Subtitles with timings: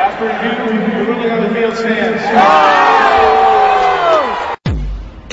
[0.00, 2.22] After review, the ruling on the field stands.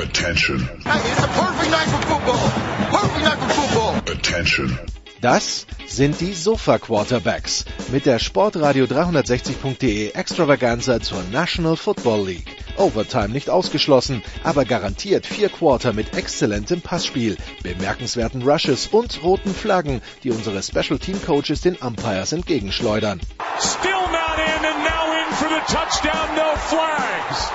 [0.02, 0.60] Attention.
[0.60, 2.50] Hey, it's a perfect night for football.
[2.90, 3.98] Perfect night for football.
[4.12, 5.05] Attention.
[5.26, 12.58] Das sind die Sofa Quarterbacks mit der Sportradio 360.de Extravaganza zur National Football League.
[12.78, 20.04] Overtime nicht ausgeschlossen, aber garantiert vier Quarter mit exzellentem Passspiel, bemerkenswerten Rushes und roten Flaggen,
[20.24, 23.20] die unsere Special Team Coaches den Umpires entgegenschleudern.
[23.60, 27.50] Still not in and now in for the touchdown, no flags.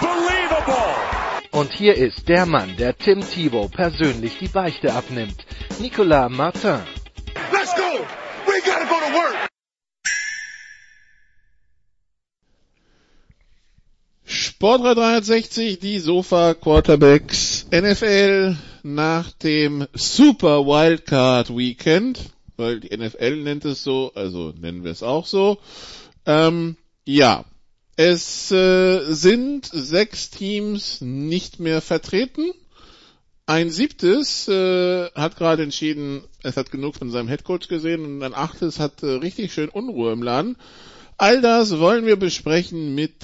[0.00, 1.17] Unbelievable.
[1.50, 5.46] Und hier ist der Mann, der Tim Thibault persönlich die Beichte abnimmt.
[5.80, 6.80] Nicolas Martin.
[7.52, 8.04] Let's go.
[8.46, 9.48] We gotta go to work.
[14.24, 23.64] Sportrad 360, die Sofa Quarterbacks NFL nach dem Super Wildcard Weekend, weil die NFL nennt
[23.64, 25.58] es so, also nennen wir es auch so.
[26.26, 27.44] Ähm, ja,
[27.98, 32.52] es äh, sind sechs Teams nicht mehr vertreten.
[33.44, 38.34] Ein siebtes äh, hat gerade entschieden, es hat genug von seinem Headcoach gesehen und ein
[38.34, 40.56] achtes hat äh, richtig schön Unruhe im Laden.
[41.16, 43.16] All das wollen wir besprechen mit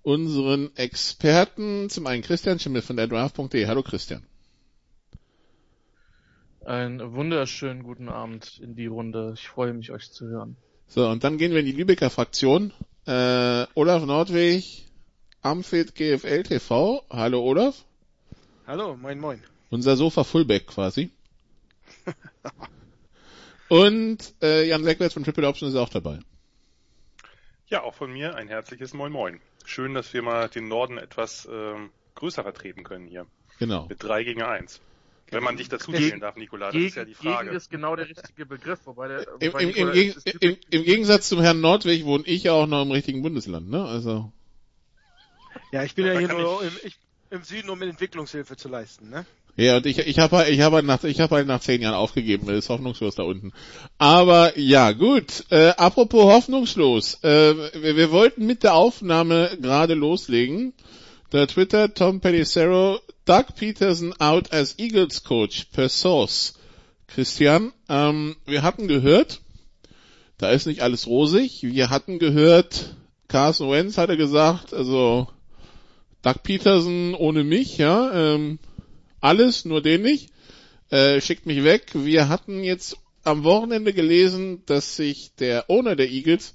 [0.00, 1.90] unseren Experten.
[1.90, 3.66] Zum einen Christian Schimmel von der Draft.de.
[3.66, 4.22] Hallo Christian.
[6.64, 9.34] Einen wunderschönen guten Abend in die Runde.
[9.36, 10.56] Ich freue mich, euch zu hören.
[10.86, 12.72] So, und dann gehen wir in die Lübecker Fraktion.
[13.04, 14.64] Äh, Olaf Nordweg,
[15.42, 17.04] Amfit GFL TV.
[17.10, 17.84] Hallo Olaf.
[18.64, 19.42] Hallo, moin moin.
[19.70, 21.10] Unser Sofa Fullback quasi.
[23.68, 26.20] und äh, Jan Leckwitz von Triple Option ist auch dabei.
[27.66, 29.40] Ja, auch von mir ein herzliches Moin Moin.
[29.64, 33.26] Schön, dass wir mal den Norden etwas ähm, größer vertreten können hier.
[33.58, 33.86] Genau.
[33.88, 34.80] Mit drei gegen eins.
[35.32, 37.46] Wenn man dich dazu zählen darf, Nikola, das ist ja die Frage.
[37.46, 40.84] Gegen ist genau der richtige Begriff, wobei der, Im, wobei im, im, Nikola im, Im
[40.84, 43.84] Gegensatz zum Herrn Nordweg wohne ich ja auch noch im richtigen Bundesland, ne?
[43.84, 44.30] Also.
[45.72, 46.98] Ja, ich bin ja Da hier nur im, ich,
[47.30, 49.24] im Süden, um Entwicklungshilfe zu leisten, ne?
[49.56, 51.82] Ja, und ich, ich habe halt, ich habe halt nach, ich habe halt nach zehn
[51.82, 53.52] Jahren aufgegeben, ist hoffnungslos da unten.
[53.98, 55.44] Aber ja, gut.
[55.50, 60.72] Äh, apropos hoffnungslos, äh, wir, wir wollten mit der Aufnahme gerade loslegen.
[61.28, 66.54] Da Twitter Tom Pellicero, Doug Peterson out as Eagles Coach per Source.
[67.06, 69.42] Christian, ähm, wir hatten gehört,
[70.38, 71.62] da ist nicht alles rosig.
[71.62, 72.96] Wir hatten gehört,
[73.28, 75.28] Carson Wentz hatte gesagt, also
[76.22, 78.34] Doug Peterson ohne mich, ja.
[78.34, 78.58] Ähm,
[79.20, 80.30] alles, nur den nicht.
[80.90, 81.90] Äh, schickt mich weg.
[81.94, 86.54] Wir hatten jetzt am Wochenende gelesen, dass sich der Owner der Eagles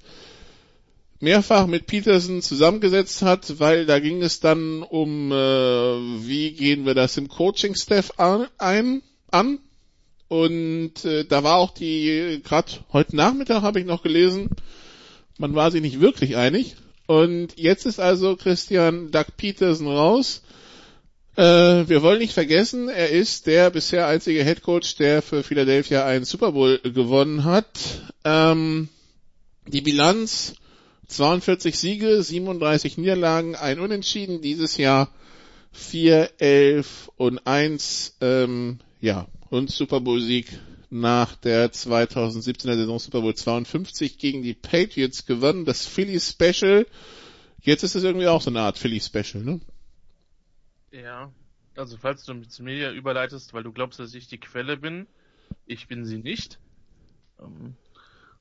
[1.20, 6.94] mehrfach mit Peterson zusammengesetzt hat, weil da ging es dann um, äh, wie gehen wir
[6.94, 9.58] das im Coaching-Staff an, ein, an.
[10.28, 14.50] Und äh, da war auch die, gerade heute Nachmittag habe ich noch gelesen,
[15.38, 16.76] man war sich nicht wirklich einig.
[17.06, 20.42] Und jetzt ist also Christian Doug Peterson raus.
[21.36, 26.04] Äh, wir wollen nicht vergessen, er ist der bisher einzige Head Coach, der für Philadelphia
[26.04, 27.66] einen Super Bowl gewonnen hat.
[28.24, 28.88] Ähm,
[29.66, 30.54] die Bilanz
[31.08, 35.10] 42 Siege, 37 Niederlagen, ein Unentschieden dieses Jahr
[35.72, 38.16] 4, 11 und 1.
[38.20, 40.58] Ähm, ja, und Super Bowl Sieg
[40.90, 45.64] nach der 2017er Saison Super Bowl 52 gegen die Patriots gewonnen.
[45.64, 46.86] Das Philly Special.
[47.60, 49.60] Jetzt ist es irgendwie auch so eine Art Philly Special, ne?
[50.90, 51.32] Ja,
[51.76, 55.06] also falls du zu mir überleitest, weil du glaubst, dass ich die Quelle bin,
[55.66, 56.58] ich bin sie nicht.
[57.40, 57.76] Ähm,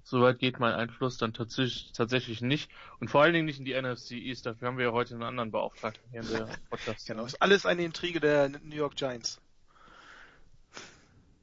[0.09, 2.72] Soweit geht mein Einfluss dann tatsächlich, tatsächlich nicht.
[3.01, 4.45] Und vor allen Dingen nicht in die NFC East.
[4.45, 7.06] Dafür haben wir ja heute einen anderen Beauftragten hier in der Podcast.
[7.07, 9.41] Genau, ist alles eine Intrige der New York Giants.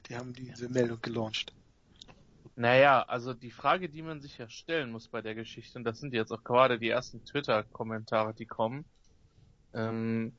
[0.08, 1.52] Die haben diese Meldung gelauncht.
[2.56, 6.00] Naja, also die Frage, die man sich ja stellen muss bei der Geschichte, und das
[6.00, 8.86] sind jetzt auch gerade die ersten Twitter-Kommentare, die kommen,
[9.74, 10.32] ähm,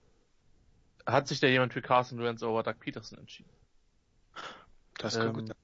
[1.05, 3.51] hat sich da jemand für Carson Wentz oder Doug Peterson entschieden?
[4.97, 5.57] Das kann Ähm, gut sein.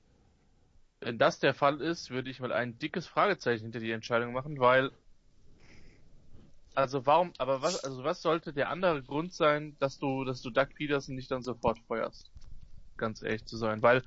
[1.02, 4.60] Wenn das der Fall ist, würde ich mal ein dickes Fragezeichen hinter die Entscheidung machen,
[4.60, 4.92] weil
[6.74, 10.52] also warum, aber was, also was sollte der andere Grund sein, dass du, dass du
[10.52, 12.32] Doug Peterson nicht dann sofort feuerst?
[12.98, 14.04] Ganz ehrlich zu sein, weil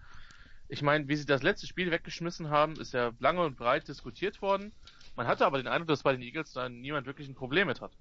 [0.68, 4.40] ich meine, wie sie das letzte Spiel weggeschmissen haben, ist ja lange und breit diskutiert
[4.40, 4.72] worden.
[5.14, 7.80] Man hatte aber den Eindruck, dass bei den Eagles da niemand wirklich ein Problem mit
[7.80, 7.92] hat.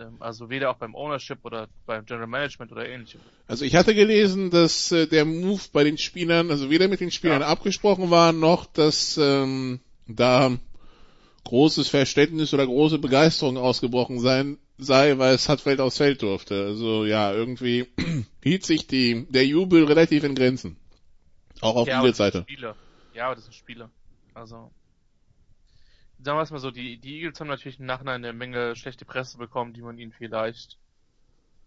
[0.00, 3.20] Ähm, Also weder auch beim Ownership oder beim General Management oder ähnlichem.
[3.46, 7.10] Also ich hatte gelesen, dass äh, der Move bei den Spielern, also weder mit den
[7.10, 7.48] Spielern Ja.
[7.48, 10.56] abgesprochen war, noch dass ähm, da
[11.44, 16.64] großes Verständnis oder große Begeisterung ausgebrochen sein sei, weil es Hartfeld aufs Feld durfte.
[16.64, 17.86] Also ja, irgendwie
[18.42, 20.76] hielt sich die der Jubel relativ in Grenzen.
[21.60, 22.42] Auch auf ja, Seite.
[22.42, 22.76] Spieler.
[23.12, 23.90] Ja, aber das sind Spieler.
[24.34, 24.70] Also
[26.24, 29.04] sagen wir es mal so, die, die Eagles haben natürlich im Nachhinein eine Menge schlechte
[29.04, 30.78] Presse bekommen, die man ihnen vielleicht,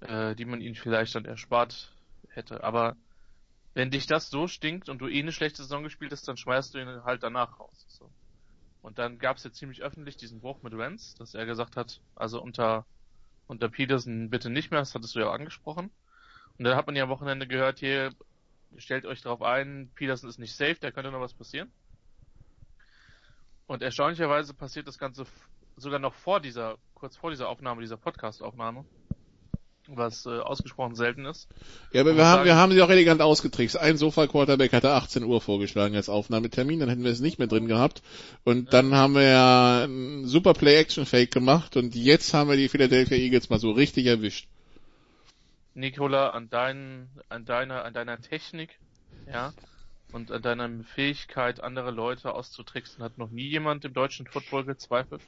[0.01, 1.93] äh, die man ihnen vielleicht dann erspart
[2.29, 2.63] hätte.
[2.63, 2.95] Aber
[3.73, 6.73] wenn dich das so stinkt und du eh eine schlechte Saison gespielt hast, dann schmeißt
[6.73, 7.85] du ihn halt danach raus.
[7.87, 8.09] So.
[8.81, 12.01] Und dann gab es ja ziemlich öffentlich diesen Bruch mit Rance, dass er gesagt hat,
[12.15, 12.85] also unter,
[13.47, 15.91] unter Peterson bitte nicht mehr, das hattest du ja auch angesprochen.
[16.57, 18.11] Und dann hat man ja am Wochenende gehört, hier,
[18.77, 21.71] stellt euch darauf ein, Peterson ist nicht safe, da könnte noch was passieren.
[23.67, 25.25] Und erstaunlicherweise passiert das Ganze
[25.75, 28.85] sogar noch vor dieser, kurz vor dieser Aufnahme, dieser Podcast-Aufnahme.
[29.89, 31.47] Was äh, ausgesprochen selten ist.
[31.93, 33.77] Ja, aber wir haben, wir haben sie auch elegant ausgetrickst.
[33.77, 37.69] Ein Sofa-Quarterback hatte 18 Uhr vorgeschlagen als Aufnahmetermin, dann hätten wir es nicht mehr drin
[37.69, 38.01] gehabt.
[38.43, 38.71] Und ja.
[38.71, 43.49] dann haben wir ja einen super Play-Action-Fake gemacht und jetzt haben wir die Philadelphia Eagles
[43.49, 44.49] mal so richtig erwischt.
[45.73, 48.77] Nikola, an deinen, an deiner, an deiner Technik,
[49.31, 49.53] ja,
[50.11, 55.21] und an deiner Fähigkeit, andere Leute auszutricksen, hat noch nie jemand im deutschen Football gezweifelt.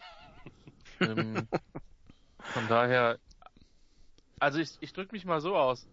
[1.00, 1.48] ähm,
[2.40, 3.20] von daher,
[4.40, 5.88] also ich, ich drücke mich mal so aus.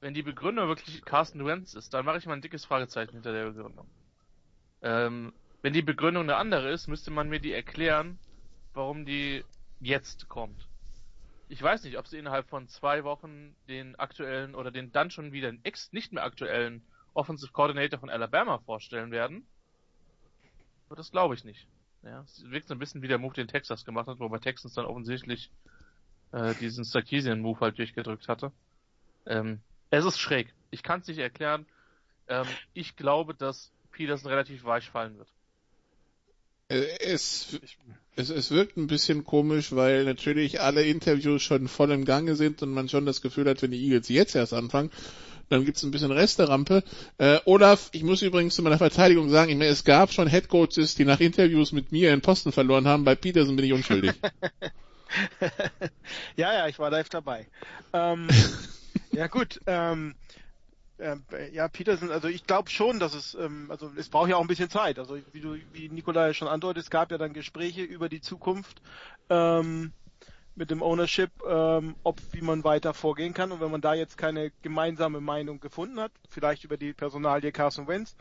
[0.00, 3.32] Wenn die Begründung wirklich Carsten Wentz ist, dann mache ich mal ein dickes Fragezeichen hinter
[3.32, 3.86] der Begründung.
[4.82, 8.18] Ähm, wenn die Begründung eine andere ist, müsste man mir die erklären,
[8.72, 9.44] warum die
[9.80, 10.68] jetzt kommt.
[11.48, 15.32] Ich weiß nicht, ob sie innerhalb von zwei Wochen den aktuellen oder den dann schon
[15.32, 16.82] wieder ex nicht mehr aktuellen
[17.14, 19.46] Offensive Coordinator von Alabama vorstellen werden.
[20.88, 21.66] Aber das glaube ich nicht.
[22.02, 24.74] Ja, es wirkt so ein bisschen wie der Move, den Texas gemacht hat, wobei Texas
[24.74, 25.50] dann offensichtlich
[26.32, 28.52] äh, diesen Sarkisian-Move halt durchgedrückt hatte.
[29.26, 29.60] Ähm,
[29.90, 30.52] es ist schräg.
[30.70, 31.66] Ich kann es nicht erklären.
[32.28, 35.28] Ähm, ich glaube, dass Peterson relativ weich fallen wird.
[36.68, 37.58] Äh, es,
[38.16, 42.62] es, es wirkt ein bisschen komisch, weil natürlich alle Interviews schon voll im Gange sind
[42.62, 44.90] und man schon das Gefühl hat, wenn die Eagles jetzt erst anfangen,
[45.50, 46.82] dann gibt's ein bisschen Resterampe.
[47.18, 50.94] Äh, Olaf, ich muss übrigens zu meiner Verteidigung sagen, ich meine, es gab schon Headcoaches,
[50.94, 53.04] die nach Interviews mit mir in Posten verloren haben.
[53.04, 54.12] Bei Peterson bin ich unschuldig.
[56.36, 57.48] ja, ja, ich war live dabei.
[57.92, 58.28] Ähm,
[59.12, 60.14] ja gut, ähm,
[60.98, 61.16] äh,
[61.52, 64.46] ja, Peterson, also ich glaube schon, dass es, ähm, also es braucht ja auch ein
[64.46, 65.00] bisschen Zeit.
[65.00, 68.80] Also wie du, wie Nikolai schon andeutet, es gab ja dann Gespräche über die Zukunft.
[69.28, 69.92] Ähm,
[70.60, 73.50] mit dem Ownership, ähm, ob wie man weiter vorgehen kann.
[73.50, 77.88] Und wenn man da jetzt keine gemeinsame Meinung gefunden hat, vielleicht über die Personalie Carson
[77.88, 78.14] Wentz,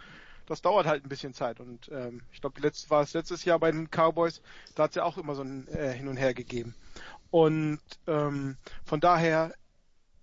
[0.46, 1.60] das dauert halt ein bisschen Zeit.
[1.60, 4.42] Und ähm, ich glaube, letztes war es letztes Jahr bei den Cowboys,
[4.74, 6.76] da hat es ja auch immer so ein äh, Hin und Her gegeben.
[7.30, 8.56] Und ähm,
[8.86, 9.54] von daher,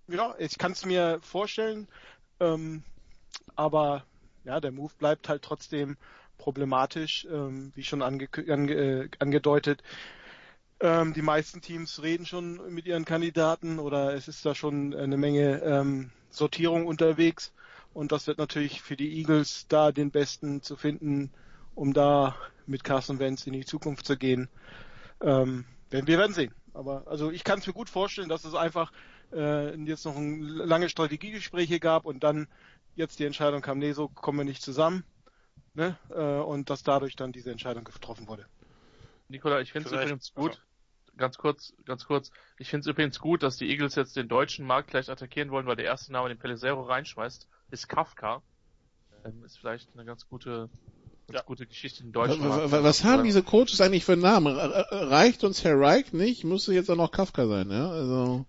[0.07, 1.87] ja, ich kann es mir vorstellen,
[2.39, 2.81] ähm,
[3.55, 4.05] aber
[4.43, 5.97] ja, der Move bleibt halt trotzdem
[6.39, 9.83] problematisch, ähm, wie schon ange ange äh, angedeutet.
[10.79, 15.17] Ähm, die meisten Teams reden schon mit ihren Kandidaten oder es ist da schon eine
[15.17, 17.53] Menge ähm, Sortierung unterwegs.
[17.93, 21.31] Und das wird natürlich für die Eagles da den Besten zu finden,
[21.73, 22.35] um da
[22.67, 24.49] mit Carson Wentz in die Zukunft zu gehen.
[25.21, 26.53] Ähm, wir werden sehen.
[26.73, 28.91] Aber also ich kann es mir gut vorstellen, dass es einfach
[29.33, 32.47] äh, jetzt noch ein, lange Strategiegespräche gab und dann
[32.95, 35.03] jetzt die Entscheidung kam, nee, so kommen wir nicht zusammen.
[35.73, 35.97] Ne?
[36.09, 38.45] Äh, und dass dadurch dann diese Entscheidung getroffen wurde.
[39.29, 40.61] Nikola, ich finde es übrigens gut, also.
[41.17, 44.65] ganz kurz, ganz kurz, ich finde es übrigens gut, dass die Eagles jetzt den deutschen
[44.65, 48.41] Markt gleich attackieren wollen, weil der erste Name, den Pelizero reinschmeißt, ist Kafka.
[49.25, 50.69] Ähm, ist vielleicht eine ganz gute,
[51.27, 51.41] ganz ja.
[51.41, 52.71] gute Geschichte in Deutschland.
[52.71, 54.55] Was, was haben diese Coaches eigentlich für Namen?
[54.55, 56.43] Reicht uns Herr Reich nicht?
[56.43, 57.89] Muss jetzt auch noch Kafka sein, ja?
[57.89, 58.45] Also.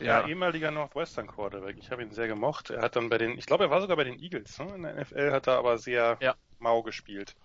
[0.00, 1.76] Ja, ja, ehemaliger Northwestern Quarterback.
[1.78, 2.70] Ich habe ihn sehr gemocht.
[2.70, 4.58] Er hat dann bei den, ich glaube, er war sogar bei den Eagles.
[4.58, 4.74] Ne?
[4.74, 6.34] In der NFL hat er aber sehr ja.
[6.58, 7.36] mau gespielt.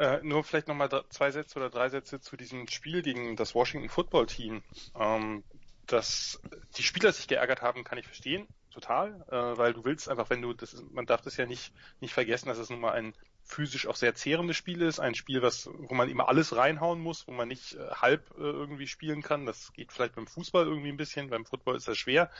[0.00, 3.90] Äh, nur vielleicht nochmal zwei Sätze oder drei Sätze zu diesem Spiel gegen das Washington
[3.90, 4.62] Football Team.
[4.98, 5.44] Ähm,
[5.86, 6.40] dass
[6.78, 10.40] die Spieler sich geärgert haben, kann ich verstehen, total, äh, weil du willst einfach, wenn
[10.40, 13.12] du, das ist, man darf das ja nicht, nicht vergessen, dass es nun mal ein
[13.42, 17.26] physisch auch sehr zehrendes Spiel ist, ein Spiel, was, wo man immer alles reinhauen muss,
[17.28, 19.44] wo man nicht äh, halb äh, irgendwie spielen kann.
[19.44, 22.30] Das geht vielleicht beim Fußball irgendwie ein bisschen, beim Football ist das schwer.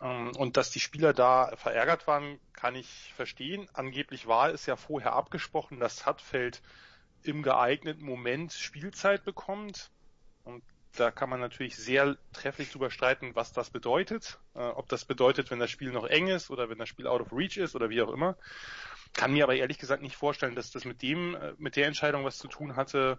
[0.00, 3.68] Ähm, und dass die Spieler da verärgert waren, kann ich verstehen.
[3.72, 6.62] Angeblich war es ja vorher abgesprochen, dass Hartfeld
[7.22, 9.90] im geeigneten Moment Spielzeit bekommt.
[10.44, 10.62] Und
[10.96, 14.38] da kann man natürlich sehr trefflich drüber streiten, was das bedeutet.
[14.54, 17.20] Äh, ob das bedeutet, wenn das Spiel noch eng ist oder wenn das Spiel out
[17.20, 18.36] of reach ist oder wie auch immer.
[19.12, 22.24] Kann mir aber ehrlich gesagt nicht vorstellen, dass das mit dem, äh, mit der Entscheidung
[22.24, 23.18] was zu tun hatte,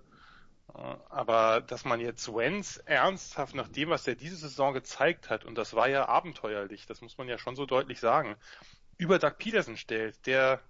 [0.74, 5.56] aber dass man jetzt Wenz ernsthaft nach dem, was er diese Saison gezeigt hat, und
[5.56, 8.36] das war ja abenteuerlich, das muss man ja schon so deutlich sagen,
[8.98, 10.62] über Doug Peterson stellt, der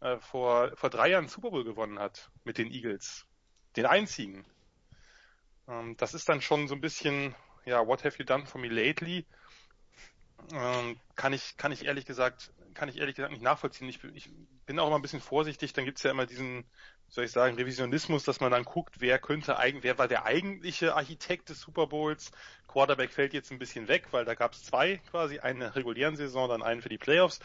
[0.00, 3.26] äh, vor, vor drei Jahren Super Bowl gewonnen hat mit den Eagles.
[3.76, 4.44] Den einzigen.
[5.68, 7.34] Ähm, das ist dann schon so ein bisschen,
[7.64, 9.26] ja, what have you done for me lately?
[10.52, 13.88] Ähm, kann ich, kann ich ehrlich gesagt kann ich ehrlich gesagt nicht nachvollziehen.
[13.88, 14.30] Ich, ich
[14.66, 15.72] bin auch immer ein bisschen vorsichtig.
[15.72, 16.64] Dann gibt's ja immer diesen,
[17.08, 20.94] soll ich sagen, Revisionismus, dass man dann guckt, wer könnte eigentlich, wer war der eigentliche
[20.94, 22.32] Architekt des Super Bowls.
[22.66, 26.62] Quarterback fällt jetzt ein bisschen weg, weil da gab's zwei quasi, der regulären Saison, dann
[26.62, 27.40] einen für die Playoffs.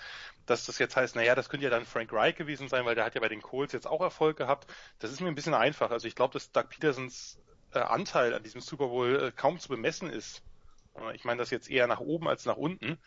[0.46, 3.06] Dass das jetzt heißt, naja, das könnte ja dann Frank Reich gewesen sein, weil der
[3.06, 4.68] hat ja bei den Colts jetzt auch Erfolg gehabt.
[5.00, 5.92] Das ist mir ein bisschen einfach.
[5.92, 7.40] Also ich glaube, dass Doug Petersons
[7.74, 10.44] äh, Anteil an diesem Super Bowl äh, kaum zu bemessen ist.
[11.14, 13.00] Ich meine das jetzt eher nach oben als nach unten.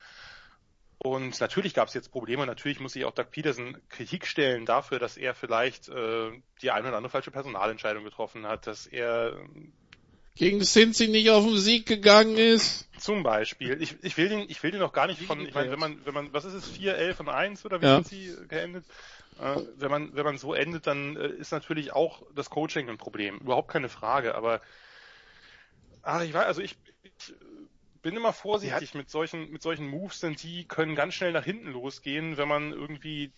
[1.05, 2.47] Und natürlich gab es jetzt Probleme.
[2.47, 6.31] Natürlich muss sich auch Doug Peterson Kritik stellen dafür, dass er vielleicht äh,
[6.63, 9.39] die eine oder andere falsche Personalentscheidung getroffen hat, dass er
[10.35, 12.89] gegen Cincy nicht auf den Sieg gegangen ist.
[12.99, 13.83] Zum Beispiel.
[13.83, 15.99] Ich, ich will den, ich will den noch gar nicht von, ich meine, wenn man,
[16.07, 17.95] wenn man, was ist es, 4, 11 und 1 oder wie ja.
[17.97, 18.87] sind sie geendet?
[19.39, 22.97] Äh, wenn man, wenn man so endet, dann äh, ist natürlich auch das Coaching ein
[22.97, 23.41] Problem.
[23.41, 24.63] Überhaupt keine Frage, aber,
[26.01, 27.35] ach, ich weiß, also ich, ich
[28.05, 31.73] bin immer vorsichtig mit solchen, mit solchen Moves, denn die können ganz schnell nach hinten
[31.73, 33.33] losgehen, wenn man irgendwie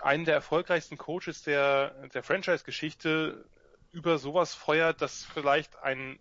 [0.00, 3.44] einen der erfolgreichsten Coaches der, der Franchise-Geschichte
[3.90, 6.20] über sowas feuert, dass vielleicht ein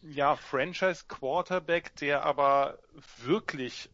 [0.00, 2.78] ja, Franchise-Quarterback, der aber
[3.24, 3.90] wirklich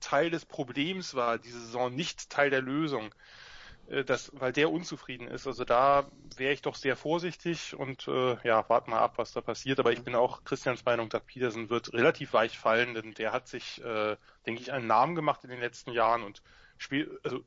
[0.00, 3.14] Teil des Problems war, diese Saison nicht Teil der Lösung,
[4.04, 5.46] das, weil der unzufrieden ist.
[5.46, 9.40] Also da wäre ich doch sehr vorsichtig und äh, ja, warten mal ab, was da
[9.40, 9.78] passiert.
[9.78, 13.48] Aber ich bin auch Christians Meinung, Doug Peterson wird relativ weich fallen, denn der hat
[13.48, 16.42] sich, äh, denke ich, einen Namen gemacht in den letzten Jahren und
[16.78, 17.44] spielt, also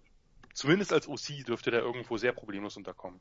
[0.54, 3.20] zumindest als OC dürfte der irgendwo sehr problemlos unterkommen.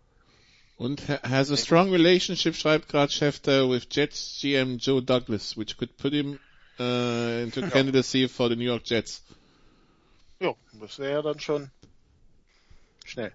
[0.76, 5.96] Und has a strong relationship, schreibt gerade Schefter, with Jets GM Joe Douglas, which could
[5.96, 6.38] put him
[6.78, 9.24] uh, into candidacy for the New York Jets.
[10.38, 11.70] Ja, das wäre ja dann schon
[13.06, 13.32] schnell.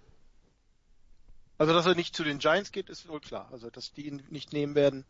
[1.58, 3.50] Also, dass er nicht zu den Giants geht, ist wohl klar.
[3.51, 5.06] Also, dass die ihn nicht nehmen werden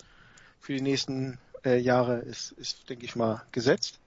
[0.59, 3.99] für die nächsten äh, Jahre, ist, ist, denke ich mal, gesetzt.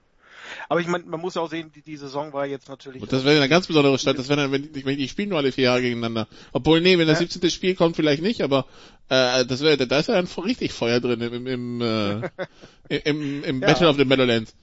[0.69, 3.01] Aber ich meine, man muss auch sehen, die, die Saison war jetzt natürlich.
[3.01, 4.17] Und das wäre eine ganz besondere Stadt.
[4.17, 6.27] Das wäre dann, wenn, wenn die spielen nur alle vier Jahre gegeneinander.
[6.51, 7.27] Obwohl, nee, wenn das ja.
[7.27, 7.49] 17.
[7.49, 8.65] Spiel kommt, vielleicht nicht, aber
[9.09, 12.29] äh, das wäre, da ist ja dann richtig Feuer drin im, im, äh,
[13.09, 13.67] im, im ja.
[13.67, 14.53] Battle of the Meadowlands.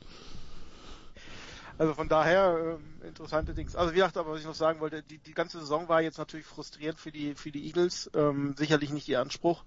[1.82, 3.74] Also von daher äh, interessante Dings.
[3.74, 6.16] Also wie gesagt, aber was ich noch sagen wollte, die, die ganze Saison war jetzt
[6.16, 8.08] natürlich frustrierend für die für die Eagles.
[8.14, 9.64] Ähm, sicherlich nicht ihr Anspruch,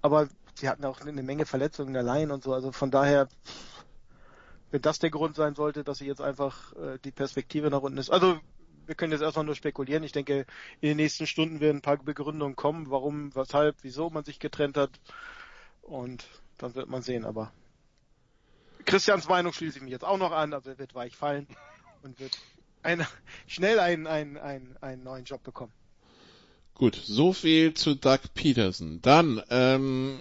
[0.00, 2.54] aber sie hatten auch eine Menge Verletzungen allein und so.
[2.54, 3.26] Also von daher,
[4.70, 7.98] wenn das der Grund sein sollte, dass sie jetzt einfach äh, die Perspektive nach unten
[7.98, 8.10] ist.
[8.10, 8.38] Also
[8.86, 10.04] wir können jetzt erstmal nur spekulieren.
[10.04, 10.46] Ich denke,
[10.80, 14.76] in den nächsten Stunden werden ein paar Begründungen kommen, warum, weshalb, wieso man sich getrennt
[14.76, 14.92] hat.
[15.82, 16.24] Und
[16.56, 17.50] dann wird man sehen, aber
[18.88, 21.46] Christians Meinung schließe ich mich jetzt auch noch an, also er wird weich fallen
[22.02, 22.38] und wird
[22.82, 23.06] eine,
[23.46, 25.72] schnell einen, einen, einen, einen neuen Job bekommen.
[26.72, 29.00] Gut, so viel zu Doug Peterson.
[29.02, 30.20] Dann, ähm,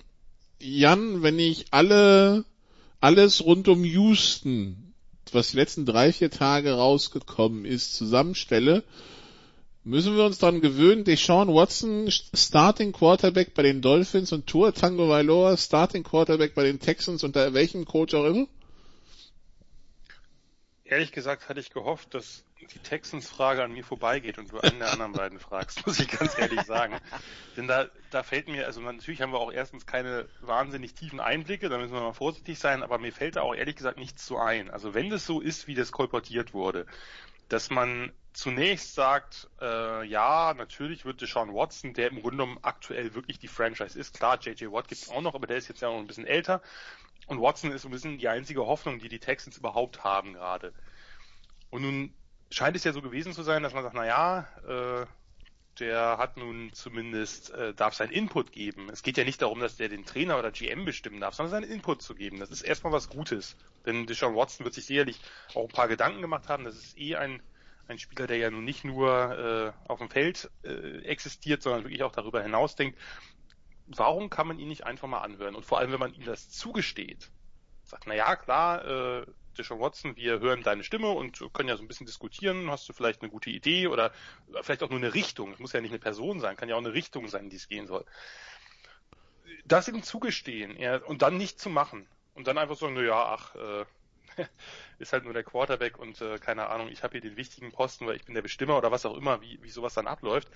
[0.59, 2.43] Jan, wenn ich alle,
[2.99, 4.93] alles rund um Houston,
[5.31, 8.83] was die letzten drei, vier Tage rausgekommen ist, zusammenstelle,
[9.87, 15.07] Müssen wir uns daran gewöhnen, Deshaun Watson Starting Quarterback bei den Dolphins und Tour Tango
[15.07, 18.47] Vailoa Starting Quarterback bei den Texans unter welchem Coach auch immer?
[20.89, 24.91] Ehrlich gesagt hatte ich gehofft, dass die Texans-Frage an mir vorbeigeht und du einen der
[24.91, 26.97] anderen beiden fragst, muss ich ganz ehrlich sagen.
[27.55, 31.69] Denn da, da fällt mir, also natürlich haben wir auch erstens keine wahnsinnig tiefen Einblicke,
[31.69, 34.37] da müssen wir mal vorsichtig sein, aber mir fällt da auch ehrlich gesagt nichts zu
[34.37, 34.69] ein.
[34.69, 36.85] Also wenn das so ist, wie das kolportiert wurde,
[37.49, 43.15] dass man zunächst sagt, äh, ja, natürlich wird Deshaun Watson, der im Grunde genommen aktuell
[43.15, 45.89] wirklich die Franchise ist, klar, JJ Watt gibt's auch noch, aber der ist jetzt ja
[45.89, 46.61] noch ein bisschen älter,
[47.27, 50.73] und Watson ist ein bisschen die einzige Hoffnung, die die Texans überhaupt haben gerade.
[51.69, 52.13] Und nun
[52.49, 55.05] scheint es ja so gewesen zu sein, dass man sagt, na ja, äh,
[55.79, 58.89] der hat nun zumindest, äh, darf seinen Input geben.
[58.89, 61.71] Es geht ja nicht darum, dass der den Trainer oder GM bestimmen darf, sondern seinen
[61.71, 62.39] Input zu geben.
[62.39, 63.57] Das ist erstmal was Gutes.
[63.85, 65.19] Denn Deshaun Watson wird sich sicherlich
[65.53, 66.63] auch ein paar Gedanken gemacht haben.
[66.63, 67.43] Das ist eh ein,
[67.89, 72.03] ein Spieler, der ja nun nicht nur äh, auf dem Feld äh, existiert, sondern wirklich
[72.03, 72.97] auch darüber hinaus denkt
[73.87, 75.55] warum kann man ihn nicht einfach mal anhören?
[75.55, 77.31] Und vor allem, wenn man ihm das zugesteht,
[77.83, 79.25] sagt, na ja, klar, äh,
[79.57, 82.69] Deshaun Watson, wir hören deine Stimme und können ja so ein bisschen diskutieren.
[82.69, 84.11] Hast du vielleicht eine gute Idee oder
[84.61, 85.51] vielleicht auch nur eine Richtung?
[85.53, 87.55] Es muss ja nicht eine Person sein, kann ja auch eine Richtung sein, in die
[87.55, 88.05] es gehen soll.
[89.65, 93.25] Das ihm zugestehen ja, und dann nicht zu machen und dann einfach sagen, na ja,
[93.25, 93.85] ach, äh,
[94.99, 98.07] ist halt nur der Quarterback und äh, keine Ahnung, ich habe hier den wichtigen Posten,
[98.07, 100.49] weil ich bin der Bestimmer oder was auch immer, wie, wie sowas dann abläuft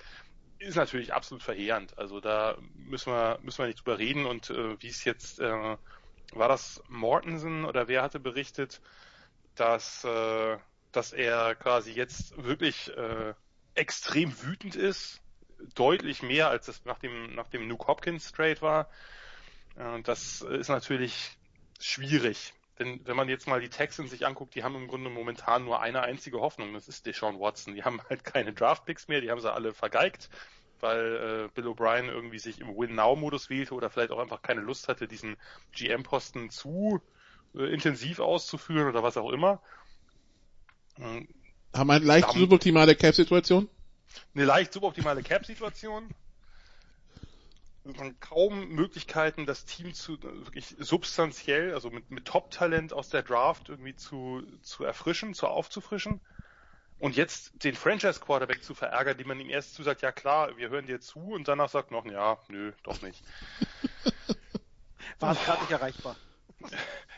[0.62, 1.98] ist natürlich absolut verheerend.
[1.98, 4.26] Also da müssen wir, müssen wir nicht drüber reden.
[4.26, 5.76] Und äh, wie es jetzt, äh,
[6.32, 8.80] war das Mortensen oder wer hatte berichtet,
[9.54, 10.56] dass, äh,
[10.92, 13.34] dass er quasi jetzt wirklich äh,
[13.74, 15.20] extrem wütend ist,
[15.74, 18.90] deutlich mehr als es nach dem, nach dem Nuke Hopkins Trade war.
[19.76, 21.38] Und das ist natürlich
[21.80, 22.52] schwierig.
[22.82, 25.80] Wenn, wenn man jetzt mal die Texans sich anguckt, die haben im Grunde momentan nur
[25.80, 27.74] eine einzige Hoffnung, das ist Deshaun Watson.
[27.74, 30.28] Die haben halt keine Draftpicks mehr, die haben sie alle vergeigt,
[30.80, 34.88] weil äh, Bill O'Brien irgendwie sich im Win-Now-Modus wählte oder vielleicht auch einfach keine Lust
[34.88, 35.36] hatte, diesen
[35.72, 37.00] GM-Posten zu
[37.54, 39.60] äh, intensiv auszuführen oder was auch immer.
[40.98, 43.68] Haben eine leicht suboptimale Cap-Situation?
[44.34, 46.08] Eine leicht suboptimale Cap-Situation
[48.20, 53.96] kaum Möglichkeiten, das Team zu wirklich substanziell, also mit, mit Top-Talent aus der Draft irgendwie
[53.96, 56.20] zu, zu erfrischen, zu aufzufrischen.
[57.00, 60.86] Und jetzt den Franchise-Quarterback zu verärgern, die man ihm erst zusagt, ja klar, wir hören
[60.86, 63.24] dir zu und danach sagt noch, ja, nö, doch nicht.
[65.18, 66.16] War es gerade nicht erreichbar.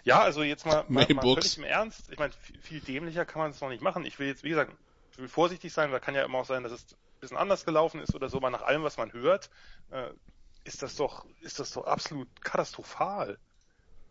[0.05, 2.11] Ja, also jetzt mal, mal, mal völlig im Ernst.
[2.11, 4.07] Ich meine, viel, viel dämlicher kann man es noch nicht machen.
[4.07, 4.73] Ich will jetzt, wie gesagt,
[5.13, 7.67] ich will vorsichtig sein, weil kann ja immer auch sein, dass es ein bisschen anders
[7.67, 9.51] gelaufen ist oder so, aber nach allem, was man hört,
[9.91, 10.09] äh,
[10.65, 13.39] ist das doch, ist das doch absolut katastrophal.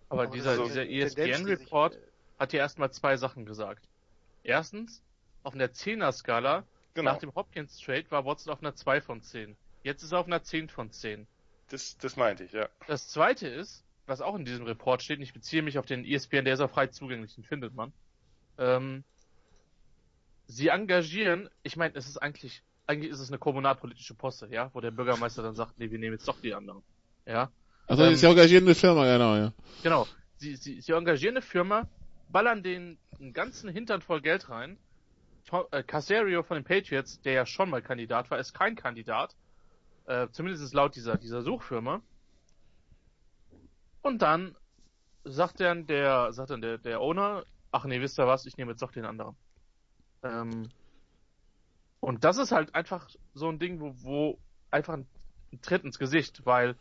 [0.10, 1.98] Aber, Aber dieser, dieser ESPN-Report
[2.40, 3.88] hat ja erstmal zwei Sachen gesagt.
[4.44, 5.02] Erstens,
[5.44, 7.12] auf einer 10er-Skala, genau.
[7.12, 9.56] nach dem Hopkins-Trade war Watson auf einer 2 von 10.
[9.84, 11.28] Jetzt ist er auf einer 10 von 10.
[11.70, 12.70] Das, das meinte ich, ja.
[12.88, 16.46] Das zweite ist, was auch in diesem Report steht, ich beziehe mich auf den ESPN,
[16.46, 17.94] der ist auch frei zugänglich, den findet man.
[18.58, 19.04] Ähm,
[20.48, 24.82] sie engagieren, ich meine, es ist eigentlich eigentlich ist es eine kommunalpolitische Poste, ja, wo
[24.82, 26.84] der Bürgermeister dann sagt, nee, wir nehmen jetzt doch die anderen.
[27.26, 27.50] Ja.
[27.88, 29.54] Also ähm, sie engagieren eine Firma, genau, ja.
[29.82, 30.08] Genau.
[30.38, 31.88] Sie, sie, sie engagieren eine Firma,
[32.30, 34.78] ballern den einen ganzen Hintern voll Geld rein.
[35.72, 39.36] Äh, Casario von den Patriots, der ja schon mal Kandidat war, ist kein Kandidat.
[40.06, 42.02] Äh, zumindest laut dieser, dieser Suchfirma.
[44.02, 44.56] Und dann
[45.24, 48.72] sagt dann der, sagt dann der, der Owner, ach nee, wisst ihr was, ich nehme
[48.72, 49.36] jetzt doch den anderen.
[50.24, 50.70] Ähm,
[52.04, 54.40] und das ist halt einfach so ein Ding, wo, wo
[54.72, 55.08] einfach ein,
[55.62, 56.76] Tritt ins Gesicht, weil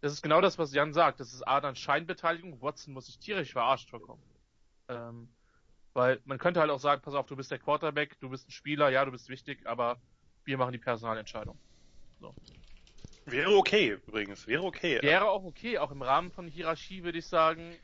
[0.00, 1.18] das ist genau das, was Jan sagt.
[1.18, 2.62] Das ist A, dann Scheinbeteiligung.
[2.62, 4.22] Watson muss sich tierisch verarscht vorkommen.
[4.88, 5.28] Ähm,
[5.94, 8.52] weil man könnte halt auch sagen, pass auf, du bist der Quarterback, du bist ein
[8.52, 9.98] Spieler, ja, du bist wichtig, aber
[10.44, 11.58] wir machen die Personalentscheidung.
[12.20, 12.34] So.
[13.26, 15.02] Wäre okay, übrigens, wäre okay.
[15.02, 17.76] Wäre auch okay, auch im Rahmen von Hierarchie würde ich sagen,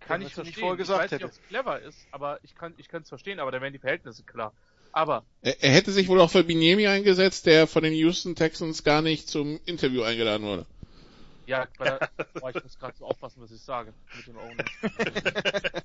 [0.00, 0.74] kann ja, ich verstehen.
[0.74, 3.38] Ich, ich weiß nicht, ob es clever ist, aber ich kann ich kann es verstehen,
[3.38, 4.52] aber da wären die Verhältnisse klar.
[4.96, 5.26] Aber.
[5.42, 9.02] Er, er, hätte sich wohl auch für Biniemi eingesetzt, der von den Houston Texans gar
[9.02, 10.64] nicht zum Interview eingeladen wurde.
[11.44, 11.98] Ja, weil
[12.40, 13.92] boah, ich muss gerade so aufpassen, was ich sage.
[14.16, 14.64] Mit dem Owner.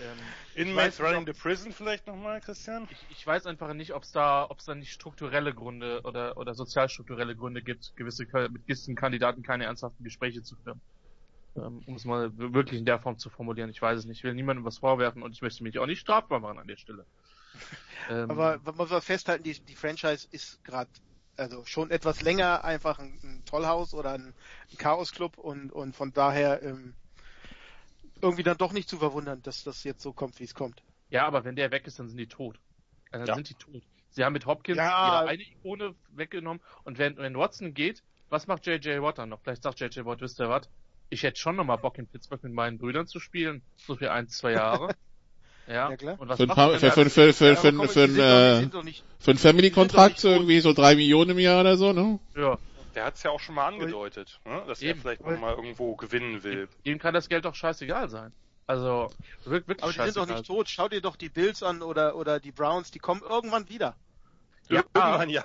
[0.00, 0.18] ähm,
[0.56, 2.88] Inmates running the prison vielleicht nochmal, Christian?
[2.90, 6.36] Ich, ich, weiß einfach nicht, ob es da, ob es da nicht strukturelle Gründe oder,
[6.36, 10.80] oder sozialstrukturelle Gründe gibt, gewisse, mit gewissen Kandidaten keine ernsthaften Gespräche zu führen.
[11.54, 13.70] Ähm, um es mal wirklich in der Form zu formulieren.
[13.70, 14.18] Ich weiß es nicht.
[14.18, 16.78] Ich will niemandem was vorwerfen und ich möchte mich auch nicht strafbar machen an der
[16.78, 17.06] Stelle.
[18.08, 20.90] Ähm, Aber man muss festhalten, die, die Franchise ist gerade
[21.36, 24.34] also schon etwas länger einfach ein, ein Tollhaus oder ein,
[24.70, 26.94] ein Chaos-Club und, und von daher ähm,
[28.20, 30.82] irgendwie dann doch nicht zu verwundern, dass das jetzt so kommt, wie es kommt.
[31.08, 32.60] Ja, aber wenn der weg ist, dann sind die tot.
[33.10, 33.34] Dann ja.
[33.34, 33.82] sind die tot.
[34.10, 35.22] Sie haben mit Hopkins ja.
[35.22, 39.40] ihre eine Ikone weggenommen und wenn, wenn Watson geht, was macht JJ Watt dann noch?
[39.40, 40.68] Vielleicht sagt JJ Watt, wisst ihr was?
[41.08, 44.28] Ich hätte schon nochmal Bock in Pittsburgh mit meinen Brüdern zu spielen, so für ein,
[44.28, 44.94] zwei Jahre.
[45.70, 46.16] Ja, ja klar.
[46.18, 48.68] Und was für, ein für, für, für, für, für, für, für, äh,
[49.18, 52.18] für einen Family-Kontrakt irgendwie so drei Millionen im Jahr oder so, ne?
[52.36, 52.58] Ja.
[52.94, 54.64] Der hat es ja auch schon mal angedeutet, ne?
[54.66, 54.98] dass Eben.
[54.98, 56.68] er vielleicht noch mal irgendwo gewinnen will.
[56.82, 58.32] Ihm kann das Geld doch scheißegal sein.
[58.66, 59.10] Also,
[59.44, 60.68] wirklich Aber die sind doch nicht tot.
[60.68, 63.94] Schau dir doch die Bills an oder, oder die Browns, die kommen irgendwann wieder.
[64.68, 65.44] Ja, irgendwann ja.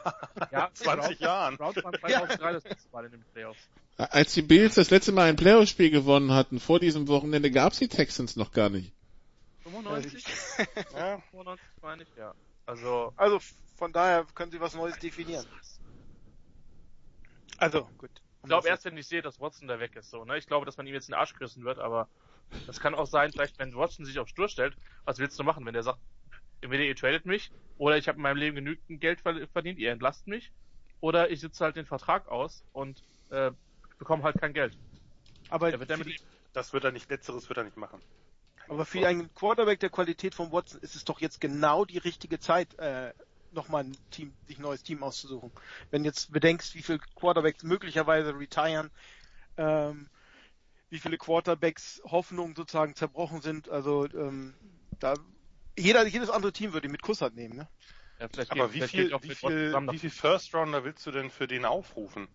[0.51, 1.57] ja 20 Jahren.
[1.57, 3.59] Browns waren 2003 das letzte Mal in den Playoffs.
[3.97, 7.87] Als die Bills das letzte Mal ein Playoff-Spiel gewonnen hatten, vor diesem Wochenende gab's die
[7.87, 8.91] Texans noch gar nicht.
[9.65, 10.23] 95?
[10.93, 11.19] ja.
[11.31, 12.33] 95 meine ich, ja.
[12.65, 13.39] Also, also
[13.75, 15.45] von daher können Sie was Neues definieren.
[17.57, 18.11] Also, gut.
[18.43, 20.37] Ich glaube erst, wenn ich sehe, dass Watson da weg ist, so, ne?
[20.37, 22.07] Ich glaube, dass man ihm jetzt in den Arsch gerissen wird, aber
[22.67, 25.65] das kann auch sein, vielleicht, wenn Watson sich auf Stur stellt, was willst du machen,
[25.65, 25.99] wenn der sagt,
[26.61, 30.27] entweder ihr tradet mich, oder ich habe in meinem Leben genügend Geld verdient, ihr entlasst
[30.27, 30.51] mich,
[31.01, 33.51] oder ich sitze halt den Vertrag aus und äh,
[33.97, 34.77] bekomme halt kein Geld.
[35.49, 35.89] Aber wird
[36.53, 37.99] das wird er nicht, letzteres wird er nicht machen.
[38.67, 42.39] Aber für einen Quarterback der Qualität von Watson ist es doch jetzt genau die richtige
[42.39, 43.13] Zeit, äh,
[43.51, 45.51] nochmal ein Team, sich ein neues Team auszusuchen.
[45.91, 48.91] Wenn jetzt bedenkst, wie viele Quarterbacks möglicherweise retiren,
[49.57, 50.09] ähm,
[50.89, 54.53] wie viele Quarterbacks Hoffnungen sozusagen zerbrochen sind, also ähm,
[54.99, 55.15] da
[55.77, 57.67] jeder, jedes andere Team würde ihn mit Kusshand nehmen, ne?
[58.19, 61.65] Ja, Aber wie viel, wie viel, wie viel First Rounder willst du denn für den
[61.65, 62.29] aufrufen?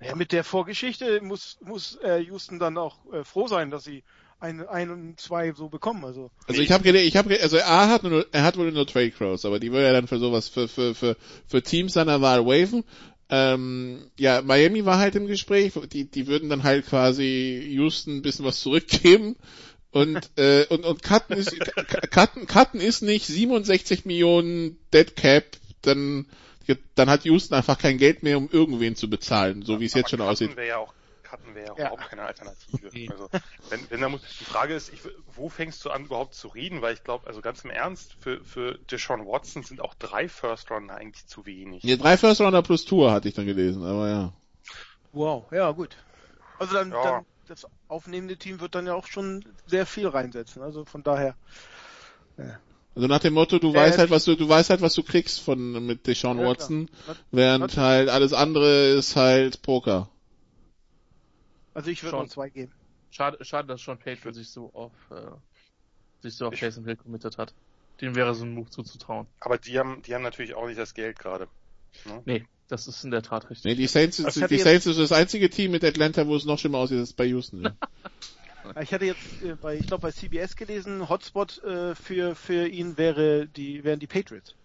[0.00, 4.04] Ja, mit der Vorgeschichte muss, muss äh, Houston dann auch äh, froh sein, dass sie
[4.40, 6.04] ein, ein und zwei so bekommen.
[6.04, 9.10] Also, also ich habe ich habe also A hat nur, er hat wohl nur Trade
[9.10, 12.46] Crows, aber die will er dann für sowas für für für für Teams seiner Wahl
[12.46, 12.84] waven.
[13.30, 18.22] ähm, ja, Miami war halt im Gespräch, die, die würden dann halt quasi Houston ein
[18.22, 19.36] bisschen was zurückgeben.
[19.90, 21.54] Und, äh, und, und Cutten ist,
[22.10, 25.44] Cutten, Cutten ist nicht 67 Millionen Dead Cap,
[25.82, 26.26] dann,
[26.94, 30.10] dann hat Houston einfach kein Geld mehr, um irgendwen zu bezahlen, so wie es jetzt
[30.10, 30.56] schon Cutten aussieht.
[30.56, 30.94] Wäre ja auch,
[31.28, 33.12] Cutten wäre ja, ja überhaupt keine Alternative.
[33.12, 33.28] Also,
[33.70, 35.00] wenn, wenn da muss, die Frage ist, ich,
[35.34, 36.80] wo fängst du an überhaupt zu reden?
[36.82, 40.70] Weil ich glaube, also ganz im Ernst, für, für Deshaun Watson sind auch drei First
[40.70, 41.82] Rounder eigentlich zu wenig.
[41.82, 44.32] Ja, drei First Rounder plus Tour hatte ich dann gelesen, aber ja.
[45.12, 45.96] Wow, ja, gut.
[46.58, 47.02] Also dann, ja.
[47.02, 50.62] dann das aufnehmende Team wird dann ja auch schon sehr viel reinsetzen.
[50.62, 51.34] Also von daher.
[52.36, 52.58] Ja.
[52.94, 55.02] Also nach dem Motto, du äh, weißt halt, was du, du weißt halt, was du
[55.02, 57.16] kriegst von mit Deshaun ja, Watson, klar.
[57.30, 60.08] während halt alles andere ist halt Poker.
[61.78, 62.72] Also ich würde nur zwei geben.
[63.12, 65.30] Schade, schade, dass Sean Payton sich so auf äh,
[66.22, 67.54] sich so auf Taysom Hill committed hat.
[68.00, 69.28] Dem wäre so ein Move zuzutrauen.
[69.38, 71.46] Aber die haben, die haben natürlich auch nicht das Geld gerade.
[72.04, 72.22] Ne?
[72.24, 73.64] Nee, das ist in der Tat richtig.
[73.64, 76.58] Nee, die Saints, also die Saints ist das einzige Team mit Atlanta, wo es noch
[76.58, 77.72] schlimmer aussieht als bei Houston.
[78.74, 78.82] Ja.
[78.82, 82.98] ich hatte jetzt äh, bei, ich glaube bei CBS gelesen, Hotspot äh, für für ihn
[82.98, 84.56] wäre die wären die Patriots.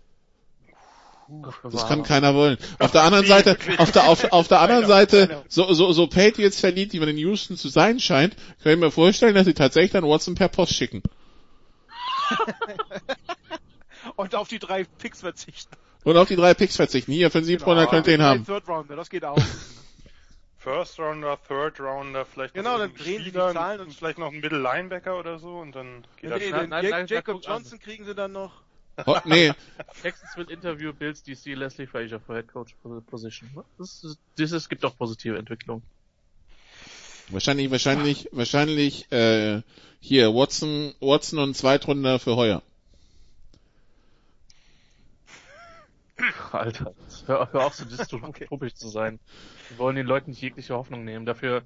[1.63, 2.58] Das kann keiner wollen.
[2.80, 6.60] Auf der anderen Seite, auf der, auf, auf der anderen Seite, so, so, so Patriots
[6.60, 9.91] verliebt, wie man in Houston zu sein scheint, können wir mir vorstellen, dass sie tatsächlich
[9.91, 11.02] dann Watson per Post schicken.
[14.15, 15.76] Und auf die drei Picks verzichten.
[16.04, 17.12] Und auf die drei Picks verzichten.
[17.12, 17.88] Hier, für sieben genau.
[17.88, 18.46] könnt ihr ihn haben.
[18.46, 19.38] Third Rounder, das geht auch.
[20.63, 24.39] First Rounder, Third Rounder, vielleicht genau, dann drehen Spieler, die Zahlen und vielleicht noch ein
[24.39, 26.69] Middle Linebacker oder so und dann geht nee, das.
[26.69, 28.62] Nein, nein, Jacob Johnson kriegen sie dann noch.
[29.06, 29.51] Oh, nee.
[30.01, 32.75] Texans will Interview Bills DC Leslie Frazier für Head Coach
[33.08, 33.49] Position.
[33.77, 35.82] Das, ist, das ist, gibt auch positive Entwicklung.
[37.29, 39.62] Wahrscheinlich, wahrscheinlich, wahrscheinlich äh,
[39.99, 42.62] hier Watson, Watson und Zweitrunder für Heuer.
[46.51, 46.93] Alter,
[47.25, 48.73] hör, hör auf so dystopisch okay.
[48.73, 49.19] zu sein.
[49.69, 51.25] Wir wollen den Leuten nicht jegliche Hoffnung nehmen.
[51.25, 51.63] Dafür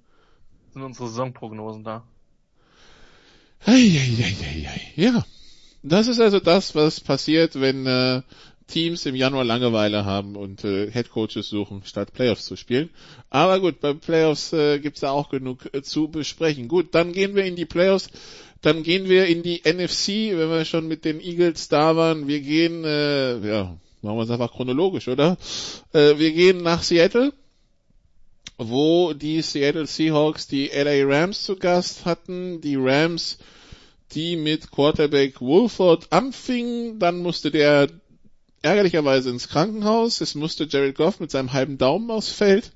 [0.72, 2.04] sind unsere Saisonprognosen da.
[3.66, 4.94] Eieieiei.
[4.96, 5.26] Ja.
[5.84, 8.22] Das ist also das, was passiert, wenn äh,
[8.68, 12.90] Teams im Januar Langeweile haben und äh, Headcoaches suchen, statt Playoffs zu spielen.
[13.30, 16.68] Aber gut, bei Playoffs äh, gibt's da auch genug äh, zu besprechen.
[16.68, 18.10] Gut, dann gehen wir in die Playoffs.
[18.62, 22.28] Dann gehen wir in die NFC, wenn wir schon mit den Eagles da waren.
[22.28, 25.38] Wir gehen, äh, ja, machen wir es einfach chronologisch, oder?
[25.94, 27.34] Äh, wir gehen nach Seattle,
[28.58, 32.60] wo die Seattle Seahawks die LA Rams zu Gast hatten.
[32.62, 33.38] Die Rams
[34.14, 37.00] die mit Quarterback Wolford anfing.
[37.00, 37.90] Dann musste der
[38.62, 40.22] ärgerlicherweise ins Krankenhaus.
[40.22, 42.72] Es musste Jared Goff mit seinem halben Daumen aufs Feld.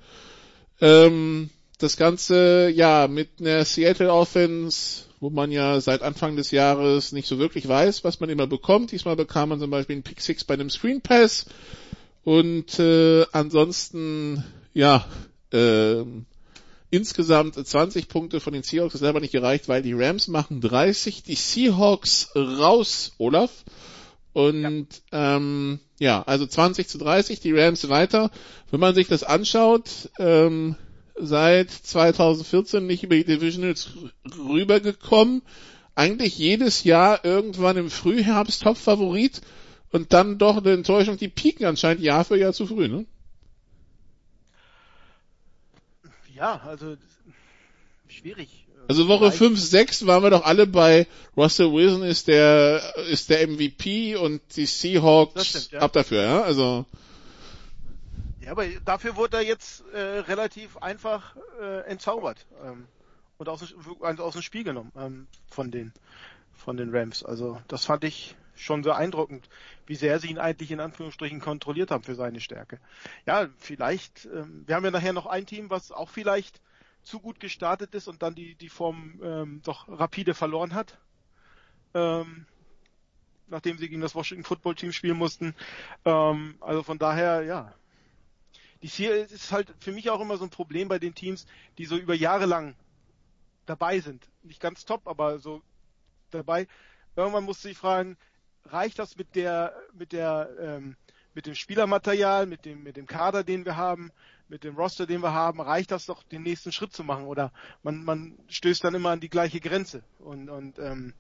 [0.80, 7.12] Ähm, das Ganze, ja, mit einer Seattle Offense, wo man ja seit Anfang des Jahres
[7.12, 8.92] nicht so wirklich weiß, was man immer bekommt.
[8.92, 11.46] Diesmal bekam man zum Beispiel einen Pick Six bei einem Screen Pass.
[12.24, 15.06] Und äh, ansonsten, ja,
[15.52, 16.04] äh,
[16.92, 21.24] insgesamt 20 Punkte von den Seahawks ist aber nicht gereicht, weil die Rams machen 30,
[21.24, 23.64] die Seahawks raus, Olaf.
[24.34, 25.38] Und ja.
[25.38, 28.32] Ähm, ja, also 20 zu 30, die Rams weiter.
[28.70, 30.76] Wenn man sich das anschaut, ähm,
[31.16, 33.92] seit 2014 nicht über die Divisionals
[34.38, 35.42] rübergekommen.
[35.96, 39.42] Eigentlich jedes Jahr irgendwann im Frühherbst Top-Favorit
[39.92, 43.06] und dann doch eine Enttäuschung, die pieken anscheinend Jahr für Jahr zu früh, ne?
[46.42, 46.98] Ja, also
[48.08, 48.66] schwierig.
[48.88, 51.06] Also Woche 5, 6 waren wir doch alle bei
[51.38, 55.80] Russell Wilson ist der ist der MVP und die Seahawks stimmt, ja.
[55.82, 56.42] ab dafür, ja?
[56.42, 56.86] Also
[58.42, 62.88] ja, aber dafür wurde er jetzt äh, relativ einfach äh, entzaubert ähm,
[63.38, 65.94] und aus, also aus dem Spiel genommen ähm, von den
[66.54, 67.24] von den Rams.
[67.24, 69.50] Also das fand ich schon beeindruckend,
[69.86, 72.80] wie sehr sie ihn eigentlich in Anführungsstrichen kontrolliert haben für seine Stärke.
[73.26, 76.62] Ja, vielleicht, ähm, wir haben ja nachher noch ein Team, was auch vielleicht
[77.04, 80.98] zu gut gestartet ist und dann die, die Form ähm, doch rapide verloren hat.
[81.94, 82.46] Ähm,
[83.48, 85.56] nachdem sie gegen das Washington Football Team spielen mussten.
[86.06, 87.74] Ähm, also von daher, ja.
[88.82, 91.46] Die hier ist halt für mich auch immer so ein Problem bei den Teams,
[91.78, 92.76] die so über Jahre lang
[93.66, 94.28] dabei sind.
[94.44, 95.62] Nicht ganz top, aber so
[96.32, 96.68] dabei.
[97.16, 98.18] Irgendwann musst du dich fragen,
[98.66, 100.96] reicht das mit der, mit der, ähm,
[101.34, 104.12] mit dem Spielermaterial, mit dem, mit dem Kader, den wir haben,
[104.50, 107.26] mit dem Roster, den wir haben, reicht das doch, den nächsten Schritt zu machen?
[107.26, 107.52] Oder
[107.84, 110.04] man, man stößt dann immer an die gleiche Grenze.
[110.20, 111.14] Und, und ähm,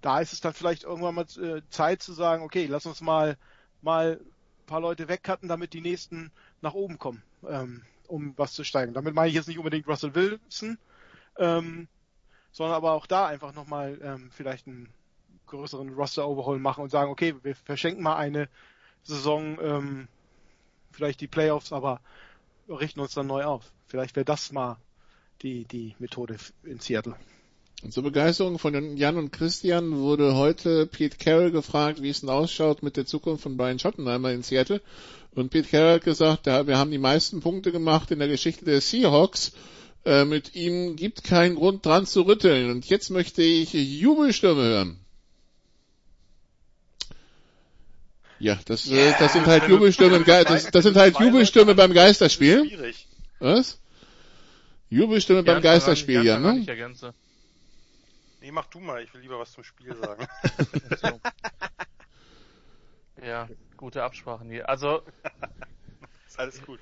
[0.00, 3.36] da ist es dann vielleicht irgendwann mal äh, Zeit zu sagen, okay, lass uns mal,
[3.82, 8.62] mal ein paar Leute wegcutten, damit die nächsten nach oben kommen, ähm, um was zu
[8.62, 8.94] steigen.
[8.94, 10.78] Damit meine ich jetzt nicht unbedingt Russell Wilson,
[11.36, 11.88] ähm,
[12.52, 14.88] sondern aber auch da einfach nochmal ähm, vielleicht ein
[15.48, 18.48] größeren Roster-Overhaul machen und sagen, okay, wir verschenken mal eine
[19.02, 20.08] Saison, ähm,
[20.92, 22.00] vielleicht die Playoffs, aber
[22.68, 23.70] richten uns dann neu auf.
[23.86, 24.76] Vielleicht wäre das mal
[25.42, 27.16] die, die Methode in Seattle.
[27.82, 32.28] Und zur Begeisterung von Jan und Christian wurde heute Pete Carroll gefragt, wie es denn
[32.28, 34.82] ausschaut mit der Zukunft von Brian Schottenheimer in Seattle.
[35.34, 38.80] Und Pete Carroll hat gesagt, wir haben die meisten Punkte gemacht in der Geschichte der
[38.80, 39.52] Seahawks.
[40.04, 42.70] Äh, mit ihm gibt keinen Grund dran zu rütteln.
[42.70, 44.98] Und jetzt möchte ich Jubelstürme hören.
[48.40, 52.94] Ja, das, yeah, das sind halt Jubelstürme, das, das sind halt Jubelstürme beim Geisterspiel.
[53.40, 53.80] Was?
[54.90, 56.64] Jubelstürme beim Geisterspiel, ja, ne?
[58.40, 60.26] Nee, mach du mal, ich will lieber was zum Spiel sagen.
[61.02, 61.20] so.
[63.26, 64.68] Ja, gute Absprachen hier.
[64.68, 65.02] Also.
[66.26, 66.78] ist alles gut.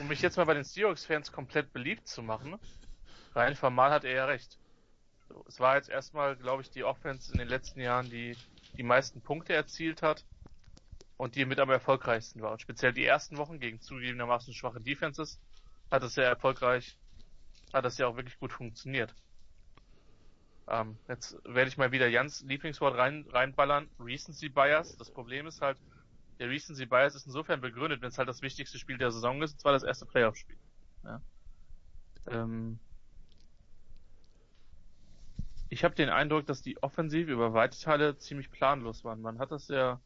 [0.00, 2.58] Um mich jetzt mal bei den Seahawks-Fans komplett beliebt zu machen,
[3.34, 4.58] rein formal hat er ja recht.
[5.28, 8.36] So, es war jetzt erstmal, glaube ich, die Offense in den letzten Jahren, die
[8.76, 10.24] die meisten Punkte erzielt hat
[11.18, 12.52] und die mit am erfolgreichsten war.
[12.52, 15.38] Und speziell die ersten Wochen gegen zugegebenermaßen schwache Defenses
[15.90, 16.96] hat es sehr erfolgreich,
[17.72, 19.14] hat es ja auch wirklich gut funktioniert.
[20.68, 23.88] Ähm, jetzt werde ich mal wieder Jans Lieblingswort rein, reinballern.
[23.98, 24.96] Recency Bias.
[24.96, 25.78] Das Problem ist halt,
[26.38, 29.54] der Recency Bias ist insofern begründet, wenn es halt das wichtigste Spiel der Saison ist,
[29.54, 30.58] und zwar das erste Playoff-Spiel.
[31.04, 31.20] Ja.
[32.30, 32.78] Ähm,
[35.68, 39.20] ich habe den Eindruck, dass die Offensive über weite Teile ziemlich planlos waren.
[39.20, 40.00] Man hat das ja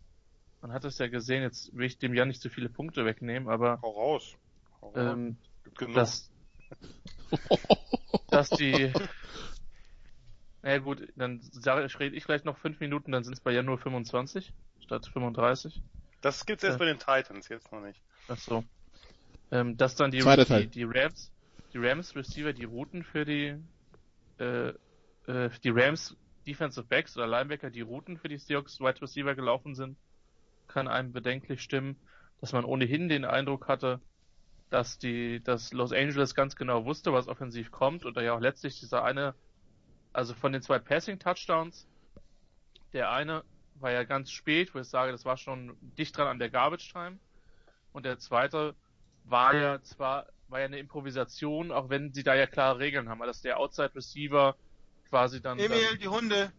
[0.63, 3.49] man hat es ja gesehen, jetzt will ich dem ja nicht zu viele Punkte wegnehmen,
[3.49, 3.81] aber.
[3.83, 4.37] Hau raus.
[4.81, 4.97] Hau raus.
[4.97, 5.37] Ähm,
[5.95, 6.31] dass,
[8.31, 8.93] dass die.
[10.63, 11.41] Naja gut, dann
[11.99, 15.83] rede ich gleich noch fünf Minuten, dann sind es bei ja nur 25 statt 35.
[16.21, 18.01] Das gibt's erst äh, bei den Titans, jetzt noch nicht.
[18.29, 18.63] Ach so.
[19.51, 21.33] Ähm, dass dann die, die, die Rams,
[21.73, 23.57] die Rams Receiver die Routen für die
[24.39, 24.69] äh,
[25.27, 29.75] äh, die Rams Defensive Backs oder Linebacker die Routen für die Seahawks Wide Receiver gelaufen
[29.75, 29.97] sind
[30.73, 31.97] kann einem bedenklich stimmen,
[32.41, 34.01] dass man ohnehin den Eindruck hatte,
[34.71, 38.41] dass die, dass Los Angeles ganz genau wusste, was offensiv kommt und da ja auch
[38.41, 39.35] letztlich dieser eine,
[40.13, 41.87] also von den zwei Passing Touchdowns,
[42.93, 46.39] der eine war ja ganz spät, wo ich sage, das war schon dicht dran an
[46.39, 47.19] der Garbage Time
[47.93, 48.75] und der zweite
[49.25, 53.21] war ja zwar, war ja eine Improvisation, auch wenn sie da ja klare Regeln haben,
[53.21, 54.57] dass der Outside Receiver
[55.09, 56.53] quasi dann, Emil, dann, die Hunde,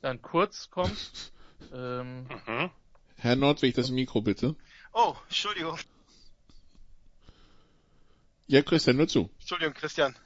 [0.00, 1.32] dann kurz kommt
[1.72, 2.70] ähm, mhm.
[3.16, 4.56] Herr Nordwig, das Mikro bitte.
[4.92, 5.78] Oh, Entschuldigung.
[8.46, 9.30] Ja, Christian, nur zu.
[9.38, 10.16] Entschuldigung, Christian.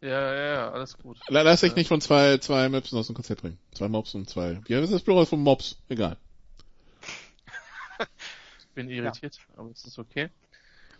[0.00, 1.18] Ja, ja, ja, alles gut.
[1.28, 3.58] Lass dich nicht von zwei, zwei Möpsen aus dem Konzept bringen.
[3.72, 4.60] Zwei Mops und zwei.
[4.66, 5.78] Wie heißt das Plural von Mops?
[5.88, 6.16] Egal.
[8.74, 9.58] Bin irritiert, ja.
[9.58, 10.28] aber es ist okay.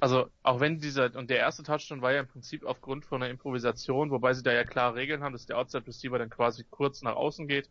[0.01, 3.31] Also, auch wenn dieser, und der erste Touchdown war ja im Prinzip aufgrund von einer
[3.31, 7.03] Improvisation, wobei sie da ja klare Regeln haben, dass der Outside Receiver dann quasi kurz
[7.03, 7.69] nach außen geht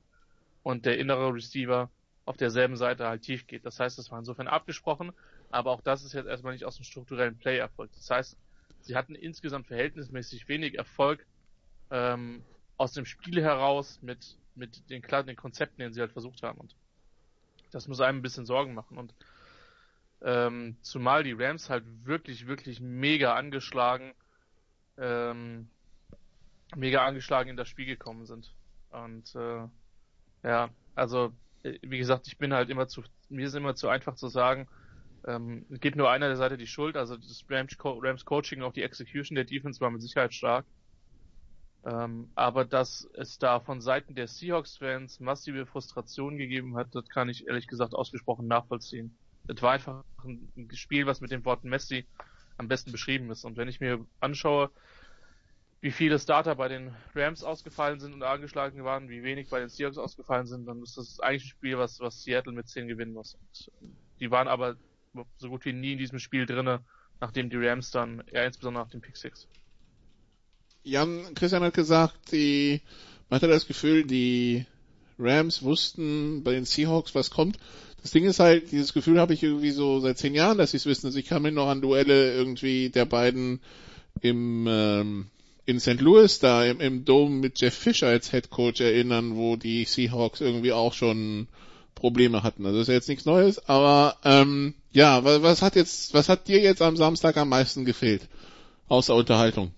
[0.65, 1.91] und der innere Receiver
[2.25, 3.67] auf derselben Seite halt tief geht.
[3.67, 5.13] Das heißt, das war insofern abgesprochen,
[5.51, 7.95] aber auch das ist jetzt erstmal nicht aus dem strukturellen Play erfolgt.
[7.95, 8.35] Das heißt,
[8.81, 11.23] sie hatten insgesamt verhältnismäßig wenig Erfolg
[11.91, 12.41] ähm,
[12.77, 16.59] aus dem Spiel heraus mit, mit den, den Konzepten, den sie halt versucht haben.
[16.59, 16.75] Und
[17.69, 18.97] das muss einem ein bisschen Sorgen machen.
[18.97, 19.13] Und
[20.23, 24.15] ähm, zumal die Rams halt wirklich, wirklich mega angeschlagen,
[24.97, 25.69] ähm,
[26.75, 28.51] mega angeschlagen in das Spiel gekommen sind.
[28.89, 29.67] Und äh,
[30.45, 34.15] ja, also äh, wie gesagt, ich bin halt immer zu, mir ist immer zu einfach
[34.15, 34.67] zu sagen,
[35.27, 38.61] ähm, es gibt nur einer der Seite die Schuld, also das Rams, Co Rams Coaching,
[38.61, 40.65] auch die Execution der Defense war mit Sicherheit stark.
[41.85, 47.29] Ähm, aber dass es da von Seiten der Seahawks-Fans massive Frustration gegeben hat, das kann
[47.29, 49.17] ich ehrlich gesagt ausgesprochen nachvollziehen.
[49.47, 52.07] Es war einfach ein Spiel, was mit den Worten Messi
[52.57, 53.45] am besten beschrieben ist.
[53.45, 54.71] Und wenn ich mir anschaue,
[55.85, 59.69] wie viele Starter bei den Rams ausgefallen sind und angeschlagen waren, wie wenig bei den
[59.69, 63.13] Seahawks ausgefallen sind, dann ist das eigentlich ein Spiel, was, was Seattle mit 10 gewinnen
[63.13, 63.35] muss.
[63.35, 63.71] Und
[64.19, 64.77] die waren aber
[65.37, 66.83] so gut wie nie in diesem Spiel drinne,
[67.21, 69.47] nachdem die Rams dann, ja insbesondere nach dem Pick 6.
[70.81, 72.81] Jan, Christian hat gesagt, die,
[73.29, 74.65] man hatte das Gefühl, die
[75.19, 77.59] Rams wussten bei den Seahawks, was kommt.
[78.01, 80.77] Das Ding ist halt, dieses Gefühl habe ich irgendwie so seit zehn Jahren, dass sie
[80.77, 81.05] es wissen.
[81.05, 83.61] Also ich kann mich noch an Duelle irgendwie der beiden
[84.21, 85.27] im ähm,
[85.65, 85.99] in St.
[86.01, 90.41] Louis da im, im Dome mit Jeff Fisher als Head Coach erinnern, wo die Seahawks
[90.41, 91.47] irgendwie auch schon
[91.95, 92.65] Probleme hatten.
[92.65, 96.47] Also ist ja jetzt nichts Neues, aber ähm, ja, was, was hat jetzt, was hat
[96.47, 98.27] dir jetzt am Samstag am meisten gefehlt?
[98.87, 99.73] Außer Unterhaltung.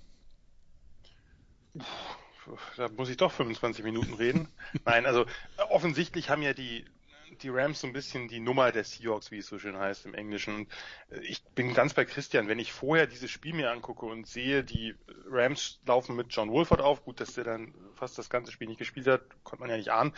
[2.75, 4.47] Da muss ich doch 25 Minuten reden.
[4.85, 5.25] Nein, also
[5.69, 6.85] offensichtlich haben ja die
[7.41, 10.13] die Rams so ein bisschen die Nummer der Seahawks, wie es so schön heißt im
[10.13, 10.67] Englischen.
[11.09, 14.63] Äh, ich bin ganz bei Christian, wenn ich vorher dieses Spiel mir angucke und sehe,
[14.63, 14.95] die
[15.29, 18.79] Rams laufen mit John Wolford auf, gut, dass der dann fast das ganze Spiel nicht
[18.79, 20.13] gespielt hat, konnte man ja nicht ahnen.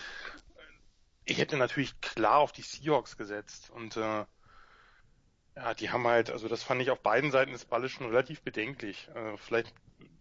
[1.23, 4.25] Ich hätte natürlich klar auf die Seahawks gesetzt und äh,
[5.55, 8.41] Ja, die haben halt, also das fand ich auf beiden Seiten des Balles schon relativ
[8.41, 9.09] bedenklich.
[9.13, 9.73] Äh, vielleicht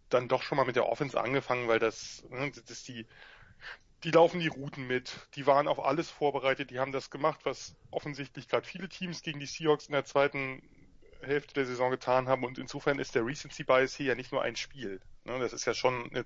[0.08, 3.06] dann doch schon mal mit der Offense angefangen, weil das, ne, das ist die,
[4.04, 7.74] die laufen die Routen mit, die waren auf alles vorbereitet, die haben das gemacht, was
[7.90, 10.62] offensichtlich gerade viele Teams gegen die Seahawks in der zweiten
[11.20, 14.42] Hälfte der Saison getan haben und insofern ist der Recency Bias hier ja nicht nur
[14.42, 15.00] ein Spiel.
[15.24, 16.24] Ne, das ist ja schon eine,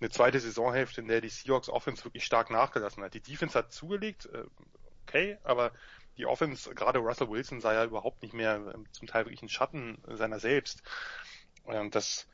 [0.00, 3.14] eine zweite Saisonhälfte, in der die Seahawks Offense wirklich stark nachgelassen hat.
[3.14, 4.44] Die Defense hat zugelegt, äh,
[5.06, 5.72] okay, aber
[6.16, 9.48] die Offense, gerade Russell Wilson sah ja überhaupt nicht mehr ähm, zum Teil wirklich ein
[9.48, 10.82] Schatten seiner selbst.
[11.90, 12.26] Das,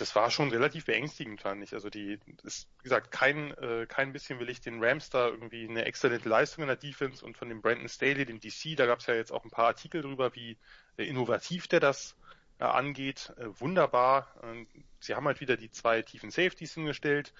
[0.00, 1.74] das war schon relativ beängstigend, fand ich.
[1.74, 5.68] Also die, ist, wie gesagt, kein, äh, kein bisschen will ich den Rams da irgendwie
[5.68, 9.00] eine exzellente Leistung in der Defense und von dem Brandon Staley, dem DC, da gab
[9.00, 10.58] es ja jetzt auch ein paar Artikel drüber, wie
[10.96, 12.16] äh, innovativ der das
[12.58, 13.32] äh, angeht.
[13.36, 14.34] Äh, wunderbar.
[14.42, 14.66] Äh,
[15.00, 17.32] sie haben halt wieder die zwei tiefen Safeties hingestellt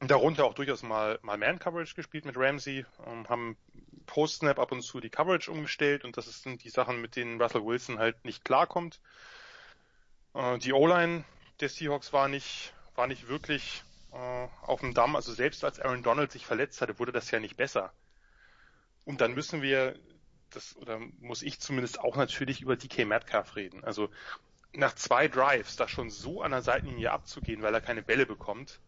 [0.00, 3.56] darunter auch durchaus mal, mal Man-Coverage gespielt mit Ramsey, ähm, haben
[4.06, 7.64] Post-Snap ab und zu die Coverage umgestellt und das sind die Sachen, mit denen Russell
[7.64, 9.00] Wilson halt nicht klarkommt.
[10.34, 11.24] Äh, die O-Line
[11.60, 16.02] der Seahawks war nicht, war nicht wirklich äh, auf dem Damm, also selbst als Aaron
[16.02, 17.92] Donald sich verletzt hatte, wurde das ja nicht besser.
[19.04, 19.98] Und dann müssen wir,
[20.50, 23.84] das, oder muss ich zumindest auch natürlich über DK Metcalf reden.
[23.84, 24.10] Also
[24.72, 28.80] nach zwei Drives da schon so an der Seitenlinie abzugehen, weil er keine Bälle bekommt,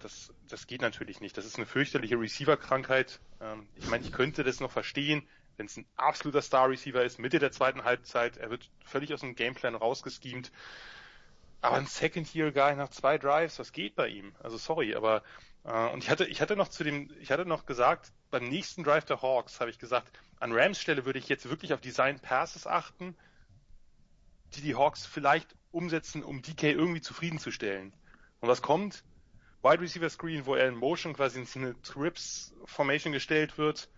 [0.00, 1.36] das, das geht natürlich nicht.
[1.36, 3.20] Das ist eine fürchterliche Receiver-Krankheit.
[3.40, 7.38] Ähm, ich meine, ich könnte das noch verstehen, wenn es ein absoluter Star-Receiver ist, Mitte
[7.38, 10.50] der zweiten Halbzeit, er wird völlig aus dem Gameplan rausgeschemt.
[11.64, 14.34] Aber ein Second-Year-Guy nach zwei Drives, was geht bei ihm?
[14.42, 15.22] Also sorry, aber
[15.64, 18.84] äh, und ich hatte, ich hatte noch zu dem, ich hatte noch gesagt, beim nächsten
[18.84, 22.20] Drive der Hawks habe ich gesagt, an Rams Stelle würde ich jetzt wirklich auf Design
[22.20, 23.16] Passes achten,
[24.54, 27.94] die die Hawks vielleicht umsetzen, um DK irgendwie zufriedenzustellen.
[28.40, 29.02] Und was kommt?
[29.62, 33.88] Wide Receiver Screen, wo er in Motion quasi in eine Trips Formation gestellt wird.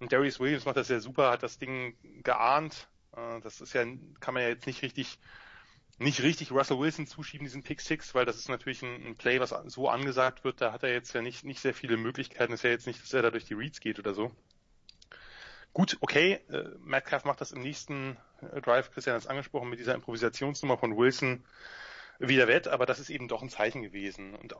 [0.00, 2.88] Und Darius Williams macht das ja super, hat das Ding geahnt.
[3.16, 3.84] Äh, das ist ja,
[4.20, 5.18] kann man ja jetzt nicht richtig,
[5.98, 9.40] nicht richtig Russell Wilson zuschieben, diesen Pick Six, weil das ist natürlich ein, ein Play,
[9.40, 10.60] was so angesagt wird.
[10.60, 12.52] Da hat er jetzt ja nicht, nicht sehr viele Möglichkeiten.
[12.52, 14.30] Ist ja jetzt nicht, dass er da durch die Reads geht oder so.
[15.72, 19.78] Gut, okay, äh, Metcalf macht das im nächsten äh, Drive, Christian hat es angesprochen, mit
[19.78, 21.44] dieser Improvisationsnummer von Wilson
[22.18, 24.34] wieder wett, aber das ist eben doch ein Zeichen gewesen.
[24.34, 24.54] Und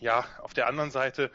[0.00, 1.30] ja, auf der anderen Seite,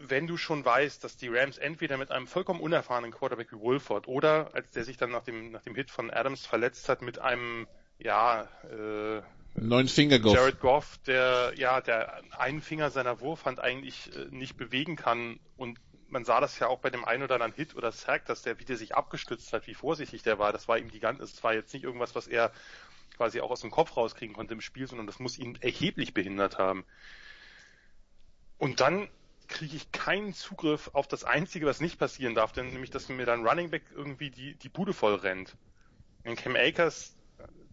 [0.00, 4.08] wenn du schon weißt, dass die Rams entweder mit einem vollkommen unerfahrenen Quarterback wie Wolford
[4.08, 7.18] oder als der sich dann nach dem, nach dem Hit von Adams verletzt hat mit
[7.18, 7.66] einem,
[7.98, 9.22] ja, äh,
[9.54, 10.34] Neun Finger Goff.
[10.34, 15.78] Jared Goff, der, ja, der einen Finger seiner Wurfhand eigentlich äh, nicht bewegen kann und
[16.10, 18.58] man sah das ja auch bei dem einen oder anderen Hit oder Sack, dass der
[18.58, 20.52] wieder sich abgestützt hat, wie vorsichtig der war.
[20.52, 22.52] Das war ihm gigant, es war jetzt nicht irgendwas, was er
[23.16, 26.56] quasi auch aus dem Kopf rauskriegen konnte im Spiel, sondern das muss ihn erheblich behindert
[26.56, 26.84] haben.
[28.58, 29.08] Und dann
[29.48, 33.26] kriege ich keinen Zugriff auf das Einzige, was nicht passieren darf, denn nämlich, dass mir
[33.26, 35.56] dann Running Back irgendwie die, die Bude voll rennt.
[36.24, 37.16] In Cam Akers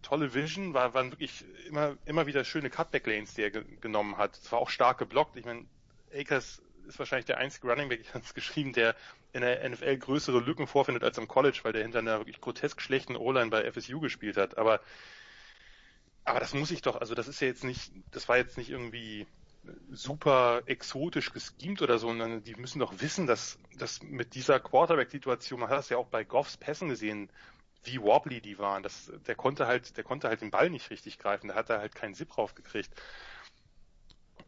[0.02, 4.38] tolle Vision, war, waren wirklich immer, immer wieder schöne Cutback-Lanes, die er ge genommen hat.
[4.38, 5.36] Es war auch stark geblockt.
[5.36, 5.66] Ich meine,
[6.14, 8.94] Akers ist wahrscheinlich der einzige Running Back, ich habe es geschrieben, der
[9.32, 12.80] in der NFL größere Lücken vorfindet als am College, weil der hinter einer wirklich grotesk
[12.80, 14.56] schlechten O-Line bei FSU gespielt hat.
[14.56, 14.80] Aber
[16.26, 18.68] aber das muss ich doch, also das ist ja jetzt nicht, das war jetzt nicht
[18.70, 19.26] irgendwie
[19.90, 25.60] super exotisch geschemt oder so, sondern die müssen doch wissen, dass, dass mit dieser Quarterback-Situation,
[25.60, 27.30] man hat das ja auch bei Goffs Pässen gesehen,
[27.84, 28.82] wie wobbly die waren.
[28.82, 31.78] Das, der konnte halt, der konnte halt den Ball nicht richtig greifen, da hat er
[31.78, 32.90] halt keinen Zip raufgekriegt.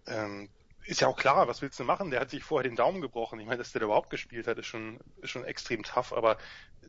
[0.07, 0.49] Ähm,
[0.85, 2.11] ist ja auch klar, was willst du machen?
[2.11, 3.39] Der hat sich vorher den Daumen gebrochen.
[3.41, 6.39] Ich meine, dass der da überhaupt gespielt hat, ist schon, ist schon extrem tough, aber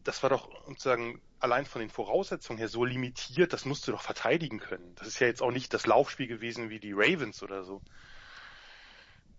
[0.03, 4.01] das war doch sozusagen allein von den Voraussetzungen her so limitiert, das musst du doch
[4.01, 4.95] verteidigen können.
[4.95, 7.81] Das ist ja jetzt auch nicht das Laufspiel gewesen wie die Ravens oder so.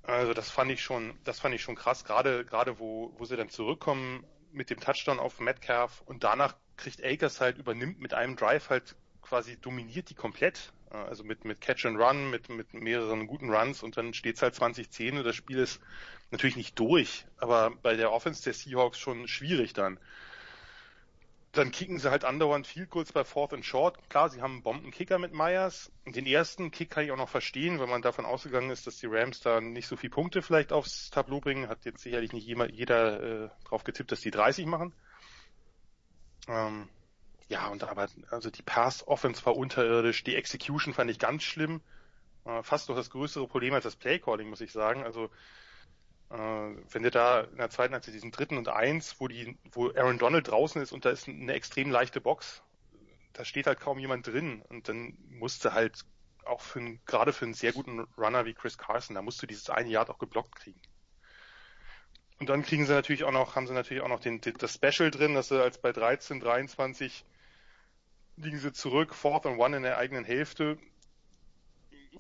[0.03, 3.37] Also das fand ich schon, das fand ich schon krass, gerade, gerade wo, wo sie
[3.37, 8.37] dann zurückkommen mit dem Touchdown auf Metcalf und danach kriegt Akers halt, übernimmt mit einem
[8.37, 10.73] Drive halt quasi dominiert die komplett.
[10.91, 14.57] Also mit, mit Catch and Run, mit, mit mehreren guten Runs und dann steht's halt
[14.57, 15.81] 2010 und das Spiel ist
[16.33, 20.01] natürlich nicht durch, aber bei der Offense der Seahawks schon schwierig dann.
[21.53, 23.99] Dann kicken sie halt andauernd viel kurz bei Fourth and Short.
[24.09, 25.91] Klar, sie haben einen Bombenkicker mit Myers.
[26.07, 29.07] Den ersten Kick kann ich auch noch verstehen, weil man davon ausgegangen ist, dass die
[29.07, 31.69] Rams da nicht so viele Punkte vielleicht aufs Tableau bringen.
[31.69, 34.95] Hat jetzt sicherlich nicht jeder, jeder äh, drauf getippt, dass die 30 machen.
[36.47, 36.89] Ähm,
[37.49, 41.81] ja, und aber, also die Pass-Offense war unterirdisch, die Execution fand ich ganz schlimm.
[42.45, 45.03] Äh, fast noch das größere Problem als das Play-Calling, muss ich sagen.
[45.03, 45.31] Also,
[46.31, 50.19] wenn du da in der zweiten Halbzeit diesen dritten und eins, wo die, wo Aaron
[50.19, 52.63] Donald draußen ist und da ist eine extrem leichte Box,
[53.33, 56.05] da steht halt kaum jemand drin und dann musste halt
[56.45, 59.47] auch für einen, gerade für einen sehr guten Runner wie Chris Carson, da musst du
[59.47, 60.81] dieses eine Yard auch geblockt kriegen.
[62.39, 65.11] Und dann kriegen sie natürlich auch noch, haben sie natürlich auch noch den, das Special
[65.11, 67.25] drin, dass sie als bei 13, 23
[68.37, 70.79] liegen sie zurück, fourth and one in der eigenen Hälfte,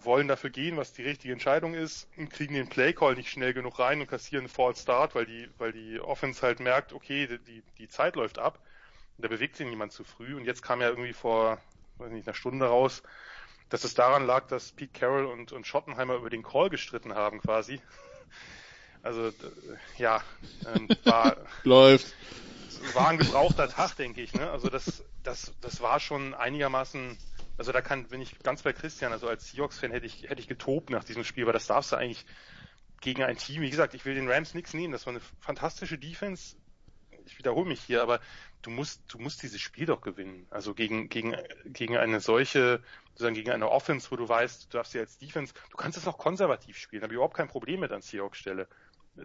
[0.04, 3.78] wollen dafür gehen, was die richtige Entscheidung ist und kriegen den Playcall nicht schnell genug
[3.78, 7.62] rein und kassieren einen False Start, weil die, weil die Offense halt merkt, okay, die,
[7.78, 8.60] die Zeit läuft ab
[9.16, 11.60] und da bewegt sich niemand zu früh und jetzt kam ja irgendwie vor,
[11.98, 13.02] weiß nicht, einer Stunde raus,
[13.68, 17.40] dass es daran lag, dass Pete Carroll und, und Schottenheimer über den Call gestritten haben
[17.40, 17.80] quasi.
[19.02, 19.32] Also
[19.96, 20.22] ja,
[20.74, 22.14] ähm, war läuft.
[22.94, 24.34] War ein gebrauchter Tag, denke ich.
[24.34, 24.50] Ne?
[24.50, 27.16] Also das, das, das war schon einigermaßen.
[27.60, 29.12] Also da kann, bin ich ganz bei Christian.
[29.12, 31.96] Also als Seahawks-Fan hätte ich, hätte ich getobt nach diesem Spiel, weil das darfst du
[31.96, 32.24] eigentlich
[33.02, 33.60] gegen ein Team.
[33.60, 34.94] Wie gesagt, ich will den Rams nichts nehmen.
[34.94, 36.56] Das war eine fantastische Defense.
[37.26, 38.20] Ich wiederhole mich hier, aber
[38.62, 40.46] du musst, du musst dieses Spiel doch gewinnen.
[40.48, 41.36] Also gegen, gegen,
[41.66, 45.52] gegen eine solche, sozusagen gegen eine Offense, wo du weißt, du darfst ja als Defense,
[45.68, 48.68] du kannst es auch konservativ spielen, habe ich überhaupt kein Problem mit an Seahawks Stelle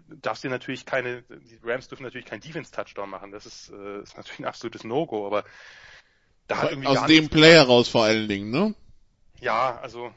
[0.08, 3.30] darfst dir natürlich keine, die Rams dürfen natürlich keinen Defense-Touchdown machen.
[3.30, 5.44] Das ist, äh, ist natürlich ein absolutes No-Go, aber
[6.46, 8.74] da hat irgendwie Aus dem Play heraus vor allen Dingen, ne?
[9.40, 10.12] Ja, also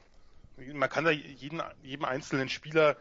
[0.73, 2.97] man kann da jeden, jedem einzelnen Spieler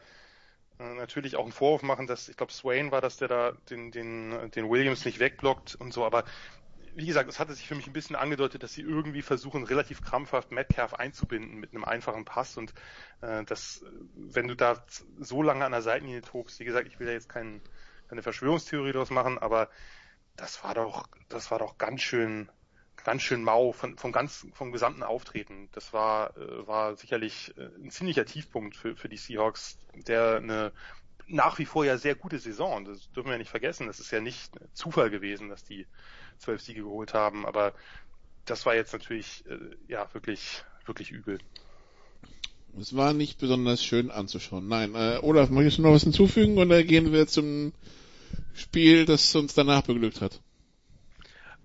[0.79, 3.91] äh, natürlich auch einen Vorwurf machen, dass ich glaube Swain war, dass der da den,
[3.91, 6.25] den, den Williams nicht wegblockt und so, aber
[6.95, 10.03] wie gesagt, es hatte sich für mich ein bisschen angedeutet, dass sie irgendwie versuchen, relativ
[10.03, 12.75] krampfhaft Metcalf einzubinden mit einem einfachen Pass und
[13.21, 14.85] äh, das, wenn du da
[15.21, 17.61] so lange an der Seitenlinie tobst, wie gesagt, ich will ja jetzt kein,
[18.09, 19.69] keine Verschwörungstheorie daraus machen, aber
[20.37, 22.49] das war doch, das war doch ganz schön,
[23.05, 25.69] ganz schön mau von, vom ganz, vom gesamten Auftreten.
[25.73, 30.73] Das war, äh, war sicherlich äh, ein ziemlicher Tiefpunkt für, für die Seahawks, der eine
[31.31, 32.85] nach wie vor ja sehr gute Saison.
[32.85, 33.87] Das dürfen wir ja nicht vergessen.
[33.87, 35.87] Das ist ja nicht Zufall gewesen, dass die
[36.39, 37.75] zwölf Siege geholt haben, aber
[38.47, 41.39] das war jetzt natürlich äh, ja wirklich wirklich übel.
[42.81, 44.69] Es war nicht besonders schön anzuschauen.
[44.69, 47.73] Nein, äh, Olaf, möchtest du noch was hinzufügen oder gehen wir zum
[48.55, 50.41] Spiel, das uns danach beglückt hat?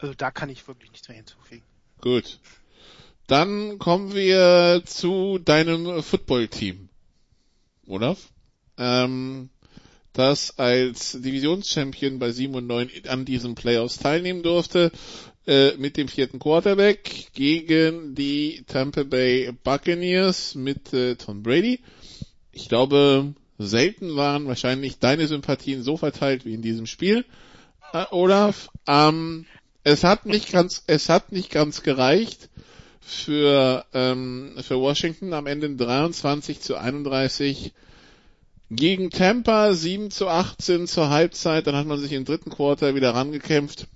[0.03, 1.63] Also da kann ich wirklich nichts mehr hinzufügen.
[2.01, 2.37] Gut.
[3.25, 6.89] Dann kommen wir zu deinem Football-Team.
[7.87, 8.19] Olaf?
[8.77, 9.49] Ähm,
[10.11, 14.91] das als Divisionschampion bei 7 und 9 an diesen Playoffs teilnehmen durfte,
[15.47, 21.79] äh, mit dem vierten Quarterback gegen die Tampa Bay Buccaneers mit äh, Tom Brady.
[22.51, 27.23] Ich glaube, selten waren wahrscheinlich deine Sympathien so verteilt wie in diesem Spiel,
[27.93, 28.67] äh, Olaf.
[28.85, 29.45] Ähm,
[29.83, 32.49] es hat nicht ganz, es hat nicht ganz gereicht
[33.01, 37.73] für ähm, für Washington am Ende 23 zu 31
[38.69, 43.13] gegen Tampa 7 zu 18 zur Halbzeit, dann hat man sich im dritten Quarter wieder
[43.13, 43.87] rangekämpft,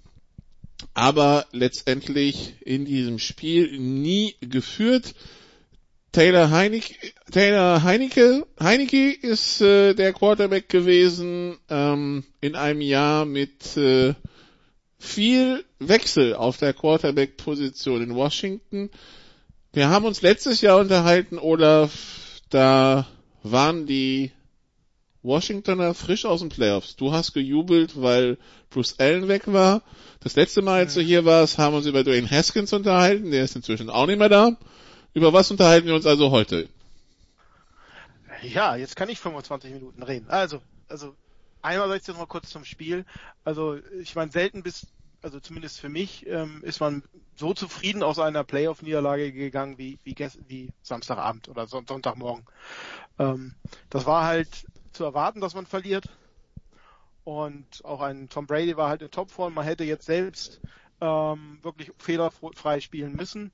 [0.94, 5.16] aber letztendlich in diesem Spiel nie geführt.
[6.12, 6.96] Taylor Heinecke,
[7.32, 14.14] Taylor Heinecke, Heinecke ist äh, der Quarterback gewesen ähm, in einem Jahr mit äh,
[15.00, 18.90] viel Wechsel auf der Quarterback-Position in Washington.
[19.74, 23.08] Wir haben uns letztes Jahr unterhalten, Olaf, da
[23.44, 24.32] waren die
[25.24, 26.96] Washingtoner frisch aus den Playoffs.
[26.96, 28.38] Du hast gejubelt, weil
[28.70, 29.84] Bruce Allen weg war.
[30.22, 33.32] Das letzte Mal, als du hier warst, haben wir uns über Dwayne Haskins unterhalten.
[33.32, 34.58] Der ist inzwischen auch nicht mehr da.
[35.14, 36.70] Über was unterhalten wir uns also heute?
[38.42, 40.30] Ja, jetzt kann ich 25 Minuten reden.
[40.30, 41.16] Also, also
[41.62, 43.06] einerseits jetzt mal kurz zum Spiel.
[43.44, 44.88] Also ich meine, selten bis,
[45.22, 47.04] also zumindest für mich, ähm, ist man
[47.36, 50.16] so zufrieden aus einer Playoff-Niederlage gegangen wie, wie,
[50.48, 52.46] wie Samstagabend oder Sonntagmorgen.
[53.20, 53.54] Ähm,
[53.90, 56.10] das war halt zu erwarten, dass man verliert.
[57.24, 59.54] Und auch ein Tom Brady war halt in Topform.
[59.54, 60.62] Man hätte jetzt selbst
[61.02, 63.52] ähm, wirklich fehlerfrei spielen müssen.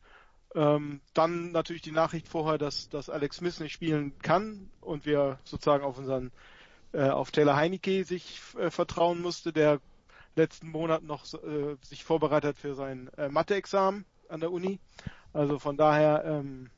[0.55, 5.39] Ähm, dann natürlich die Nachricht vorher, dass, dass Alex Smith nicht spielen kann und wir
[5.43, 6.31] sozusagen auf unseren
[6.93, 9.79] äh, auf Taylor Heinecke sich äh, vertrauen musste, der
[10.35, 14.79] letzten Monat noch äh, sich vorbereitet für sein äh, Mathe-Examen an der Uni.
[15.33, 16.69] Also von daher ähm,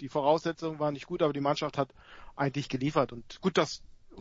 [0.00, 1.88] die Voraussetzungen waren nicht gut, aber die Mannschaft hat
[2.36, 3.12] eigentlich geliefert.
[3.12, 3.58] Und gut,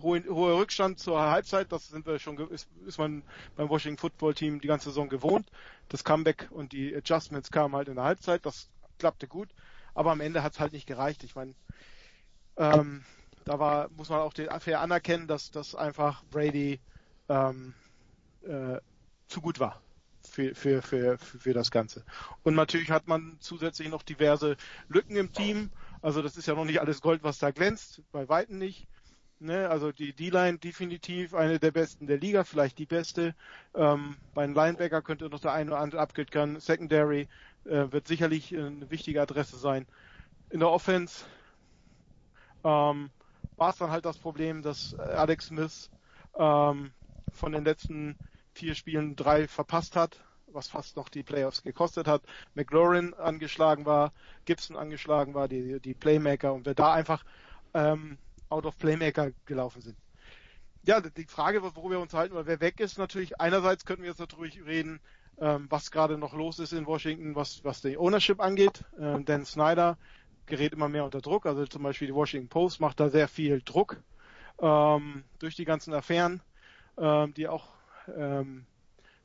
[0.02, 3.24] hohe, hohe Rückstand zur Halbzeit, das sind wir schon, ist, ist man
[3.56, 5.50] beim Washington Football Team die ganze Saison gewohnt.
[5.90, 9.50] Das Comeback und die Adjustments kamen halt in der Halbzeit, das klappte gut,
[9.94, 11.24] aber am Ende hat es halt nicht gereicht.
[11.24, 11.54] Ich meine,
[12.58, 13.04] ähm,
[13.52, 16.80] da war, muss man auch den fair anerkennen, dass, dass einfach Brady
[17.28, 17.74] ähm,
[18.44, 18.80] äh,
[19.28, 19.82] zu gut war
[20.24, 22.06] für, für, für, für das Ganze.
[22.44, 24.56] Und natürlich hat man zusätzlich noch diverse
[24.88, 25.70] Lücken im Team.
[26.02, 28.88] Also das ist ja noch nicht alles Gold, was da glänzt, bei Weitem nicht.
[29.40, 33.36] Ne, also die D-Line definitiv eine der besten der Liga, vielleicht die beste.
[33.74, 36.60] Ähm, bei einem Linebacker könnte noch der eine oder andere können.
[36.60, 37.28] Secondary
[37.66, 39.88] äh, wird sicherlich eine wichtige Adresse sein.
[40.52, 41.26] In der Offense
[42.64, 43.10] ähm,
[43.62, 45.92] war es dann halt das Problem, dass Alex Smith
[46.36, 46.90] ähm,
[47.32, 48.18] von den letzten
[48.54, 52.24] vier Spielen drei verpasst hat, was fast noch die Playoffs gekostet hat.
[52.56, 54.14] McLaurin angeschlagen war,
[54.46, 57.24] Gibson angeschlagen war, die, die Playmaker und wir da einfach
[57.76, 58.18] ähm,
[58.50, 59.96] out of Playmaker gelaufen sind.
[60.84, 64.10] Ja, die Frage, worüber wir uns halten, weil wer weg ist, natürlich einerseits könnten wir
[64.10, 65.00] jetzt natürlich reden,
[65.40, 68.84] ähm, was gerade noch los ist in Washington, was, was die Ownership angeht.
[69.00, 70.00] Ähm, Dan Snyder
[70.46, 73.62] gerät immer mehr unter Druck, also zum Beispiel die Washington Post macht da sehr viel
[73.62, 74.02] Druck
[74.62, 76.42] ähm, durch die ganzen Affären,
[76.98, 77.68] ähm, die auch
[78.16, 78.66] ähm,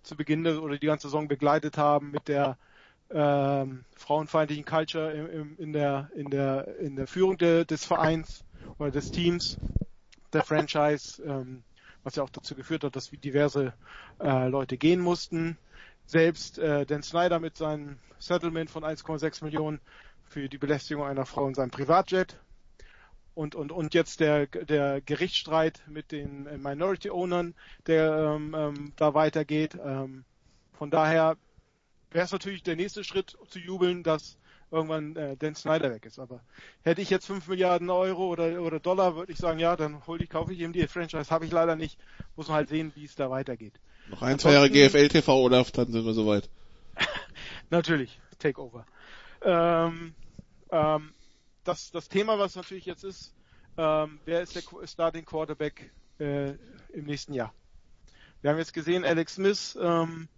[0.02, 2.56] zu Beginn des, oder die ganze Saison begleitet haben mit der
[3.10, 8.44] ähm, frauenfeindlichen Culture im, im, in der in der in der Führung de, des Vereins
[8.78, 9.58] oder des Teams
[10.32, 11.62] der Franchise, ähm,
[12.02, 13.72] was ja auch dazu geführt hat, dass diverse
[14.20, 15.56] äh, Leute gehen mussten.
[16.06, 19.80] Selbst äh, Dan Snyder mit seinem Settlement von 1,6 Millionen
[20.28, 22.38] für die Belästigung einer Frau in seinem Privatjet
[23.34, 27.54] und, und, und jetzt der, der Gerichtsstreit mit den Minority Ownern,
[27.86, 29.76] der ähm, ähm, da weitergeht.
[29.82, 30.24] Ähm,
[30.72, 31.36] von daher
[32.10, 34.38] wäre es natürlich der nächste Schritt zu jubeln, dass
[34.70, 36.18] irgendwann äh, Dan Snyder weg ist.
[36.18, 36.40] Aber
[36.82, 40.20] hätte ich jetzt 5 Milliarden Euro oder, oder Dollar, würde ich sagen, ja, dann hol
[40.22, 41.30] ich, kaufe ich eben die Franchise.
[41.30, 41.98] Habe ich leider nicht.
[42.36, 43.74] Muss man halt sehen, wie es da weitergeht.
[44.08, 46.48] Noch ein, zwei Jahre GFL-TV, oder dann sind wir soweit.
[47.70, 48.86] natürlich, Takeover.
[49.42, 50.14] Ähm,
[50.70, 51.12] ähm,
[51.64, 53.34] das, das Thema, was natürlich jetzt ist,
[53.76, 56.50] ähm, wer ist der Starting Quarterback äh,
[56.92, 57.52] im nächsten Jahr?
[58.40, 60.28] Wir haben jetzt gesehen, Alex Smith, ähm,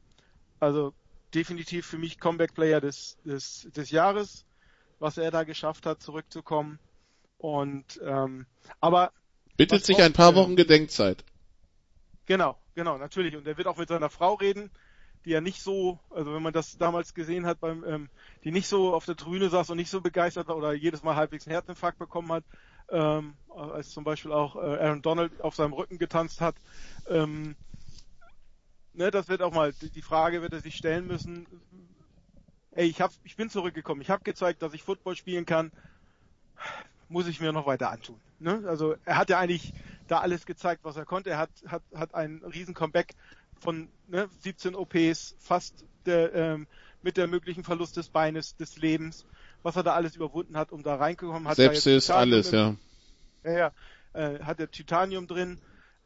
[0.61, 0.95] also
[1.35, 4.45] definitiv für mich Comeback Player des, des, des Jahres,
[4.99, 6.79] was er da geschafft hat, zurückzukommen.
[7.37, 8.47] Und ähm,
[8.81, 9.13] aber
[9.57, 11.25] bittet sich ein paar Wochen Gedenkzeit.
[12.27, 13.37] Genau, genau, natürlich.
[13.37, 14.71] Und er wird auch mit seiner Frau reden
[15.29, 18.09] die ja nicht so, also wenn man das damals gesehen hat, beim, ähm,
[18.45, 21.17] die nicht so auf der Tribüne saß und nicht so begeistert war oder jedes Mal
[21.17, 22.45] halbwegs einen Herzinfarkt bekommen hat,
[22.89, 26.57] ähm, als zum Beispiel auch äh, Aaron Donald auf seinem Rücken getanzt hat.
[27.09, 27.57] Ähm,
[28.95, 31.47] ne, das wird auch mal, die Frage wird er sich stellen müssen.
[32.73, 35.73] Ey, ich hab, ich bin zurückgekommen, ich habe gezeigt, dass ich Football spielen kann,
[37.11, 38.19] muss ich mir noch weiter antun.
[38.39, 38.63] Ne?
[38.67, 39.75] Also er hat ja eigentlich
[40.07, 41.29] da alles gezeigt, was er konnte.
[41.31, 43.15] Er hat, hat, hat ein riesen Comeback
[43.61, 46.67] von ne, 17 OPs, fast der, ähm,
[47.03, 49.25] mit der möglichen Verlust des Beines, des Lebens,
[49.63, 51.57] was er da alles überwunden hat, um da reingekommen hat.
[51.57, 52.77] Sepsis, alles, ja.
[53.45, 53.73] Ja, ja.
[54.13, 55.59] Äh, hat er Titanium drin.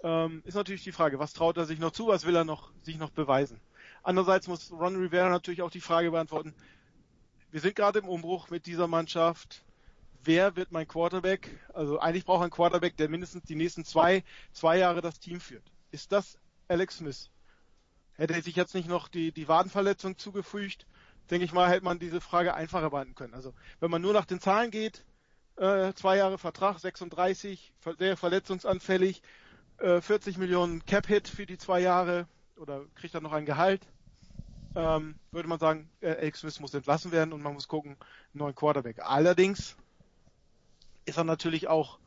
[0.03, 2.73] Ähm, ist natürlich die Frage, was traut er sich noch zu, was will er noch,
[2.83, 3.61] sich noch beweisen?
[4.03, 6.55] Andererseits muss Ron Rivera natürlich auch die Frage beantworten,
[7.53, 9.63] wir sind gerade im Umbruch mit dieser Mannschaft.
[10.25, 11.61] Wer wird mein Quarterback?
[11.75, 15.39] Also eigentlich braucht er einen Quarterback, der mindestens die nächsten zwei, zwei Jahre das Team
[15.39, 15.65] führt.
[15.91, 16.39] Ist das
[16.69, 17.29] Alex Smith?
[18.23, 20.87] Hätte er sich jetzt nicht noch die, die Wadenverletzung zugefügt,
[21.29, 23.35] denke ich mal, hätte man diese Frage einfacher beantworten können.
[23.35, 25.05] Also wenn man nur nach den Zahlen geht,
[25.57, 29.23] äh, zwei Jahre Vertrag, 36, sehr verletzungsanfällig,
[29.79, 33.85] äh, 40 Millionen Cap-Hit für die zwei Jahre oder kriegt er noch ein Gehalt,
[34.77, 37.97] ähm, würde man sagen, äh, Alex Smith muss entlassen werden und man muss gucken,
[38.35, 39.01] neuen Quarterback.
[39.03, 39.77] Allerdings
[41.07, 41.99] ist er natürlich auch,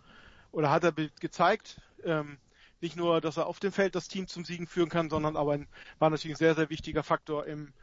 [0.53, 2.37] oder hat er gezeigt, ähm,
[2.85, 5.53] nicht nur, dass er auf dem Feld das Team zum Siegen führen kann, sondern aber
[5.53, 5.67] ein,
[5.97, 7.73] war natürlich ein sehr, sehr wichtiger Faktor im,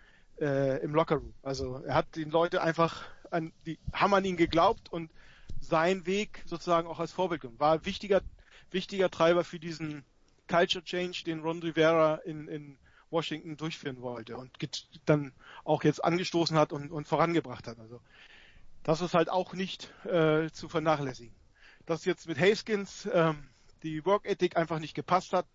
[0.40, 1.34] äh, im Lockerroom.
[1.42, 5.10] Also er hat den Leute einfach an, die haben an ihn geglaubt und
[5.60, 7.58] sein Weg sozusagen auch als Vorbild genommen.
[7.58, 8.22] War wichtiger,
[8.70, 10.04] wichtiger Treiber für diesen
[10.46, 12.78] Culture Change, den Ron Rivera in, in
[13.10, 14.56] Washington durchführen wollte und
[15.04, 15.32] dann
[15.64, 17.80] auch jetzt angestoßen hat und, und vorangebracht hat.
[17.80, 18.00] Also
[18.84, 21.34] das ist halt auch nicht äh, zu vernachlässigen.
[21.86, 23.48] Das jetzt mit Haskins ähm,
[23.82, 25.46] die Work Ethic einfach nicht gepasst hat.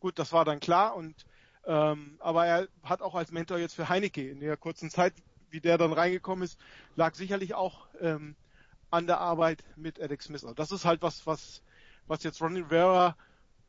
[0.00, 1.26] Gut, das war dann klar und
[1.66, 5.14] ähm, aber er hat auch als Mentor jetzt für Heineke in der kurzen Zeit,
[5.50, 6.58] wie der dann reingekommen ist,
[6.94, 8.36] lag sicherlich auch ähm,
[8.90, 10.44] an der Arbeit mit Alex Smith.
[10.44, 11.62] Also das ist halt was, was,
[12.06, 13.16] was jetzt Ronnie Rivera,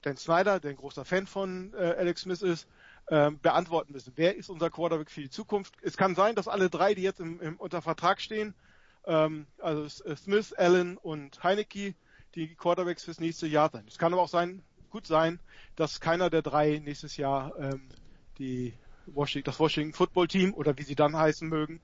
[0.01, 2.67] Dan Snyder, der ein großer Fan von äh, Alex Smith ist,
[3.09, 4.13] ähm, beantworten müssen.
[4.15, 5.75] Wer ist unser Quarterback für die Zukunft?
[5.81, 8.53] Es kann sein, dass alle drei, die jetzt im, im unter Vertrag stehen,
[9.05, 11.95] ähm, also Smith, Allen und Heineke,
[12.35, 13.85] die Quarterbacks fürs nächste Jahr sein.
[13.87, 15.39] Es kann aber auch sein, gut sein,
[15.75, 17.89] dass keiner der drei nächstes Jahr ähm,
[18.37, 18.73] die
[19.07, 21.81] Washington, das Washington Football Team oder wie sie dann heißen mögen,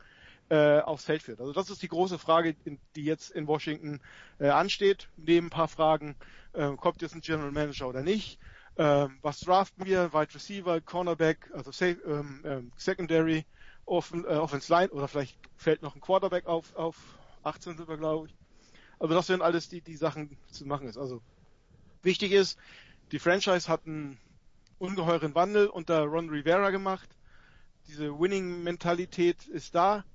[0.50, 1.40] äh, aufs Feld führt.
[1.40, 2.56] Also das ist die große Frage,
[2.96, 4.02] die jetzt in Washington
[4.40, 5.08] äh, ansteht.
[5.18, 6.16] Neben ein paar Fragen,
[6.54, 8.40] äh, kommt jetzt ein General Manager oder nicht?
[8.76, 10.14] Äh, was draften wir?
[10.14, 13.46] Wide Receiver, Cornerback, also safe, ähm, ähm, Secondary,
[13.86, 16.98] Offen, äh, Offense Line oder vielleicht fällt noch ein Quarterback auf, auf
[17.44, 18.41] 18 sind wir, glaube ich.
[19.02, 20.96] Also das sind alles die, die Sachen zu machen ist.
[20.96, 21.24] Also
[22.04, 22.60] wichtig ist,
[23.12, 24.20] die Franchise hat einen
[24.78, 27.10] ungeheuren Wandel unter Ron Rivera gemacht.
[27.88, 30.06] Diese Winning-Mentalität ist da.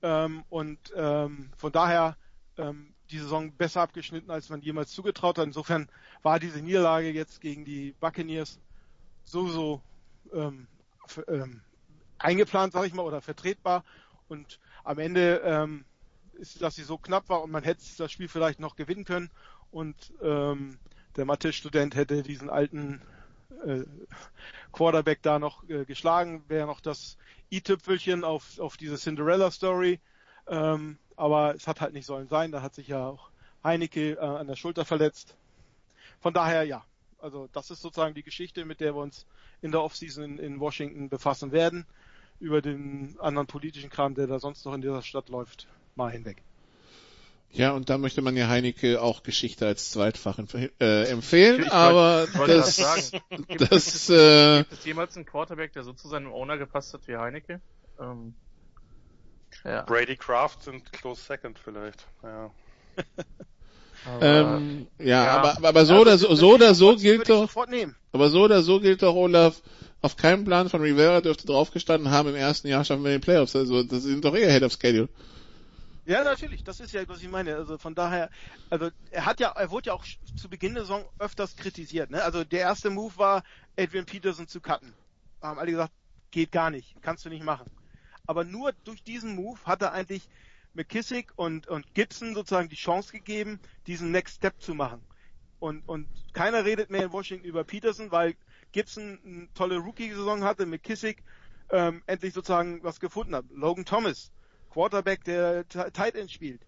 [0.00, 2.16] Ähm, und ähm, von daher,
[2.56, 5.46] ähm, die Saison besser abgeschnitten, als man jemals zugetraut hat.
[5.46, 5.88] Insofern
[6.22, 8.60] war diese Niederlage jetzt gegen die Buccaneers
[9.24, 9.82] sowieso
[10.32, 10.68] ähm,
[11.26, 11.62] ähm,
[12.18, 13.82] eingeplant, sage ich mal, oder vertretbar.
[14.28, 15.84] Und am Ende ähm,
[16.42, 19.30] ist, dass sie so knapp war und man hätte das Spiel vielleicht noch gewinnen können.
[19.70, 20.78] Und ähm,
[21.16, 23.00] der Mathe-Student hätte diesen alten
[23.64, 23.84] äh,
[24.72, 27.16] Quarterback da noch äh, geschlagen, wäre noch das
[27.50, 30.00] i-Tüpfelchen auf, auf diese Cinderella-Story.
[30.48, 32.50] Ähm, aber es hat halt nicht sollen sein.
[32.50, 33.30] Da hat sich ja auch
[33.62, 35.36] Heineke äh, an der Schulter verletzt.
[36.20, 36.84] Von daher ja.
[37.20, 39.26] Also das ist sozusagen die Geschichte, mit der wir uns
[39.60, 41.86] in der Offseason in, in Washington befassen werden.
[42.40, 46.42] Über den anderen politischen Kram, der da sonst noch in dieser Stadt läuft, mal hinweg.
[47.54, 50.38] Ja, und da möchte man ja Heineke auch Geschichte als Zweitfach
[50.80, 53.10] äh, empfehlen, ich aber wollte, das, das,
[53.48, 57.06] gibt, das, äh, gibt es jemals einen Quarterback, der so zu seinem Owner gepasst hat
[57.08, 57.60] wie Heineke?
[58.00, 58.34] Ähm,
[59.64, 59.82] ja.
[59.82, 62.50] Brady Kraft sind close second vielleicht, ja.
[64.06, 67.54] aber, ähm, ja, ja, aber, aber so oder so, so oder so gilt doch,
[68.12, 69.60] aber so oder so gilt doch, Olaf,
[70.00, 73.54] auf keinem Plan von Rivera dürfte draufgestanden haben, im ersten Jahr schaffen wir den Playoffs,
[73.54, 75.10] also das sind doch eher Head of Schedule.
[76.04, 77.54] Ja, natürlich, das ist ja, was ich meine.
[77.54, 78.28] Also von daher,
[78.70, 80.04] also er hat ja, er wurde ja auch
[80.36, 82.10] zu Beginn der Saison öfters kritisiert.
[82.10, 82.22] Ne?
[82.22, 83.44] Also der erste Move war,
[83.78, 84.94] Adrian Peterson zu cutten.
[85.40, 85.92] Haben alle gesagt,
[86.32, 87.70] geht gar nicht, kannst du nicht machen.
[88.26, 90.28] Aber nur durch diesen Move hat er eigentlich
[90.74, 95.02] McKissick und, und Gibson sozusagen die Chance gegeben, diesen Next Step zu machen.
[95.60, 98.34] Und, und keiner redet mehr in Washington über Peterson, weil
[98.72, 101.22] Gibson eine tolle Rookie-Saison hatte, McKissick
[101.70, 103.44] ähm, endlich sozusagen was gefunden hat.
[103.50, 104.32] Logan Thomas
[104.72, 106.62] Quarterback, der Tight End spielt,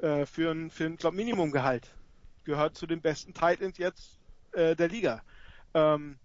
[0.00, 1.94] äh, für ein, für ein glaub, Minimumgehalt.
[2.44, 4.18] Gehört zu den besten Tight Ends jetzt
[4.52, 5.22] äh, der Liga.
[5.74, 6.18] Ähm,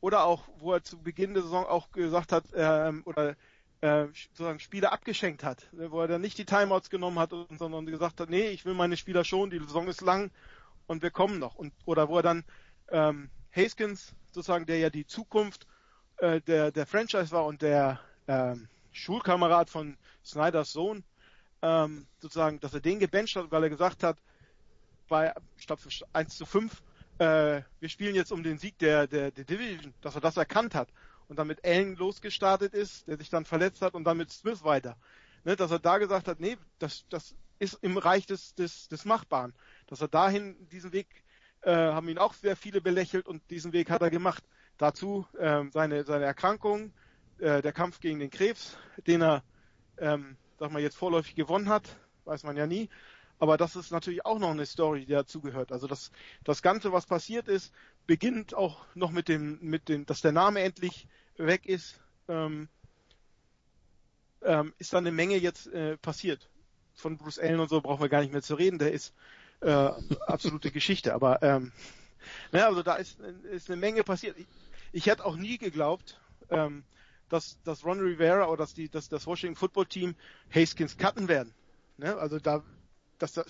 [0.00, 3.36] oder auch, wo er zu Beginn der Saison auch gesagt hat, ähm, oder
[3.80, 7.86] äh, sozusagen Spieler abgeschenkt hat, ne, wo er dann nicht die Timeouts genommen hat, sondern
[7.86, 10.30] gesagt hat, nee, ich will meine Spieler schon, die Saison ist lang
[10.86, 11.56] und wir kommen noch.
[11.56, 12.44] Und, oder wo er dann
[12.90, 15.66] ähm, Haskins, sozusagen, der ja die Zukunft
[16.18, 21.04] äh, der, der Franchise war und der ähm, Schulkamerad von Snyders Sohn,
[21.62, 24.16] ähm, sozusagen, dass er den gebencht hat, weil er gesagt hat,
[25.08, 25.80] bei statt
[26.12, 26.82] 1 zu 5,
[27.18, 30.74] äh, wir spielen jetzt um den Sieg der, der, der Division, dass er das erkannt
[30.74, 30.88] hat
[31.28, 34.64] und dann mit Allen losgestartet ist, der sich dann verletzt hat und dann mit Smith
[34.64, 34.96] weiter.
[35.44, 39.04] Ne, dass er da gesagt hat, nee, das, das ist im Reich des, des, des
[39.04, 39.52] Machbaren.
[39.86, 41.24] Dass er dahin diesen Weg,
[41.60, 44.42] äh, haben ihn auch sehr viele belächelt und diesen Weg hat er gemacht.
[44.78, 46.92] Dazu äh, seine, seine Erkrankung,
[47.38, 48.76] äh, der Kampf gegen den Krebs,
[49.06, 49.42] den er,
[49.98, 52.88] ähm, sag mal, jetzt vorläufig gewonnen hat, weiß man ja nie.
[53.38, 55.72] Aber das ist natürlich auch noch eine Story, die dazugehört.
[55.72, 56.12] Also das,
[56.44, 57.72] das Ganze, was passiert ist,
[58.06, 62.68] beginnt auch noch mit dem, mit dem, dass der Name endlich weg ist, ähm,
[64.42, 66.48] ähm, ist dann eine Menge jetzt äh, passiert.
[66.94, 69.14] Von Bruce Allen und so brauchen wir gar nicht mehr zu reden, der ist
[69.60, 69.90] äh,
[70.26, 71.12] absolute Geschichte.
[71.12, 71.72] Aber ähm,
[72.52, 74.38] naja, also da ist, ist eine Menge passiert.
[74.38, 74.46] Ich,
[74.92, 76.20] ich hätte auch nie geglaubt,
[76.50, 76.84] ähm,
[77.34, 80.14] dass, dass Ron Rivera oder dass, die, dass das Washington Football Team
[80.54, 81.52] Haskins cutten werden.
[81.96, 82.16] Ne?
[82.16, 82.62] Also da,
[83.18, 83.44] dass der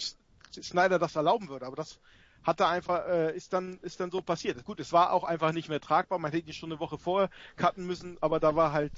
[0.51, 1.67] Snyder das erlauben würde.
[1.67, 2.01] Aber das
[2.43, 4.65] hat da einfach, äh, ist dann, ist dann so passiert.
[4.65, 6.19] Gut, es war auch einfach nicht mehr tragbar.
[6.19, 8.93] Man hätte ihn schon eine Woche vorher cutten müssen, aber da war halt,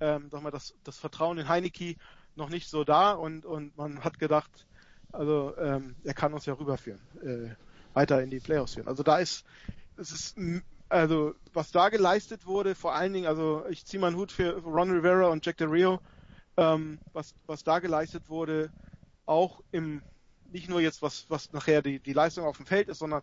[0.00, 1.96] ähm, sag mal, das, das Vertrauen in Heineke
[2.36, 4.66] noch nicht so da und, und man hat gedacht,
[5.12, 7.54] also ähm, er kann uns ja rüberführen, äh,
[7.94, 8.88] weiter in die Playoffs führen.
[8.88, 9.44] Also da ist,
[9.96, 10.36] es ist
[10.88, 14.90] also was da geleistet wurde, vor allen Dingen, also ich ziehe meinen Hut für Ron
[14.90, 16.00] Rivera und Jack Del Rio,
[16.56, 18.70] ähm, was, was da geleistet wurde,
[19.26, 20.02] auch im,
[20.50, 23.22] nicht nur jetzt was, was nachher die, die Leistung auf dem Feld ist, sondern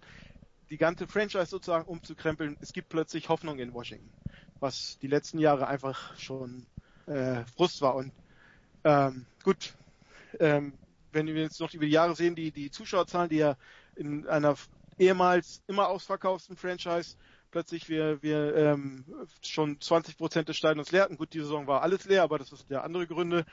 [0.69, 2.57] die ganze Franchise sozusagen umzukrempeln.
[2.61, 4.09] Es gibt plötzlich Hoffnung in Washington,
[4.59, 6.65] was die letzten Jahre einfach schon
[7.07, 7.95] äh, Frust war.
[7.95, 8.11] Und
[8.83, 9.73] ähm, gut,
[10.39, 10.73] ähm,
[11.11, 13.57] wenn wir jetzt noch über die Jahre sehen, die, die Zuschauerzahlen, die ja
[13.95, 14.55] in einer
[14.97, 17.15] ehemals immer ausverkauften Franchise
[17.55, 19.05] plötzlich wir, wir ähm,
[19.41, 21.15] schon 20 Prozent des Stadions leer hatten.
[21.15, 23.45] Gut, die Saison war alles leer, aber das ist ja andere Gründe,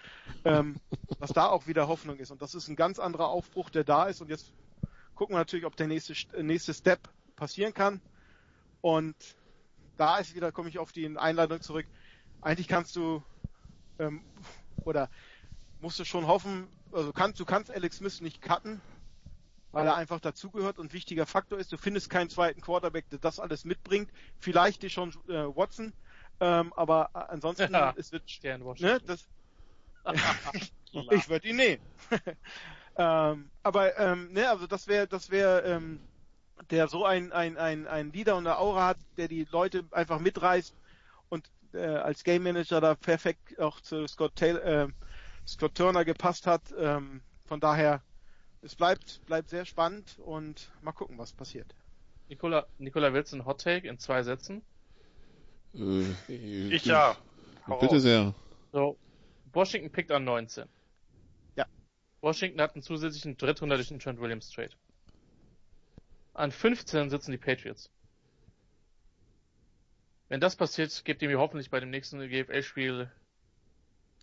[0.45, 0.81] ähm,
[1.21, 2.33] dass da auch wieder Hoffnung ist.
[2.33, 4.21] Und das ist ein ganz anderer Aufbruch, der da ist.
[4.21, 4.53] Und jetzt
[5.15, 6.99] gucken wir natürlich, ob der nächste, nächste Step
[7.37, 8.01] passieren kann.
[8.81, 9.15] Und
[9.99, 11.87] da ist wieder, komme ich auf die Einladung zurück.
[12.41, 13.23] Eigentlich kannst du
[14.01, 14.25] ähm,
[14.85, 15.11] oder
[15.81, 18.81] musst du schon hoffen, also kannst, du kannst Alex Smith nicht cutten,
[19.73, 21.73] weil er einfach dazugehört und wichtiger Faktor ist.
[21.73, 24.11] Du findest keinen zweiten Quarterback, der das alles mitbringt.
[24.39, 25.93] Vielleicht schon äh, Watson,
[26.41, 28.25] ähm, aber äh, ansonsten ja, es wird
[28.81, 29.27] ne, das,
[31.11, 31.83] ich würde ihn nehmen.
[32.97, 36.01] ähm, aber ähm, ne, also das wäre, das wäre, ähm,
[36.71, 40.21] der so ein ein ein ein Leader und eine Aura hat, der die Leute einfach
[40.21, 40.75] mitreißt
[41.29, 44.89] und äh, als Game Manager da perfekt auch zu Scott Taylor, äh,
[45.47, 46.63] Scott Turner gepasst hat.
[46.79, 48.03] Ähm, von daher
[48.63, 51.75] es bleibt, bleibt sehr spannend und mal gucken, was passiert.
[52.29, 54.63] Nikola, Nikola willst du einen Hot Take in zwei Sätzen?
[55.75, 57.17] Äh, ich ja.
[57.81, 58.35] Bitte sehr.
[58.73, 58.97] So,
[59.53, 60.65] Washington pickt an 19.
[61.57, 61.67] Ja.
[62.21, 64.71] Washington hat einen zusätzlichen dritthundertlichen Trent Williams Trade.
[66.35, 67.91] An 15 sitzen die Patriots.
[70.29, 73.11] Wenn das passiert, gebt ihr mir hoffentlich bei dem nächsten GFL-Spiel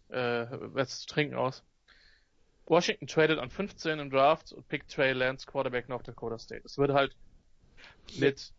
[0.10, 1.64] äh, was zu trinken aus.
[2.70, 6.62] Washington tradet an 15 im Draft und pickt Trey Lance Quarterback North Dakota State.
[6.64, 7.16] Es wird halt
[8.20, 8.54] mit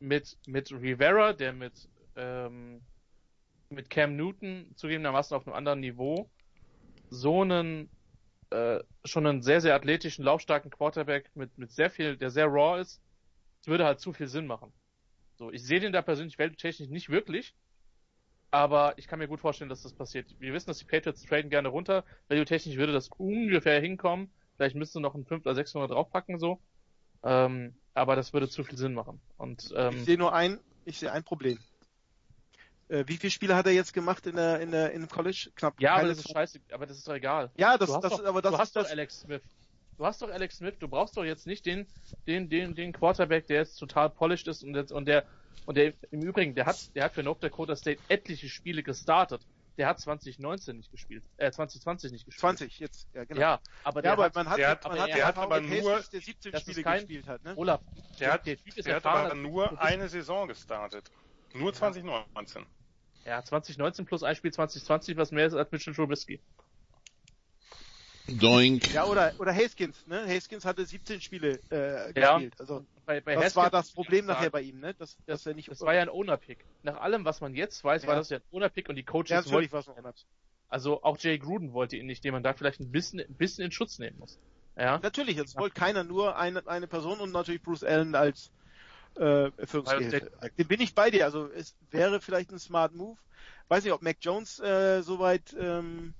[0.00, 2.82] mit mit Rivera, der mit ähm,
[3.70, 6.28] mit Cam Newton zugegebenermaßen auf einem anderen Niveau
[7.08, 7.88] so einen
[8.50, 12.80] äh, schon einen sehr sehr athletischen, laufstarken Quarterback mit mit sehr viel, der sehr raw
[12.80, 13.00] ist,
[13.60, 14.72] es würde halt zu viel Sinn machen.
[15.36, 17.54] So, ich sehe den da persönlich welttechnisch nicht wirklich,
[18.50, 20.34] aber ich kann mir gut vorstellen, dass das passiert.
[20.38, 22.04] Wir wissen, dass die Patriots traden gerne runter.
[22.28, 24.30] Value-technisch würde das ungefähr hinkommen.
[24.56, 26.60] Vielleicht müsste noch ein 5 oder 600 draufpacken, so.
[27.22, 29.20] Ähm, aber das würde zu viel Sinn machen.
[29.36, 31.58] Und, ähm, ich sehe nur ein, ich sehe ein Problem.
[32.88, 35.50] Äh, wie viele Spiele hat er jetzt gemacht in der, in der, in College?
[35.56, 35.80] Knapp.
[35.80, 37.50] Ja, aber das ist scheiße, aber das ist doch egal.
[37.56, 39.42] Ja, das, das, doch, aber das du hast ist doch Alex Smith.
[39.98, 41.86] Du hast doch Alex Smith, du brauchst doch jetzt nicht den,
[42.26, 45.24] den, den, den Quarterback, der jetzt total polished ist und, jetzt, und der,
[45.64, 49.46] und der, im Übrigen, der hat, der hat für North Dakota State etliche Spiele gestartet.
[49.78, 52.40] Der hat 2019 nicht gespielt, äh, 2020 nicht gespielt.
[52.40, 53.40] 20 jetzt, ja, genau.
[53.40, 55.26] Ja, aber ja, der aber hat, man hat, der hat- man aber hat, der ja
[55.26, 57.54] hat aber nur- der 17 das Spiele kein- gespielt hat, ne?
[57.56, 57.82] Olaf,
[58.18, 61.10] Der hat, der Typ ist der hat aber nur eine Saison gestartet.
[61.52, 62.64] Nur 2019.
[63.26, 66.40] Ja, 2019 plus ein Spiel 2020, was mehr ist als Mitchell Trubisky.
[68.28, 68.92] Doink.
[68.92, 70.26] Ja, oder, oder Haskins, ne?
[70.26, 72.34] Haskins hatte 17 Spiele, äh, Ja.
[72.34, 72.54] gespielt.
[72.58, 74.92] Also, Bei, bei das Haskins war das ich Problem nachher bei ihm, ne?
[74.94, 76.64] Dass, Das, dass er nicht, das war ja ein Owner-Pick.
[76.82, 78.18] Nach allem, was man jetzt weiß, war Ja.
[78.18, 80.12] das ja ein Owner-Pick und die Coaches ja, wollten war es ein.
[80.68, 83.64] Also auch Jay Gruden wollte ihn nicht, den man da vielleicht ein bisschen, ein bisschen
[83.64, 84.40] in Schutz nehmen muss.
[84.76, 84.98] Ja.
[84.98, 88.50] Natürlich, jetzt wollte keiner nur eine, eine Person und natürlich Bruce Allen als
[89.14, 90.32] äh, Führungsgehilfe.
[90.58, 91.24] Den bin ich bei dir.
[91.24, 93.16] Also es wäre vielleicht ein smart Move.
[93.68, 96.12] Weiß nicht, ob Mac Jones äh, soweit ähm,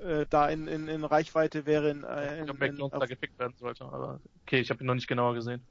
[0.00, 1.90] äh, da in, in, in Reichweite wäre.
[1.90, 4.70] In, äh, Ich in, ob Mac in, Jones da gepickt werden sollte, aber okay, ich
[4.70, 5.62] habe ihn noch nicht genauer gesehen.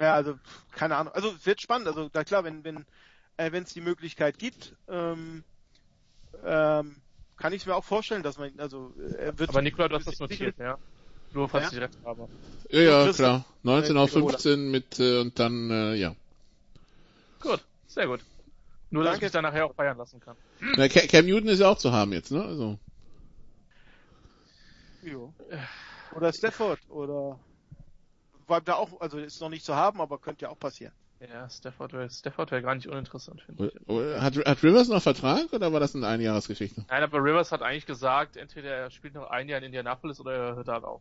[0.00, 0.36] Ja, also
[0.72, 1.12] keine Ahnung.
[1.12, 1.88] Also es wird spannend.
[1.88, 2.84] Also da klar, wenn wenn
[3.36, 5.44] äh, wenn es die Möglichkeit gibt, ähm,
[6.44, 6.96] ähm,
[7.36, 9.50] kann ich mir auch vorstellen, dass man also äh, er wird.
[9.50, 10.78] Aber Nikola, du hast das notiert, ja?
[11.32, 11.72] Nur falls Ja.
[11.72, 12.28] ich recht habe.
[12.70, 13.44] Ja, ja, klar.
[13.62, 14.32] 19 Äh, auf Nicola.
[14.32, 16.14] 15 mit, äh, und dann, äh, ja.
[17.40, 18.24] Gut, sehr gut.
[18.90, 19.26] Nur, dass ich Danke.
[19.26, 20.36] mich dann nachher auch feiern lassen kann.
[20.76, 22.42] Na, Ca- Cam Newton ist ja auch zu haben jetzt, ne?
[22.44, 22.78] Also.
[25.02, 25.34] Jo.
[26.16, 27.38] Oder Stafford oder
[28.46, 30.92] war da auch, also ist noch nicht zu haben, aber könnte ja auch passieren.
[31.20, 33.88] Ja, Stafford wäre Stafford wär gar nicht uninteressant, finde ich.
[33.88, 36.84] Oder- Hat, hat Rivers noch Vertrag oder war das eine Einjahresgeschichte?
[36.88, 40.32] Nein, aber Rivers hat eigentlich gesagt, entweder er spielt noch ein Jahr in Indianapolis oder
[40.32, 41.00] er hört halt auf.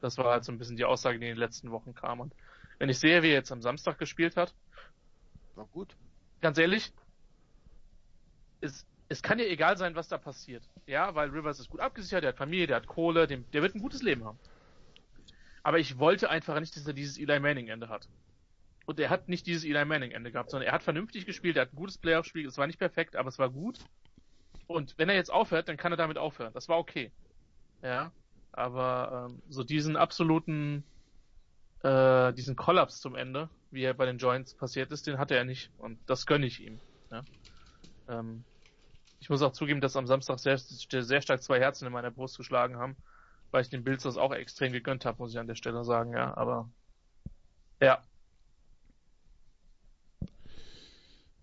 [0.00, 2.20] Das war halt so ein bisschen die Aussage, die in den letzten Wochen kam.
[2.20, 2.32] Und
[2.78, 4.52] wenn ich sehe, wie er jetzt am Samstag gespielt hat,
[5.54, 5.94] War gut.
[6.40, 6.90] ganz ehrlich,
[8.60, 10.62] es, es kann dir egal sein, was da passiert.
[10.86, 13.74] Ja, weil Rivers ist gut abgesichert, der hat Familie, der hat Kohle, dem, der wird
[13.74, 14.38] ein gutes Leben haben.
[15.62, 18.08] Aber ich wollte einfach nicht, dass er dieses Eli Manning Ende hat.
[18.86, 21.62] Und er hat nicht dieses Eli Manning Ende gehabt, sondern er hat vernünftig gespielt, er
[21.62, 23.78] hat ein gutes Playoff-Spiel, es war nicht perfekt, aber es war gut.
[24.66, 26.52] Und wenn er jetzt aufhört, dann kann er damit aufhören.
[26.54, 27.12] Das war okay.
[27.82, 28.12] Ja.
[28.52, 30.84] Aber ähm, so diesen absoluten,
[31.82, 35.44] äh, diesen Kollaps zum Ende, wie er bei den Joints passiert ist, den hatte er
[35.44, 35.70] nicht.
[35.78, 36.80] Und das gönne ich ihm.
[37.10, 37.22] Ja.
[38.08, 38.44] Ähm,
[39.20, 42.38] ich muss auch zugeben, dass am Samstag sehr, sehr stark zwei Herzen in meiner Brust
[42.38, 42.96] geschlagen haben,
[43.50, 46.12] weil ich den Bills das auch extrem gegönnt habe, muss ich an der Stelle sagen,
[46.12, 46.36] ja.
[46.36, 46.68] Aber
[47.80, 48.02] ja,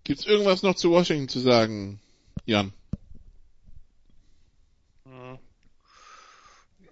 [0.08, 2.00] Gibt's irgendwas noch zu Washington zu sagen,
[2.46, 2.72] Jan?
[5.04, 5.38] Hm.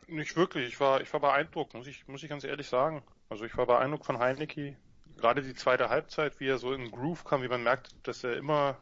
[0.07, 0.69] Nicht wirklich.
[0.69, 3.03] Ich war, ich war beeindruckt, muss ich, muss ich ganz ehrlich sagen.
[3.31, 4.77] Also ich war beeindruckt von Heineke.
[5.17, 8.37] Gerade die zweite Halbzeit, wie er so in Groove kam, wie man merkt, dass er
[8.37, 8.77] immer,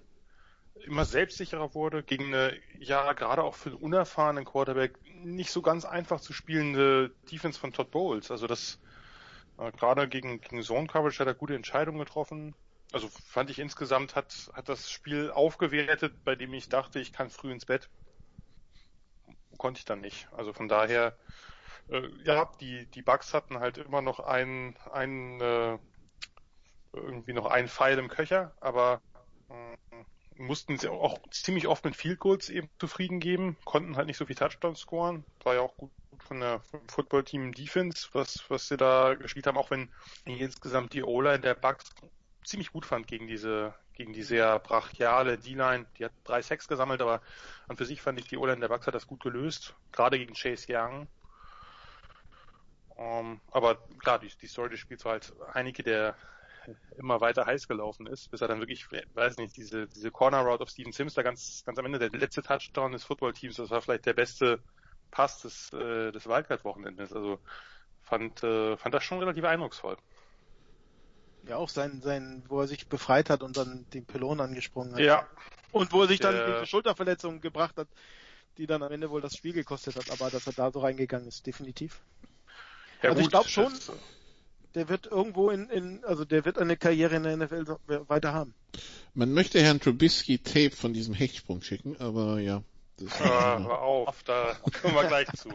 [0.74, 5.84] immer selbstsicherer wurde gegen eine, ja, gerade auch für einen unerfahrenen Quarterback nicht so ganz
[5.84, 8.30] einfach zu spielende Defense von Todd Bowles.
[8.30, 8.80] Also das,
[9.58, 12.54] äh, gerade gegen, gegen Zone Coverage hat er gute Entscheidungen getroffen.
[12.92, 17.30] Also fand ich insgesamt hat, hat das Spiel aufgewertet, bei dem ich dachte, ich kann
[17.30, 17.88] früh ins Bett
[19.58, 20.28] konnte ich dann nicht.
[20.32, 21.16] Also von daher,
[21.88, 25.78] äh, ja, die, die Bugs hatten halt immer noch einen, einen äh,
[26.92, 29.00] irgendwie noch einen Pfeil im Köcher, aber
[29.48, 29.76] äh,
[30.36, 34.26] mussten sie auch ziemlich oft mit Field Goals eben zufrieden geben, konnten halt nicht so
[34.26, 35.24] viel Touchdowns scoren.
[35.42, 39.58] War ja auch gut von der vom Football-Team Defense, was, was sie da gespielt haben,
[39.58, 39.90] auch wenn
[40.24, 41.90] insgesamt die O-Line der Bugs
[42.44, 45.86] ziemlich gut fand gegen diese, gegen die sehr brachiale D-Line.
[45.98, 47.22] Die hat drei Sacks gesammelt, aber
[47.68, 49.74] an für sich fand ich die O-Line der Bucks hat das gut gelöst.
[49.92, 51.08] Gerade gegen Chase Young.
[52.96, 56.16] Um, aber klar, die, die Story des Spiels war halt Heineke, der
[56.96, 60.62] immer weiter heiß gelaufen ist, bis er dann wirklich, weiß nicht, diese, diese Corner Route
[60.62, 63.82] auf Steven Sims, da ganz, ganz am Ende der letzte Touchdown des Footballteams, das war
[63.82, 64.60] vielleicht der beste
[65.10, 67.12] Pass des, äh, des Wildcard-Wochenendes.
[67.12, 67.38] Also
[68.02, 69.96] fand, äh, fand das schon relativ eindrucksvoll.
[71.46, 75.00] Ja, auch sein, sein, wo er sich befreit hat und dann den Pylon angesprungen hat.
[75.00, 75.28] Ja.
[75.72, 77.88] Und wo er sich dann die Schulterverletzung gebracht hat,
[78.58, 81.28] die dann am Ende wohl das Spiel gekostet hat, aber dass er da so reingegangen
[81.28, 82.00] ist, definitiv.
[83.02, 83.92] Ja, also gut, ich glaube schon, das,
[84.74, 87.76] der wird irgendwo in, in, also der wird eine Karriere in der NFL
[88.08, 88.54] weiter haben.
[89.14, 92.62] Man möchte Herrn Trubisky Tape von diesem Hechtsprung schicken, aber ja.
[92.96, 95.50] Das ah, hör auf, da kommen wir gleich zu.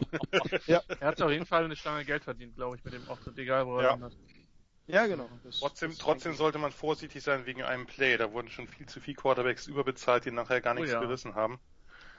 [0.66, 0.82] ja.
[1.00, 3.66] Er hat auf jeden Fall eine Stange Geld verdient, glaube ich, mit dem Auftritt, egal
[3.66, 4.00] wo er ja.
[4.00, 4.12] hat.
[4.86, 5.28] Ja, genau.
[5.44, 8.16] Das, trotzdem, das trotzdem sollte man vorsichtig sein wegen einem Play.
[8.16, 11.00] Da wurden schon viel zu viele Quarterbacks überbezahlt, die nachher gar nichts oh, ja.
[11.00, 11.60] gerissen haben.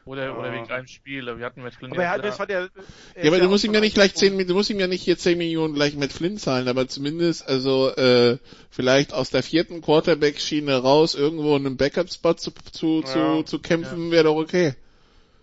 [0.03, 1.25] Oder, oder wegen einem Spiel.
[1.37, 3.73] Wir hatten mit Flynn aber er hat, das hat ja, ja, aber du musst ihm
[3.73, 6.37] ja nicht gleich 10, du musst ihm ja nicht hier 10 Millionen gleich mit Flynn
[6.37, 8.39] zahlen, aber zumindest, also, äh,
[8.71, 13.05] vielleicht aus der vierten Quarterback-Schiene raus irgendwo in einem Backup-Spot zu, zu, ja.
[13.05, 14.11] zu, zu kämpfen, ja.
[14.11, 14.73] wäre doch okay.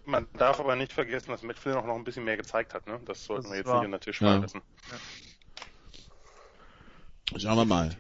[0.09, 2.87] Man darf aber nicht vergessen, dass Matt Flynn auch noch ein bisschen mehr gezeigt hat,
[2.87, 2.99] ne?
[3.05, 3.81] Das sollten das wir jetzt war.
[3.81, 4.63] nicht unter den Tisch fallen lassen.
[7.37, 7.91] Schauen wir mal.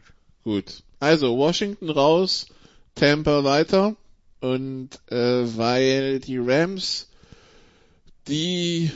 [0.42, 0.82] Gut.
[1.00, 2.46] Also, Washington raus,
[2.94, 3.94] Tampa weiter.
[4.40, 7.08] Und äh, weil die Rams
[8.28, 8.90] die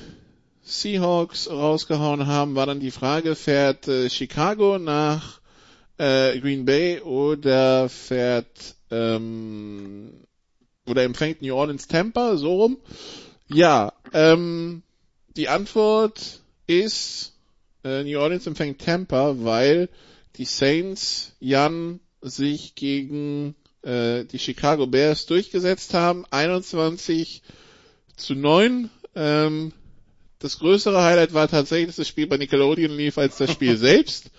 [0.63, 5.41] Seahawks rausgehauen haben, war dann die Frage, fährt äh, Chicago nach
[5.99, 10.13] äh, Green Bay oder fährt ähm,
[10.87, 12.79] oder empfängt New Orleans Tampa, so rum?
[13.49, 14.83] Ja, ähm,
[15.37, 17.35] die Antwort ist,
[17.85, 19.89] äh, New Orleans empfängt Tampa, weil
[20.37, 26.25] die Saints Jan sich gegen äh, die Chicago Bears durchgesetzt haben.
[26.31, 27.43] 21
[28.17, 28.91] zu 9.
[29.15, 29.73] Ähm,
[30.39, 34.31] das größere Highlight war tatsächlich, dass das Spiel bei Nickelodeon lief als das Spiel selbst.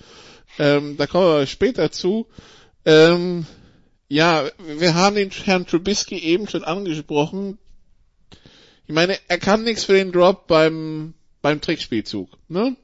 [0.60, 2.28] Ähm, da kommen wir später zu.
[2.86, 3.46] Ähm,
[4.10, 7.58] ja, wir haben den Herrn Trubisky eben schon angesprochen.
[8.86, 11.14] Ich meine, er kann nichts für den Drop beim
[11.44, 12.76] beim Trickspielzug, ne?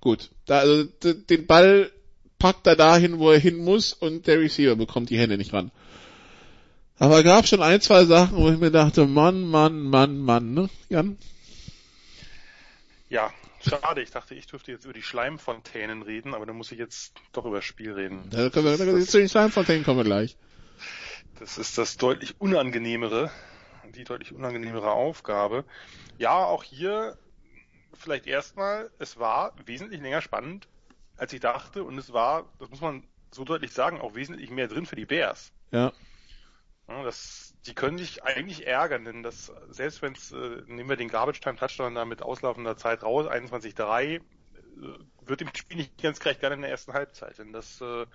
[0.00, 1.90] Gut, da, also den Ball
[2.38, 5.70] packt er dahin, wo er hin muss und der Receiver bekommt die Hände nicht ran.
[6.98, 10.70] Aber gab schon ein, zwei Sachen, wo ich mir dachte, Mann, Mann, Mann, Mann, ne,
[10.88, 11.18] Jan?
[13.08, 14.00] Ja, schade.
[14.00, 17.44] Ich dachte, ich dürfte jetzt über die Schleimfontänen reden, aber dann muss ich jetzt doch
[17.44, 18.30] über das Spiel reden.
[18.30, 20.36] Da können wir, da, zu den Schleimfontänen kommen wir gleich.
[21.38, 23.30] Das ist das deutlich unangenehmere,
[23.94, 25.64] die deutlich unangenehmere Aufgabe.
[26.16, 27.18] Ja, auch hier
[27.92, 30.68] vielleicht erstmal, es war wesentlich länger spannend,
[31.16, 34.68] als ich dachte und es war, das muss man so deutlich sagen, auch wesentlich mehr
[34.68, 35.52] drin für die Bears.
[35.72, 35.92] Ja.
[36.88, 40.96] Ja, das, die können sich eigentlich ärgern, denn das, selbst wenn es, äh, nehmen wir
[40.96, 44.20] den Garbage Time Touchdown da mit auslaufender Zeit raus, 21-3, äh,
[45.22, 48.06] wird dem Spiel nicht ganz gerecht, gerade in der ersten Halbzeit, denn das, äh,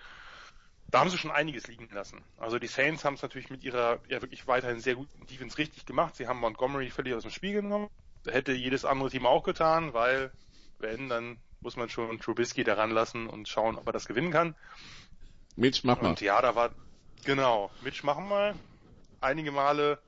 [0.91, 2.24] da haben sie schon einiges liegen lassen.
[2.38, 5.86] Also die Saints haben es natürlich mit ihrer ja wirklich weiterhin sehr guten Defense richtig
[5.86, 6.15] gemacht.
[6.15, 7.89] Sie haben Montgomery völlig aus dem Spiel genommen.
[8.26, 10.32] Hätte jedes andere Team auch getan, weil
[10.80, 14.55] wenn, dann muss man schon Trubisky daran lassen und schauen, ob er das gewinnen kann.
[15.55, 16.09] Mitch, mach mal.
[16.09, 16.72] Und ja, da war,
[17.26, 18.55] Genau, Mitch machen mal.
[19.22, 19.99] Einige Male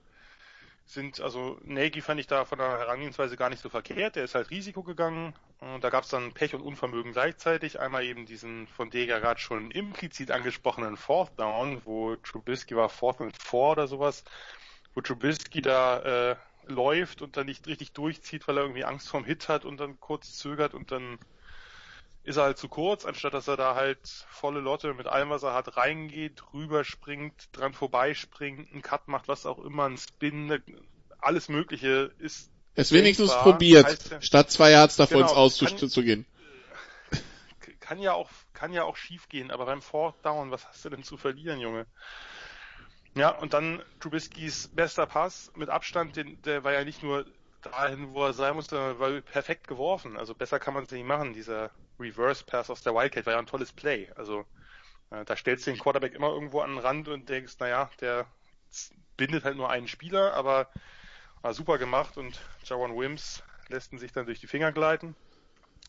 [0.86, 4.16] sind, also Nagy fand ich da von der Herangehensweise gar nicht so verkehrt.
[4.16, 5.34] Der ist halt Risiko gegangen.
[5.60, 7.80] Und da gab es dann Pech und Unvermögen gleichzeitig.
[7.80, 13.22] Einmal eben diesen von Dega gerade schon implizit angesprochenen Fourth Down, wo Trubisky war Fourth
[13.22, 14.24] and Four oder sowas,
[14.96, 16.36] wo Trubisky da äh,
[16.66, 20.00] läuft und dann nicht richtig durchzieht, weil er irgendwie Angst vorm Hit hat und dann
[20.00, 21.20] kurz zögert und dann
[22.24, 24.00] ist er halt zu kurz, anstatt dass er da halt
[24.30, 29.46] volle Lotte mit allem, was er hat, reingeht, rüberspringt, dran vorbeispringt, einen Cut macht, was
[29.46, 30.62] auch immer, ein Spin,
[31.20, 32.52] alles Mögliche ist.
[32.76, 36.26] Es wenigstens probiert, heißt, statt zwei Yards davor genau, Auszugehen.
[37.80, 40.90] Kann ja auch, kann ja auch schief gehen, aber beim Fourth Down, was hast du
[40.90, 41.88] denn zu verlieren, Junge?
[43.16, 47.26] Ja, und dann Trubiskys bester Pass mit Abstand, den, der war ja nicht nur
[47.62, 50.18] dahin, wo er sein musste, war perfekt geworfen.
[50.18, 51.34] Also besser kann man es nicht machen.
[51.34, 54.10] Dieser Reverse Pass aus der Wildcat war ja ein tolles Play.
[54.16, 54.46] Also
[55.12, 58.26] äh, da stellst du den Quarterback immer irgendwo an den Rand und denkst, naja, der
[59.18, 60.68] bindet halt nur einen Spieler, aber
[61.42, 65.16] war super gemacht und Jawan Wims lässt ihn sich dann durch die Finger gleiten.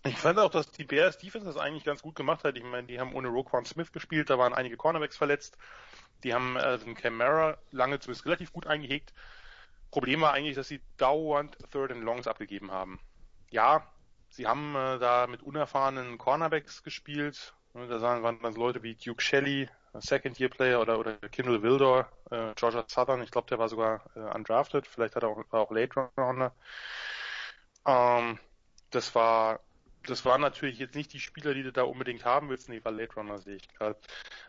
[0.04, 2.56] Ich fand auch, dass die Bears Defense das eigentlich ganz gut gemacht hat.
[2.56, 5.56] Ich meine, die haben ohne Roquan Smith gespielt, da waren einige Cornerbacks verletzt.
[6.24, 9.12] Die haben äh, den Camara lange zumindest relativ gut eingehegt.
[9.90, 12.98] Problem war eigentlich, dass sie dauernd Third and Longs abgegeben haben.
[13.50, 13.86] Ja,
[14.32, 17.54] sie haben äh, da mit unerfahrenen Cornerbacks gespielt.
[17.74, 23.22] Da waren dann Leute wie Duke Shelley, Second-Year-Player oder, oder Kindle Wildor, äh, Georgia Southern,
[23.22, 26.52] ich glaube, der war sogar äh, undrafted, vielleicht hat er auch, war auch Late Rounder.
[27.86, 28.38] Ähm,
[28.90, 29.60] das war
[30.06, 32.68] das waren natürlich jetzt nicht die Spieler, die du da unbedingt haben willst.
[32.68, 33.98] Nee, war Late Runner, sehe ich gerade.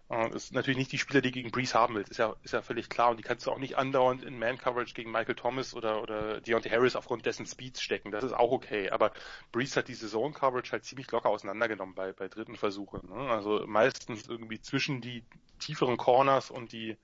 [0.10, 2.12] Äh, das ist natürlich nicht die Spieler, die gegen Breeze haben willst.
[2.12, 3.12] Ist ja, ist ja völlig klar.
[3.12, 6.70] Und die kannst du auch nicht andauernd in Man-Coverage gegen Michael Thomas oder, oder Deontay
[6.70, 8.12] Harris aufgrund dessen Speeds stecken.
[8.12, 8.90] Das ist auch okay.
[8.90, 9.12] Aber
[9.52, 13.08] Breeze hat diese Zone-Coverage halt ziemlich locker auseinandergenommen bei, bei dritten Versuchen.
[13.10, 13.30] Ne?
[13.30, 15.24] Also meistens irgendwie zwischen die
[15.60, 16.98] tieferen Corners und die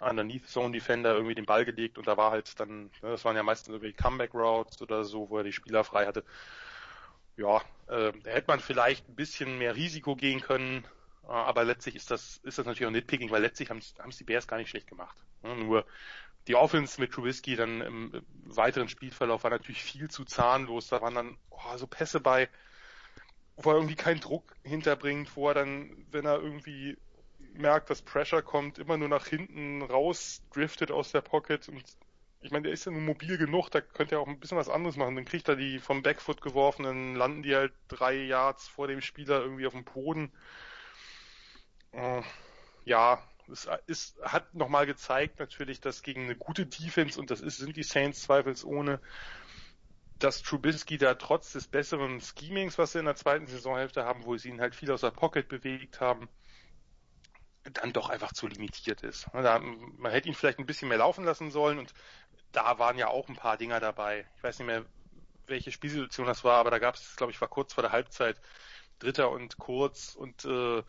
[0.00, 3.36] underneath Zone Defender irgendwie den Ball gelegt und da war halt dann, ne, das waren
[3.36, 6.24] ja meistens irgendwie Comeback Routes oder so, wo er die Spieler frei hatte
[7.36, 7.58] ja,
[7.88, 10.84] äh, da hätte man vielleicht ein bisschen mehr Risiko gehen können,
[11.24, 14.24] äh, aber letztlich ist das, ist das natürlich auch Nitpicking, weil letztlich haben es die
[14.24, 15.16] Bears gar nicht schlecht gemacht.
[15.42, 15.56] Ne?
[15.56, 15.86] Nur
[16.46, 20.88] die Offense mit Trubisky dann im weiteren Spielverlauf war natürlich viel zu zahnlos.
[20.88, 22.48] Da waren dann oh, so Pässe bei,
[23.56, 26.98] wo er irgendwie keinen Druck hinterbringt, wo er dann, wenn er irgendwie
[27.54, 31.84] merkt, dass Pressure kommt, immer nur nach hinten raus driftet aus der Pocket und
[32.44, 34.68] ich meine, der ist ja nur mobil genug, da könnte er auch ein bisschen was
[34.68, 35.16] anderes machen.
[35.16, 39.40] Dann kriegt er die vom Backfoot geworfenen, landen die halt drei Yards vor dem Spieler
[39.40, 40.30] irgendwie auf dem Boden.
[41.92, 42.20] Äh,
[42.84, 47.56] ja, es ist, hat nochmal gezeigt natürlich, dass gegen eine gute Defense, und das ist,
[47.56, 49.00] sind die Saints zweifelsohne,
[50.18, 54.36] dass Trubisky da trotz des besseren Schemings, was sie in der zweiten Saisonhälfte haben, wo
[54.36, 56.28] sie ihn halt viel aus der Pocket bewegt haben,
[57.72, 59.32] dann doch einfach zu limitiert ist.
[59.32, 61.94] man hätte ihn vielleicht ein bisschen mehr laufen lassen sollen und
[62.52, 64.26] da waren ja auch ein paar Dinger dabei.
[64.36, 64.84] Ich weiß nicht mehr,
[65.46, 68.40] welche Spielsituation das war, aber da gab es, glaube ich, war kurz vor der Halbzeit
[68.98, 70.82] Dritter und kurz und äh,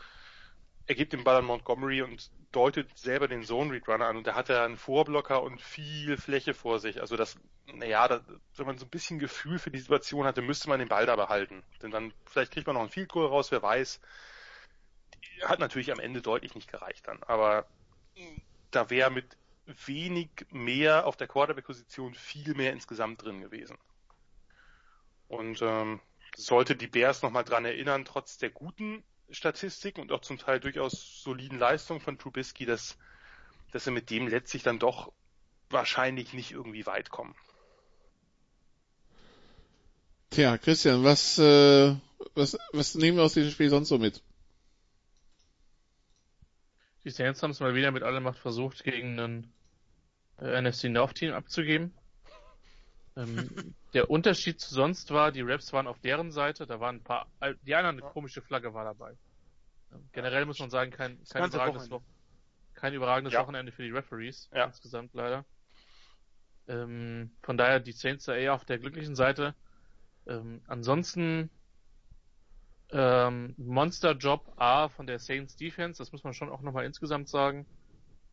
[0.87, 4.27] er gibt den Ball an Montgomery und deutet selber den Zone Read Runner an und
[4.27, 7.01] da hat er einen Vorblocker und viel Fläche vor sich.
[7.01, 8.21] Also das, naja, da,
[8.55, 11.15] wenn man so ein bisschen Gefühl für die Situation hatte, müsste man den Ball da
[11.15, 11.63] behalten.
[11.81, 13.99] Denn dann, vielleicht kriegt man noch ein Field Goal raus, wer weiß.
[15.43, 17.67] Hat natürlich am Ende deutlich nicht gereicht dann, aber
[18.71, 19.37] da wäre mit
[19.85, 23.77] wenig mehr auf der Quarterback-Position viel mehr insgesamt drin gewesen.
[25.27, 25.99] Und ähm,
[26.35, 31.23] sollte die Bears nochmal dran erinnern, trotz der guten Statistiken und auch zum Teil durchaus
[31.23, 32.97] soliden Leistungen von Trubisky, dass,
[33.71, 35.11] dass sie mit dem letztlich dann doch
[35.69, 37.35] wahrscheinlich nicht irgendwie weit kommen.
[40.29, 41.95] Tja, Christian, was, äh,
[42.35, 44.21] was, was nehmen wir aus diesem Spiel sonst so mit?
[47.05, 49.53] Die Saints haben es mal wieder mit aller Macht versucht, gegen einen
[50.39, 51.93] äh, NFC North Team abzugeben.
[53.17, 57.01] Ähm, der Unterschied zu sonst war, die Raps waren auf deren Seite, da waren ein
[57.01, 57.27] paar,
[57.61, 59.15] die eine komische Flagge war dabei.
[59.93, 62.03] Ähm, generell muss man sagen, kein, kein überragendes, Wo
[62.73, 63.41] kein überragendes ja.
[63.41, 64.65] Wochenende für die Referees, ja.
[64.65, 65.45] insgesamt leider.
[66.67, 69.55] Ähm, von daher die Saints da eher auf der glücklichen Seite.
[70.27, 71.49] Ähm, ansonsten
[72.91, 77.65] ähm, Monster-Job A von der Saints Defense, das muss man schon auch nochmal insgesamt sagen.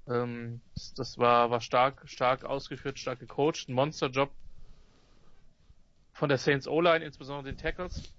[0.08, 4.30] Ähm, das, das, war, war stark, stark ausgeführt, stark gecoacht, ein Monster-Job
[6.12, 8.12] von der Saints O-Line, insbesondere den Tackles.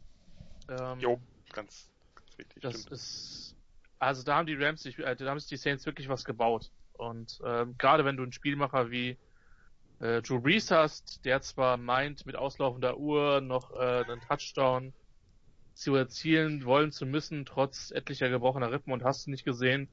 [0.70, 1.20] Ähm, jo,
[1.52, 2.62] ganz, ganz wichtig.
[2.62, 2.92] Das stimmt.
[2.92, 3.56] ist,
[4.00, 6.72] also da haben die Rams, sich, äh, da haben sich die Saints wirklich was gebaut.
[6.94, 9.18] Und ähm, gerade wenn du einen Spielmacher wie
[10.00, 14.94] äh, Drew Brees hast, der zwar meint, mit auslaufender Uhr noch äh, einen Touchdown
[15.74, 19.88] zu erzielen wollen zu müssen, trotz etlicher gebrochener Rippen und hast du nicht gesehen,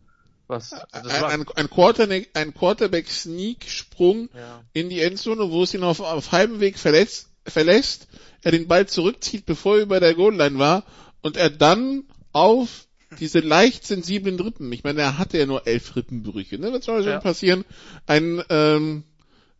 [0.47, 4.63] was, also ein, ein, Quarterback, ein Quarterback Sneak Sprung ja.
[4.73, 8.09] in die Endzone, wo es ihn auf, auf halbem Weg verletzt, verlässt,
[8.43, 10.85] er den Ball zurückzieht, bevor er über der Goalline war
[11.23, 12.87] und er dann auf
[13.19, 16.73] diese leicht sensiblen Rippen, ich meine, er hatte ja nur elf Rippenbrüche, ne?
[16.73, 17.21] Was soll schon ja.
[17.21, 17.65] passieren?
[18.07, 19.05] Ein, ähm,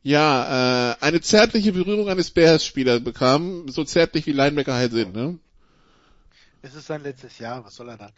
[0.03, 5.39] ja, äh, eine zärtliche Berührung eines Bears-Spielers bekam, so zärtlich wie Linebacker halt sind, ne?
[6.63, 8.11] Es ist sein letztes Jahr, was soll er da?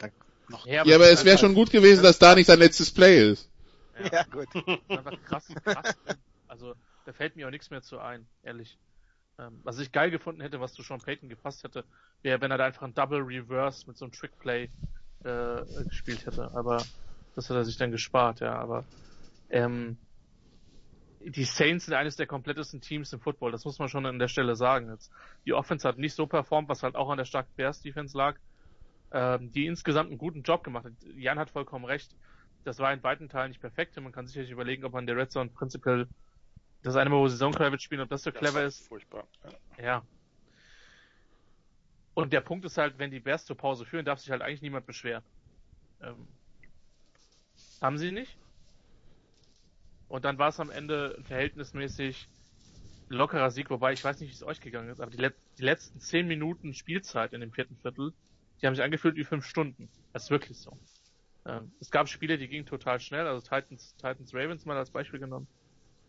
[0.49, 0.65] noch.
[0.65, 3.31] Ja, aber, ja, aber es wäre schon gut gewesen, dass da nicht sein letztes Play
[3.31, 3.49] ist.
[3.99, 4.47] Ja, ja gut.
[4.89, 5.95] Einfach krass, krass.
[6.47, 6.75] Also,
[7.05, 8.77] da fällt mir auch nichts mehr zu ein, ehrlich.
[9.39, 11.83] Ähm, was ich geil gefunden hätte, was du schon Peyton gepasst hätte,
[12.21, 14.69] wäre, wenn er da einfach ein Double Reverse mit so einem Trick Play
[15.23, 16.51] äh, gespielt hätte.
[16.53, 16.83] Aber
[17.35, 18.55] das hat er sich dann gespart, ja.
[18.55, 18.83] Aber
[19.49, 19.97] ähm,
[21.25, 23.51] die Saints sind eines der komplettesten Teams im Football.
[23.51, 24.89] Das muss man schon an der Stelle sagen.
[24.89, 25.11] Jetzt,
[25.45, 28.37] die Offense hat nicht so performt, was halt auch an der starken Bears Defense lag
[29.13, 30.93] ähm, die insgesamt einen guten Job gemacht hat.
[31.15, 32.15] Jan hat vollkommen recht.
[32.63, 35.15] Das war in beiden Teilen nicht perfekt und man kann sicherlich überlegen, ob man der
[35.15, 36.07] Red Zone prinzipiell
[36.81, 38.87] das eine Mal, wo Zone Coverage spielen, ob das so das clever ist.
[38.87, 39.27] Furchtbar.
[39.77, 39.83] Ja.
[39.83, 40.03] ja.
[42.15, 44.61] Und der Punkt ist halt, wenn die Bears zur Pause führen, darf sich halt eigentlich
[44.61, 45.23] niemand beschweren.
[46.01, 46.27] Ähm,
[47.81, 48.37] haben sie nicht?
[50.13, 52.29] Und dann war es am Ende verhältnismäßig
[53.09, 55.63] lockerer Sieg, wobei ich weiß nicht, wie es euch gegangen ist, aber die, Let die
[55.63, 58.13] letzten zehn Minuten Spielzeit in dem vierten Viertel
[58.61, 59.89] die haben sich angefühlt wie fünf Stunden.
[60.11, 60.77] Das ist wirklich so.
[61.47, 65.19] Ähm, es gab Spiele, die gingen total schnell, also Titans, Titans Ravens mal als Beispiel
[65.19, 65.47] genommen.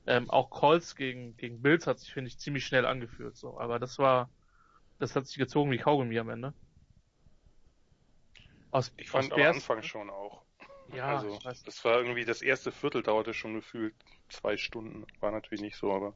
[0.06, 3.58] Ähm, auch Calls gegen, gegen Bills hat sich, finde ich, ziemlich schnell angefühlt, so.
[3.58, 4.28] Aber das war,
[4.98, 6.52] das hat sich gezogen wie Kaugummi am Ende.
[8.70, 10.43] Aus, ich fand am Anfang schon auch.
[10.92, 13.94] Ja, also, das war irgendwie, das erste Viertel dauerte schon gefühlt
[14.28, 15.06] zwei Stunden.
[15.20, 16.14] War natürlich nicht so, aber.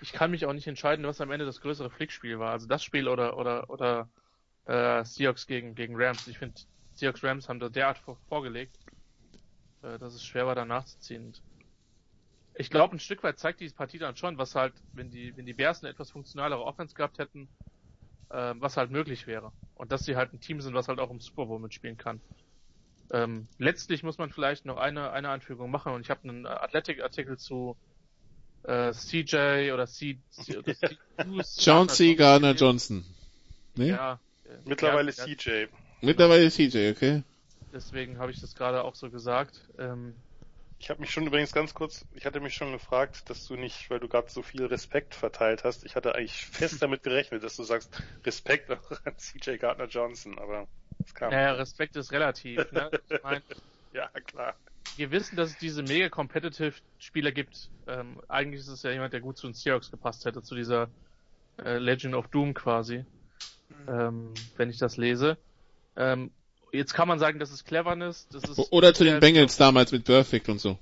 [0.00, 2.52] Ich kann mich auch nicht entscheiden, was am Ende das größere Flickspiel war.
[2.52, 4.08] Also das Spiel oder, oder, oder,
[4.66, 6.26] äh, Seahawks gegen, gegen Rams.
[6.26, 6.60] Ich finde,
[6.94, 8.76] Seahawks Rams haben da derart vor, vorgelegt,
[9.82, 11.32] äh, dass es schwer war, da nachzuziehen.
[12.54, 15.46] Ich glaube, ein Stück weit zeigt diese Partie dann schon, was halt, wenn die, wenn
[15.46, 17.48] die Bears eine etwas funktionalere Offense gehabt hätten,
[18.28, 19.52] äh, was halt möglich wäre.
[19.74, 22.20] Und dass sie halt ein Team sind, was halt auch im Super Bowl mitspielen kann.
[23.12, 27.38] Ähm, letztlich muss man vielleicht noch eine, eine Anfügung machen und ich habe einen Athletic-Artikel
[27.38, 27.76] zu
[28.64, 30.98] äh, CJ oder C, C oder C
[31.58, 32.14] John C.
[32.14, 33.04] Gardner Johnson.
[33.76, 33.90] Nee?
[33.90, 34.18] Ja.
[34.44, 35.66] Äh, Mittlerweile ja, CJ.
[36.00, 37.22] Mittlerweile CJ, okay.
[37.72, 39.60] Deswegen habe ich das gerade auch so gesagt.
[39.78, 40.14] Ähm,
[40.78, 43.88] ich habe mich schon übrigens ganz kurz, ich hatte mich schon gefragt, dass du nicht,
[43.88, 47.56] weil du gerade so viel Respekt verteilt hast, ich hatte eigentlich fest damit gerechnet, dass
[47.56, 48.78] du sagst, Respekt an
[49.16, 50.66] CJ Gardner Johnson, aber.
[51.20, 52.90] Naja, Respekt ist relativ, ne?
[53.08, 53.42] Ich mein,
[53.92, 54.54] ja, klar.
[54.96, 57.70] Wir wissen, dass es diese mega competitive Spieler gibt.
[57.86, 60.88] Ähm, eigentlich ist es ja jemand, der gut zu den Seahawks gepasst hätte, zu dieser
[61.64, 63.04] äh, Legend of Doom quasi.
[63.68, 63.88] Mhm.
[63.88, 65.38] Ähm, wenn ich das lese.
[65.96, 66.30] Ähm,
[66.72, 68.28] Jetzt kann man sagen, das ist Cleverness.
[68.28, 70.78] Das ist Oder zu den Bengals damals mit Perfect und so.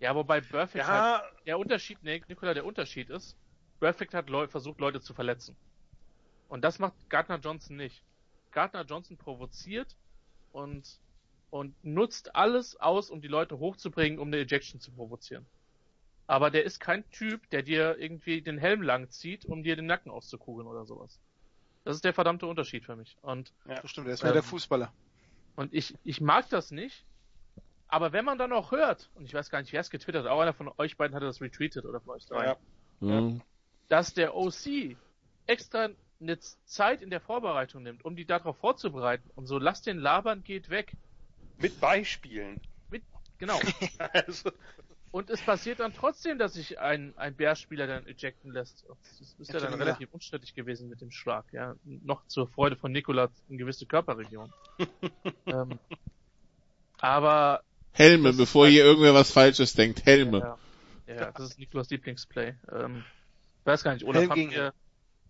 [0.00, 1.20] Ja, wobei Perfect ja.
[1.20, 3.36] halt, der Unterschied, nee, Nikola, der Unterschied ist,
[3.80, 5.54] Perfect hat Leu versucht, Leute zu verletzen.
[6.48, 8.02] Und das macht Gardner Johnson nicht.
[8.52, 9.96] Gardner Johnson provoziert
[10.52, 11.00] und,
[11.50, 15.46] und nutzt alles aus, um die Leute hochzubringen, um eine Ejection zu provozieren.
[16.26, 19.86] Aber der ist kein Typ, der dir irgendwie den Helm lang zieht, um dir den
[19.86, 21.18] Nacken auszukugeln oder sowas.
[21.84, 23.16] Das ist der verdammte Unterschied für mich.
[23.22, 24.92] Und ja, das stimmt, er ist mehr ähm, der Fußballer.
[25.56, 27.04] Und ich, ich mag das nicht.
[27.88, 30.30] Aber wenn man dann auch hört, und ich weiß gar nicht, wer es getwittert hat,
[30.30, 32.56] auch einer von euch beiden hatte das retweetet oder von euch drei, ja.
[33.00, 33.42] Mhm.
[33.88, 34.96] dass der OC
[35.46, 35.90] extra
[36.22, 40.42] eine Zeit in der Vorbereitung nimmt, um die darauf vorzubereiten und so lasst den labern,
[40.44, 40.92] geht weg.
[41.58, 42.60] Mit Beispielen.
[42.90, 43.02] Mit,
[43.38, 43.58] genau.
[44.12, 44.50] also,
[45.12, 48.86] und es passiert dann trotzdem, dass sich ein, ein Bärspieler dann ejecten lässt.
[48.88, 51.76] Das ist ja dann relativ unstrittig gewesen mit dem Schlag, ja.
[51.84, 54.52] Noch zur Freude von Nikola in gewisse Körperregionen.
[55.46, 55.78] ähm,
[56.98, 57.62] aber.
[57.92, 60.06] Helme, bevor hier irgendwer was Falsches denkt.
[60.06, 60.38] Helme.
[60.38, 60.58] Ja,
[61.06, 62.54] ja, ja das ist Nikolas Lieblingsplay.
[62.72, 63.04] Ähm,
[63.64, 64.72] weiß gar nicht, oder habt ihr,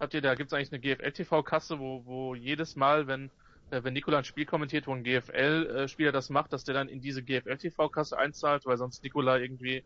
[0.03, 3.31] habt ihr, da gibt's eigentlich eine GFL-TV-Kasse, wo, wo jedes Mal, wenn
[3.73, 7.01] äh, wenn Nikola ein Spiel kommentiert, wo ein GFL-Spieler das macht, dass der dann in
[7.01, 9.83] diese GFL-TV-Kasse einzahlt, weil sonst Nikola irgendwie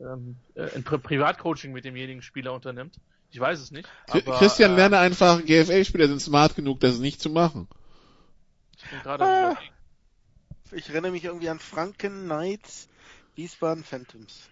[0.00, 2.94] ähm, äh, ein Pri Privatcoaching mit demjenigen Spieler unternimmt.
[3.30, 3.88] Ich weiß es nicht.
[4.06, 7.68] Aber, Christian, äh, lerne einfach, GFL-Spieler sind smart genug, das nicht zu machen.
[8.76, 9.58] Ich bin gerade ah,
[10.70, 12.88] Ich erinnere mich irgendwie an Franken Knights,
[13.34, 14.48] Wiesbaden Phantoms.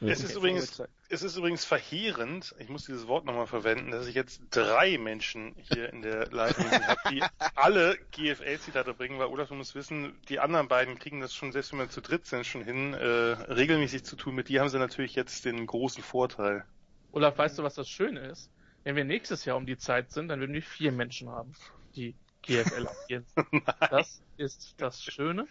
[0.00, 4.14] Es ist übrigens, es ist übrigens verheerend, ich muss dieses Wort nochmal verwenden, dass ich
[4.14, 7.22] jetzt drei Menschen hier in der Leitung habe, die
[7.54, 11.72] alle GFL-Zitate bringen, weil Olaf, du musst wissen, die anderen beiden kriegen das schon, selbst
[11.72, 14.34] wenn wir zu dritt sind, schon hin, äh, regelmäßig zu tun.
[14.34, 16.64] Mit die haben sie natürlich jetzt den großen Vorteil.
[17.12, 18.50] Olaf, weißt du, was das Schöne ist?
[18.84, 21.52] Wenn wir nächstes Jahr um die Zeit sind, dann werden wir vier Menschen haben,
[21.94, 23.24] die GFL abgehen.
[23.90, 25.46] das ist das Schöne.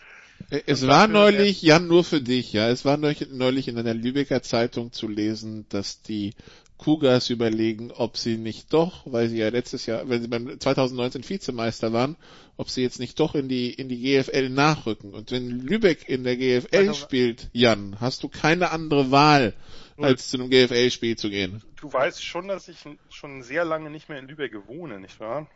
[0.66, 4.92] Es war neulich, Jan, nur für dich, ja, es war neulich in einer Lübecker Zeitung
[4.92, 6.34] zu lesen, dass die
[6.78, 11.28] Cougars überlegen, ob sie nicht doch, weil sie ja letztes Jahr, wenn sie beim 2019
[11.28, 12.16] Vizemeister waren,
[12.56, 15.14] ob sie jetzt nicht doch in die, in die GFL nachrücken.
[15.14, 19.54] Und wenn Lübeck in der GFL spielt, Jan, hast du keine andere Wahl,
[19.98, 21.62] als zu einem GFL-Spiel zu gehen.
[21.76, 22.78] Du weißt schon, dass ich
[23.10, 25.48] schon sehr lange nicht mehr in Lübeck wohne, nicht wahr?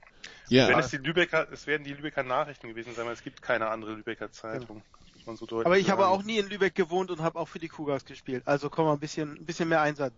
[0.47, 0.67] Ja.
[0.67, 3.69] Wenn es die Lübecker, es werden die Lübecker Nachrichten gewesen sein, weil es gibt keine
[3.69, 4.77] andere Lübecker Zeitung.
[4.77, 5.35] Ja.
[5.35, 8.03] So Aber ich habe auch nie in Lübeck gewohnt und habe auch für die Cougars
[8.03, 8.43] gespielt.
[8.45, 10.13] Also komm mal ein bisschen, ein bisschen mehr Einsatz.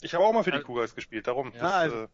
[0.00, 1.52] Ich habe auch mal für die Cougars gespielt, darum.
[1.52, 2.08] Ja, das, also, äh,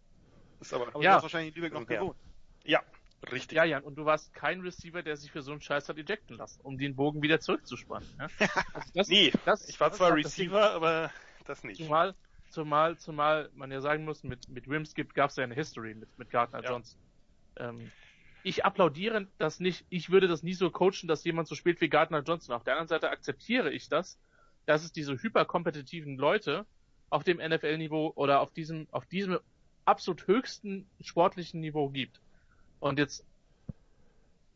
[0.60, 1.10] ist aber, aber ja.
[1.10, 2.16] du hast wahrscheinlich in Lübeck noch gewohnt.
[2.64, 2.82] Ja,
[3.30, 3.56] richtig.
[3.56, 6.36] Ja, Jan, und du warst kein Receiver, der sich für so einen Scheiß hat ejecten
[6.36, 8.08] lassen, um den Bogen wieder zurückzuspannen.
[8.18, 8.28] Ja?
[8.74, 11.10] Also das, nee, das, ich war zwar Receiver, aber
[11.44, 11.80] das nicht.
[11.80, 12.14] Zumal,
[12.54, 16.18] zumal, zumal man ja sagen muss, mit, mit Wims gab es ja eine History mit,
[16.18, 16.70] mit Gardner ja.
[16.70, 16.98] Johnson.
[17.56, 17.90] Ähm,
[18.42, 21.88] ich applaudiere das nicht, ich würde das nie so coachen, dass jemand so spielt wie
[21.88, 22.54] Gardner Johnson.
[22.54, 24.18] Auf der anderen Seite akzeptiere ich das,
[24.66, 26.64] dass es diese hyperkompetitiven Leute
[27.10, 29.38] auf dem NFL-Niveau oder auf diesem, auf diesem
[29.84, 32.20] absolut höchsten sportlichen Niveau gibt.
[32.80, 33.24] Und jetzt,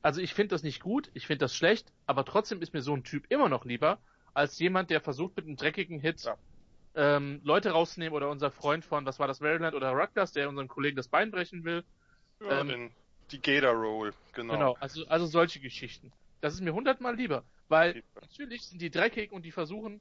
[0.03, 2.95] also ich finde das nicht gut, ich finde das schlecht, aber trotzdem ist mir so
[2.95, 3.99] ein Typ immer noch lieber,
[4.35, 6.37] als jemand, der versucht mit einem dreckigen Hit ja.
[6.95, 10.69] Ähm, Leute rauszunehmen oder unser Freund von, was war das, Maryland oder Rutgers, der unserem
[10.69, 11.85] Kollegen das Bein brechen will
[12.41, 12.91] ja, ähm,
[13.31, 14.55] die Gator Roll, genau.
[14.55, 16.13] Genau, also, also solche Geschichten.
[16.41, 18.21] Das ist mir hundertmal lieber, weil lieber.
[18.21, 20.01] natürlich sind die dreckig und die versuchen,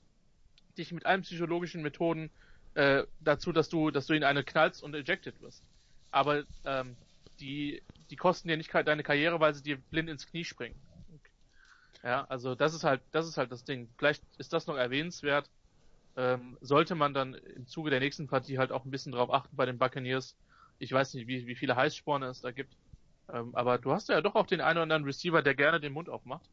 [0.77, 2.29] dich mit allen psychologischen Methoden
[2.75, 5.63] äh, dazu, dass du, dass du in eine knallst und ejected wirst.
[6.11, 6.95] Aber ähm,
[7.39, 10.79] die, die kosten dir nicht deine Karriere, weil sie dir blind ins Knie springen.
[12.03, 13.89] Ja, also das ist halt, das ist halt das Ding.
[13.97, 15.49] Vielleicht ist das noch erwähnenswert.
[16.17, 19.55] Ähm, sollte man dann im Zuge der nächsten Partie halt auch ein bisschen drauf achten
[19.55, 20.35] bei den Buccaneers.
[20.79, 22.73] Ich weiß nicht, wie, wie viele Heißsporne es da gibt.
[23.31, 25.93] Ähm, aber du hast ja doch auch den einen oder anderen Receiver, der gerne den
[25.93, 26.49] Mund aufmacht.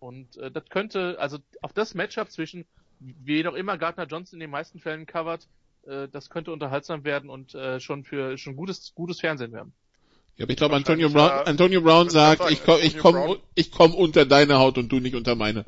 [0.00, 2.66] Und äh, das könnte, also auf das Matchup zwischen,
[2.98, 5.46] wie doch immer Gardner Johnson in den meisten Fällen covert,
[5.86, 9.72] äh, das könnte unterhaltsam werden und äh, schon für schon gutes, gutes Fernsehen werden.
[10.36, 13.94] Ja, aber ich glaube, Antonio Brown, Antonio Brown sagt, ich komme ich komm, ich komm
[13.94, 15.64] unter deine Haut und du nicht unter meine.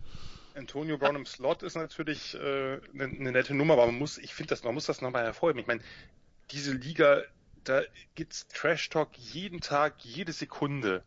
[0.56, 4.34] Antonio Brown im Slot ist natürlich äh, eine, eine nette Nummer, aber man muss, ich
[4.34, 5.60] finde das, man muss das nochmal hervorheben.
[5.60, 5.82] Ich meine,
[6.50, 7.22] diese Liga,
[7.64, 7.82] da
[8.14, 11.04] gibt's Trash Talk jeden Tag, jede Sekunde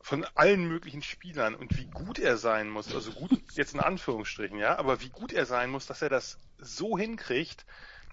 [0.00, 4.58] von allen möglichen Spielern und wie gut er sein muss, also gut jetzt in Anführungsstrichen,
[4.58, 7.66] ja, aber wie gut er sein muss, dass er das so hinkriegt,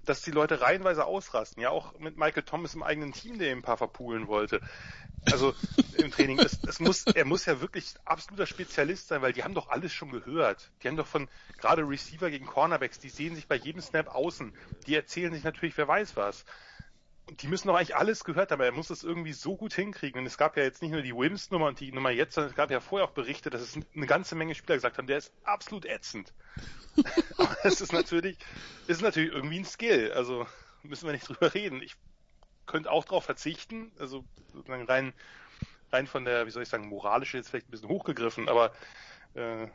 [0.05, 1.61] dass die Leute reihenweise ausrasten.
[1.61, 4.61] Ja, auch mit Michael Thomas im eigenen Team, der ihm ein paar verpulen wollte.
[5.31, 5.53] Also
[5.97, 9.53] im Training, es, es muss, er muss ja wirklich absoluter Spezialist sein, weil die haben
[9.53, 10.71] doch alles schon gehört.
[10.81, 11.27] Die haben doch von
[11.57, 14.53] gerade Receiver gegen Cornerbacks, die sehen sich bei jedem Snap außen.
[14.87, 16.45] Die erzählen sich natürlich, wer weiß was.
[17.29, 18.61] Die müssen doch eigentlich alles gehört haben.
[18.61, 20.19] Er muss das irgendwie so gut hinkriegen.
[20.19, 22.55] Und es gab ja jetzt nicht nur die Wims-Nummer und die Nummer jetzt, sondern es
[22.55, 25.33] gab ja vorher auch Berichte, dass es eine ganze Menge Spieler gesagt haben, der ist
[25.43, 26.33] absolut ätzend.
[27.37, 28.37] Aber das ist natürlich,
[28.87, 30.11] ist natürlich irgendwie ein Skill.
[30.13, 30.45] Also
[30.83, 31.81] müssen wir nicht drüber reden.
[31.81, 31.95] Ich
[32.67, 33.91] könnte auch darauf verzichten.
[33.97, 34.23] Also
[34.53, 35.13] sozusagen rein,
[35.91, 38.71] rein von der, wie soll ich sagen, moralische jetzt vielleicht ein bisschen hochgegriffen, aber
[39.35, 39.67] äh,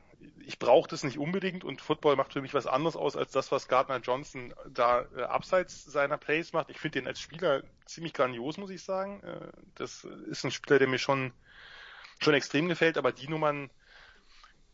[0.44, 3.50] ich brauche das nicht unbedingt und Football macht für mich was anderes aus als das,
[3.52, 6.70] was Gardner Johnson da äh, abseits seiner Plays macht.
[6.70, 9.22] Ich finde den als Spieler ziemlich grandios, muss ich sagen.
[9.22, 11.32] Äh, das ist ein Spieler, der mir schon
[12.22, 13.70] schon extrem gefällt, aber die Nummern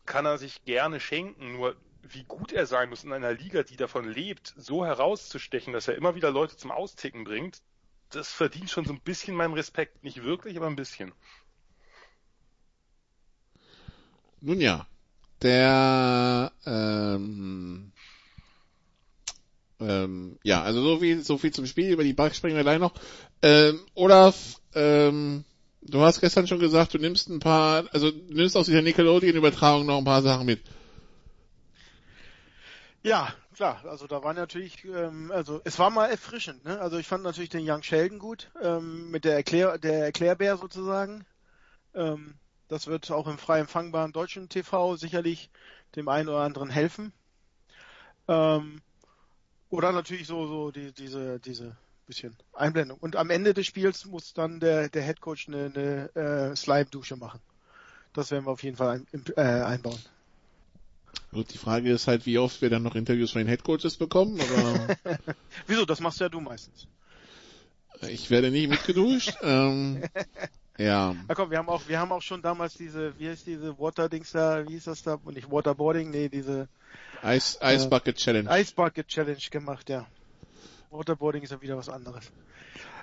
[0.05, 1.53] kann er sich gerne schenken.
[1.53, 5.87] Nur wie gut er sein muss in einer Liga, die davon lebt, so herauszustechen, dass
[5.87, 7.61] er immer wieder Leute zum Austicken bringt,
[8.09, 10.03] das verdient schon so ein bisschen meinen Respekt.
[10.03, 11.13] Nicht wirklich, aber ein bisschen.
[14.41, 14.85] Nun ja,
[15.41, 17.91] der ähm,
[19.79, 22.79] ähm, ja, also so viel, so viel zum Spiel, über die Bugs sprechen wir gleich
[22.79, 22.93] noch.
[23.41, 25.43] Ähm, Olaf, ähm,
[25.81, 29.85] du hast gestern schon gesagt, du nimmst ein paar, also du nimmst aus dieser Nickelodeon-Übertragung
[29.85, 30.61] noch ein paar Sachen mit.
[33.03, 36.79] Ja, klar, also da war natürlich, ähm, also es war mal erfrischend, ne?
[36.81, 41.25] Also ich fand natürlich den Young Sheldon gut, ähm, mit der Erklär, der Erklärbär sozusagen.
[41.93, 42.33] Ähm,
[42.67, 45.49] das wird auch im frei empfangbaren deutschen TV sicherlich
[45.95, 47.13] dem einen oder anderen helfen.
[48.27, 48.81] Ähm,
[49.69, 51.75] oder natürlich so, so die, diese, diese
[52.07, 52.97] bisschen Einblendung.
[52.99, 57.17] Und am Ende des Spiels muss dann der, der Head Coach eine, eine äh, Slime-Dusche
[57.17, 57.39] machen.
[58.13, 59.99] Das werden wir auf jeden Fall ein, äh, einbauen.
[61.31, 63.97] Gut, die Frage ist halt, wie oft wir dann noch Interviews von den Head Coaches
[63.97, 64.95] bekommen, aber.
[65.67, 65.85] Wieso?
[65.85, 66.87] Das machst ja du meistens.
[68.07, 69.35] Ich werde nicht mitgeduscht.
[69.41, 70.03] ähm,
[70.77, 71.15] ja.
[71.27, 74.31] Na komm, wir haben auch, wir haben auch schon damals diese, wie heißt diese Water-Dings
[74.31, 75.19] da, wie hieß das da?
[75.23, 76.67] Und nicht Waterboarding, nee, diese
[77.23, 78.49] Ice, Ice Bucket Challenge.
[78.59, 80.05] Ice Bucket Challenge gemacht, ja.
[80.91, 82.31] Waterboarding ist ja wieder was anderes.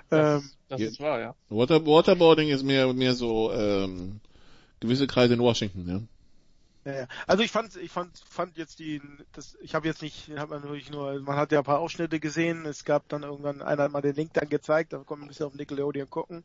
[0.09, 1.35] Das, ähm, das ist wahr, ja.
[1.49, 4.19] Water, Waterboarding ist mehr, mehr so ähm,
[4.79, 6.01] gewisse Kreise in Washington, ja.
[6.85, 7.07] Ja.
[7.25, 9.01] Also ich fand, ich fand, fand jetzt die,
[9.31, 12.19] das, ich habe jetzt nicht, habe man natürlich nur, man hat ja ein paar Ausschnitte
[12.19, 12.65] gesehen.
[12.67, 15.27] Es gab dann irgendwann, einer hat mal den Link dann gezeigt, da kommt man ein
[15.29, 16.43] bisschen auf Nickelodeon gucken.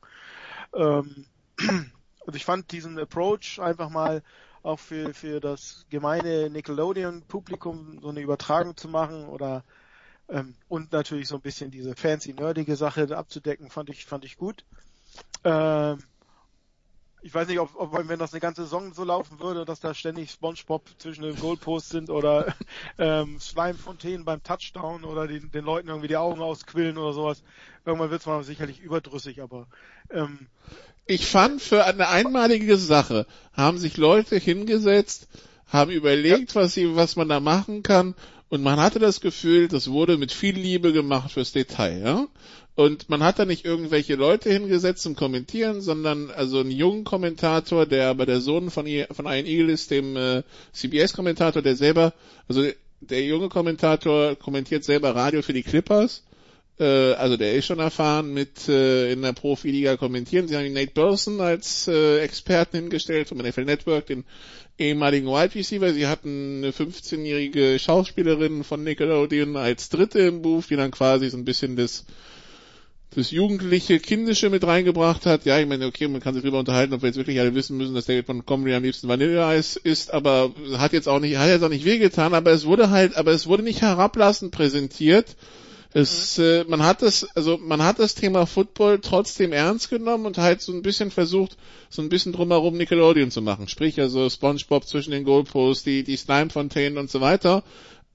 [0.75, 1.27] Ähm,
[1.59, 4.23] also ich fand diesen Approach einfach mal
[4.63, 9.65] auch für für das gemeine Nickelodeon-Publikum so eine Übertragung zu machen oder
[10.29, 14.37] ähm, und natürlich so ein bisschen diese fancy nerdige Sache abzudecken, fand ich fand ich
[14.37, 14.65] gut.
[15.45, 15.99] Ähm,
[17.23, 19.95] ich weiß nicht, ob, ob wenn das eine ganze Saison so laufen würde, dass da
[19.95, 22.55] ständig SpongeBob zwischen den Goalposts sind oder
[22.99, 27.43] ähm, Schleimfontänen beim Touchdown oder den, den Leuten irgendwie die Augen ausquillen oder sowas.
[27.85, 29.67] Irgendwann wird es mal sicherlich überdrüssig, aber
[30.11, 30.47] ähm,
[31.07, 35.29] ich fand für eine einmalige Sache haben sich Leute hingesetzt,
[35.67, 36.63] haben überlegt, ja.
[36.63, 38.15] was sie, was man da machen kann
[38.51, 42.27] und man hatte das Gefühl, das wurde mit viel Liebe gemacht fürs Detail, ja.
[42.77, 47.85] Und man hat da nicht irgendwelche Leute hingesetzt zum Kommentieren, sondern also einen jungen Kommentator,
[47.85, 50.43] der aber der Sohn von, von Ian Eagle ist, dem äh,
[50.73, 52.15] CBS-Kommentator, der selber,
[52.49, 52.65] also
[53.01, 56.23] der junge Kommentator kommentiert selber Radio für die Clippers.
[56.79, 60.49] Äh, also der ist schon erfahren mit äh, in der Profiliga kommentieren.
[60.49, 64.25] Sie haben Nate Burson als äh, Experten hingestellt vom NFL Network, den
[64.79, 65.93] ehemaligen Wide Receiver.
[65.93, 71.37] Sie hatten eine 15-jährige Schauspielerin von Nickelodeon als Dritte im Buch, die dann quasi so
[71.37, 72.07] ein bisschen das
[73.15, 75.45] das jugendliche, kindische mit reingebracht hat.
[75.45, 77.77] Ja, ich meine, okay, man kann sich darüber unterhalten, ob wir jetzt wirklich alle wissen
[77.77, 81.65] müssen, dass David Montgomery am liebsten Vanilleeis ist, aber hat jetzt auch nicht, hat jetzt
[81.65, 85.37] auch nicht wehgetan, aber es wurde halt, aber es wurde nicht herablassend präsentiert,
[85.93, 86.45] Es, mhm.
[86.45, 90.61] äh, man hat das, also man hat das Thema Football trotzdem ernst genommen und halt
[90.63, 91.57] so ein bisschen versucht,
[91.89, 93.67] so ein bisschen drumherum Nickelodeon zu machen.
[93.67, 97.65] Sprich also SpongeBob zwischen den Goalposts, die die Slime-Fontänen und so weiter.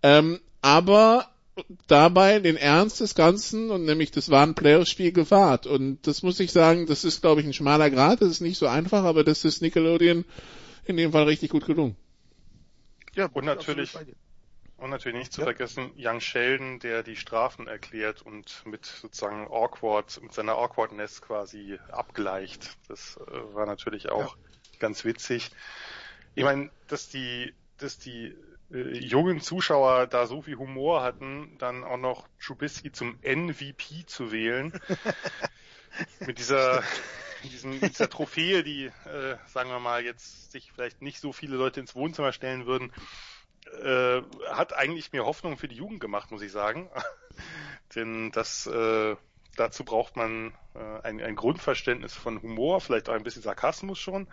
[0.04, 1.28] Ähm, aber
[1.88, 5.68] dabei den Ernst des Ganzen und nämlich das war ein Playoff-Spiel gewahrt.
[5.68, 8.58] Und das muss ich sagen, das ist glaube ich ein schmaler Grad, das ist nicht
[8.58, 10.26] so einfach, aber das ist Nickelodeon
[10.86, 11.96] in dem Fall richtig gut gelungen.
[13.16, 13.96] Ja, und natürlich,
[14.78, 15.46] und natürlich nicht zu ja.
[15.46, 21.80] vergessen, Young Sheldon, der die Strafen erklärt und mit sozusagen awkward, mit seiner awkwardness quasi
[21.90, 22.76] abgleicht.
[22.90, 24.44] Das äh, war natürlich auch ja.
[24.80, 25.52] ganz witzig.
[26.36, 28.36] Ich meine, dass die, dass die
[28.72, 34.32] äh, jungen Zuschauer da so viel Humor hatten, dann auch noch Trubisky zum MVP zu
[34.32, 34.80] wählen.
[36.20, 36.84] mit dieser,
[37.44, 41.80] diesem, dieser Trophäe, die, äh, sagen wir mal, jetzt sich vielleicht nicht so viele Leute
[41.80, 42.92] ins Wohnzimmer stellen würden,
[43.84, 44.22] äh,
[44.52, 46.90] hat eigentlich mir Hoffnung für die Jugend gemacht, muss ich sagen.
[47.96, 49.16] Denn das, äh,
[49.56, 54.28] dazu braucht man äh, ein, ein Grundverständnis von Humor, vielleicht auch ein bisschen Sarkasmus schon.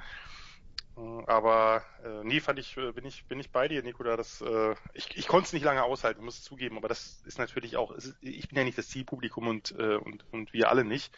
[0.97, 4.17] Äh, aber äh, nee, fand ich, äh, bin ich, bin ich bei dir, Nikola.
[4.17, 7.77] Das, äh, ich, ich konnte es nicht lange aushalten, muss zugeben, aber das ist natürlich
[7.77, 11.17] auch, ist, ich bin ja nicht das Zielpublikum und, äh, und, und wir alle nicht.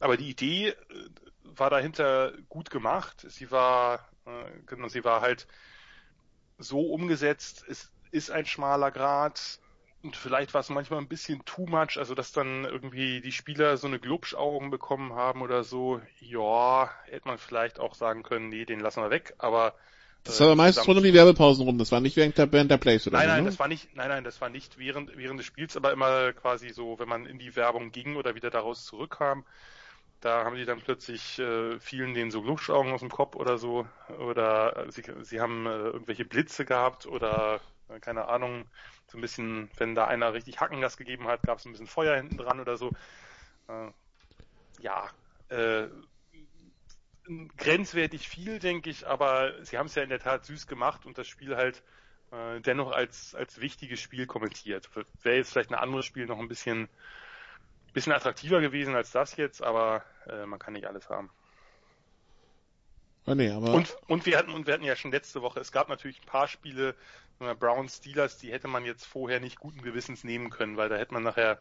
[0.00, 0.76] Aber die Idee äh,
[1.44, 3.24] war dahinter gut gemacht.
[3.28, 5.46] Sie war, äh, genau, sie war halt
[6.58, 7.64] so umgesetzt.
[7.68, 9.61] Es ist ein schmaler Grad.
[10.02, 13.76] Und vielleicht war es manchmal ein bisschen too much, also dass dann irgendwie die Spieler
[13.76, 16.00] so eine Glubschaugen bekommen haben oder so.
[16.18, 19.74] Ja, hätte man vielleicht auch sagen können, nee, den lassen wir weg, aber
[20.24, 22.70] das war aber meistens rund um die Werbepausen rum, das war nicht während der, während
[22.70, 23.50] der Plays oder Nein, so, nein, ne?
[23.50, 26.70] das war nicht, nein, nein, das war nicht während, während des Spiels, aber immer quasi
[26.70, 29.44] so, wenn man in die Werbung ging oder wieder daraus zurückkam,
[30.20, 33.86] da haben sie dann plötzlich äh, fielen denen so Glubschaugen aus dem Kopf oder so,
[34.20, 38.66] oder sie, sie haben äh, irgendwelche Blitze gehabt oder äh, keine Ahnung,
[39.12, 42.16] so ein bisschen, wenn da einer richtig Hackengas gegeben hat, gab es ein bisschen Feuer
[42.16, 42.92] hinten dran oder so.
[43.68, 43.90] Äh,
[44.80, 45.08] ja,
[45.50, 45.88] äh,
[47.58, 51.18] grenzwertig viel, denke ich, aber sie haben es ja in der Tat süß gemacht und
[51.18, 51.82] das Spiel halt
[52.32, 54.90] äh, dennoch als, als wichtiges Spiel kommentiert.
[55.22, 56.88] Wäre jetzt vielleicht ein anderes Spiel noch ein bisschen,
[57.92, 61.30] bisschen attraktiver gewesen als das jetzt, aber äh, man kann nicht alles haben.
[63.26, 65.70] Oh nee, aber und, und wir hatten und wir hatten ja schon letzte Woche, es
[65.70, 66.96] gab natürlich ein paar Spiele,
[67.38, 71.14] Browns Steelers, die hätte man jetzt vorher nicht guten Gewissens nehmen können, weil da hätte
[71.14, 71.58] man nachher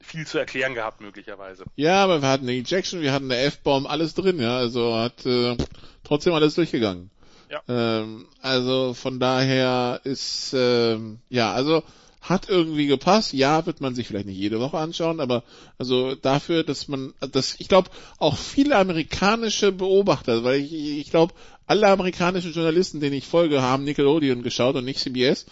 [0.00, 1.64] viel zu erklären gehabt möglicherweise.
[1.76, 5.24] Ja, aber wir hatten eine Ejection, wir hatten eine F-Bomb, alles drin, ja, also hat
[5.26, 5.56] äh,
[6.04, 7.10] trotzdem alles durchgegangen.
[7.50, 7.62] Ja.
[7.68, 11.82] Ähm, also von daher ist ähm, ja, also
[12.20, 13.32] hat irgendwie gepasst.
[13.32, 15.42] Ja, wird man sich vielleicht nicht jede Woche anschauen, aber
[15.78, 21.34] also dafür, dass man, dass ich glaube auch viele amerikanische Beobachter, weil ich, ich glaube
[21.66, 25.46] alle amerikanischen Journalisten, denen ich folge, haben Nickelodeon geschaut und nicht CBS.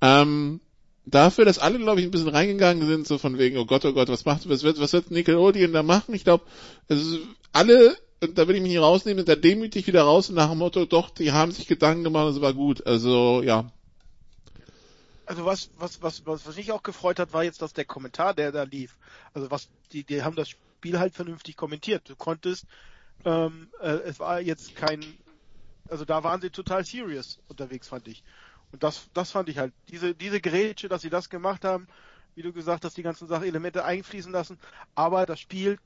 [0.00, 0.60] Ähm,
[1.06, 3.92] dafür, dass alle, glaube ich, ein bisschen reingegangen sind, so von wegen, oh Gott, oh
[3.92, 6.14] Gott, was macht, was wird, was wird Nickelodeon da machen?
[6.14, 6.44] Ich glaube,
[6.88, 7.18] also
[7.52, 10.84] alle, da will ich mich nicht rausnehmen, da demütig wieder raus und nach dem Motto,
[10.84, 12.86] doch, die haben sich Gedanken gemacht, es war gut.
[12.86, 13.72] Also, ja,
[15.26, 18.34] also was, was, was, was, was mich auch gefreut hat, war jetzt, dass der Kommentar,
[18.34, 18.98] der da lief,
[19.34, 22.08] also was, die, die haben das Spiel halt vernünftig kommentiert.
[22.08, 22.66] Du konntest,
[23.24, 25.02] ähm, äh, es war jetzt kein,
[25.88, 28.24] also da waren sie total serious unterwegs, fand ich.
[28.72, 31.86] Und das, das fand ich halt, diese, diese Grätsche, dass sie das gemacht haben,
[32.34, 34.58] wie du gesagt hast, die ganzen Sachen, Elemente einfließen lassen,
[34.94, 35.78] aber das Spiel,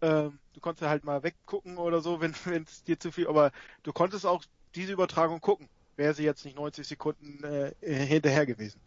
[0.00, 3.52] äh, du konntest halt mal weggucken oder so, wenn es dir zu viel, aber
[3.82, 4.44] du konntest auch
[4.74, 5.68] diese Übertragung gucken
[5.98, 8.80] wäre sie jetzt nicht 90 Sekunden äh, hinterher gewesen.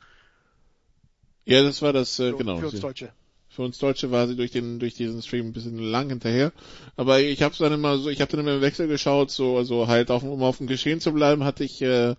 [1.45, 2.57] Ja, das war das, äh, so, genau.
[2.57, 3.13] Für uns Deutsche.
[3.49, 6.53] Für uns Deutsche war sie durch den durch diesen Stream ein bisschen lang hinterher,
[6.95, 9.88] aber ich habe dann immer so, ich habe dann immer im Wechsel geschaut, so also
[9.88, 12.15] halt auf, um auf dem Geschehen zu bleiben, hatte ich äh,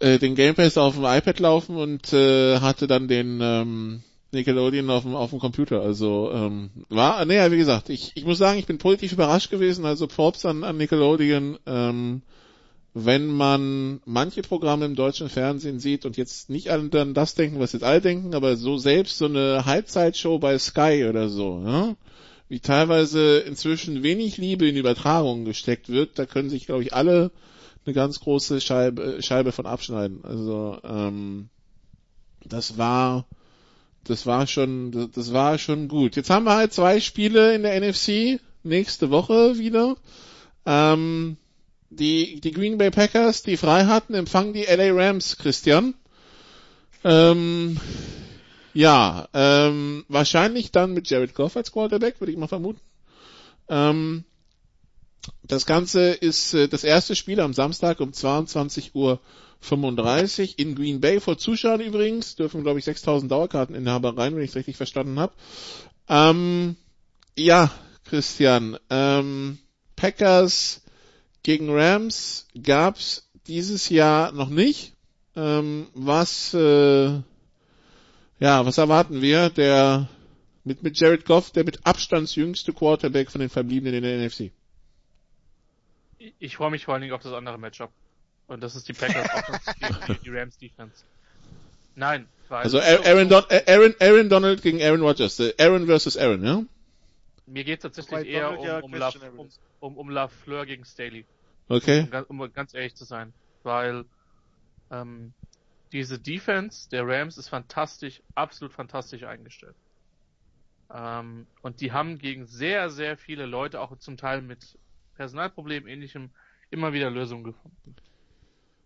[0.00, 4.90] äh, den Game Pass auf dem iPad laufen und äh, hatte dann den ähm, Nickelodeon
[4.90, 5.80] auf dem auf dem Computer.
[5.80, 9.86] Also ähm, war, naja, wie gesagt, ich ich muss sagen, ich bin positiv überrascht gewesen.
[9.86, 11.58] Also Props an, an Nickelodeon.
[11.64, 12.20] Ähm,
[12.94, 17.58] wenn man manche Programme im deutschen Fernsehen sieht und jetzt nicht an dann das denken,
[17.58, 21.96] was jetzt alle denken, aber so selbst so eine Halbzeitshow bei Sky oder so, ne?
[22.48, 27.30] wie teilweise inzwischen wenig Liebe in Übertragungen gesteckt wird, da können sich, glaube ich, alle
[27.86, 30.20] eine ganz große Scheibe, Scheibe von abschneiden.
[30.22, 31.48] Also ähm,
[32.44, 33.26] das war
[34.04, 36.14] das war schon das war schon gut.
[36.14, 39.96] Jetzt haben wir halt zwei Spiele in der NFC nächste Woche wieder.
[40.66, 41.38] Ähm,
[41.94, 45.94] die, die Green Bay Packers, die frei hatten, empfangen die LA Rams, Christian.
[47.04, 47.78] Ähm,
[48.74, 52.80] ja, ähm, wahrscheinlich dann mit Jared Goff als Quarterback, würde ich mal vermuten.
[53.68, 54.24] Ähm,
[55.42, 59.20] das Ganze ist äh, das erste Spiel am Samstag um 22 Uhr
[59.60, 62.36] 35 in Green Bay vor Zuschauern übrigens.
[62.36, 65.32] Dürfen, glaube ich, 6000 Dauerkarteninhaber rein, wenn ich es richtig verstanden habe.
[66.08, 66.76] Ähm,
[67.36, 67.70] ja,
[68.04, 69.58] Christian, ähm,
[69.96, 70.81] Packers
[71.42, 74.92] gegen Rams gab's dieses Jahr noch nicht.
[75.34, 77.20] Ähm, was, äh,
[78.38, 79.50] ja, was erwarten wir?
[79.50, 80.08] Der
[80.64, 84.52] mit, mit Jared Goff, der mit Abstands jüngste Quarterback von den Verbliebenen in der NFC.
[86.18, 87.90] Ich, ich freue mich vor allen Dingen auf das andere Matchup.
[88.46, 89.28] Und das ist die Packers
[90.08, 91.04] die, die Rams Defense.
[91.94, 95.40] Nein, weil also Aaron, Don Aaron, Aaron Donald gegen Aaron Rodgers.
[95.58, 96.64] Aaron versus Aaron, ja?
[97.46, 99.48] Mir geht es tatsächlich eher um, ja um, La, um,
[99.80, 101.26] um, um LaFleur gegen Staley.
[101.68, 102.08] Okay.
[102.28, 103.32] Um, um, ganz ehrlich zu sein.
[103.62, 104.04] Weil
[104.90, 105.32] ähm,
[105.92, 109.76] diese Defense der Rams ist fantastisch, absolut fantastisch eingestellt.
[110.92, 114.78] Ähm, und die haben gegen sehr, sehr viele Leute, auch zum Teil mit
[115.16, 116.30] Personalproblemen ähnlichem,
[116.70, 117.96] immer wieder Lösungen gefunden.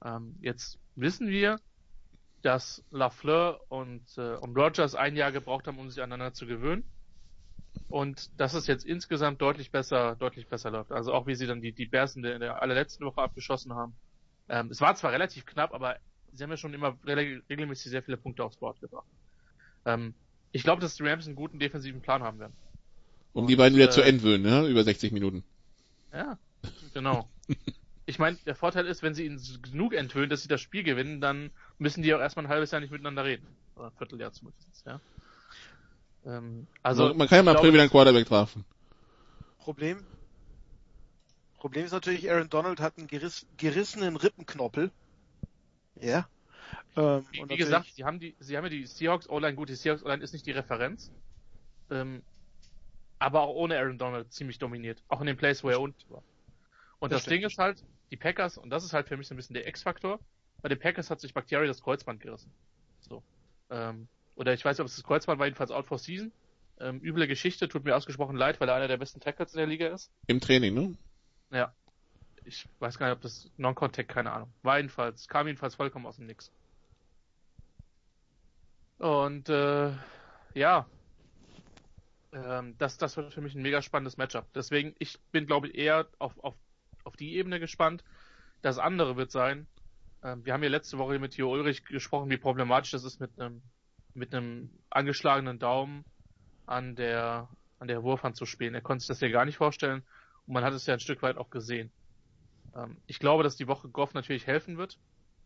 [0.04, 1.60] Ähm, jetzt wissen wir,
[2.42, 6.84] dass Lafleur und, äh, und Rogers ein Jahr gebraucht haben, um sich aneinander zu gewöhnen.
[7.88, 10.90] Und dass es jetzt insgesamt deutlich besser, deutlich besser läuft.
[10.90, 13.74] Also auch wie sie dann die, die Bears in der, in der allerletzten Woche abgeschossen
[13.74, 13.94] haben.
[14.48, 15.96] Ähm, es war zwar relativ knapp, aber
[16.32, 19.06] sie haben ja schon immer regelmäßig sehr viele Punkte aufs Board gebracht.
[19.84, 20.14] Ähm,
[20.52, 22.54] ich glaube, dass die Rams einen guten defensiven Plan haben werden.
[23.32, 24.66] Um und, die beiden wieder äh, zu entwöhnen, ne?
[24.66, 25.44] Über 60 Minuten.
[26.12, 26.38] Ja,
[26.94, 27.28] genau.
[28.06, 31.20] ich meine, der Vorteil ist, wenn sie ihn genug entwöhnen, dass sie das Spiel gewinnen,
[31.20, 33.46] dann müssen die auch erstmal ein halbes Jahr nicht miteinander reden.
[33.76, 35.00] Oder ein Vierteljahr zumindest, ja.
[36.26, 38.64] Ähm, also, man kann ja mal April wieder einen Quarterback treffen.
[39.58, 40.04] Problem?
[41.58, 44.90] Problem ist natürlich, Aaron Donald hat einen geriss, gerissenen Rippenknoppel.
[46.00, 46.28] Ja.
[46.96, 49.74] Ähm, wie, wie gesagt, sie haben die, sie haben ja die Seahawks O-Line, gut, die
[49.74, 51.12] Seahawks O-Line ist nicht die Referenz.
[51.90, 52.22] Ähm,
[53.18, 55.02] aber auch ohne Aaron Donald ziemlich dominiert.
[55.08, 56.22] Auch in den Plays, wo er unten war.
[56.98, 59.34] Und das, das Ding ist halt, die Packers, und das ist halt für mich so
[59.34, 60.18] ein bisschen der X-Faktor,
[60.62, 62.52] bei den Packers hat sich Bakhtiari das Kreuzband gerissen.
[63.00, 63.22] So.
[63.70, 66.32] Ähm, oder ich weiß nicht, ob es das Kreuzband war, jedenfalls out for season.
[66.78, 69.66] Ähm, üble Geschichte, tut mir ausgesprochen leid, weil er einer der besten Tackles in der
[69.66, 70.12] Liga ist.
[70.26, 70.96] Im Training, ne?
[71.50, 71.74] Ja.
[72.44, 74.52] Ich weiß gar nicht, ob das Non-Contact, keine Ahnung.
[74.62, 76.52] War jedenfalls, kam jedenfalls vollkommen aus dem Nix.
[78.98, 79.92] Und äh,
[80.54, 80.86] ja,
[82.32, 84.46] ähm, das, das wird für mich ein mega spannendes Matchup.
[84.54, 86.54] Deswegen, ich bin, glaube ich, eher auf, auf,
[87.04, 88.04] auf die Ebene gespannt.
[88.62, 89.66] Das andere wird sein,
[90.22, 93.38] ähm, wir haben ja letzte Woche mit Theo Ulrich gesprochen, wie problematisch das ist mit
[93.38, 93.62] einem
[94.16, 96.04] mit einem angeschlagenen Daumen
[96.66, 97.48] an der
[97.78, 98.74] an der Wurfhand zu spielen.
[98.74, 100.02] Er konnte sich das ja gar nicht vorstellen
[100.46, 101.92] und man hat es ja ein Stück weit auch gesehen.
[102.74, 104.98] Ähm, ich glaube, dass die Woche Goff natürlich helfen wird.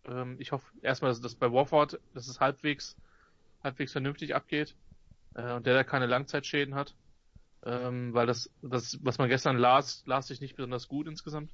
[0.05, 2.97] Ähm, ich hoffe erstmal, dass das bei Warford, dass es halbwegs
[3.63, 4.77] halbwegs vernünftig abgeht
[5.35, 6.95] äh, und der da keine Langzeitschäden hat.
[7.63, 11.53] Ähm, weil das, das, was man gestern las, las sich nicht besonders gut insgesamt.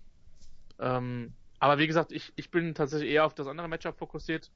[0.78, 4.50] Ähm, aber wie gesagt, ich, ich bin tatsächlich eher auf das andere Matchup fokussiert.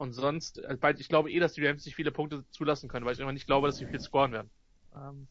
[0.00, 3.12] Und sonst, äh, ich glaube eh, dass die Rams nicht viele Punkte zulassen können, weil
[3.12, 4.50] ich immer nicht glaube, dass sie viel scoren werden.
[4.96, 5.28] Ähm,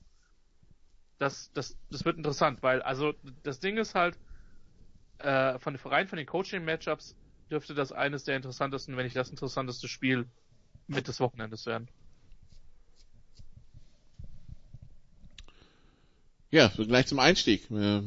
[1.17, 4.15] das, das, das wird interessant, weil, also, das Ding ist halt,
[5.17, 7.15] äh, von, rein von den Coaching-Matchups
[7.49, 10.27] dürfte das eines der interessantesten, wenn nicht das interessanteste Spiel
[10.85, 11.89] mit des Wochenendes werden.
[16.51, 17.71] Ja, so gleich zum Einstieg.
[17.71, 18.03] Äh,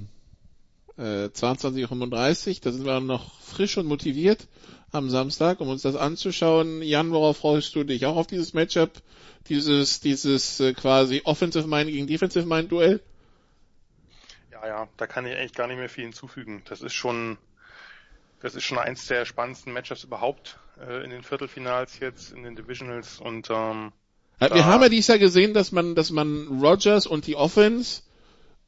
[0.96, 4.46] 22.35 Uhr, da sind wir noch frisch und motiviert
[4.92, 6.82] am Samstag, um uns das anzuschauen.
[6.82, 8.06] Jan, worauf freust du dich?
[8.06, 8.90] Auch auf dieses Matchup,
[9.48, 13.00] dieses, dieses äh, quasi Offensive Mind gegen Defensive Mind Duell?
[14.52, 16.62] Ja, ja, da kann ich eigentlich gar nicht mehr viel hinzufügen.
[16.68, 17.38] Das ist schon,
[18.40, 22.54] das ist schon eins der spannendsten Matchups überhaupt äh, in den Viertelfinals jetzt, in den
[22.54, 23.92] Divisionals und ähm,
[24.50, 28.02] wir haben ja dieses Jahr gesehen, dass man, dass man Rogers und die Offense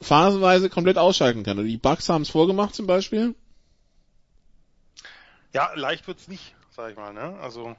[0.01, 1.59] phasenweise komplett ausschalten kann.
[1.59, 3.35] Und die Bugs haben es vorgemacht zum Beispiel.
[5.55, 7.13] Ja, leicht wird's nicht, sag ich mal.
[7.13, 7.39] Ne?
[7.41, 7.77] Also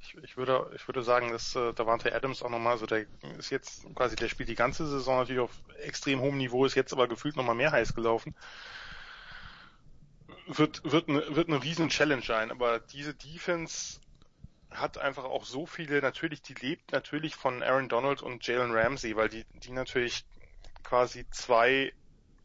[0.00, 3.50] ich, ich würde, ich würde sagen, dass äh, Davante Adams auch nochmal, also der ist
[3.50, 5.50] jetzt quasi, der spielt die ganze Saison natürlich auf
[5.82, 8.36] extrem hohem Niveau, ist jetzt aber gefühlt nochmal mehr heiß gelaufen.
[10.46, 13.98] Wird, wird, eine, wird eine riesen Challenge sein, aber diese Defense
[14.70, 19.16] hat einfach auch so viele, natürlich, die lebt natürlich von Aaron Donald und Jalen Ramsey,
[19.16, 20.24] weil die, die natürlich
[20.84, 21.92] quasi zwei,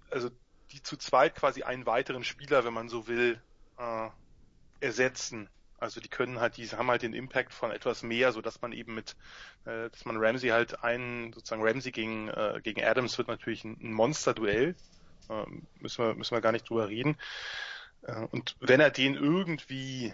[0.09, 0.31] also
[0.71, 3.39] die zu zweit quasi einen weiteren Spieler, wenn man so will,
[3.77, 4.09] äh,
[4.83, 5.49] ersetzen.
[5.79, 8.71] Also die können halt, die haben halt den Impact von etwas mehr, so dass man
[8.71, 9.15] eben mit,
[9.65, 13.91] äh, dass man Ramsey halt einen, sozusagen Ramsey gegen, äh, gegen Adams wird natürlich ein,
[13.91, 14.75] Monster-Duell.
[15.29, 15.45] Äh,
[15.79, 17.17] müssen wir, müssen wir gar nicht drüber reden.
[18.03, 20.13] Äh, und wenn er den irgendwie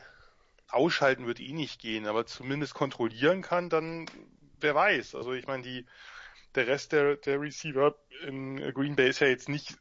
[0.69, 4.05] ausschalten wird eh nicht gehen, aber zumindest kontrollieren kann, dann
[4.59, 5.15] wer weiß.
[5.15, 5.85] Also ich meine, die
[6.55, 9.77] der Rest der, der Receiver in Green Bay ist ja jetzt nicht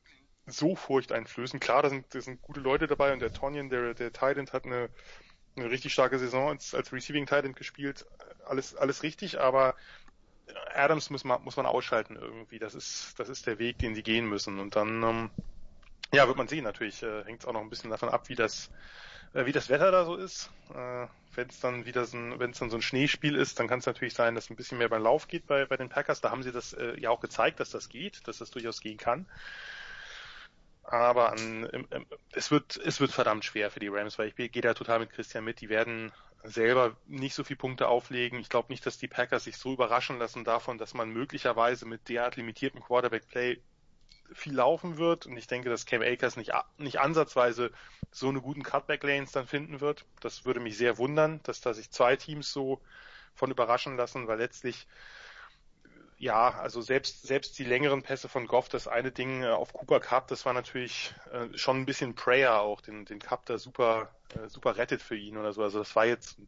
[0.53, 1.63] so furchteinflößend.
[1.63, 4.65] Klar, da sind, da sind gute Leute dabei und der Tonyan, der, der Titan hat
[4.65, 4.89] eine,
[5.57, 8.07] eine richtig starke Saison als, als Receiving Titan gespielt.
[8.47, 9.75] Alles, alles richtig, aber
[10.75, 12.59] Adams muss man, muss man ausschalten irgendwie.
[12.59, 14.59] Das ist, das ist der Weg, den sie gehen müssen.
[14.59, 15.31] Und dann, ähm,
[16.13, 16.65] ja, wird man sehen.
[16.65, 18.71] Natürlich äh, hängt es auch noch ein bisschen davon ab, wie das,
[19.35, 20.51] äh, wie das Wetter da so ist.
[20.75, 23.69] Äh, wenn es dann wieder so ein, wenn es dann so ein Schneespiel ist, dann
[23.69, 26.21] kann es natürlich sein, dass ein bisschen mehr beim Lauf geht bei, bei den Packers.
[26.21, 28.97] Da haben sie das äh, ja auch gezeigt, dass das geht, dass das durchaus gehen
[28.99, 29.27] kann.
[30.91, 31.69] Aber an,
[32.33, 35.11] es wird, es wird verdammt schwer für die Rams, weil ich gehe da total mit
[35.11, 35.61] Christian mit.
[35.61, 36.13] Die werden
[36.45, 38.41] selber nicht so viele Punkte auflegen.
[38.41, 42.09] Ich glaube nicht, dass die Packers sich so überraschen lassen davon, dass man möglicherweise mit
[42.09, 43.61] derart limitiertem Quarterback-Play
[44.33, 45.27] viel laufen wird.
[45.27, 47.71] Und ich denke, dass Cam Akers nicht, nicht ansatzweise
[48.11, 50.07] so eine guten Cutback-Lanes dann finden wird.
[50.21, 52.81] Das würde mich sehr wundern, dass da sich zwei Teams so
[53.35, 54.87] von überraschen lassen, weil letztlich
[56.19, 60.01] ja, also selbst, selbst die längeren Pässe von Goff, das eine Ding äh, auf Cooper
[60.01, 64.11] Cup, das war natürlich äh, schon ein bisschen Prayer auch, den, den Cup da super,
[64.35, 65.63] äh, super rettet für ihn oder so.
[65.63, 66.39] Also das war jetzt,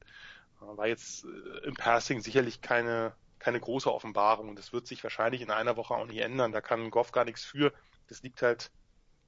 [0.58, 5.40] war jetzt äh, im Passing sicherlich keine, keine große Offenbarung und das wird sich wahrscheinlich
[5.40, 6.50] in einer Woche auch nicht ändern.
[6.50, 7.72] Da kann Goff gar nichts für.
[8.08, 8.72] Das liegt halt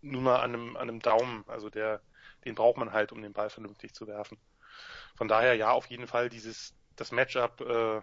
[0.03, 1.45] nur mal an einem, an einem Daumen.
[1.47, 2.01] Also der,
[2.45, 4.39] den braucht man halt, um den Ball vernünftig zu werfen.
[5.15, 8.03] Von daher ja, auf jeden Fall dieses, das Matchup äh,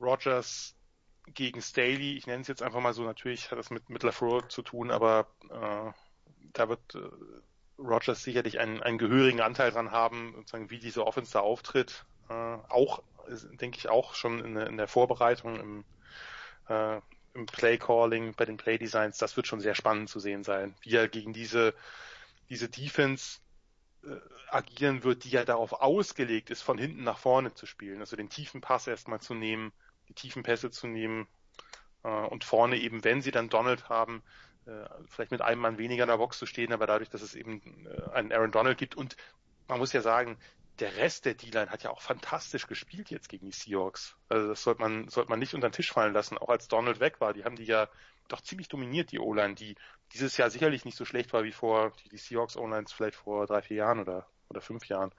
[0.00, 0.75] Rogers
[1.34, 4.48] gegen Staley, ich nenne es jetzt einfach mal so, natürlich hat das mit, mit LaFleur
[4.48, 5.92] zu tun, aber äh,
[6.52, 7.00] da wird äh,
[7.78, 12.04] Rogers sicherlich einen, einen gehörigen Anteil dran haben, sozusagen, wie diese Offense da auftritt.
[12.28, 13.02] Äh, auch,
[13.60, 15.84] denke ich, auch schon in, in der Vorbereitung, im,
[16.68, 17.00] äh,
[17.34, 20.74] im Play Calling, bei den Play Designs, das wird schon sehr spannend zu sehen sein,
[20.80, 21.74] wie er gegen diese,
[22.48, 23.40] diese Defense
[24.04, 24.16] äh,
[24.48, 28.30] agieren wird, die ja darauf ausgelegt ist, von hinten nach vorne zu spielen, also den
[28.30, 29.72] tiefen Pass erstmal zu nehmen,
[30.08, 31.26] die tiefen Pässe zu nehmen
[32.02, 34.22] äh, und vorne eben, wenn sie dann Donald haben,
[34.66, 37.34] äh, vielleicht mit einem Mann weniger in der Box zu stehen, aber dadurch, dass es
[37.34, 39.16] eben äh, einen Aaron Donald gibt und
[39.68, 40.38] man muss ja sagen,
[40.78, 44.14] der Rest der D-Line hat ja auch fantastisch gespielt jetzt gegen die Seahawks.
[44.28, 47.00] Also das sollte man, sollte man nicht unter den Tisch fallen lassen, auch als Donald
[47.00, 47.32] weg war.
[47.32, 47.88] Die haben die ja
[48.28, 49.76] doch ziemlich dominiert, die O-Line, die
[50.12, 53.46] dieses Jahr sicherlich nicht so schlecht war wie vor die, die Seahawks O-Lines vielleicht vor
[53.46, 55.12] drei, vier Jahren oder, oder fünf Jahren.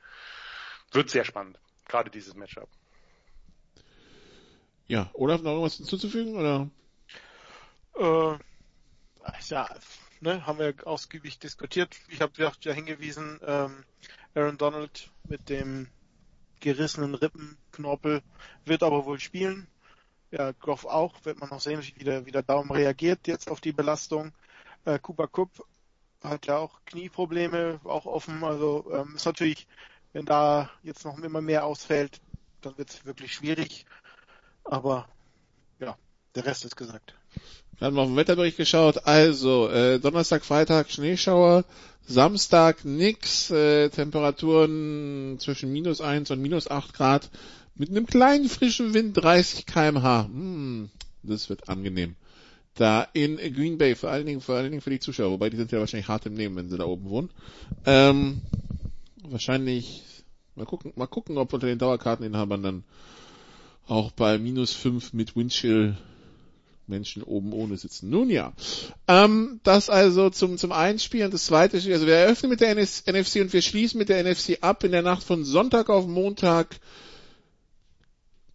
[0.92, 2.70] Wird sehr spannend, gerade dieses Matchup.
[4.88, 6.70] Ja, Olaf, noch irgendwas hinzuzufügen, oder?
[7.98, 8.38] Äh,
[9.48, 9.70] ja,
[10.22, 11.96] ne, haben wir ausgiebig diskutiert.
[12.10, 13.84] Ich habe ja hingewiesen, ähm,
[14.34, 15.88] Aaron Donald mit dem
[16.60, 18.22] gerissenen Rippenknorpel
[18.66, 19.68] wird aber wohl spielen.
[20.32, 23.62] Ja, Goff auch, wird man noch sehen, wie der, wie der Daumen reagiert jetzt auf
[23.62, 24.34] die Belastung.
[24.86, 25.50] Äh, Cooper Cup
[26.24, 28.44] hat ja auch Knieprobleme, auch offen.
[28.44, 29.68] Also ähm, ist natürlich,
[30.14, 32.22] wenn da jetzt noch immer mehr ausfällt,
[32.62, 33.86] dann wird es wirklich schwierig.
[34.70, 35.08] Aber
[35.80, 35.96] ja,
[36.36, 37.14] der Rest ist gesagt.
[37.78, 39.06] Wir haben auf den Wetterbericht geschaut.
[39.06, 41.64] Also, äh, Donnerstag, Freitag Schneeschauer,
[42.08, 47.30] Samstag nix, äh, Temperaturen zwischen minus eins und minus acht Grad
[47.76, 50.26] mit einem kleinen frischen Wind 30 kmh.
[50.26, 50.90] Hm,
[51.22, 52.16] das wird angenehm.
[52.74, 55.58] Da in Green Bay, vor allen Dingen, vor allen Dingen für die Zuschauer, wobei die
[55.58, 57.30] sind ja wahrscheinlich hart im Nehmen, wenn sie da oben wohnen.
[57.86, 58.42] Ähm,
[59.24, 60.04] wahrscheinlich,
[60.56, 62.84] mal gucken, mal gucken, ob unter den Dauerkarteninhabern dann
[63.88, 65.98] auch bei minus fünf mit Windchill
[66.88, 68.10] Menschen oben ohne sitzen.
[68.10, 68.54] Nun ja,
[69.08, 71.94] ähm, das also zum, zum Einspiel und das zweite Spiel.
[71.94, 75.02] Also wir eröffnen mit der NFC und wir schließen mit der NFC ab in der
[75.02, 76.80] Nacht von Sonntag auf Montag.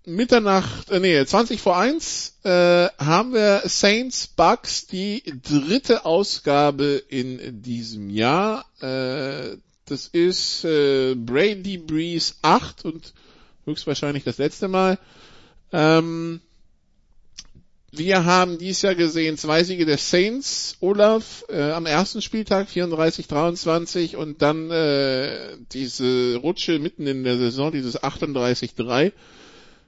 [0.04, 7.62] Mitternacht, äh, nee, 20 vor 1 äh, haben wir Saints Bucks, die dritte Ausgabe in
[7.62, 8.64] diesem Jahr.
[8.80, 13.12] Äh, das ist äh, Brady Breeze 8 und
[13.64, 14.98] höchstwahrscheinlich das letzte Mal.
[15.72, 16.40] Ähm,
[17.94, 24.16] wir haben dies Jahr gesehen zwei Siege der Saints, Olaf, äh, am ersten Spieltag 34-23
[24.16, 29.12] und dann äh, diese Rutsche mitten in der Saison, dieses 38-3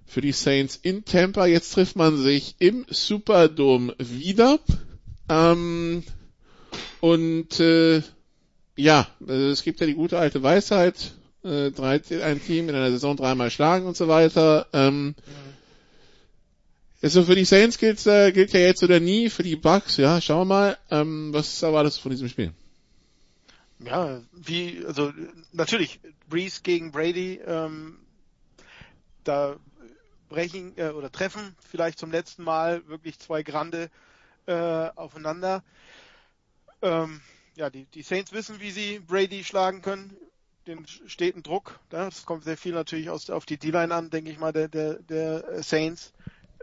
[0.06, 1.46] für die Saints in Tampa.
[1.46, 4.58] Jetzt trifft man sich im Superdome wieder.
[5.30, 6.02] Ähm,
[7.00, 8.02] und äh,
[8.76, 13.16] ja, äh, es gibt ja die gute alte Weisheit, äh, ein Team in einer Saison
[13.16, 14.66] dreimal schlagen und so weiter.
[14.74, 15.14] Ähm,
[17.04, 20.22] also für die Saints gilt, äh, gilt ja jetzt oder nie, für die Bucks, ja,
[20.22, 22.54] schauen wir mal, ähm, was erwartest du von diesem Spiel?
[23.80, 25.12] Ja, wie, also
[25.52, 26.00] natürlich,
[26.30, 27.98] Breeze gegen Brady, ähm,
[29.22, 29.56] da
[30.30, 33.90] brechen äh, oder treffen vielleicht zum letzten Mal wirklich zwei Grande
[34.46, 35.62] äh, aufeinander.
[36.80, 37.20] Ähm,
[37.54, 40.16] ja, die, die Saints wissen, wie sie Brady schlagen können,
[40.66, 41.78] den steten Druck.
[41.92, 44.68] Ja, das kommt sehr viel natürlich aus, auf die D-Line an, denke ich mal, der,
[44.68, 46.14] der, der Saints.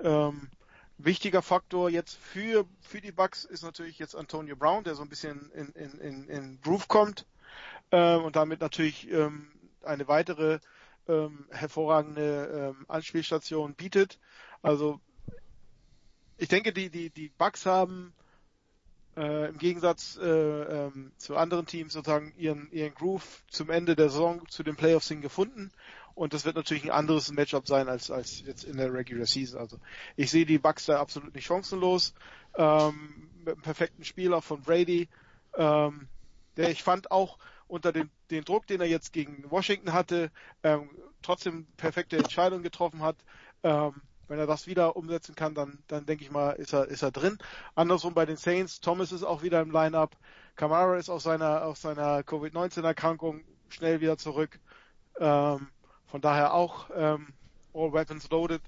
[0.03, 0.49] Ähm,
[0.98, 5.10] wichtiger Faktor jetzt für, für die Bucks ist natürlich jetzt Antonio Brown, der so ein
[5.10, 7.26] bisschen in, in, in, in Groove kommt
[7.91, 9.52] äh, und damit natürlich ähm,
[9.84, 10.60] eine weitere
[11.07, 14.19] ähm, hervorragende ähm, Anspielstation bietet.
[14.61, 14.99] Also
[16.38, 18.14] ich denke, die, die, die Bucks haben
[19.18, 24.10] äh, im Gegensatz äh, ähm, zu anderen Teams sozusagen ihren, ihren Groove zum Ende der
[24.10, 25.72] Saison zu den Playoffs hin gefunden.
[26.16, 29.60] Und das wird natürlich ein anderes Matchup sein als, als jetzt in der Regular Season.
[29.60, 29.80] Also
[30.16, 32.14] ich sehe die Bucks da absolut nicht chancenlos.
[32.56, 35.10] Ähm, mit einem perfekten Spieler von Brady,
[35.56, 36.08] ähm,
[36.58, 40.32] der ich fand auch unter dem den Druck, den er jetzt gegen Washington hatte,
[40.64, 40.90] ähm,
[41.22, 43.18] trotzdem perfekte Entscheidungen getroffen hat.
[43.64, 47.02] Ähm, wenn er das wieder umsetzen kann, dann, dann denke ich mal, ist er, ist
[47.02, 47.38] er drin.
[47.76, 50.16] Andersrum bei den Saints, Thomas ist auch wieder im Lineup.
[50.56, 54.60] Kamara ist aus seiner, aus seiner Covid-19-Erkrankung schnell wieder zurück.
[55.20, 55.68] Ähm,
[56.12, 57.34] von daher auch ähm,
[57.74, 58.62] All Weapons Loaded.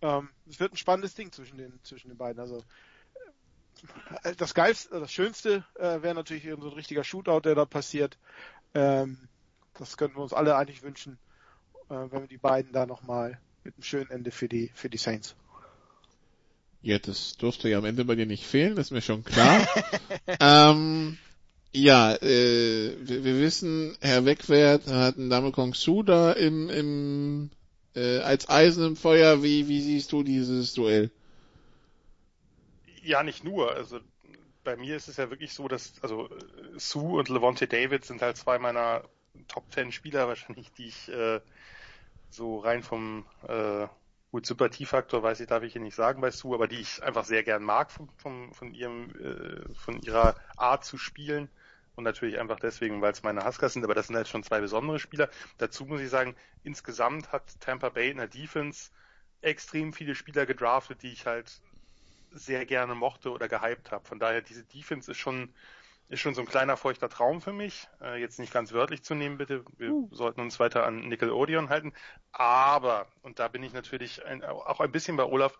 [0.00, 2.40] Ähm, es wird ein spannendes Ding zwischen den, zwischen den beiden.
[2.40, 2.62] Also
[4.22, 8.16] äh, das geilste, das schönste äh, wäre natürlich so ein richtiger Shootout, der da passiert.
[8.74, 9.28] Ähm,
[9.74, 11.18] das könnten wir uns alle eigentlich wünschen,
[11.90, 14.98] äh, wenn wir die beiden da nochmal mit einem schönen Ende für die, für die
[14.98, 15.34] Saints.
[16.80, 19.66] Ja, das durfte ja am Ende bei dir nicht fehlen, das ist mir schon klar.
[20.40, 21.18] ähm,
[21.74, 27.50] ja, äh, wir, wir, wissen, Herr Wegwert hat einen Dame Kong Su da im, im
[27.96, 29.42] äh, als Eisen im Feuer.
[29.42, 31.10] Wie, wie siehst du dieses Duell?
[33.02, 33.74] Ja, nicht nur.
[33.74, 33.98] Also
[34.62, 36.30] bei mir ist es ja wirklich so, dass also
[36.76, 39.02] Sue und Levante David sind halt zwei meiner
[39.48, 41.40] Top Ten Spieler wahrscheinlich, die ich äh,
[42.30, 43.88] so rein vom äh,
[44.30, 47.24] gut Sympathiefaktor, weiß ich, darf ich hier nicht sagen bei Sue, aber die ich einfach
[47.24, 51.48] sehr gern mag vom, vom, von ihrem äh, von ihrer Art zu spielen
[51.96, 54.60] und natürlich einfach deswegen, weil es meine Huskers sind, aber das sind halt schon zwei
[54.60, 55.28] besondere Spieler.
[55.58, 58.90] Dazu muss ich sagen, insgesamt hat Tampa Bay in der Defense
[59.40, 61.60] extrem viele Spieler gedraftet, die ich halt
[62.30, 64.06] sehr gerne mochte oder gehypt habe.
[64.06, 65.52] Von daher, diese Defense ist schon
[66.08, 67.88] ist schon so ein kleiner feuchter Traum für mich.
[68.00, 69.64] Äh, jetzt nicht ganz wörtlich zu nehmen, bitte.
[69.78, 70.08] Wir uh.
[70.12, 71.92] sollten uns weiter an Nickelodeon halten.
[72.32, 75.58] Aber, und da bin ich natürlich ein, auch ein bisschen bei Olaf,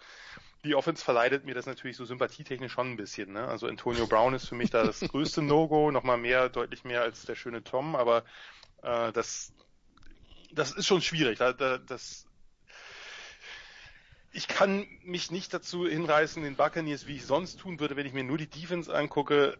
[0.64, 3.32] die Offense verleidet mir das natürlich so sympathietechnisch schon ein bisschen.
[3.32, 3.46] Ne?
[3.46, 7.24] Also Antonio Brown ist für mich da das größte No-Go, nochmal mehr, deutlich mehr als
[7.24, 8.24] der schöne Tom, aber
[8.82, 9.52] äh, das,
[10.52, 11.38] das ist schon schwierig.
[11.38, 12.26] Da, da, das,
[14.32, 18.14] ich kann mich nicht dazu hinreißen, den Buccaneers, wie ich sonst tun würde, wenn ich
[18.14, 19.58] mir nur die Defense angucke,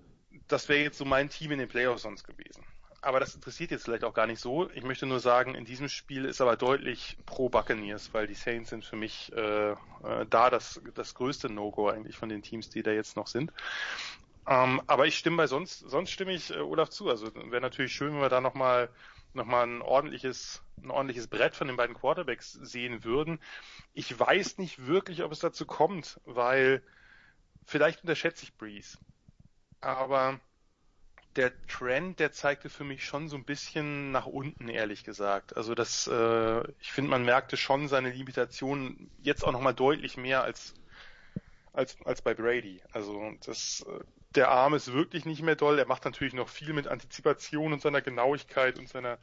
[0.49, 2.65] das wäre jetzt so mein Team in den Playoffs sonst gewesen.
[3.05, 4.71] Aber das interessiert jetzt vielleicht auch gar nicht so.
[4.71, 8.71] Ich möchte nur sagen, in diesem Spiel ist aber deutlich pro Buccaneers, weil die Saints
[8.71, 9.77] sind für mich äh, äh,
[10.31, 13.53] da das, das größte No-Go eigentlich von den Teams, die da jetzt noch sind.
[14.47, 17.09] Ähm, aber ich stimme bei sonst, sonst stimme ich äh, Olaf zu.
[17.11, 18.89] Also wäre natürlich schön, wenn wir da nochmal
[19.35, 23.41] noch mal ein ordentliches, ein ordentliches Brett von den beiden Quarterbacks sehen würden.
[23.93, 26.83] Ich weiß nicht wirklich, ob es dazu kommt, weil
[27.67, 28.97] vielleicht unterschätze ich Breeze
[29.85, 30.41] aber
[31.37, 35.57] der Trend, der zeigte für mich schon so ein bisschen nach unten, ehrlich gesagt.
[35.57, 40.43] Also das, äh, ich finde, man merkte schon seine Limitationen jetzt auch nochmal deutlich mehr
[40.43, 40.75] als
[41.73, 42.81] als als bei Brady.
[42.93, 43.85] Also das,
[44.35, 45.79] der Arm ist wirklich nicht mehr doll.
[45.79, 49.19] Er macht natürlich noch viel mit Antizipation und seiner Genauigkeit und seiner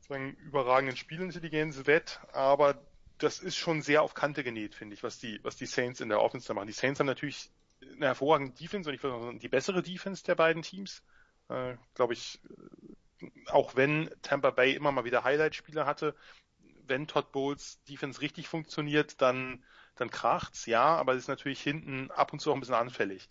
[0.00, 2.78] seiner überragenden Spielintelligenz wett, aber
[3.18, 6.08] das ist schon sehr auf Kante genäht, finde ich, was die was die Saints in
[6.08, 6.66] der Offense da machen.
[6.66, 7.50] Die Saints haben natürlich
[7.94, 11.02] eine hervorragende Defense und ich würde sagen, die bessere Defense der beiden Teams.
[11.48, 12.40] Äh, Glaube ich,
[13.48, 16.14] auch wenn Tampa Bay immer mal wieder Highlight-Spieler hatte,
[16.86, 19.64] wenn Todd Bowles Defense richtig funktioniert, dann,
[19.96, 23.28] dann kracht's, ja, aber es ist natürlich hinten ab und zu auch ein bisschen anfällig.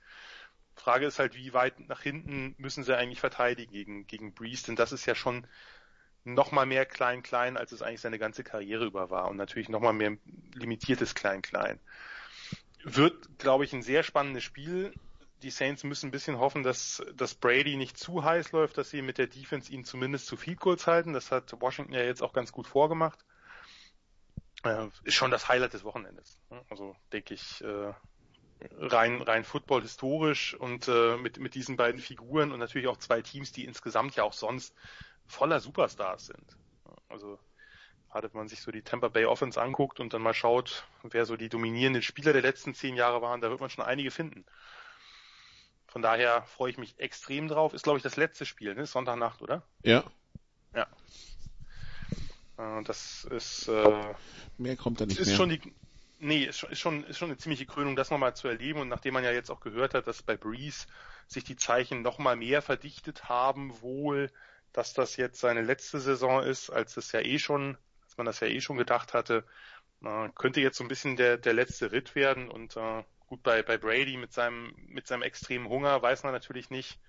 [0.76, 4.76] Frage ist halt, wie weit nach hinten müssen sie eigentlich verteidigen gegen, gegen Breeze, denn
[4.76, 5.48] das ist ja schon
[6.26, 9.82] noch mal mehr Klein-Klein, als es eigentlich seine ganze Karriere über war und natürlich noch
[9.82, 10.18] mal mehr
[10.56, 11.80] limitiertes Klein-Klein
[12.84, 14.94] wird, glaube ich, ein sehr spannendes Spiel.
[15.44, 19.02] Die Saints müssen ein bisschen hoffen, dass, dass Brady nicht zu heiß läuft, dass sie
[19.02, 21.14] mit der Defense ihn zumindest zu viel kurz halten.
[21.14, 23.20] Das hat Washington ja jetzt auch ganz gut vorgemacht.
[24.64, 26.40] Äh, ist schon das Highlight des Wochenendes.
[26.70, 27.94] Also denke ich, äh,
[28.78, 33.22] rein, rein Football historisch und äh, mit, mit diesen beiden Figuren und natürlich auch zwei
[33.22, 34.74] Teams, die insgesamt ja auch sonst
[35.28, 36.58] voller Superstars sind.
[37.10, 37.38] Also
[38.14, 41.26] Gerade wenn man sich so die Tampa Bay Offense anguckt und dann mal schaut, wer
[41.26, 44.46] so die dominierenden Spieler der letzten zehn Jahre waren, da wird man schon einige finden.
[45.94, 47.74] Von daher freue ich mich extrem drauf.
[47.74, 48.86] Ist, glaube ich, das letzte Spiel, ne?
[48.86, 49.64] Sonntagnacht, oder?
[49.84, 50.04] Ja.
[50.76, 50.88] Ja.
[52.58, 54.14] Äh, das ist äh,
[54.58, 55.38] mehr kommt da nicht ist mehr.
[55.38, 55.62] schon die
[56.20, 58.80] Nee, ist schon, ist schon, ist schon eine ziemliche Krönung, das nochmal zu erleben.
[58.80, 60.88] Und nachdem man ja jetzt auch gehört hat, dass bei Breeze
[61.28, 64.32] sich die Zeichen nochmal mehr verdichtet haben, wohl,
[64.72, 67.78] dass das jetzt seine letzte Saison ist, als es ja eh schon
[68.14, 69.44] als man das ja eh schon gedacht hatte.
[70.04, 73.04] Äh, könnte jetzt so ein bisschen der, der letzte Ritt werden und äh,
[73.34, 77.00] Gut, bei, bei Brady mit seinem, mit seinem extremen Hunger weiß man natürlich nicht.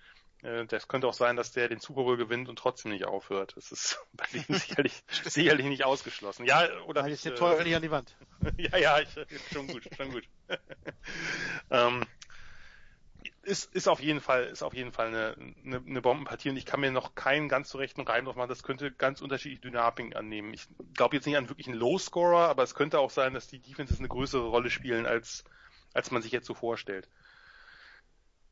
[0.42, 3.52] Äh, das könnte auch sein, dass der den Super Bowl gewinnt und trotzdem nicht aufhört.
[3.56, 6.46] Das ist bei ihm sicherlich, sicherlich nicht ausgeschlossen.
[6.46, 7.02] Ja, oder?
[7.02, 8.16] Weil ist der Teufel nicht an die Wand.
[8.56, 9.10] ja, ja, ich,
[9.52, 10.24] schon gut, schon gut.
[11.70, 12.06] ähm,
[13.42, 16.64] ist, ist auf jeden Fall, ist auf jeden Fall eine, eine, eine Bombenpartie und ich
[16.64, 18.48] kann mir noch keinen ganz so rechten Reim drauf machen.
[18.48, 20.54] Das könnte ganz unterschiedliche Dynamiken annehmen.
[20.54, 23.58] Ich glaube jetzt nicht an wirklich einen Low-Scorer, aber es könnte auch sein, dass die
[23.58, 25.44] Defenses eine größere Rolle spielen, als,
[25.94, 27.08] als man sich jetzt so vorstellt.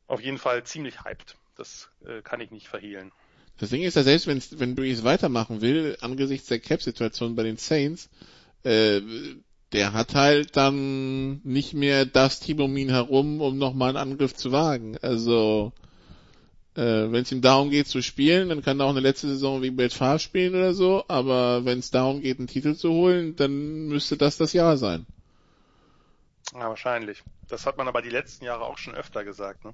[0.07, 1.37] Auf jeden Fall ziemlich hyped.
[1.55, 3.11] Das äh, kann ich nicht verhehlen.
[3.59, 7.57] Das Ding ist ja, selbst wenn, wenn Breeze weitermachen will, angesichts der Cap-Situation bei den
[7.57, 8.09] Saints,
[8.63, 9.01] äh,
[9.71, 14.33] der hat halt dann nicht mehr das Team um ihn herum, um nochmal einen Angriff
[14.35, 14.97] zu wagen.
[15.01, 15.71] Also,
[16.75, 19.61] äh, wenn es ihm darum geht zu spielen, dann kann er auch eine letzte Saison
[19.61, 23.35] wie Brett Favre spielen oder so, aber wenn es darum geht, einen Titel zu holen,
[23.35, 25.05] dann müsste das das Jahr sein.
[26.53, 27.23] Ja, wahrscheinlich.
[27.47, 29.73] Das hat man aber die letzten Jahre auch schon öfter gesagt, ne?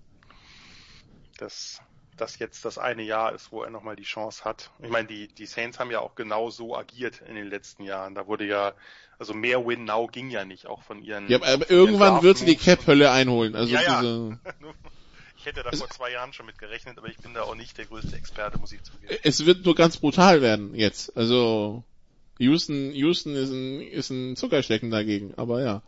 [1.37, 1.81] Dass
[2.17, 4.71] das jetzt das eine Jahr ist, wo er nochmal die Chance hat.
[4.81, 8.15] Ich meine, die, die Saints haben ja auch genau so agiert in den letzten Jahren.
[8.15, 8.73] Da wurde ja,
[9.17, 11.29] also mehr Win Now ging ja nicht, auch von ihren.
[11.29, 13.55] Ja, aber irgendwann wird sie die Cap-Hölle einholen.
[13.55, 14.01] Also ja, ja.
[14.01, 14.39] Diese...
[15.37, 17.77] Ich hätte da vor zwei Jahren schon mit gerechnet, aber ich bin da auch nicht
[17.77, 19.15] der größte Experte, muss ich zugeben.
[19.23, 21.15] Es wird nur ganz brutal werden jetzt.
[21.15, 21.85] Also
[22.39, 25.81] Houston, Houston ist ein, ist ein Zuckerstecken dagegen, aber ja.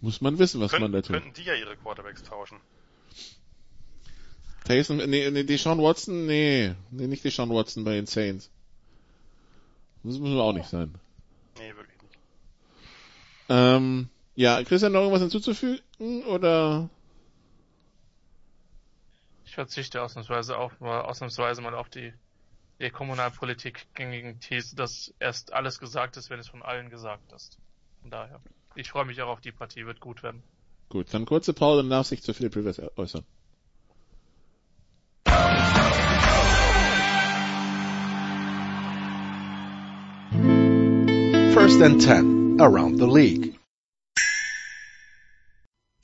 [0.00, 1.12] Muss man wissen, was Könnt, man da tut.
[1.12, 2.60] Könnten die ja ihre Quarterbacks tauschen.
[4.64, 8.50] Taysom, nee, nee, Deshaun Watson, nee, nee, nicht Deshaun Watson bei den Saints.
[10.02, 10.94] Das muss auch nicht sein.
[11.58, 12.18] Nee, wirklich nicht.
[13.48, 16.88] Ähm, ja, Christian, noch irgendwas hinzuzufügen, oder?
[19.44, 22.12] Ich verzichte ausnahmsweise, auf, ausnahmsweise mal auf die,
[22.80, 27.58] die Kommunalpolitik gängigen These, dass erst alles gesagt ist, wenn es von allen gesagt ist.
[28.02, 28.40] Von daher.
[28.78, 30.42] Ich freue mich auch auf die Partie, wird gut werden.
[30.90, 33.24] Gut, dann kurze Pause, dann darf sich zu Philipp Rivers äußern.
[41.54, 43.58] First and Ten around the league.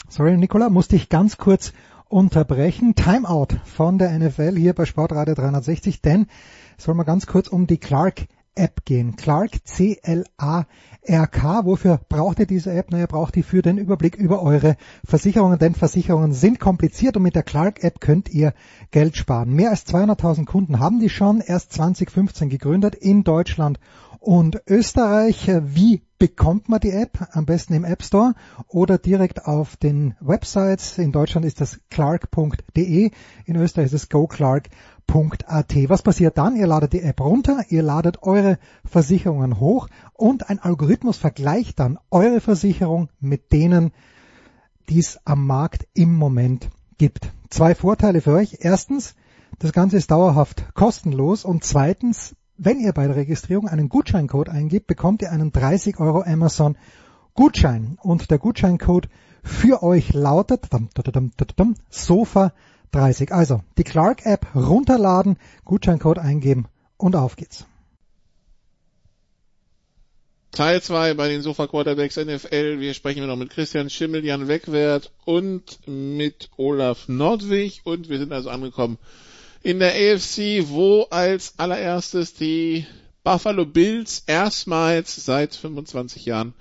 [0.08, 1.74] Sorry, Nicola, musste ich ganz kurz
[2.08, 2.94] unterbrechen.
[2.94, 6.26] Timeout von der NFL hier bei Sportradio 360, denn
[6.78, 9.16] es soll mal ganz kurz um die Clark App gehen.
[9.16, 11.64] Clark, C-L-A-R-K.
[11.64, 12.90] Wofür braucht ihr diese App?
[12.90, 17.34] Naja, braucht ihr für den Überblick über eure Versicherungen, denn Versicherungen sind kompliziert und mit
[17.34, 18.52] der Clark App könnt ihr
[18.90, 19.54] Geld sparen.
[19.54, 23.80] Mehr als 200.000 Kunden haben die schon, erst 2015 gegründet in Deutschland
[24.22, 25.50] und Österreich.
[25.64, 27.18] Wie bekommt man die App?
[27.32, 28.34] Am besten im App Store
[28.68, 30.96] oder direkt auf den Websites.
[30.98, 33.10] In Deutschland ist das clark.de,
[33.44, 35.74] in Österreich ist es goclark.at.
[35.88, 36.56] Was passiert dann?
[36.56, 41.98] Ihr ladet die App runter, ihr ladet eure Versicherungen hoch und ein Algorithmus vergleicht dann
[42.10, 43.90] eure Versicherung mit denen,
[44.88, 47.32] die es am Markt im Moment gibt.
[47.50, 48.58] Zwei Vorteile für euch.
[48.60, 49.16] Erstens,
[49.58, 54.86] das Ganze ist dauerhaft kostenlos und zweitens, wenn ihr bei der Registrierung einen Gutscheincode eingibt,
[54.86, 56.76] bekommt ihr einen 30 Euro Amazon
[57.34, 57.98] Gutschein.
[58.00, 59.08] Und der Gutscheincode
[59.42, 60.68] für euch lautet
[61.90, 62.52] Sofa
[62.92, 63.32] 30.
[63.32, 66.66] Also die Clark App runterladen, Gutscheincode eingeben
[66.96, 67.66] und auf geht's.
[70.52, 72.78] Teil 2 bei den Sofa Quarterbacks NFL.
[72.78, 78.32] Wir sprechen noch mit Christian Schimmel, Jan Wegwert und mit Olaf Nordwig und wir sind
[78.32, 78.98] also angekommen
[79.62, 82.86] in der AFC, wo als allererstes die
[83.24, 86.54] Buffalo Bills erstmals seit 25 Jahren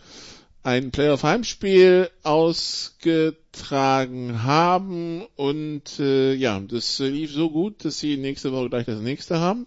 [0.64, 8.70] ein Playoff-Heimspiel ausgetragen haben und äh, ja, das lief so gut, dass sie nächste Woche
[8.70, 9.66] gleich das nächste haben.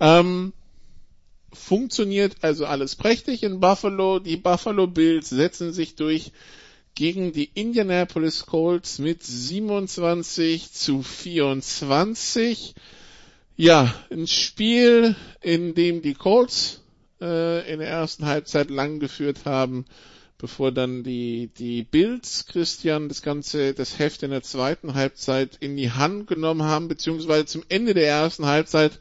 [0.00, 0.52] Ähm,
[1.52, 4.18] funktioniert also alles prächtig in Buffalo.
[4.18, 6.32] Die Buffalo Bills setzen sich durch
[6.96, 12.74] gegen die Indianapolis Colts mit 27 zu 24.
[13.54, 16.80] Ja, ein Spiel, in dem die Colts
[17.20, 19.84] äh, in der ersten Halbzeit lang geführt haben,
[20.38, 25.76] bevor dann die, die Bills, Christian, das ganze, das Heft in der zweiten Halbzeit in
[25.76, 28.98] die Hand genommen haben, beziehungsweise zum Ende der ersten Halbzeit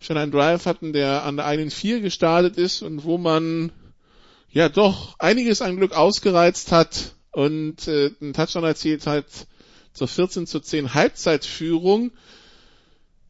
[0.00, 3.72] schon einen Drive hatten, der an der einen vier gestartet ist und wo man
[4.50, 9.26] ja doch einiges an Glück ausgereizt hat, und äh, einen Touchdown erzielt hat
[9.92, 12.12] zur 14 zu 10 Halbzeitführung.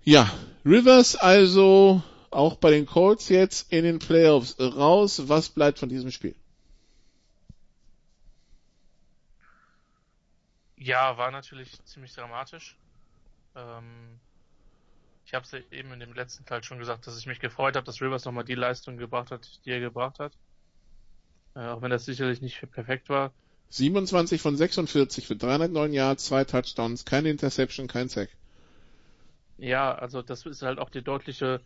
[0.05, 0.31] Ja,
[0.65, 5.29] Rivers also auch bei den Colts jetzt in den Playoffs raus.
[5.29, 6.35] Was bleibt von diesem Spiel?
[10.77, 12.77] Ja, war natürlich ziemlich dramatisch.
[13.57, 14.21] Ähm,
[15.27, 17.85] ich habe es eben in dem letzten Teil schon gesagt, dass ich mich gefreut habe,
[17.85, 20.33] dass Rivers nochmal die Leistung gebracht hat, die er gebracht hat.
[21.55, 23.33] Äh, auch wenn das sicherlich nicht perfekt war.
[23.71, 28.31] 27 von 46 für 309 Yards, zwei Touchdowns, keine Interception, kein Sack.
[29.59, 31.61] Ja, also das ist halt auch die deutliche,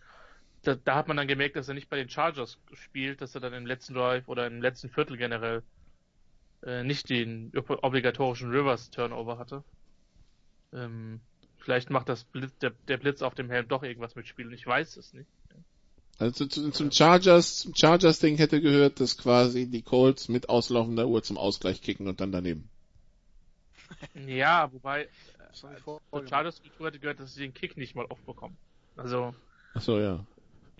[0.62, 3.40] da, da, hat man dann gemerkt, dass er nicht bei den Chargers spielt, dass er
[3.40, 5.62] dann im letzten Drive oder im letzten Viertel generell
[6.64, 9.62] äh, nicht den obligatorischen Rivers Turnover hatte.
[10.72, 11.20] Ähm,
[11.58, 14.96] vielleicht macht das Blitz, der, der, Blitz auf dem Helm doch irgendwas mitspielen, ich weiß
[14.96, 15.28] es nicht.
[16.22, 21.08] Also zu, zum Chargers, zum Chargers Ding hätte gehört, dass quasi die Colts mit auslaufender
[21.08, 22.70] Uhr zum Ausgleich kicken und dann daneben.
[24.14, 25.08] Ja, wobei
[25.52, 28.56] zur Chargers Kultur hätte gehört, dass sie den Kick nicht mal aufbekommen.
[28.96, 29.34] Also.
[29.74, 30.24] Ach so, ja.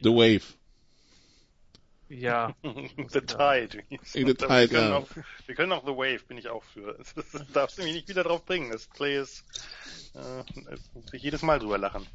[0.01, 0.45] The Wave.
[2.09, 2.55] Ja.
[2.63, 3.83] the Tide.
[4.13, 4.97] The Tide, wir ja.
[4.99, 5.09] Auch,
[5.47, 6.95] wir können auch The Wave, bin ich auch für.
[6.99, 8.71] Das, das darfst du mich nicht wieder drauf bringen.
[8.71, 9.45] Das Play ist,
[10.15, 12.07] äh, jedes Mal drüber lachen.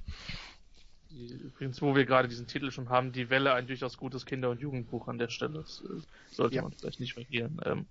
[1.10, 4.60] Übrigens, wo wir gerade diesen Titel schon haben, die Welle, ein durchaus gutes Kinder- und
[4.60, 5.60] Jugendbuch an der Stelle.
[5.60, 6.02] Das äh,
[6.32, 6.62] sollte ja.
[6.62, 7.60] man vielleicht nicht verlieren.
[7.66, 7.88] Ähm,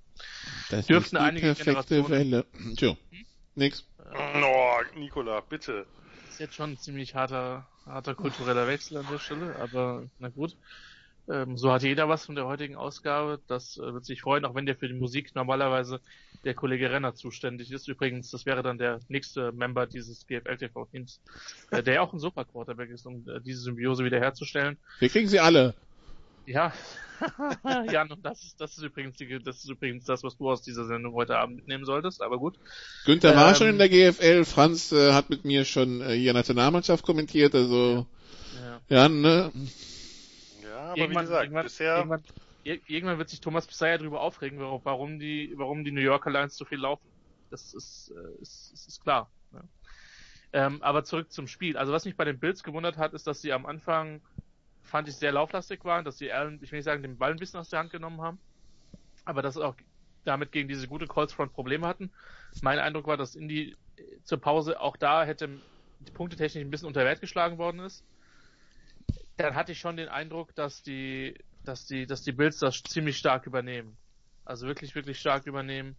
[0.71, 2.45] das dürften ist die einige perfekte Welle.
[2.77, 2.97] Tja,
[3.55, 3.87] nix.
[3.99, 5.87] Oh, Nikola, bitte.
[6.25, 10.29] Das ist jetzt schon ein ziemlich harter, harter kultureller Wechsel an der Stelle, aber na
[10.29, 10.57] gut.
[11.29, 13.41] Ähm, so hat jeder was von der heutigen Ausgabe.
[13.49, 16.01] Das äh, wird sich freuen, auch wenn der für die Musik normalerweise
[16.45, 17.89] der Kollege Renner zuständig ist.
[17.89, 21.21] Übrigens, das wäre dann der nächste Member dieses GFL-TV-Teams,
[21.71, 24.79] äh, der ja auch ein Super-Quarterback ist, um äh, diese Symbiose wiederherzustellen.
[25.01, 25.75] Wir kriegen sie alle.
[26.47, 26.73] Ja,
[27.91, 30.63] Jan, und das ist, das ist übrigens die, das ist übrigens das, was du aus
[30.63, 32.57] dieser Sendung heute Abend mitnehmen solltest, aber gut.
[33.05, 36.33] Günther war ähm, schon in der GFL, Franz äh, hat mit mir schon äh, hier
[36.35, 38.07] Nationalmannschaft kommentiert, also
[38.55, 39.51] ja, ja ne?
[40.89, 41.97] Aber irgendwann, wie gesagt, irgendwann, bisher...
[41.97, 42.23] Irgendwann,
[42.65, 46.65] irgendwann wird sich Thomas Pseier darüber aufregen, warum die, warum die New Yorker Lions so
[46.65, 47.07] viel laufen.
[47.51, 49.31] Das ist, äh, ist, ist, ist klar.
[49.53, 49.63] Ja.
[50.53, 51.77] Ähm, aber zurück zum Spiel.
[51.77, 54.21] Also was mich bei den Bills gewundert hat, ist, dass sie am Anfang
[54.83, 57.39] fand ich sehr lauflastig waren, dass sie Allen, ich will nicht sagen, den Ball ein
[57.39, 58.39] bisschen aus der Hand genommen haben,
[59.25, 59.75] aber dass auch
[60.25, 62.11] damit gegen diese gute Colts Front Probleme hatten.
[62.63, 63.77] Mein Eindruck war, dass Indy
[64.25, 65.49] zur Pause auch da hätte
[66.01, 68.05] die Punkte technisch ein bisschen unter Wert geschlagen worden ist.
[69.37, 71.35] Dann hatte ich schon den Eindruck, dass die,
[71.65, 73.97] dass die, dass die Bills das ziemlich stark übernehmen.
[74.45, 75.97] Also wirklich, wirklich stark übernehmen.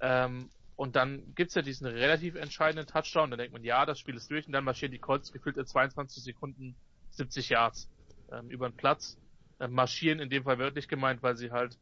[0.00, 3.30] Ähm, und dann gibt's ja diesen relativ entscheidenden Touchdown.
[3.30, 4.46] Da denkt man, ja, das Spiel ist durch.
[4.46, 6.74] Und dann marschieren die Colts gefühlt in 22 Sekunden
[7.10, 7.88] 70 Yards
[8.32, 9.16] ähm, über den Platz.
[9.60, 11.78] Äh, marschieren in dem Fall wörtlich gemeint, weil sie halt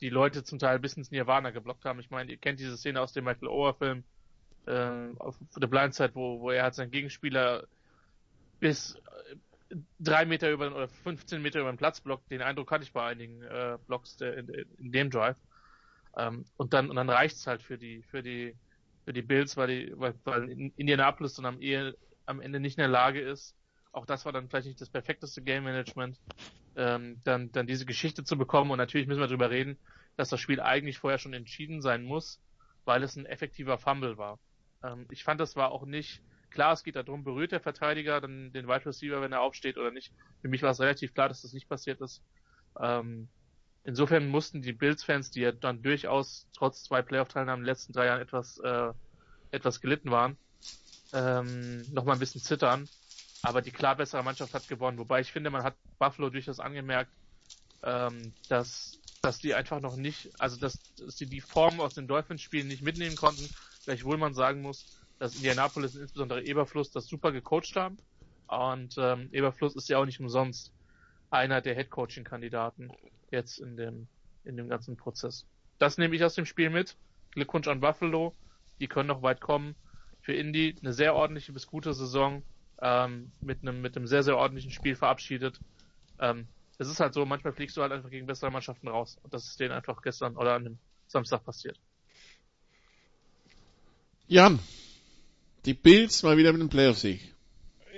[0.00, 2.00] die Leute zum Teil bis ins Nirvana geblockt haben.
[2.00, 4.02] Ich meine, ihr kennt diese Szene aus dem Michael Ower Film,
[4.66, 7.66] äh, auf The Blind Side, wo, wo er hat seinen Gegenspieler
[8.58, 8.98] bis
[9.98, 12.30] drei Meter über oder 15 Meter über den Platz blockt.
[12.30, 14.48] Den Eindruck hatte ich bei einigen äh, Blocks der, in,
[14.78, 15.38] in, dem Drive.
[16.16, 18.56] Ähm, und dann und dann reicht's halt für die für die
[19.04, 22.82] für die Bills, weil die weil, weil Indianapolis dann am, ehe, am Ende nicht in
[22.82, 23.56] der Lage ist,
[23.92, 26.18] auch das war dann vielleicht nicht das perfekteste Game Management,
[26.76, 28.70] ähm, dann, dann diese Geschichte zu bekommen.
[28.70, 29.78] Und natürlich müssen wir darüber reden,
[30.16, 32.40] dass das Spiel eigentlich vorher schon entschieden sein muss,
[32.84, 34.38] weil es ein effektiver Fumble war.
[34.82, 38.52] Ähm, ich fand, das war auch nicht, klar, es geht darum, berührt der Verteidiger dann
[38.52, 40.12] den Wide Receiver, wenn er aufsteht oder nicht.
[40.42, 42.22] Für mich war es relativ klar, dass das nicht passiert ist.
[42.80, 43.28] Ähm,
[43.84, 48.06] insofern mussten die Bills-Fans, die ja dann durchaus trotz zwei Playoff-Teilnahmen in den letzten drei
[48.06, 48.92] Jahren etwas, äh,
[49.50, 50.36] etwas gelitten waren,
[51.12, 52.88] ähm, noch mal ein bisschen zittern
[53.42, 54.98] aber die klar bessere Mannschaft hat gewonnen.
[54.98, 57.10] Wobei ich finde, man hat Buffalo durchaus angemerkt,
[57.82, 62.06] ähm, dass, dass die einfach noch nicht, also dass, dass sie die Form aus den
[62.06, 63.48] Dolphins-Spielen nicht mitnehmen konnten.
[63.84, 67.98] Gleichwohl man sagen muss, dass Indianapolis und insbesondere Eberfluss das super gecoacht haben.
[68.48, 70.72] Und ähm, Eberfluss ist ja auch nicht umsonst
[71.30, 72.90] einer der Head-Coaching-Kandidaten
[73.30, 74.08] jetzt in dem,
[74.44, 75.46] in dem ganzen Prozess.
[75.78, 76.96] Das nehme ich aus dem Spiel mit.
[77.32, 78.34] Glückwunsch an Buffalo.
[78.80, 79.76] Die können noch weit kommen.
[80.22, 82.42] Für Indy eine sehr ordentliche bis gute Saison
[82.80, 85.60] ähm, mit einem mit einem sehr sehr ordentlichen Spiel verabschiedet.
[86.18, 86.48] Ähm,
[86.78, 89.46] es ist halt so, manchmal fliegst du halt einfach gegen bessere Mannschaften raus und das
[89.46, 90.78] ist denen einfach gestern oder an dem
[91.08, 91.78] Samstag passiert.
[94.28, 94.58] Jan,
[95.64, 97.34] die Bills mal wieder mit einem Playoff-Sieg.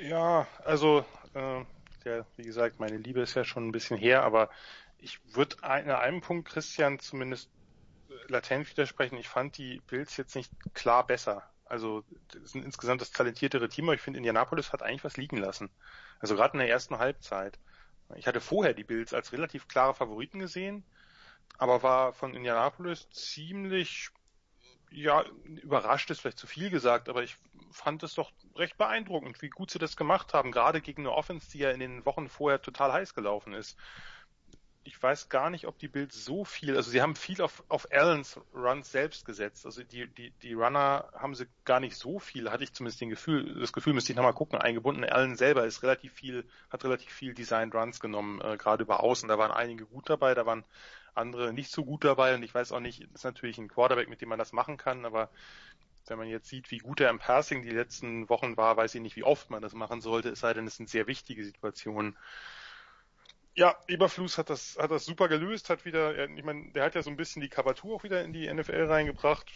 [0.03, 1.65] Ja, also äh,
[2.05, 4.51] der, wie gesagt, meine Liebe ist ja schon ein bisschen her, aber
[4.99, 7.51] ich würde in einem Punkt Christian zumindest
[8.29, 9.17] latent widersprechen.
[9.17, 11.43] Ich fand die Bills jetzt nicht klar besser.
[11.65, 12.05] Also
[12.45, 15.71] sind insgesamt das talentiertere Team, aber ich finde, Indianapolis hat eigentlich was liegen lassen.
[16.21, 17.59] Also gerade in der ersten Halbzeit.
[18.17, 20.85] Ich hatte vorher die Bills als relativ klare Favoriten gesehen,
[21.59, 24.11] aber war von Indianapolis ziemlich,
[24.91, 25.25] ja,
[25.63, 27.37] überrascht ist vielleicht zu viel gesagt, aber ich
[27.73, 31.51] fand es doch recht beeindruckend, wie gut sie das gemacht haben, gerade gegen eine Offense,
[31.51, 33.77] die ja in den Wochen vorher total heiß gelaufen ist
[34.85, 37.87] ich weiß gar nicht, ob die Bills so viel, also sie haben viel auf, auf
[37.93, 39.65] Allens Runs selbst gesetzt.
[39.65, 43.11] Also die, die, die Runner haben sie gar nicht so viel, hatte ich zumindest den
[43.11, 45.05] Gefühl, das Gefühl müsste ich nochmal gucken, eingebunden.
[45.05, 49.29] Allen selber ist relativ viel, hat relativ viel Designed Runs genommen, äh, gerade über außen.
[49.29, 50.65] Da waren einige gut dabei, da waren
[51.15, 54.21] andere nicht so gut dabei und ich weiß auch nicht, ist natürlich ein Quarterback, mit
[54.21, 55.31] dem man das machen kann, aber
[56.11, 59.01] wenn man jetzt sieht, wie gut er im Passing die letzten Wochen war, weiß ich
[59.01, 62.17] nicht, wie oft man das machen sollte, es sei denn, es sind sehr wichtige Situationen.
[63.55, 67.03] Ja, Eberflus hat das, hat das super gelöst, hat wieder, ich meine, der hat ja
[67.03, 69.47] so ein bisschen die Cover-Tour auch wieder in die NFL reingebracht,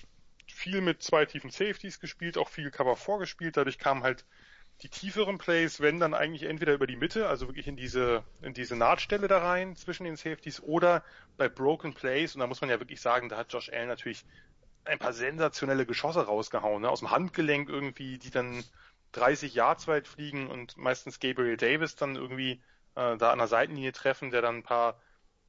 [0.46, 4.24] viel mit zwei tiefen Safeties gespielt, auch viel Cover vorgespielt, dadurch kamen halt
[4.82, 8.52] die tieferen Plays, wenn dann eigentlich entweder über die Mitte, also wirklich in diese, in
[8.52, 11.02] diese Nahtstelle da rein zwischen den Safeties oder
[11.38, 14.24] bei Broken Plays, und da muss man ja wirklich sagen, da hat Josh Allen natürlich
[14.86, 16.90] ein paar sensationelle Geschosse rausgehauen, ne?
[16.90, 18.64] aus dem Handgelenk irgendwie, die dann
[19.12, 22.60] 30 Yards weit fliegen und meistens Gabriel Davis dann irgendwie
[22.94, 25.00] äh, da an der Seitenlinie treffen, der dann ein paar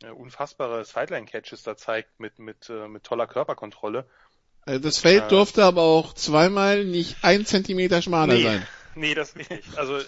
[0.04, 4.06] äh, unfassbare Sideline-Catches da zeigt mit, mit, äh, mit toller Körperkontrolle.
[4.66, 8.68] Äh, das Feld äh, durfte aber auch zweimal nicht ein Zentimeter schmaler nee, sein.
[8.96, 9.52] Nee, das nicht.
[9.76, 10.00] Also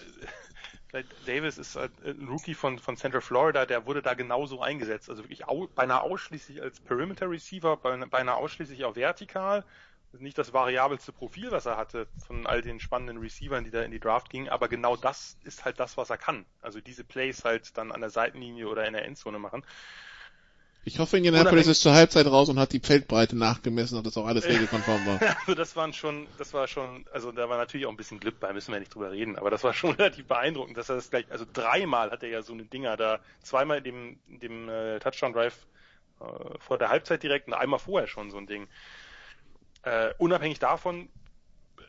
[1.26, 5.10] Davis ist ein Rookie von, von Central Florida, der wurde da genauso eingesetzt.
[5.10, 9.66] Also wirklich au, beinahe ausschließlich als Perimeter Receiver, beinahe ausschließlich auch vertikal.
[10.14, 13.91] Nicht das variabelste Profil, was er hatte von all den spannenden Receivern, die da in
[13.91, 16.48] die Draft gingen, aber genau das ist halt das, was er kann.
[16.61, 19.64] Also diese Plays halt dann an der Seitenlinie oder in der Endzone machen.
[20.85, 24.26] Ich hoffe, Indianapolis ist zur Halbzeit raus und hat die Feldbreite nachgemessen und das auch
[24.26, 25.19] alles regelkonform war.
[25.22, 28.39] also das waren schon, das war schon, also da war natürlich auch ein bisschen Glück
[28.39, 31.10] bei, müssen wir nicht drüber reden, aber das war schon relativ beeindruckend, dass er das
[31.10, 34.69] gleich, also dreimal hat er ja so eine Dinger da, zweimal in dem, in dem
[34.69, 35.68] äh, Touchdown Drive
[36.22, 36.26] äh,
[36.60, 38.68] vor der Halbzeit direkt und einmal vorher schon so ein Ding.
[39.84, 41.10] Äh, unabhängig davon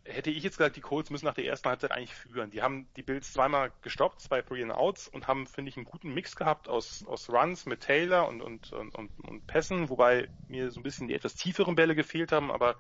[0.05, 2.51] hätte ich jetzt gesagt, die Colts müssen nach der ersten Halbzeit eigentlich führen.
[2.51, 5.86] Die haben die Bills zweimal gestoppt, zwei Three and Outs und haben, finde ich, einen
[5.86, 10.28] guten Mix gehabt aus, aus Runs mit Taylor und, und, und, und, und Pässen, wobei
[10.48, 12.77] mir so ein bisschen die etwas tieferen Bälle gefehlt haben, aber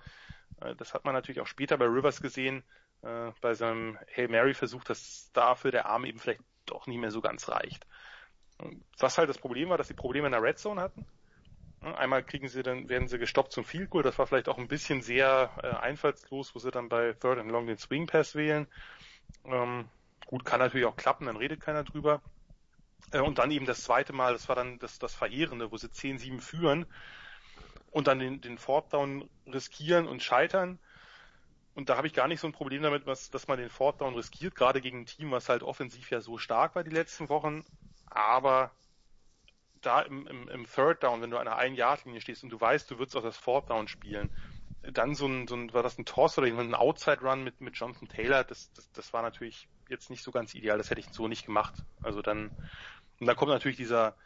[0.60, 2.62] äh, das hat man natürlich auch später bei Rivers gesehen,
[3.02, 7.10] äh, bei seinem Hail Mary Versuch, dass dafür der Arm eben vielleicht doch nicht mehr
[7.10, 7.86] so ganz reicht.
[8.98, 11.06] Was halt das Problem war, dass sie Probleme in der Red Zone hatten.
[11.80, 14.02] Einmal kriegen sie dann, werden sie gestoppt zum Field Goal.
[14.02, 17.50] Das war vielleicht auch ein bisschen sehr äh, einfallslos, wo sie dann bei Third and
[17.50, 18.66] Long den Swing Pass wählen.
[19.46, 19.88] Ähm,
[20.26, 22.20] gut, kann natürlich auch klappen, dann redet keiner drüber.
[23.12, 25.88] Äh, und dann eben das zweite Mal, das war dann das, das Verheerende, wo sie
[25.88, 26.86] 10-7 führen
[27.90, 30.78] und dann den, den Fourth Down riskieren und scheitern.
[31.74, 34.00] Und da habe ich gar nicht so ein Problem damit, was, dass man den Fourth
[34.00, 37.28] Down riskiert, gerade gegen ein Team, was halt offensiv ja so stark war die letzten
[37.28, 37.64] Wochen.
[38.06, 38.72] Aber
[39.86, 42.90] da im, im, im Third Down, wenn du an einer Ein-Yard-Linie stehst und du weißt,
[42.90, 44.30] du würdest auch das Fourth Down spielen,
[44.82, 48.08] dann so ein, so ein war das ein Toss oder ein Outside-Run mit, mit Jonathan
[48.08, 51.28] Taylor, das, das, das war natürlich jetzt nicht so ganz ideal, das hätte ich so
[51.28, 51.84] nicht gemacht.
[52.02, 52.50] Also dann,
[53.18, 54.16] und dann kommt natürlich dieser,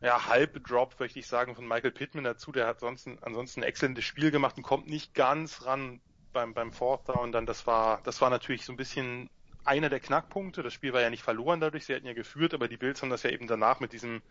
[0.00, 3.68] ja, halbe Drop, möchte ich sagen, von Michael Pittman dazu, der hat sonst ansonsten ein
[3.68, 6.00] exzellentes Spiel gemacht und kommt nicht ganz ran
[6.32, 9.28] beim, beim Fourth Down, dann das war, das war natürlich so ein bisschen
[9.64, 10.62] einer der Knackpunkte.
[10.62, 13.10] Das Spiel war ja nicht verloren dadurch, sie hätten ja geführt, aber die Bills haben
[13.10, 14.22] das ja eben danach mit diesem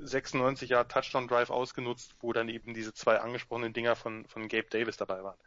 [0.00, 4.68] 96 Jahre Touchdown Drive ausgenutzt, wo dann eben diese zwei angesprochenen Dinger von, von Gabe
[4.70, 5.38] Davis dabei waren.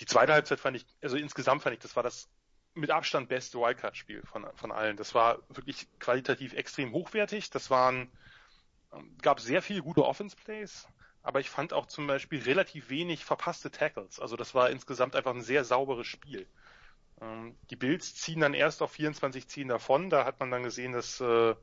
[0.00, 2.28] Die zweite Halbzeit fand ich, also insgesamt fand ich, das war das
[2.74, 4.96] mit Abstand beste Wildcard-Spiel von, von allen.
[4.96, 7.50] Das war wirklich qualitativ extrem hochwertig.
[7.50, 8.10] Das waren,
[9.22, 10.86] gab sehr viele gute Offense-Plays,
[11.22, 14.20] aber ich fand auch zum Beispiel relativ wenig verpasste Tackles.
[14.20, 16.46] Also das war insgesamt einfach ein sehr sauberes Spiel.
[17.20, 20.10] Ähm, die Bills ziehen dann erst auf 24-10 davon.
[20.10, 21.54] Da hat man dann gesehen, dass äh,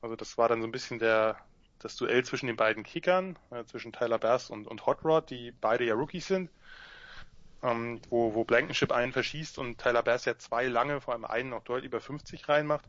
[0.00, 1.36] also das war dann so ein bisschen der
[1.78, 5.52] das Duell zwischen den beiden Kickern, äh, zwischen Tyler Bass und, und Hot Rod, die
[5.52, 6.50] beide ja Rookies sind,
[7.62, 11.50] ähm, wo, wo Blankenship einen verschießt und Tyler Bass ja zwei lange, vor allem einen
[11.50, 12.84] noch deutlich über 50 reinmacht.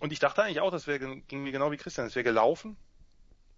[0.00, 2.76] Und ich dachte eigentlich auch, das wäre ging mir genau wie Christian, es wäre gelaufen.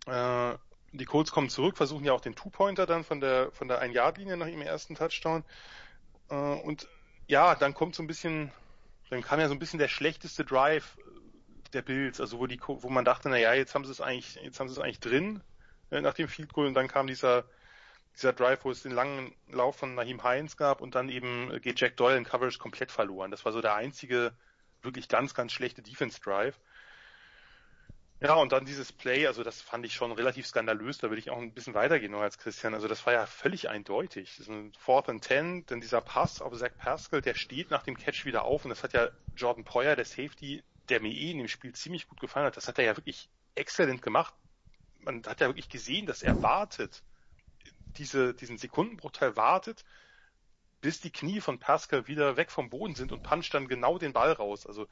[0.06, 0.54] Äh,
[0.92, 4.36] die Colts kommen zurück, versuchen ja auch den Two-Pointer dann von der von der Ein-Yard-Linie
[4.36, 5.44] nach ihrem ersten Touchdown.
[6.28, 6.88] Äh, und
[7.26, 8.52] ja, dann kommt so ein bisschen,
[9.10, 10.96] dann kam ja so ein bisschen der schlechteste Drive
[11.77, 14.35] der Bills, also wo die, wo man dachte, na ja, jetzt haben sie es eigentlich,
[14.36, 15.40] jetzt haben sie es eigentlich drin
[15.90, 17.44] äh, nach dem Field Goal und dann kam dieser
[18.16, 21.61] dieser Drive, wo es den langen Lauf von Naheem Hines gab und dann eben äh,
[21.61, 23.31] geht Jack Doyle in Coverage komplett verloren.
[23.31, 24.32] Das war so der einzige
[24.82, 26.59] wirklich ganz, ganz schlechte Defense Drive.
[28.20, 31.28] Ja, und dann dieses Play, also das fand ich schon relativ skandalös, da würde ich
[31.28, 32.73] auch ein bisschen weitergehen noch als Christian.
[32.73, 34.31] Also das war ja völlig eindeutig.
[34.31, 37.82] Das ist ein Fourth and Ten, denn dieser Pass auf Zach Pascal, der steht nach
[37.82, 41.30] dem Catch wieder auf und das hat ja Jordan Poyer, der Safety, der mir eh
[41.32, 44.34] in dem Spiel ziemlich gut gefallen hat, das hat er ja wirklich exzellent gemacht.
[44.98, 47.02] Man hat ja wirklich gesehen, dass er wartet,
[47.96, 49.84] diese, diesen Sekundenbruchteil wartet,
[50.80, 54.12] bis die Knie von Pascal wieder weg vom Boden sind und puncht dann genau den
[54.12, 54.66] Ball raus.
[54.66, 54.86] Also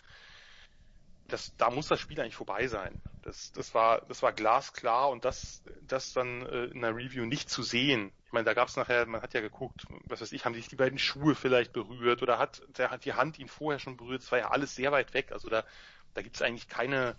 [1.29, 3.01] das, da muss das Spiel eigentlich vorbei sein.
[3.23, 7.49] Das, das war, das war glasklar und das, das dann äh, in der Review nicht
[7.49, 8.13] zu sehen.
[8.35, 10.77] Meine, da gab es nachher, man hat ja geguckt, was weiß ich, haben sich die
[10.77, 14.23] beiden Schuhe vielleicht berührt oder hat, der hat die Hand ihn vorher schon berührt.
[14.23, 15.31] Das war ja alles sehr weit weg.
[15.31, 15.65] Also da,
[16.15, 17.15] da gibt es eigentlich keine,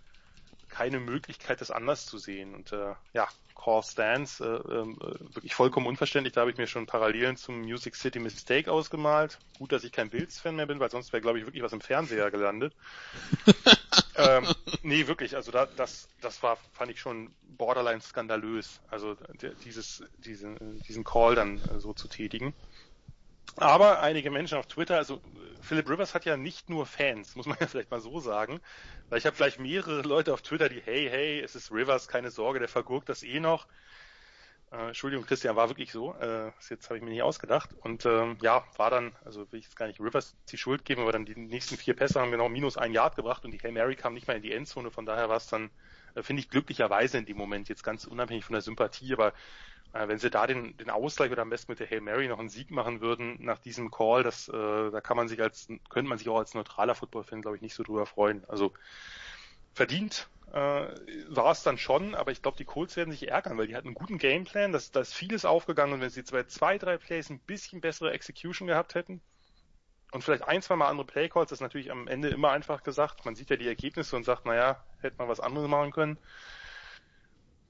[0.67, 2.53] keine Möglichkeit, das anders zu sehen.
[2.53, 4.85] Und äh, ja, Call Stands, äh, äh,
[5.33, 6.33] wirklich vollkommen unverständlich.
[6.33, 9.39] Da habe ich mir schon Parallelen zum Music City Mistake ausgemalt.
[9.57, 11.81] Gut, dass ich kein Bills-Fan mehr bin, weil sonst wäre, glaube ich, wirklich was im
[11.81, 12.73] Fernseher gelandet.
[14.17, 14.47] ähm,
[14.83, 18.81] nee, wirklich, also da, das, das war, fand ich schon borderline skandalös.
[18.89, 19.15] Also
[19.63, 22.53] dieses, diesen, diesen Call dann äh, so zu tätigen.
[23.57, 25.21] Aber einige Menschen auf Twitter, also
[25.61, 28.59] Philip Rivers hat ja nicht nur Fans, muss man ja vielleicht mal so sagen.
[29.09, 32.31] Weil ich habe vielleicht mehrere Leute auf Twitter, die, hey, hey, es ist Rivers, keine
[32.31, 33.67] Sorge, der vergurkt das eh noch.
[34.75, 36.13] Äh, Entschuldigung, Christian, war wirklich so.
[36.15, 37.69] Äh, jetzt habe ich mir nicht ausgedacht.
[37.81, 41.01] Und ähm, ja, war dann, also will ich jetzt gar nicht Rivers die Schuld geben,
[41.01, 43.71] aber dann die nächsten vier Pässe haben genau minus ein Yard gebracht und die Hail
[43.71, 44.91] Mary kam nicht mal in die Endzone.
[44.91, 45.69] Von daher war es dann,
[46.15, 49.33] äh, finde ich, glücklicherweise in dem Moment, jetzt ganz unabhängig von der Sympathie, aber
[49.93, 52.39] äh, wenn sie da den, den Ausgleich oder am besten mit der Hail Mary noch
[52.39, 54.51] einen Sieg machen würden nach diesem Call, das, äh,
[54.91, 57.75] da kann man sich als, könnte man sich auch als neutraler Football-Fan, glaube ich, nicht
[57.75, 58.43] so drüber freuen.
[58.49, 58.73] Also
[59.73, 60.87] verdient äh,
[61.29, 63.87] war es dann schon, aber ich glaube, die Colts werden sich ärgern, weil die hatten
[63.87, 67.39] einen guten Gameplan, da ist vieles aufgegangen und wenn sie zwei, zwei, drei Plays ein
[67.39, 69.21] bisschen bessere Execution gehabt hätten
[70.11, 73.25] und vielleicht ein, zwei Mal andere Playcalls, das ist natürlich am Ende immer einfach gesagt.
[73.25, 76.17] Man sieht ja die Ergebnisse und sagt, naja, hätte man was anderes machen können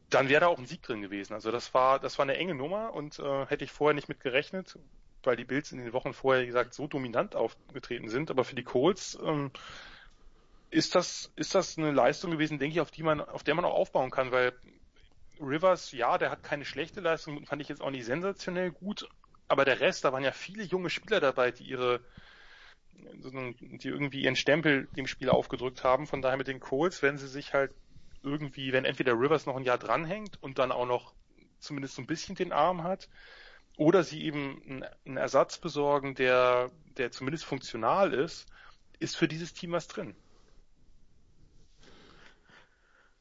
[0.10, 1.34] dann wäre da auch ein Sieg drin gewesen.
[1.34, 4.20] Also das war, das war eine enge Nummer und äh, hätte ich vorher nicht mit
[4.20, 4.78] gerechnet,
[5.24, 8.30] weil die Bills in den Wochen vorher, wie gesagt, so dominant aufgetreten sind.
[8.30, 9.52] Aber für die Colts ähm,
[10.76, 13.64] ist das, ist das eine Leistung gewesen, denke ich, auf die man, auf der man
[13.64, 14.54] auch aufbauen kann, weil
[15.40, 19.08] Rivers, ja, der hat keine schlechte Leistung, fand ich jetzt auch nicht sensationell gut,
[19.48, 22.02] aber der Rest, da waren ja viele junge Spieler dabei, die ihre,
[22.94, 26.08] die irgendwie ihren Stempel dem Spiel aufgedrückt haben.
[26.08, 27.74] Von daher mit den Colts, wenn sie sich halt
[28.24, 31.14] irgendwie, wenn entweder Rivers noch ein Jahr dranhängt und dann auch noch
[31.60, 33.08] zumindest so ein bisschen den Arm hat,
[33.78, 38.48] oder sie eben einen Ersatz besorgen, der, der zumindest funktional ist,
[39.00, 40.16] ist für dieses Team was drin.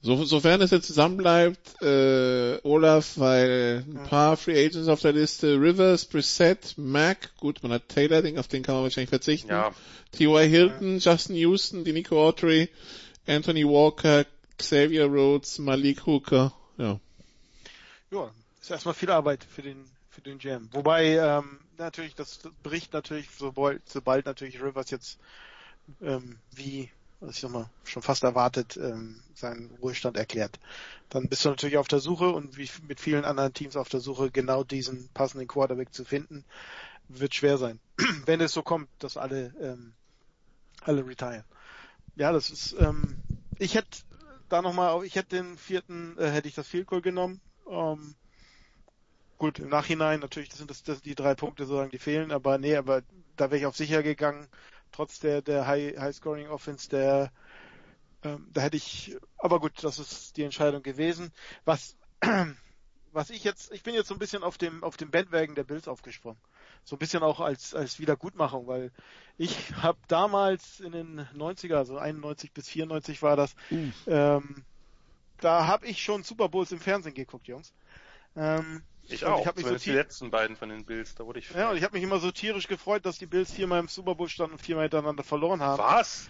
[0.04, 5.58] So, sofern es jetzt zusammenbleibt, äh, Olaf, weil ein paar Free Agents auf der Liste,
[5.58, 9.48] Rivers, Brissett, Mac, gut, man hat Taylor, auf den kann man wahrscheinlich verzichten.
[9.48, 9.74] Ja.
[10.12, 10.46] T.Y.
[10.46, 12.68] Hilton, Justin Houston, die Nico Autry,
[13.26, 14.26] Anthony Walker,
[14.58, 17.00] Xavier Rhodes, Malik Hooker, ja.
[18.10, 20.68] Ja, ist erstmal viel Arbeit für den für den Jam.
[20.72, 25.18] Wobei ähm, natürlich das bricht natürlich sobald, sobald natürlich Rivers jetzt
[26.02, 26.90] ähm, wie
[27.26, 30.58] was ich nochmal schon fast erwartet ähm, seinen Ruhestand erklärt.
[31.08, 34.00] Dann bist du natürlich auf der Suche und wie mit vielen anderen Teams auf der
[34.00, 36.44] Suche genau diesen passenden Quarterback zu finden,
[37.08, 37.80] wird schwer sein,
[38.26, 39.94] wenn es so kommt, dass alle ähm,
[40.82, 41.44] alle retiren.
[42.16, 43.16] Ja, das ist ähm,
[43.58, 43.98] ich hätte
[44.48, 47.40] da nochmal, ich hätte den vierten, äh, hätte ich das Field Goal genommen.
[47.68, 48.14] Ähm,
[49.38, 52.58] gut, im Nachhinein natürlich das sind das, das die drei Punkte sozusagen, die fehlen, aber
[52.58, 53.02] nee, aber
[53.36, 54.46] da wäre ich auf sicher gegangen,
[54.94, 57.32] trotz der der High, High Scoring Offense, der
[58.22, 61.32] ähm, da hätte ich, aber gut, das ist die Entscheidung gewesen.
[61.64, 61.96] Was
[63.12, 65.64] was ich jetzt, ich bin jetzt so ein bisschen auf dem auf dem Bandwagen der
[65.64, 66.40] Bills aufgesprungen
[66.84, 68.92] so ein bisschen auch als, als Wiedergutmachung, weil
[69.38, 73.92] ich habe damals in den 90er, also 91 bis 94 war das, mhm.
[74.06, 74.64] ähm,
[75.40, 77.72] da habe ich schon Super Bowls im Fernsehen geguckt, Jungs.
[78.36, 81.38] Ähm, ich auch, ich hab mich so die letzten beiden von den Bills, da wurde
[81.38, 83.88] ich Ja, und ich habe mich immer so tierisch gefreut, dass die Bills viermal im
[83.88, 85.82] Super Bowl standen und viermal hintereinander verloren haben.
[85.82, 86.28] Was?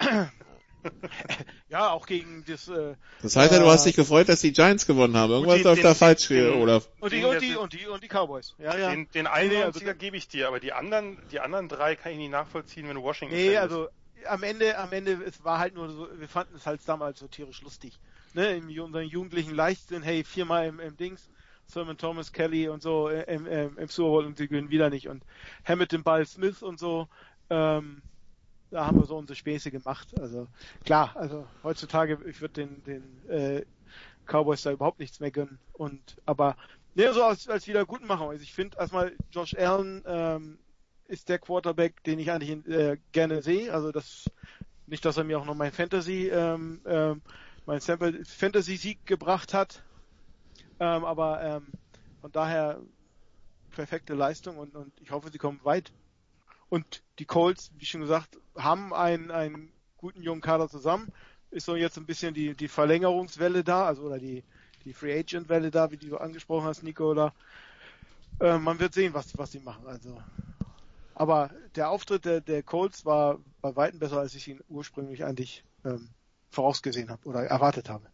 [1.68, 2.68] ja, auch gegen das.
[2.68, 5.32] Äh, das heißt ja, du hast dich gefreut, dass die Giants gewonnen haben.
[5.32, 6.88] Irgendwas läuft da falsch hier, Olaf.
[7.00, 8.54] Und die, und die, und die, und die Cowboys.
[8.58, 8.90] Ja, ja.
[8.90, 12.12] Den, den einen nee, also, gebe ich dir, aber die anderen, die anderen drei kann
[12.12, 13.88] ich nicht nachvollziehen, wenn du Washington Nee, also
[14.26, 17.28] am Ende, am Ende, es war halt nur so, wir fanden es halt damals so
[17.28, 17.98] tierisch lustig.
[18.34, 21.30] Ne, in unseren jugendlichen Leichtsinn, hey, viermal im, im Dings,
[21.68, 25.08] Sermon Thomas, Kelly und so im, im, im Super Bowl und die gewinnen wieder nicht
[25.08, 25.22] und
[25.64, 27.08] Hamilton Ball Smith und so,
[27.50, 28.02] ähm,
[28.70, 30.18] da haben wir so unsere Späße gemacht.
[30.18, 30.48] Also
[30.84, 33.64] klar, also heutzutage, ich würde den, den äh,
[34.26, 35.58] Cowboys da überhaupt nichts mehr gönnen.
[35.74, 36.56] Und aber
[36.94, 38.30] ne, so als, als Wiedergutmachung.
[38.30, 40.58] Also ich finde erstmal Josh Allen ähm,
[41.06, 43.72] ist der Quarterback, den ich eigentlich äh, gerne sehe.
[43.72, 44.24] Also das
[44.86, 47.22] nicht, dass er mir auch noch mein Fantasy ähm, ähm,
[47.66, 49.82] mein Fantasy Sieg gebracht hat.
[50.80, 51.72] Ähm, aber ähm,
[52.20, 52.80] von daher
[53.70, 55.92] perfekte Leistung und, und ich hoffe, sie kommen weit.
[56.68, 61.10] Und die Colts, wie schon gesagt, haben einen, einen guten jungen Kader zusammen.
[61.50, 64.44] Ist so jetzt ein bisschen die, die Verlängerungswelle da, also oder die,
[64.84, 67.32] die Free Agent Welle da, wie du angesprochen hast, Nico, oder
[68.40, 69.86] äh, man wird sehen, was, was sie machen.
[69.86, 70.22] Also,
[71.14, 75.64] aber der Auftritt der, der Colts war bei weitem besser, als ich ihn ursprünglich eigentlich
[75.84, 76.08] ähm,
[76.50, 78.06] vorausgesehen habe oder erwartet habe.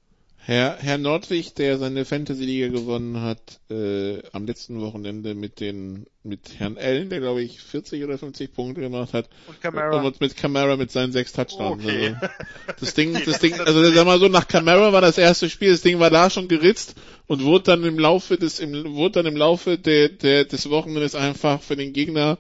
[0.47, 6.59] Herr, Herr Nordwig, der seine Fantasy-Liga gewonnen hat, äh, am letzten Wochenende mit den, mit
[6.59, 9.31] Herrn Allen, der glaube ich 40 oder 50 Punkte gemacht hat.
[9.47, 10.03] Und Camara.
[10.03, 11.83] Und mit Camara mit seinen sechs Touchdowns.
[11.83, 12.15] Okay.
[12.21, 12.35] Also,
[12.81, 15.81] das Ding, das Ding, also sag mal so, nach Camara war das erste Spiel, das
[15.81, 16.95] Ding war da schon geritzt
[17.27, 21.15] und wurde dann im Laufe des, im, wurde dann im Laufe der, der, des Wochenendes
[21.15, 22.37] einfach für den Gegner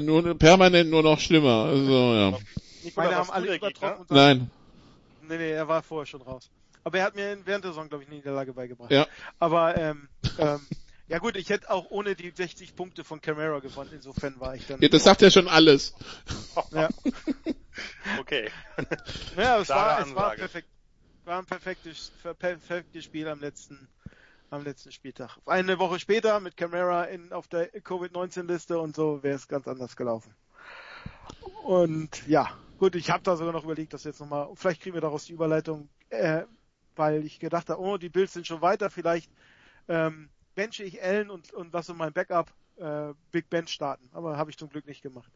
[0.00, 1.64] nur, permanent nur noch schlimmer.
[1.64, 2.38] Also, ja.
[2.94, 4.06] Meine haben alle übertroffen.
[4.08, 4.50] Nein.
[5.28, 6.48] Nee, nee, er war vorher schon raus.
[6.84, 8.90] Aber er hat mir während der Saison, glaube ich, eine Niederlage beigebracht.
[8.90, 9.06] Ja.
[9.38, 10.08] Aber ähm,
[10.38, 10.66] ähm,
[11.10, 13.90] ja gut, ich hätte auch ohne die 60 Punkte von Camara gewonnen.
[13.92, 14.80] Insofern war ich dann.
[14.80, 15.94] Ja, das sagt ja schon alles.
[16.72, 16.88] Ja.
[18.20, 18.50] okay.
[19.36, 20.68] Ja, es war, es war perfekt.
[21.24, 23.88] War ein perfektes, perfektes Spiel am letzten,
[24.50, 25.38] am letzten Spieltag.
[25.46, 29.96] Eine Woche später mit Camara in, auf der Covid-19-Liste und so wäre es ganz anders
[29.96, 30.34] gelaufen.
[31.64, 35.00] Und ja, gut, ich habe da sogar noch überlegt, dass jetzt nochmal, vielleicht kriegen wir
[35.00, 36.42] daraus die Überleitung, äh,
[37.00, 39.30] weil ich gedacht habe, oh, die Bills sind schon weiter, vielleicht
[39.88, 44.06] ähm, benche ich Allen und, und lasse mein Backup äh, Big Ben starten.
[44.12, 45.32] Aber habe ich zum Glück nicht gemacht.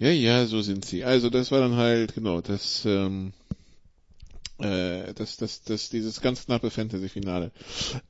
[0.00, 1.04] Ja, ja, so sind sie.
[1.04, 3.32] Also das war dann halt, genau, das, ähm,
[4.58, 7.52] äh, das, das, das, dieses ganz knappe Fantasy-Finale.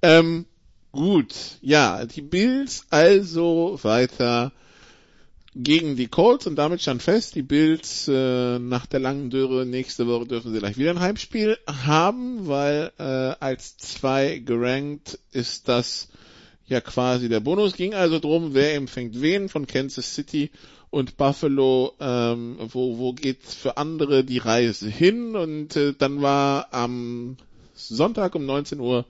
[0.01, 0.47] Ähm,
[0.93, 4.51] gut, ja, die Bills also weiter
[5.55, 10.07] gegen die Colts und damit stand fest, die Bills äh, nach der langen Dürre nächste
[10.09, 16.09] Woche dürfen sie gleich wieder ein Heimspiel haben, weil äh, als zwei gerankt ist das
[16.67, 17.77] ja quasi der Bonus.
[17.77, 20.51] Ging also drum, wer empfängt wen von Kansas City
[20.91, 26.69] und Buffalo, ähm, wo, wo geht für andere die Reise hin und äh, dann war
[26.73, 27.37] am
[27.75, 29.05] Sonntag um 19 Uhr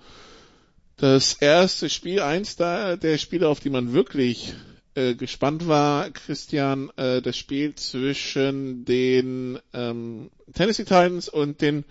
[0.96, 4.54] das erste Spiel, eins der Spiele, auf die man wirklich
[4.94, 11.84] äh, gespannt war, Christian, äh, das Spiel zwischen den ähm, Tennessee Titans und den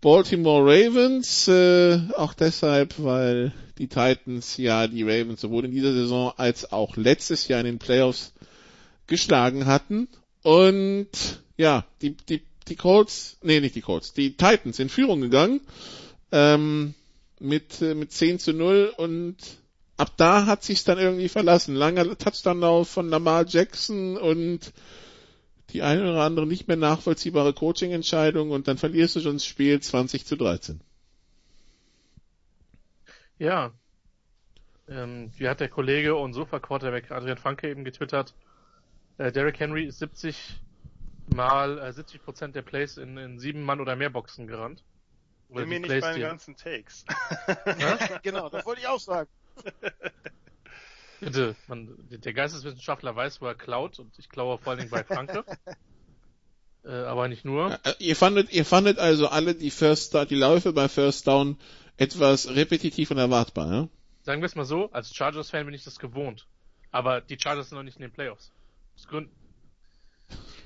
[0.00, 6.32] Baltimore Ravens, äh, auch deshalb, weil die Titans ja die Ravens sowohl in dieser Saison
[6.36, 8.32] als auch letztes Jahr in den Playoffs
[9.06, 10.08] geschlagen hatten.
[10.42, 11.08] Und
[11.58, 15.60] ja, die, die, die Colts, nee, nicht die Colts, die Titans in Führung gegangen
[16.32, 16.94] ähm,
[17.38, 19.36] mit, äh, mit 10 zu 0 und
[20.00, 21.74] ab da hat sich's dann irgendwie verlassen.
[21.74, 24.72] Langer Touchdown von Lamar Jackson und
[25.70, 29.78] die eine oder andere nicht mehr nachvollziehbare Coaching-Entscheidung und dann verlierst du schon das Spiel
[29.78, 30.80] 20 zu 13.
[33.38, 33.72] Ja.
[34.88, 38.34] Ähm, wie hat der Kollege und Sofa-Quarterback Adrian Franke eben getwittert?
[39.18, 40.60] Äh, Derrick Henry ist 70
[41.34, 44.82] mal äh, 70 Prozent der Plays in, in sieben Mann oder mehr Boxen gerannt.
[45.50, 47.04] Oder mir nicht bei den ganzen Takes.
[48.22, 49.28] genau, das wollte ich auch sagen.
[51.20, 55.04] Bitte, man, der Geisteswissenschaftler weiß, wo er klaut und ich klaue vor allen Dingen bei
[55.04, 55.44] Franke.
[56.84, 57.78] äh, aber nicht nur.
[57.84, 61.58] Äh, ihr fandet, ihr fandet also alle die First Down, die Läufe bei First Down
[61.98, 63.88] etwas repetitiv und erwartbar, ja?
[64.22, 66.46] Sagen wir es mal so, als Chargers-Fan bin ich das gewohnt.
[66.90, 68.52] Aber die Chargers sind noch nicht in den Playoffs.
[68.96, 69.34] Aus Gründen.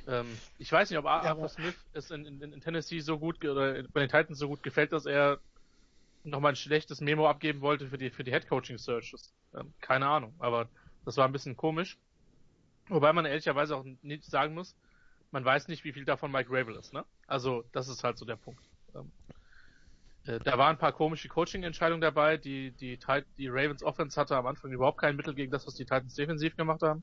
[0.07, 0.27] Ähm,
[0.59, 3.83] ich weiß nicht, ob ja, Arthur Smith es in, in, in, Tennessee so gut oder
[3.85, 5.39] bei den Titans so gut gefällt, dass er
[6.25, 9.33] nochmal ein schlechtes Memo abgeben wollte für die, für die Head Coaching Searches.
[9.55, 10.69] Ähm, keine Ahnung, aber
[11.05, 11.99] das war ein bisschen komisch.
[12.89, 14.77] Wobei man ehrlicherweise auch nicht sagen muss,
[15.31, 17.05] man weiß nicht, wie viel davon Mike Rabel ist, ne?
[17.27, 18.63] Also, das ist halt so der Punkt.
[18.95, 19.11] Ähm,
[20.27, 22.37] äh, da waren ein paar komische Coaching-Entscheidungen dabei.
[22.37, 22.99] Die, die,
[23.39, 26.57] die Ravens Offense hatte am Anfang überhaupt kein Mittel gegen das, was die Titans defensiv
[26.57, 27.03] gemacht haben.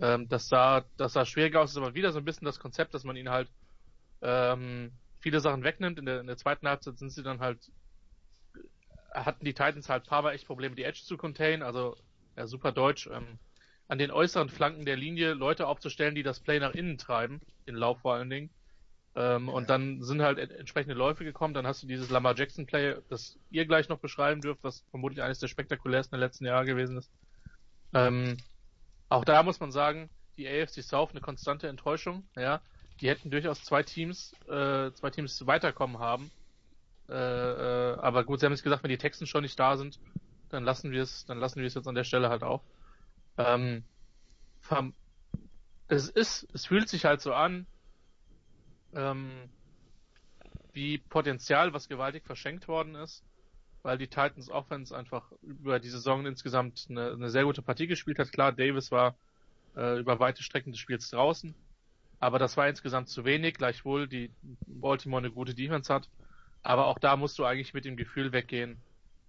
[0.00, 2.94] Ähm, das sah, das sah schwierig aus, ist aber wieder so ein bisschen das Konzept,
[2.94, 3.50] dass man ihnen halt
[4.22, 5.98] ähm, viele Sachen wegnimmt.
[5.98, 7.58] In der, in der zweiten Halbzeit sind sie dann halt
[9.24, 11.96] hatten die Titans halt paar echt Probleme, die Edge zu contain, also
[12.36, 13.38] ja, super deutsch, ähm,
[13.88, 17.74] an den äußeren Flanken der Linie Leute aufzustellen, die das Play nach innen treiben, den
[17.74, 18.50] Lauf vor allen Dingen.
[19.14, 22.96] Ähm, und dann sind halt entsprechende Läufe gekommen, dann hast du dieses Lamar Jackson Play,
[23.08, 26.98] das ihr gleich noch beschreiben dürft, was vermutlich eines der spektakulärsten der letzten Jahre gewesen
[26.98, 27.10] ist.
[27.94, 28.36] Ähm,
[29.08, 32.60] auch da muss man sagen, die AFC South eine konstante Enttäuschung, ja.
[33.00, 36.30] Die hätten durchaus zwei Teams, äh, zwei Teams weiterkommen haben.
[37.08, 39.98] Äh, äh, aber gut, sie haben jetzt gesagt, wenn die Texten schon nicht da sind,
[40.50, 42.62] dann lassen wir es, dann lassen wir es jetzt an der Stelle halt auch.
[43.36, 43.84] Ähm,
[45.88, 47.66] es ist, es fühlt sich halt so an,
[48.94, 49.48] ähm,
[50.72, 53.24] wie Potenzial, was gewaltig verschenkt worden ist,
[53.82, 58.18] weil die Titans Offense einfach über die Saison insgesamt eine, eine sehr gute Partie gespielt
[58.18, 58.32] hat.
[58.32, 59.16] Klar, Davis war
[59.76, 61.54] äh, über weite Strecken des Spiels draußen,
[62.20, 64.30] aber das war insgesamt zu wenig, gleichwohl die
[64.66, 66.08] Baltimore eine gute Defense hat.
[66.68, 68.76] Aber auch da musst du eigentlich mit dem Gefühl weggehen,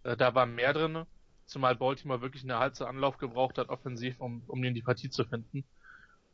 [0.04, 1.06] äh, da war mehr drin,
[1.46, 5.24] zumal Baltimore wirklich eine halbe Anlauf gebraucht hat, offensiv, um, um in die Partie zu
[5.24, 5.64] finden.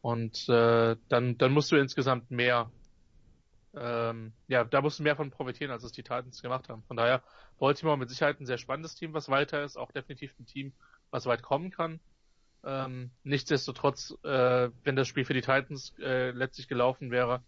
[0.02, 2.72] Und äh, dann, dann musst du insgesamt mehr
[3.76, 6.82] ähm, ja, da mussten mehr von profitieren, als es die Titans gemacht haben.
[6.88, 7.22] Von daher,
[7.60, 10.73] Baltimore mit Sicherheit ein sehr spannendes Team, was weiter ist, auch definitiv ein Team,
[11.11, 11.99] was weit kommen kann.
[12.64, 17.44] Ähm, nichtsdestotrotz, äh, wenn das Spiel für die Titans äh, letztlich gelaufen wäre,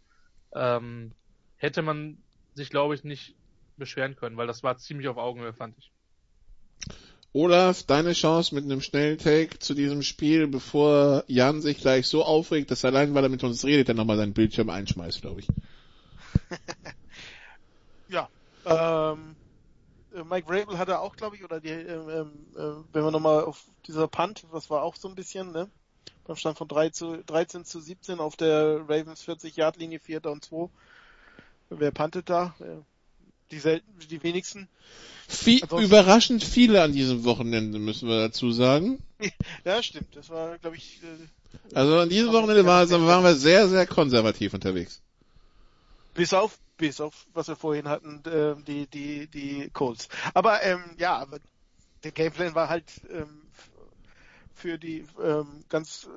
[0.53, 1.13] ähm,
[1.55, 2.19] hätte man
[2.53, 3.35] sich, glaube ich, nicht
[3.77, 5.91] beschweren können, weil das war ziemlich auf Augenhöhe, fand ich.
[7.33, 12.23] Olaf, deine Chance mit einem schnellen Take zu diesem Spiel, bevor Jan sich gleich so
[12.23, 15.47] aufregt, dass allein, weil er mit uns redet, er nochmal seinen Bildschirm einschmeißt, glaube ich.
[18.09, 18.29] ja,
[18.65, 19.35] ähm,
[20.13, 23.43] äh, Mike Rabel hatte auch, glaube ich, oder die, ähm, ähm, äh, wenn wir nochmal
[23.43, 25.69] auf dieser Punt, was war auch so ein bisschen, ne?
[26.25, 30.25] Beim Stand von 3 zu, 13 zu 17 auf der Ravens 40-Yard-Linie, 4.
[30.25, 30.69] und 2.
[31.69, 32.55] Wer puntet da?
[33.51, 34.67] Die selten, die wenigsten.
[35.27, 39.03] Viel, überraschend viele an diesem Wochenende, müssen wir dazu sagen.
[39.65, 40.15] ja, stimmt.
[40.15, 41.01] Das war, glaube ich.
[41.03, 45.01] Äh, also an diesem Wochenende war, waren wir sehr, sehr konservativ unterwegs.
[46.13, 50.07] Bis auf, bis auf, was wir vorhin hatten, äh, die, die, die Colts.
[50.33, 51.25] Aber ähm, ja,
[52.03, 53.41] der Gameplan war halt ähm,
[54.53, 56.07] für die ähm, ganz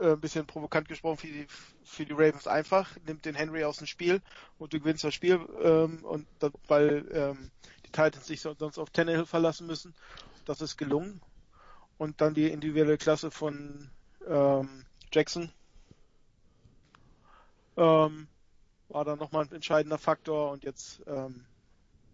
[0.00, 1.46] äh, ein bisschen provokant gesprochen für die,
[1.84, 4.20] für die Ravens einfach, nimmt den Henry aus dem Spiel
[4.58, 7.50] und du gewinnst das Spiel ähm, und das, weil ähm,
[7.86, 9.94] die Titans sich sonst auf Tannehill verlassen müssen.
[10.44, 11.20] Das ist gelungen.
[11.98, 13.90] Und dann die individuelle Klasse von
[14.26, 15.52] ähm, Jackson
[17.76, 18.26] ähm,
[18.88, 21.44] war dann nochmal ein entscheidender Faktor und jetzt ähm,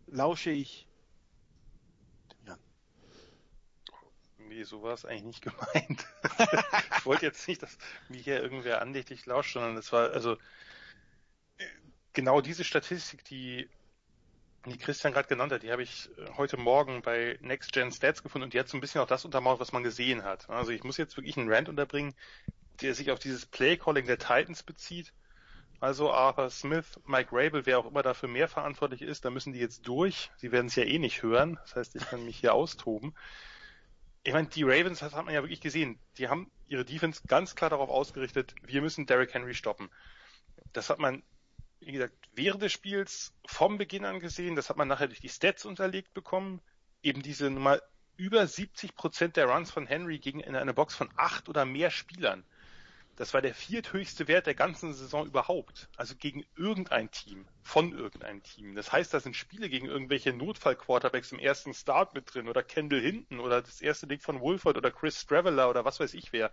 [0.07, 0.87] lausche ich
[4.57, 6.07] Nee, so war es eigentlich nicht gemeint.
[6.97, 7.77] ich wollte jetzt nicht, dass
[8.09, 10.39] mir hier irgendwer andächtig lauscht, sondern es war, also,
[12.15, 13.69] genau diese Statistik, die,
[14.65, 18.23] die Christian gerade genannt hat, die habe ich äh, heute Morgen bei Next Gen Stats
[18.23, 20.49] gefunden und die hat so ein bisschen auch das untermauert, was man gesehen hat.
[20.49, 22.15] Also ich muss jetzt wirklich einen Rant unterbringen,
[22.81, 25.13] der sich auf dieses Play-Calling der Titans bezieht.
[25.81, 29.61] Also Arthur Smith, Mike Rabel, wer auch immer dafür mehr verantwortlich ist, da müssen die
[29.61, 30.31] jetzt durch.
[30.39, 31.59] Sie werden es ja eh nicht hören.
[31.61, 33.15] Das heißt, ich kann mich hier austoben
[34.27, 37.55] ich meine, die Ravens, das hat man ja wirklich gesehen, die haben ihre Defense ganz
[37.55, 39.89] klar darauf ausgerichtet, wir müssen Derrick Henry stoppen.
[40.73, 41.23] Das hat man,
[41.79, 45.29] wie gesagt, während des Spiels vom Beginn an gesehen, das hat man nachher durch die
[45.29, 46.61] Stats unterlegt bekommen,
[47.03, 47.81] eben diese Nummer
[48.17, 51.91] über 70 Prozent der Runs von Henry gegen in einer Box von acht oder mehr
[51.91, 52.45] Spielern.
[53.17, 55.89] Das war der vierthöchste Wert der ganzen Saison überhaupt.
[55.97, 57.49] Also gegen irgendein Team.
[57.63, 58.75] Von irgendeinem Team.
[58.75, 63.01] Das heißt, da sind Spiele gegen irgendwelche Notfall-Quarterbacks im ersten Start mit drin oder Kendall
[63.01, 66.53] Hinton oder das erste Ding von Wolford oder Chris Straveller oder was weiß ich wer.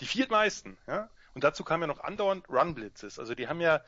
[0.00, 1.10] Die viertmeisten, ja.
[1.32, 3.18] Und dazu kam ja noch andauernd Run-Blitzes.
[3.18, 3.82] Also die haben ja,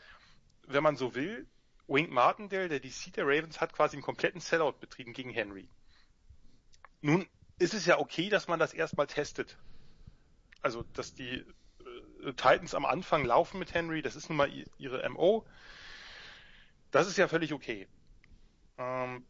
[0.67, 1.47] wenn man so will,
[1.89, 5.69] Wink Martindale, der DC der Ravens, hat quasi einen kompletten Sellout betrieben gegen Henry.
[7.03, 7.27] Nun
[7.59, 9.59] ist es ja okay, dass man das erstmal testet.
[10.63, 11.45] Also, dass die
[12.23, 15.45] Titans am Anfang laufen mit Henry, das ist nun mal ihre MO.
[16.91, 17.89] Das ist ja völlig okay.
[18.79, 19.25] Ähm,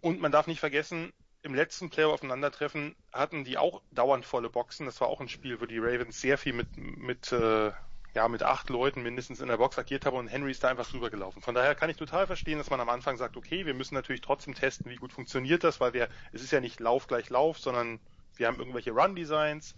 [0.00, 1.12] und man darf nicht vergessen,
[1.42, 4.86] im letzten Player aufeinandertreffen hatten die auch dauernd volle Boxen.
[4.86, 7.70] Das war auch ein Spiel, wo die Ravens sehr viel mit, mit, äh,
[8.14, 10.92] ja, mit acht Leuten mindestens in der Box agiert haben und Henry ist da einfach
[10.92, 11.42] rübergelaufen.
[11.42, 14.22] Von daher kann ich total verstehen, dass man am Anfang sagt, okay, wir müssen natürlich
[14.22, 17.58] trotzdem testen, wie gut funktioniert das, weil wir, es ist ja nicht Lauf gleich Lauf,
[17.58, 18.00] sondern
[18.36, 19.74] wir haben irgendwelche Run-Designs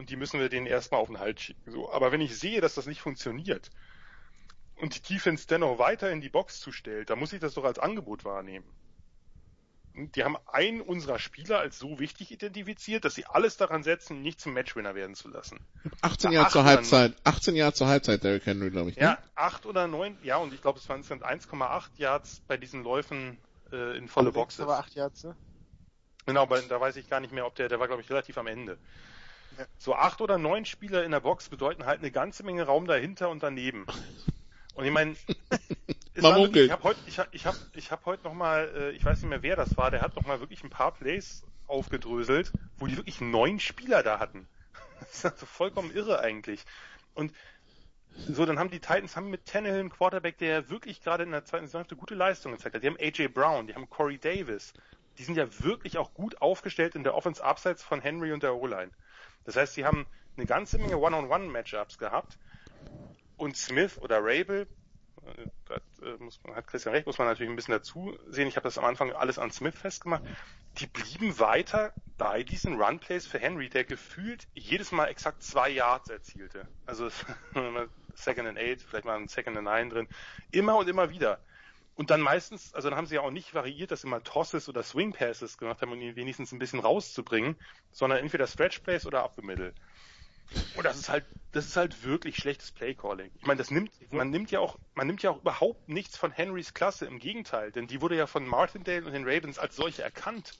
[0.00, 1.70] und die müssen wir denen erstmal auf den Hals schicken.
[1.70, 1.92] So.
[1.92, 3.70] Aber wenn ich sehe, dass das nicht funktioniert
[4.76, 7.78] und die Defense dennoch weiter in die Box zustellt, dann muss ich das doch als
[7.78, 8.64] Angebot wahrnehmen.
[9.94, 14.40] Die haben einen unserer Spieler als so wichtig identifiziert, dass sie alles daran setzen, nicht
[14.40, 15.60] zum Matchwinner werden zu lassen.
[16.00, 18.96] 18 Jahre zur Halbzeit, 18 Jahre zur Halbzeit, Derrick Henry, glaube ich.
[18.96, 19.02] Ne?
[19.02, 22.84] Ja, 8 oder 9, ja, und ich glaube, es waren insgesamt 1,8 Yards bei diesen
[22.84, 23.36] Läufen
[23.70, 24.60] äh, in volle Boxes.
[24.60, 25.36] Aber 8 Yards, ne?
[26.24, 28.38] Genau, aber da weiß ich gar nicht mehr, ob der, der war, glaube ich, relativ
[28.38, 28.78] am Ende.
[29.78, 33.28] So acht oder neun Spieler in der Box bedeuten halt eine ganze Menge Raum dahinter
[33.30, 33.86] und daneben.
[34.74, 35.16] Und ich meine,
[36.14, 39.20] ich habe heute, ich habe, ich habe, ich habe heute noch mal, äh, ich weiß
[39.20, 42.86] nicht mehr wer das war, der hat noch mal wirklich ein paar Plays aufgedröselt, wo
[42.86, 44.46] die wirklich neun Spieler da hatten.
[45.00, 46.62] Das ist also vollkommen irre eigentlich.
[47.14, 47.32] Und
[48.28, 51.44] so, dann haben die Titans haben mit Tannehill einen Quarterback, der wirklich gerade in der
[51.44, 52.82] zweiten Saison eine gute Leistung gezeigt hat.
[52.82, 54.74] Die haben AJ Brown, die haben Corey Davis.
[55.18, 58.54] Die sind ja wirklich auch gut aufgestellt in der Offense abseits von Henry und der
[58.54, 58.90] O-Line.
[59.44, 60.06] Das heißt, sie haben
[60.36, 62.38] eine ganze Menge One-on-One-Matchups gehabt
[63.36, 64.66] und Smith oder Rabel,
[65.24, 68.48] äh, das äh, muss, hat Christian recht, muss man natürlich ein bisschen dazu sehen.
[68.48, 70.22] Ich habe das am Anfang alles an Smith festgemacht.
[70.78, 76.10] Die blieben weiter bei diesen Run-Plays für Henry, der gefühlt jedes Mal exakt zwei Yards
[76.10, 76.68] erzielte.
[76.86, 77.08] Also
[78.14, 80.08] Second and Eight, vielleicht mal ein Second and Nine drin.
[80.50, 81.40] Immer und immer wieder.
[82.00, 84.70] Und dann meistens, also dann haben sie ja auch nicht variiert, dass sie mal Tosses
[84.70, 87.56] oder Swing Passes gemacht haben, um ihn wenigstens ein bisschen rauszubringen,
[87.92, 89.74] sondern entweder Stretch Plays oder Up the Middle.
[90.78, 93.30] Und das ist halt, das ist halt wirklich schlechtes Playcalling.
[93.38, 96.32] Ich meine, das nimmt, man nimmt ja auch, man nimmt ja auch überhaupt nichts von
[96.32, 100.02] Henrys Klasse, im Gegenteil, denn die wurde ja von Martindale und den Ravens als solche
[100.02, 100.54] erkannt.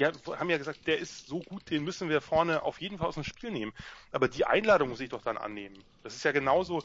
[0.00, 3.06] Die haben ja gesagt, der ist so gut, den müssen wir vorne auf jeden Fall
[3.06, 3.72] aus dem Spiel nehmen.
[4.10, 5.84] Aber die Einladung muss ich doch dann annehmen.
[6.02, 6.84] Das ist ja genauso,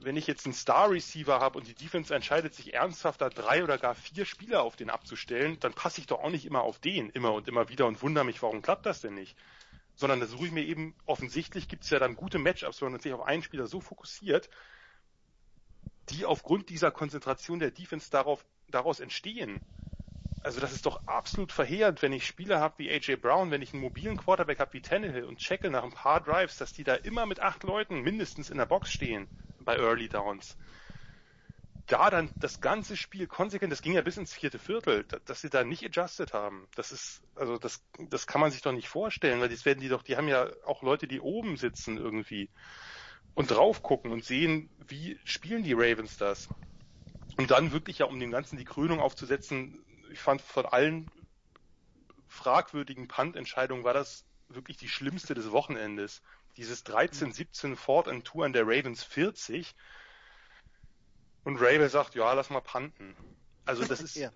[0.00, 3.64] wenn ich jetzt einen Star Receiver habe und die Defense entscheidet sich ernsthaft, da drei
[3.64, 6.78] oder gar vier Spieler auf den abzustellen, dann passe ich doch auch nicht immer auf
[6.78, 9.36] den, immer und immer wieder und wundere mich, warum klappt das denn nicht?
[9.94, 13.00] Sondern da suche ich mir eben, offensichtlich gibt es ja dann gute Matchups, wenn man
[13.00, 14.48] sich auf einen Spieler so fokussiert,
[16.10, 19.60] die aufgrund dieser Konzentration der Defense darauf, daraus entstehen.
[20.42, 23.72] Also das ist doch absolut verheerend, wenn ich Spieler habe wie AJ Brown, wenn ich
[23.72, 26.94] einen mobilen Quarterback habe wie Tannehill und checke nach ein paar Drives, dass die da
[26.94, 29.28] immer mit acht Leuten mindestens in der Box stehen
[29.68, 30.56] bei Early Downs.
[31.84, 35.50] Da dann das ganze Spiel konsequent, das ging ja bis ins vierte Viertel, dass sie
[35.50, 36.66] da nicht adjusted haben.
[36.74, 39.90] Das ist, also das, das kann man sich doch nicht vorstellen, weil das werden die
[39.90, 42.48] doch, die haben ja auch Leute, die oben sitzen irgendwie
[43.34, 46.48] und drauf gucken und sehen, wie spielen die Ravens das.
[47.36, 51.10] Und dann wirklich ja, um dem Ganzen die Krönung aufzusetzen, ich fand von allen
[52.26, 56.22] fragwürdigen Punt-Entscheidungen war das wirklich die schlimmste des Wochenendes
[56.56, 59.74] dieses 13-17 Ford and Tour an der Ravens 40.
[61.44, 63.16] Und Rabel sagt, ja, lass mal panten.
[63.64, 64.30] Also das ist, ja.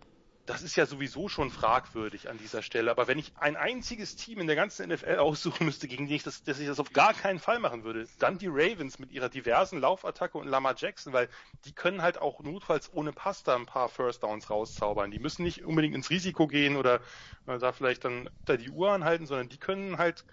[0.47, 2.91] das ist ja sowieso schon fragwürdig an dieser Stelle.
[2.91, 6.23] Aber wenn ich ein einziges Team in der ganzen NFL aussuchen müsste, gegen die ich
[6.23, 9.29] das, dass ich das auf gar keinen Fall machen würde, dann die Ravens mit ihrer
[9.29, 11.29] diversen Laufattacke und Lamar Jackson, weil
[11.65, 15.11] die können halt auch notfalls ohne Pasta ein paar First Downs rauszaubern.
[15.11, 17.01] Die müssen nicht unbedingt ins Risiko gehen oder
[17.47, 20.25] äh, da vielleicht dann da die Uhr anhalten, sondern die können halt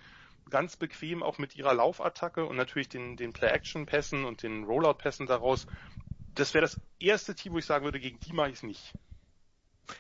[0.50, 5.68] ganz bequem auch mit ihrer Laufattacke und natürlich den, den Play-Action-Pässen und den Rollout-Pässen daraus.
[6.36, 8.94] Das wäre das erste Team, wo ich sagen würde, gegen die mache ich es nicht.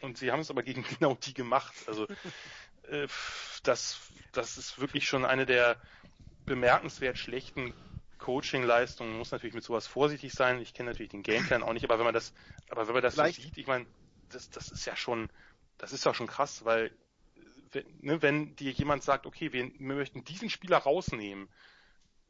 [0.01, 1.73] Und sie haben es aber gegen genau die gemacht.
[1.87, 2.07] Also
[2.83, 3.07] äh,
[3.63, 3.99] das,
[4.31, 5.77] das ist wirklich schon eine der
[6.45, 7.73] bemerkenswert schlechten
[8.17, 9.11] Coaching-Leistungen.
[9.11, 10.59] Man muss natürlich mit sowas vorsichtig sein.
[10.61, 12.33] Ich kenne natürlich den Gameplan auch nicht, aber wenn man das,
[12.69, 13.85] aber wenn man das so sieht, ich meine,
[14.29, 15.29] das, das ist ja schon,
[15.77, 16.91] das ist ja schon krass, weil
[18.01, 21.49] ne, wenn dir jemand sagt, okay, wir, wir möchten diesen Spieler rausnehmen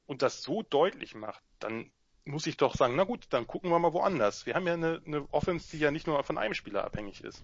[0.05, 1.91] und das so deutlich macht, dann
[2.25, 4.45] muss ich doch sagen, na gut, dann gucken wir mal woanders.
[4.45, 7.43] Wir haben ja eine, eine Offense, die ja nicht nur von einem Spieler abhängig ist.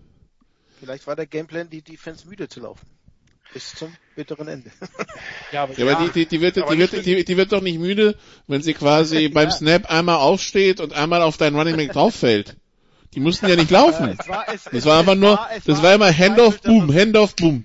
[0.79, 2.85] Vielleicht war der Gameplan, die Defense müde zu laufen.
[3.53, 4.71] Bis zum bitteren Ende.
[5.51, 7.79] ja, aber, ja, aber die, die, die, wird, die, wird, die, die wird doch nicht
[7.79, 8.17] müde,
[8.47, 9.29] wenn sie quasi ja.
[9.29, 12.57] beim Snap einmal aufsteht und einmal auf deinen Running Back drauffällt.
[13.13, 14.17] Die mussten ja nicht laufen.
[14.19, 17.35] Es war, es, das war einfach nur, war, das war, war immer Handoff, Boom, Handoff,
[17.35, 17.63] Boom.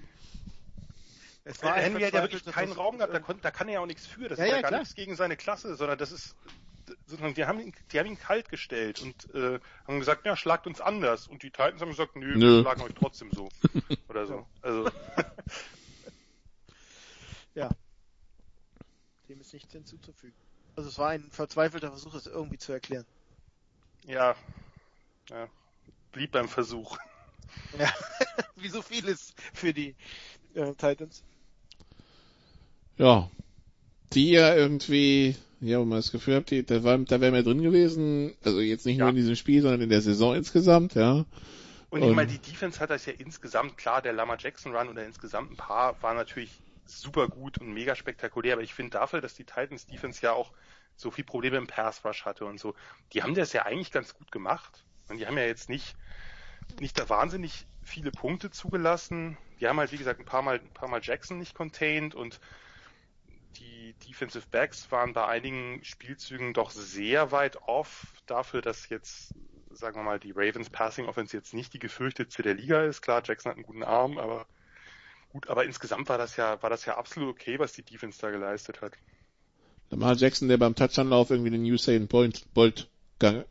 [1.51, 3.81] Es war Henry hat ja wirklich keinen Raum gehabt, da, konnte, da kann er ja
[3.81, 4.29] auch nichts für.
[4.29, 4.81] Das ja, ist ja, ja gar klar.
[4.81, 6.37] nichts gegen seine Klasse, sondern das ist,
[7.07, 10.69] sondern die haben ihn, die haben ihn kalt gestellt und äh, haben gesagt, ja, schlagt
[10.69, 11.27] uns anders.
[11.27, 12.57] Und die Titans haben gesagt, nö, nö.
[12.57, 13.49] wir schlagen euch trotzdem so.
[14.09, 14.47] Oder so.
[14.63, 14.85] Also.
[17.55, 17.69] ja.
[19.29, 20.37] Dem ist nichts hinzuzufügen.
[20.77, 23.07] Also es war ein verzweifelter Versuch, es irgendwie zu erklären.
[24.07, 24.37] Ja.
[25.31, 25.49] ja.
[26.13, 26.97] Blieb beim Versuch.
[27.77, 27.93] Ja.
[28.57, 29.97] Wie so vieles für die
[30.55, 31.25] äh, Titans
[33.01, 33.31] ja,
[34.13, 37.43] die ja irgendwie, ja, wo man das Gefühl hat, die, da, war, da wäre mehr
[37.43, 39.05] drin gewesen, also jetzt nicht ja.
[39.05, 41.25] nur in diesem Spiel, sondern in der Saison insgesamt, ja.
[41.89, 45.05] Und ich meine, die Defense hat das ja insgesamt, klar, der Lama Jackson Run oder
[45.05, 49.35] insgesamt ein paar war natürlich super gut und mega spektakulär, aber ich finde dafür, dass
[49.35, 50.53] die Titans Defense ja auch
[50.95, 52.75] so viel Probleme im Pass Rush hatte und so,
[53.13, 54.85] die haben das ja eigentlich ganz gut gemacht.
[55.09, 55.97] Und die haben ja jetzt nicht,
[56.79, 59.37] nicht da wahnsinnig viele Punkte zugelassen.
[59.59, 62.39] Die haben halt, wie gesagt, ein paar Mal, ein paar Mal Jackson nicht contained und
[63.59, 69.35] die Defensive Backs waren bei einigen Spielzügen doch sehr weit off dafür, dass jetzt,
[69.71, 73.03] sagen wir mal, die Ravens Passing Offense jetzt nicht die gefürchtetste der Liga ist.
[73.03, 74.47] Klar, Jackson hat einen guten Arm, aber
[75.31, 78.31] gut, aber insgesamt war das ja, war das ja absolut okay, was die Defense da
[78.31, 78.93] geleistet hat.
[79.91, 82.89] Lamar Jackson, der beim Touchdown-Lauf irgendwie den Usain Bolt, Bolt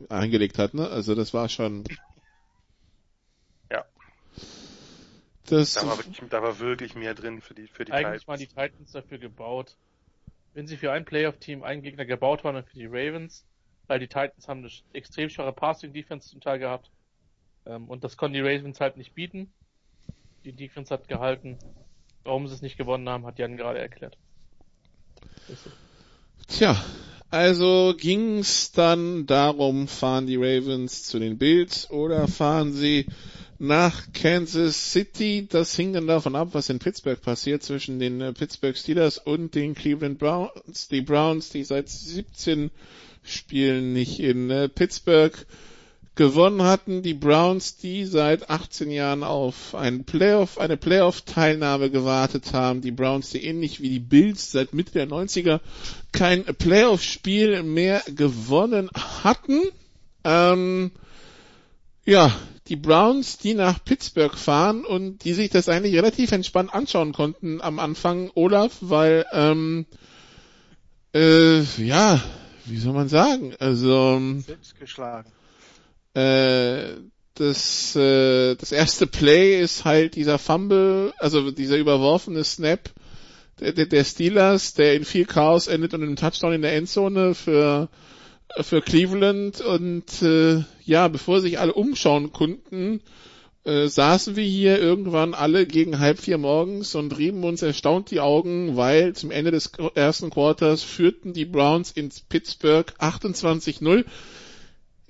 [0.08, 0.88] eingelegt hat, ne?
[0.88, 1.84] Also das war schon.
[3.70, 3.84] Ja.
[5.46, 8.28] Das da war, wirklich, da war wirklich mehr drin für die für die Eigentlich Titans.
[8.28, 9.76] waren die Titans dafür gebaut,
[10.54, 13.46] wenn sie für ein Playoff-Team einen Gegner gebaut waren, dann für die Ravens,
[13.86, 16.90] weil die Titans haben eine extrem schwache Passing-Defense zum Teil gehabt.
[17.66, 19.52] Ähm, und das konnten die Ravens halt nicht bieten.
[20.44, 21.58] Die Defense hat gehalten.
[22.24, 24.18] Warum sie es nicht gewonnen haben, hat Jan gerade erklärt.
[26.48, 26.76] Tja,
[27.30, 33.06] also ging's dann darum, fahren die Ravens zu den Bills oder fahren sie
[33.58, 35.46] nach Kansas City.
[35.48, 39.54] Das hing dann davon ab, was in Pittsburgh passiert zwischen den äh, Pittsburgh Steelers und
[39.54, 40.88] den Cleveland Browns.
[40.88, 42.70] Die Browns, die seit 17
[43.22, 45.46] Spielen nicht in äh, Pittsburgh
[46.14, 47.02] gewonnen hatten.
[47.02, 52.80] Die Browns, die seit 18 Jahren auf einen Playoff, eine Playoff-Teilnahme gewartet haben.
[52.80, 55.60] Die Browns, die ähnlich wie die Bills seit Mitte der 90er
[56.12, 58.90] kein Playoff-Spiel mehr gewonnen
[59.22, 59.60] hatten.
[60.24, 60.90] Ähm,
[62.04, 62.32] ja,
[62.68, 67.60] die Browns, die nach Pittsburgh fahren und die sich das eigentlich relativ entspannt anschauen konnten
[67.60, 69.86] am Anfang, Olaf, weil, ähm,
[71.12, 72.22] äh, ja,
[72.66, 75.30] wie soll man sagen, also, Selbst geschlagen.
[76.14, 76.96] Äh,
[77.34, 82.90] das, äh, das erste Play ist halt dieser Fumble, also dieser überworfene Snap
[83.60, 87.88] der, der Steelers, der in viel Chaos endet und einem Touchdown in der Endzone für
[88.62, 93.00] für Cleveland und äh, ja, bevor sich alle umschauen konnten,
[93.64, 98.20] äh, saßen wir hier irgendwann alle gegen halb vier morgens und rieben uns erstaunt die
[98.20, 104.04] Augen, weil zum Ende des ersten Quarters führten die Browns ins Pittsburgh 28-0.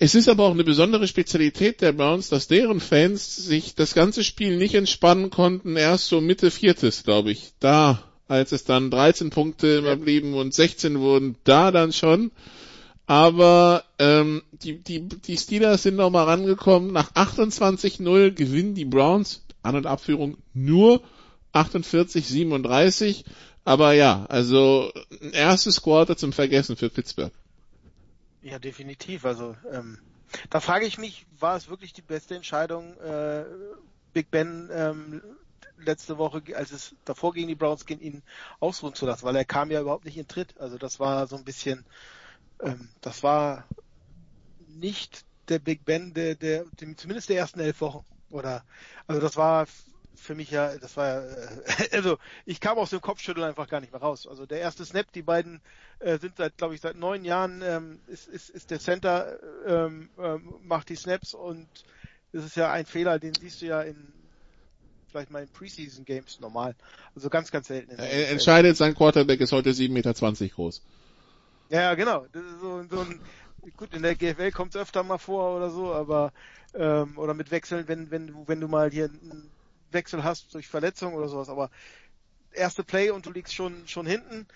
[0.02, 4.24] Es ist aber auch eine besondere Spezialität der Browns, dass deren Fans sich das ganze
[4.24, 7.52] Spiel nicht entspannen konnten, erst so Mitte Viertes, glaube ich.
[7.60, 12.31] Da, als es dann 13 Punkte immer blieben und 16 wurden, da dann schon.
[13.06, 16.94] Aber ähm, die, die, die Steelers sind nochmal rangekommen.
[16.94, 21.02] Nach 28-0 gewinnen die Browns An- und Abführung nur
[21.52, 23.24] 48-37.
[23.66, 24.90] Aber ja, also
[25.20, 27.32] ein erstes Quarter zum Vergessen für Pittsburgh.
[28.42, 29.24] Ja, definitiv.
[29.24, 29.98] Also ähm,
[30.48, 33.44] da frage ich mich, war es wirklich die beste Entscheidung, äh,
[34.12, 35.22] Big Ben ähm,
[35.76, 38.22] letzte Woche, als es davor gegen die Browns ging, ihn
[38.60, 40.58] ausruhen zu lassen, weil er kam ja überhaupt nicht in Tritt.
[40.58, 41.84] Also das war so ein bisschen
[42.62, 43.66] ähm, das war
[44.58, 48.04] nicht der Big Ben der, der, der, zumindest der ersten elf Wochen.
[48.30, 48.64] Oder
[49.06, 49.66] also das war
[50.14, 53.92] für mich ja, das war äh, also ich kam aus dem Kopfschütteln einfach gar nicht
[53.92, 54.26] mehr raus.
[54.26, 55.60] Also der erste Snap, die beiden
[55.98, 60.10] äh, sind seit, glaube ich, seit neun Jahren ähm, ist, ist, ist der Center ähm,
[60.18, 61.68] ähm, macht die Snaps und
[62.32, 64.12] das ist ja ein Fehler, den siehst du ja in
[65.10, 66.74] vielleicht mal in Preseason Games normal.
[67.14, 67.90] Also ganz, ganz selten.
[67.98, 70.82] Er entscheidet, sein Quarterback ist heute 7,20 Meter groß.
[71.70, 72.26] Ja, genau.
[72.32, 73.20] Das ist so, so ein,
[73.76, 76.32] gut, in der GFL kommt es öfter mal vor oder so, aber
[76.74, 79.50] ähm, oder mit Wechseln, wenn, wenn du, wenn du mal hier einen
[79.92, 81.70] Wechsel hast durch Verletzung oder sowas, aber
[82.52, 84.46] erste Play und du liegst schon schon hinten.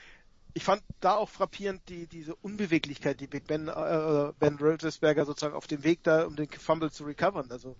[0.56, 5.54] Ich fand da auch frappierend die diese Unbeweglichkeit, die Big Ben äh, Ben Roethlisberger sozusagen
[5.54, 7.50] auf dem Weg da, um den Fumble zu recovern.
[7.50, 7.76] Also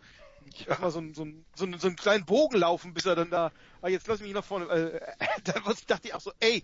[0.47, 3.07] ich mach mal so, ein, so, ein, so, ein, so einen kleinen Bogen laufen, bis
[3.07, 5.01] er dann da, ah, jetzt lass mich nach vorne, äh,
[5.45, 6.63] da was dachte ich auch so, ey,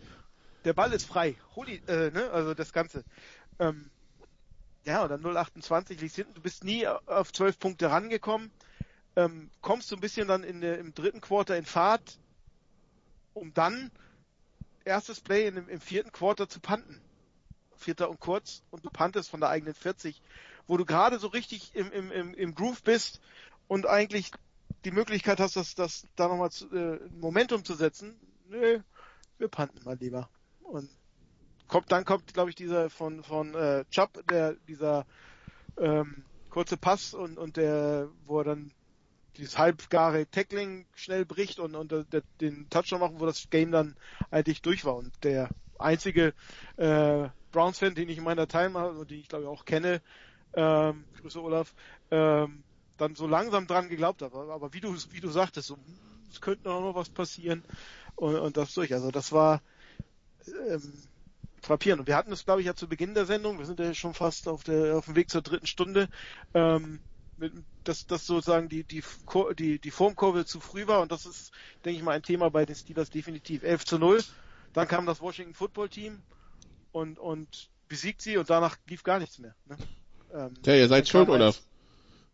[0.64, 1.36] der Ball ist frei.
[1.56, 2.30] Holi, äh, ne?
[2.30, 3.04] Also das Ganze.
[3.58, 3.90] Ähm,
[4.84, 6.34] ja, und dann 0,28 liegst hinten.
[6.34, 8.50] Du bist nie auf 12 Punkte rangekommen.
[9.16, 12.18] Ähm, kommst so ein bisschen dann in im dritten Quarter in Fahrt,
[13.34, 13.90] um dann
[14.84, 17.00] erstes Play in, im vierten Quarter zu panten.
[17.76, 20.20] Vierter und kurz und du pantest von der eigenen 40,
[20.66, 23.20] wo du gerade so richtig im, im, im, im Groove bist
[23.68, 24.30] und eigentlich
[24.84, 28.18] die Möglichkeit hast, das, das da nochmal äh, Momentum zu setzen.
[28.48, 28.80] Nö,
[29.38, 30.28] wir panten mal lieber.
[30.62, 30.90] Und
[31.68, 35.06] kommt, dann kommt, glaube ich, dieser von, von äh, Chubb, der, dieser
[35.78, 38.72] ähm, kurze Pass und, und der, wo er dann
[39.40, 43.96] dieses halbgare Tackling schnell bricht und, und der, den Touchdown machen, wo das Game dann
[44.30, 44.96] eigentlich durch war.
[44.96, 45.48] Und der
[45.78, 46.34] einzige
[46.76, 50.00] äh, Browns-Fan, den ich in meiner Time habe, den ich glaube ich auch kenne,
[50.54, 51.74] ähm, Grüße Olaf,
[52.10, 52.62] ähm,
[52.96, 54.52] dann so langsam dran geglaubt habe.
[54.52, 55.78] Aber wie du, wie du sagtest, so,
[56.30, 57.64] es könnte noch was passieren
[58.16, 58.92] und, und das durch.
[58.92, 59.62] Also das war
[60.68, 60.92] ähm,
[61.62, 62.00] frappierend.
[62.00, 64.14] Und wir hatten es, glaube ich, ja zu Beginn der Sendung, wir sind ja schon
[64.14, 66.08] fast auf, der, auf dem Weg zur dritten Stunde,
[66.54, 67.00] ähm,
[67.40, 67.52] mit,
[67.84, 69.02] dass, dass sozusagen die, die,
[69.58, 71.52] die, die Formkurve zu früh war und das ist,
[71.84, 73.62] denke ich mal, ein Thema bei den Steelers definitiv.
[73.62, 74.22] 11 zu 0,
[74.72, 76.22] dann kam das Washington Football Team
[76.92, 79.54] und, und besiegt sie und danach lief gar nichts mehr.
[79.66, 79.76] Ne?
[80.32, 81.60] Ähm, ja, ihr seid schuld, Olaf.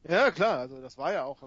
[0.08, 1.38] Ja, klar, also das war ja auch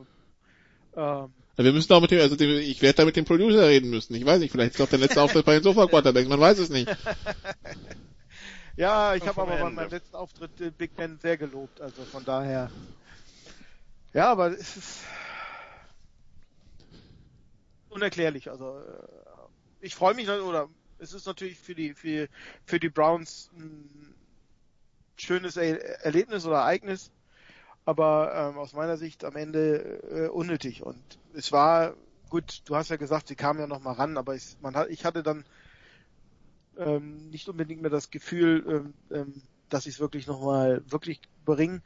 [0.96, 3.90] ähm, wir müssen auch mit dem, also dem, ich werde da mit dem Producer reden
[3.90, 4.16] müssen.
[4.16, 6.58] Ich weiß nicht, vielleicht ist doch der letzte Auftritt bei den Sofa Quarterbacks, man weiß
[6.60, 6.90] es nicht.
[8.78, 12.72] ja, ich habe aber bei meinem letzten Auftritt Big Ben sehr gelobt, also von daher.
[14.14, 15.04] Ja, aber es ist
[17.90, 18.50] unerklärlich.
[18.50, 19.08] Also äh,
[19.80, 22.28] ich freue mich oder es ist natürlich für die für,
[22.66, 24.16] für die Browns ein
[25.18, 27.12] schönes Erlebnis oder Ereignis
[27.86, 30.84] aber ähm, aus meiner Sicht am Ende äh, unnötig.
[30.84, 31.04] Und
[31.34, 31.96] es war
[32.30, 34.90] gut, du hast ja gesagt, sie kamen ja noch mal ran, aber ich, man hat,
[34.90, 35.46] ich hatte dann
[36.78, 41.22] ähm, nicht unbedingt mehr das Gefühl, ähm, ähm, dass sie es wirklich noch mal wirklich
[41.46, 41.82] bringen.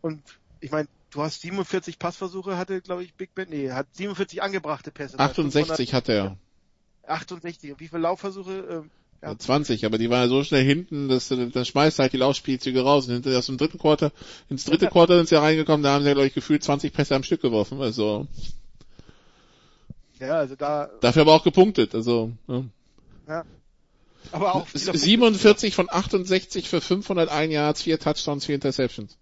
[0.00, 3.48] Und ich meine, du hast 47 Passversuche hatte, glaube ich, Big Ben.
[3.48, 5.18] Nee, hat 47 angebrachte Pässe.
[5.18, 6.36] 68 hatte er.
[7.06, 7.72] 68.
[7.72, 8.52] Und wie viele Laufversuche?
[8.70, 8.90] Ähm,
[9.22, 9.38] Ja.
[9.38, 13.08] 20, aber die waren ja so schnell hinten, dass dann schmeißt halt die Laufspielzüge raus.
[13.08, 14.10] Und aus dem dritten Quarter,
[14.48, 16.92] ins dritte Quarter sind sie ja reingekommen, da haben sie ja, glaube ich, gefühlt 20
[16.92, 17.80] Pässe am Stück geworfen.
[17.80, 18.26] Also.
[20.18, 20.90] Ja, also da.
[21.00, 22.32] Dafür aber auch gepunktet, also.
[22.48, 22.64] Ja.
[23.28, 23.44] ja.
[24.32, 29.16] Aber auch 47 von 68 für 501 Yards, 4 Touchdowns, 4 Interceptions.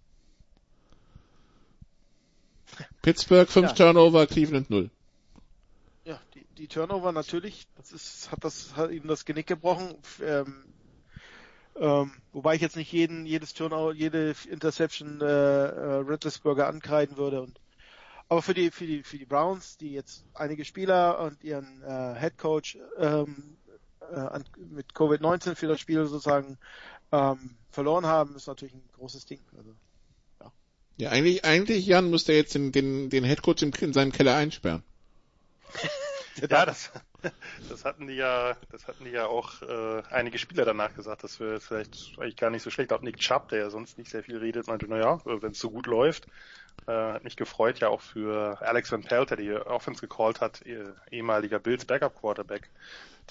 [3.03, 3.75] Pittsburgh 5 ja.
[3.75, 4.91] Turnover, Cleveland 0.
[6.05, 9.95] Ja, die, die Turnover natürlich, das ist, hat das hat ihnen das Genick gebrochen.
[10.23, 10.65] Ähm,
[11.77, 17.41] ähm, wobei ich jetzt nicht jeden, jedes Turnover, jede Interception äh, äh, Riddlesburger ankreiden würde.
[17.41, 17.59] Und,
[18.29, 22.15] aber für die, für die, für die Browns, die jetzt einige Spieler und ihren äh,
[22.19, 23.57] Head Coach ähm,
[24.13, 26.59] äh, mit Covid-19 für das Spiel sozusagen
[27.13, 29.41] ähm, verloren haben, ist natürlich ein großes Ding.
[29.57, 29.75] Also,
[31.01, 31.11] ja.
[31.11, 34.83] eigentlich, eigentlich Jan muss der jetzt den, den, den Headcoach in, in seinem Keller einsperren.
[36.49, 36.91] ja, das,
[37.69, 41.41] das hatten die ja, das hatten die ja auch äh, einige Spieler danach gesagt, das
[41.41, 42.93] wäre vielleicht eigentlich gar nicht so schlecht.
[42.93, 45.71] Auch Nick Chubb, der ja sonst nicht sehr viel redet, meinte, naja, wenn es so
[45.71, 46.27] gut läuft,
[46.87, 50.65] äh, hat mich gefreut, ja auch für Alex Van Pelt, der die Offense gecallt hat,
[50.67, 52.69] eh, ehemaliger Bills Backup Quarterback.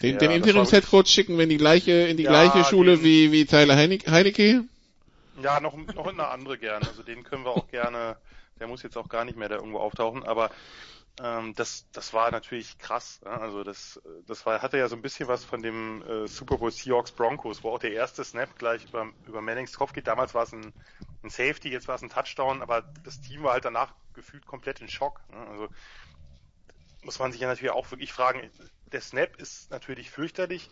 [0.01, 3.31] Den, den Interims-Headcoach schicken wir in die gleiche, in die ja, gleiche Schule den, wie,
[3.31, 4.63] wie Tyler Heinecke?
[5.41, 6.87] Ja, noch, noch in eine andere gerne.
[6.87, 8.17] Also den können wir auch gerne,
[8.59, 10.49] der muss jetzt auch gar nicht mehr da irgendwo auftauchen, aber
[11.21, 13.19] ähm, das, das war natürlich krass.
[13.25, 13.37] Ja?
[13.37, 16.71] Also das, das war, hatte ja so ein bisschen was von dem äh, Super Bowl
[16.71, 20.07] Seahawks Broncos, wo auch der erste Snap gleich über, über Mannings Kopf geht.
[20.07, 20.73] Damals war es ein,
[21.23, 24.81] ein Safety, jetzt war es ein Touchdown, aber das Team war halt danach gefühlt komplett
[24.81, 25.21] in Schock.
[25.29, 25.37] Ne?
[25.47, 25.67] Also
[27.03, 28.49] muss man sich ja natürlich auch wirklich fragen,
[28.91, 30.69] der Snap ist natürlich fürchterlich,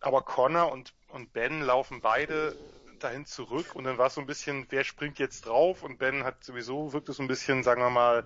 [0.00, 2.56] aber Connor und, und Ben laufen beide
[3.04, 6.24] dahin zurück und dann war es so ein bisschen, wer springt jetzt drauf und Ben
[6.24, 8.24] hat sowieso, wirkt es so ein bisschen, sagen wir mal,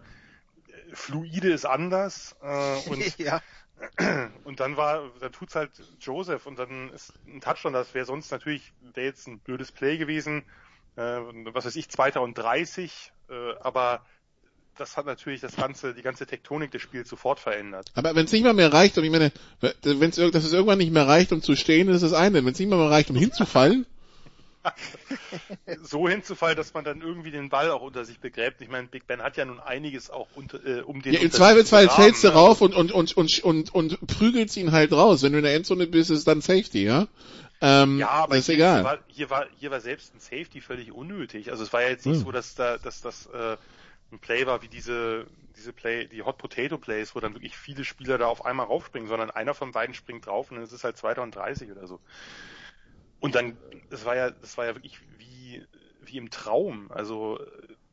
[0.92, 3.40] fluide ist anders äh, und ja.
[4.44, 5.70] und dann war, dann tut's halt
[6.00, 9.96] Joseph und dann ist ein Touchdown, das wäre sonst natürlich, wäre jetzt ein blödes Play
[9.96, 10.44] gewesen,
[10.96, 14.04] äh, was weiß ich, zweiter und 30, äh, aber
[14.76, 17.90] das hat natürlich das ganze, die ganze Tektonik des Spiels sofort verändert.
[17.94, 20.78] Aber wenn es nicht mal mehr reicht, und ich meine, wenn es dass es irgendwann
[20.78, 22.44] nicht mehr reicht, um zu stehen, ist es eine.
[22.44, 23.86] Wenn es nicht mal mehr reicht, um hinzufallen.
[25.82, 28.60] So hinzufallen, dass man dann irgendwie den Ball auch unter sich begräbt.
[28.60, 31.14] Ich meine, Big Ben hat ja nun einiges auch unter, äh, um den.
[31.14, 32.34] Ja, Im Zweifelsfall fällst du ne?
[32.34, 35.22] rauf und, und, und, und, und, und prügelst ihn halt raus.
[35.22, 37.08] Wenn du in der Endzone bist, ist dann Safety, ja?
[37.62, 38.76] Ähm, ja, aber ist hier, egal.
[38.76, 41.50] Hier war, hier war, hier war selbst ein Safety völlig unnötig.
[41.50, 42.24] Also es war ja jetzt nicht hm.
[42.24, 43.56] so, dass da, dass das äh,
[44.12, 45.26] ein Play war wie diese,
[45.56, 49.08] diese Play, die Hot Potato Plays, wo dann wirklich viele Spieler da auf einmal raufspringen,
[49.08, 51.16] sondern einer von beiden springt drauf und dann ist es halt 2.
[51.16, 52.00] und 30 oder so.
[53.20, 53.56] Und dann,
[53.90, 55.64] das war ja, das war ja wirklich wie,
[56.00, 56.90] wie im Traum.
[56.90, 57.38] Also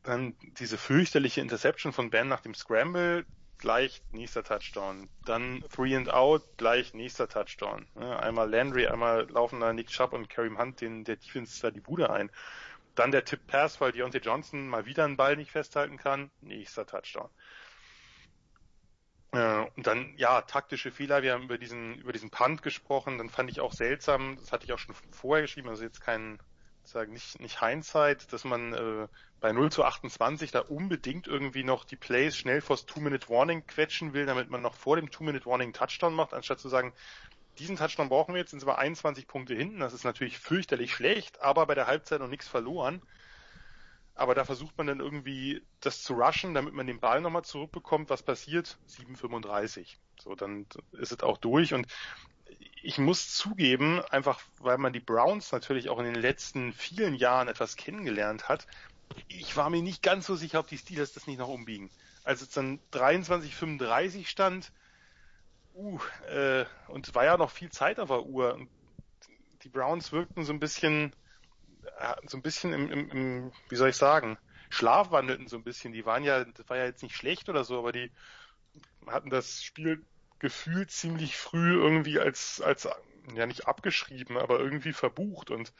[0.02, 3.26] dann diese fürchterliche Interception von Ben nach dem Scramble,
[3.58, 5.08] gleich nächster Touchdown.
[5.26, 7.86] Dann Three and Out, gleich nächster Touchdown.
[7.96, 11.80] Einmal Landry, einmal laufen da Nick Chubb und Kareem Hunt den, der Defense da die
[11.80, 12.30] Bude ein.
[12.94, 16.30] Dann der Tip Pass, weil Deontay Johnson mal wieder einen Ball nicht festhalten kann.
[16.40, 17.28] Nächster Touchdown.
[19.38, 21.22] Äh, und dann, ja, taktische Fehler.
[21.22, 23.18] Wir haben über diesen, über diesen Punt gesprochen.
[23.18, 26.40] Dann fand ich auch seltsam, das hatte ich auch schon vorher geschrieben, also jetzt kein,
[26.82, 29.06] sagen nicht, nicht Hindsight, dass man äh,
[29.40, 34.26] bei 0 zu 28 da unbedingt irgendwie noch die Plays schnell vors Two-Minute-Warning quetschen will,
[34.26, 36.92] damit man noch vor dem Two-Minute-Warning Touchdown macht, anstatt zu sagen,
[37.60, 39.80] diesen Touchdown brauchen wir jetzt, sind wir 21 Punkte hinten.
[39.80, 43.02] Das ist natürlich fürchterlich schlecht, aber bei der Halbzeit noch nichts verloren.
[44.18, 48.10] Aber da versucht man dann irgendwie das zu rushen, damit man den Ball nochmal zurückbekommt.
[48.10, 48.76] Was passiert?
[48.88, 49.96] 7,35.
[50.18, 51.72] So, dann ist es auch durch.
[51.72, 51.86] Und
[52.82, 57.48] ich muss zugeben, einfach weil man die Browns natürlich auch in den letzten vielen Jahren
[57.48, 58.66] etwas kennengelernt hat,
[59.28, 61.90] ich war mir nicht ganz so sicher, ob die Steelers das nicht noch umbiegen.
[62.24, 64.72] Als es dann 23,35 stand,
[65.74, 65.98] uh,
[66.28, 68.66] äh, und war ja noch viel Zeit auf der Uhr.
[69.62, 71.14] Die Browns wirkten so ein bisschen,
[72.26, 74.38] so ein bisschen im, im, im, wie soll ich sagen,
[74.70, 75.92] schlafwandelten so ein bisschen.
[75.92, 78.10] Die waren ja, das war ja jetzt nicht schlecht oder so, aber die
[79.06, 80.04] hatten das Spiel
[80.38, 82.88] gefühlt ziemlich früh irgendwie als, als,
[83.34, 85.72] ja nicht abgeschrieben, aber irgendwie verbucht und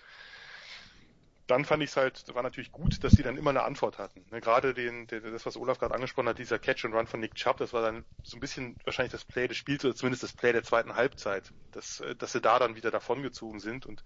[1.47, 4.23] dann fand ich es halt, war natürlich gut, dass sie dann immer eine Antwort hatten.
[4.31, 7.21] Ne, gerade den, der, das, was Olaf gerade angesprochen hat, dieser Catch and Run von
[7.21, 10.23] Nick Chubb, das war dann so ein bisschen wahrscheinlich das Play des Spiels oder zumindest
[10.23, 14.05] das Play der zweiten Halbzeit, dass, äh, dass sie da dann wieder davongezogen sind und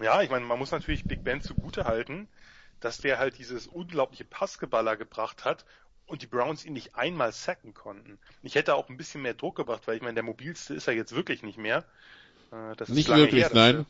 [0.00, 2.28] ja, ich meine, man muss natürlich Big Ben zugute halten,
[2.80, 5.64] dass der halt dieses unglaubliche Passgeballer gebracht hat
[6.06, 8.18] und die Browns ihn nicht einmal sacken konnten.
[8.42, 10.94] Ich hätte auch ein bisschen mehr Druck gebracht, weil ich meine, der mobilste ist er
[10.94, 11.84] jetzt wirklich nicht mehr.
[12.50, 13.86] Äh, das nicht wirklich, her, nein.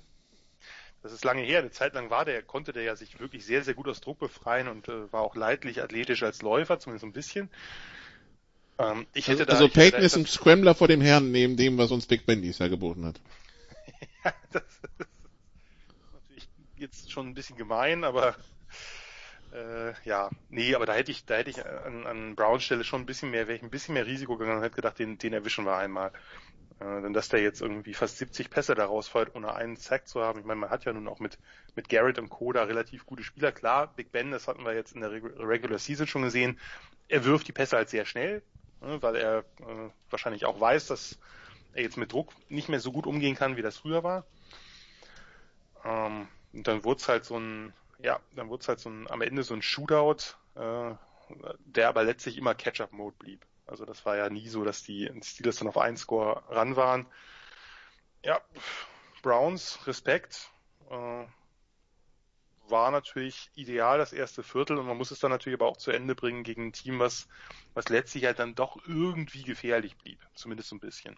[1.03, 1.59] Das ist lange her.
[1.59, 4.21] Eine Zeit lang war der, konnte der ja sich wirklich sehr, sehr gut aus Druck
[4.21, 7.51] befreien und äh, war auch leidlich athletisch als Läufer, zumindest ein bisschen.
[8.79, 11.77] Ähm, ich hätte also, da, also Peyton ist ein Scrambler vor dem Herrn, neben dem,
[11.77, 13.21] was uns Big Ben dies Jahr geboten hat.
[14.25, 15.09] ja, das ist
[16.83, 18.37] jetzt schon ein bisschen gemein, aber
[19.53, 23.03] äh, ja, nee, aber da hätte ich, da hätte ich an, an Browns Stelle schon
[23.03, 25.33] ein bisschen mehr, wäre ich ein bisschen mehr Risiko gegangen und hätte gedacht, den, den
[25.33, 26.13] erwischen wir einmal.
[26.81, 30.23] Äh, denn dass der jetzt irgendwie fast 70 Pässe daraus fällt, ohne einen Sack zu
[30.23, 30.41] haben.
[30.41, 31.39] Ich meine, man hat ja nun auch mit,
[31.77, 33.53] mit Garrett und Koda relativ gute Spieler.
[33.53, 36.59] Klar, Big Ben, das hatten wir jetzt in der Regular Season schon gesehen.
[37.09, 38.43] Er wirft die Pässe halt sehr schnell,
[38.81, 41.19] ne, weil er äh, wahrscheinlich auch weiß, dass
[41.75, 44.25] er jetzt mit Druck nicht mehr so gut umgehen kann, wie das früher war.
[45.85, 49.11] Ähm, und dann wurde es halt so ein, ja, dann wurde es halt so ein,
[49.11, 50.95] am Ende so ein Shootout, äh,
[51.65, 53.47] der aber letztlich immer Catch-up-Mode blieb.
[53.67, 57.07] Also das war ja nie so, dass die Steelers dann auf einen Score ran waren.
[58.25, 58.41] Ja,
[59.23, 60.51] Browns, Respekt.
[60.91, 61.25] Äh,
[62.69, 65.91] war natürlich ideal das erste Viertel und man muss es dann natürlich aber auch zu
[65.91, 67.29] Ende bringen gegen ein Team, was,
[67.75, 70.19] was letztlich halt dann doch irgendwie gefährlich blieb.
[70.35, 71.17] Zumindest so ein bisschen.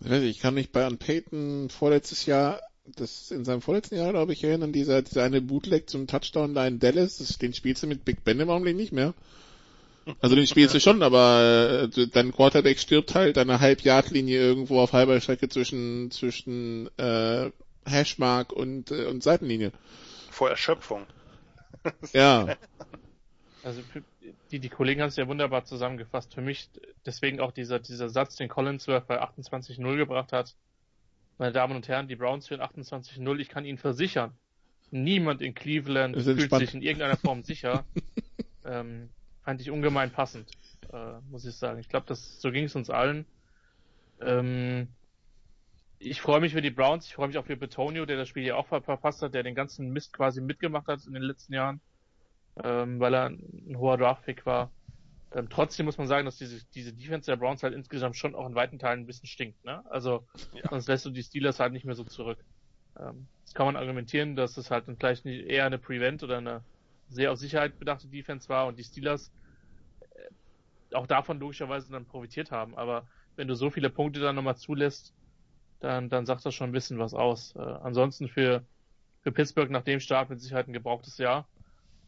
[0.00, 4.42] Ich kann mich bei An Payton vorletztes Jahr das in seinem vorletzten Jahr, glaube ich,
[4.44, 8.04] erinnern, dieser, dieser eine Bootleg zum Touchdown da in Dallas, das, den spielst du mit
[8.04, 9.14] Big Ben im Augenblick nicht mehr.
[10.20, 14.80] Also den spielst du schon, aber äh, dein Quarterback stirbt halt an einer Halb-Yard-Linie irgendwo
[14.80, 17.50] auf halber Strecke zwischen, zwischen äh,
[17.86, 19.72] Hashmark und, äh, und Seitenlinie.
[20.30, 21.06] Vor Erschöpfung.
[22.12, 22.56] ja.
[23.62, 23.80] Also
[24.50, 26.34] die, die Kollegen haben es ja wunderbar zusammengefasst.
[26.34, 26.68] Für mich
[27.06, 30.56] deswegen auch dieser, dieser Satz, den Collinsworth bei 28-0 gebracht hat,
[31.38, 33.38] meine Damen und Herren, die Browns führen 28-0.
[33.38, 34.32] Ich kann Ihnen versichern,
[34.90, 36.66] niemand in Cleveland fühlt spannend.
[36.66, 37.84] sich in irgendeiner Form sicher.
[38.64, 39.08] ähm,
[39.42, 40.50] fand ich ungemein passend,
[40.92, 41.80] äh, muss ich sagen.
[41.80, 43.26] Ich glaube, das so ging es uns allen.
[44.20, 44.88] Ähm,
[45.98, 48.44] ich freue mich für die Browns, ich freue mich auch für Betonio, der das Spiel
[48.44, 51.80] ja auch verpasst hat, der den ganzen Mist quasi mitgemacht hat in den letzten Jahren,
[52.62, 54.70] ähm, weil er ein hoher Draftpick war.
[55.34, 58.46] Ähm, trotzdem muss man sagen, dass diese, diese Defense der Browns halt insgesamt schon auch
[58.46, 59.64] in weiten Teilen ein bisschen stinkt.
[59.64, 59.82] Ne?
[59.90, 60.68] Also ja.
[60.68, 62.38] sonst lässt du die Steelers halt nicht mehr so zurück.
[62.98, 66.62] Ähm, das kann man argumentieren, dass es halt dann vielleicht eher eine Prevent oder eine
[67.08, 69.32] sehr auf Sicherheit bedachte Defense war und die Steelers
[70.00, 72.76] äh, auch davon logischerweise dann profitiert haben.
[72.76, 75.14] Aber wenn du so viele Punkte dann nochmal zulässt,
[75.80, 77.54] dann, dann sagt das schon ein bisschen was aus.
[77.56, 78.64] Äh, ansonsten für,
[79.22, 81.48] für Pittsburgh nach dem Start mit Sicherheit ein gebrauchtes Jahr,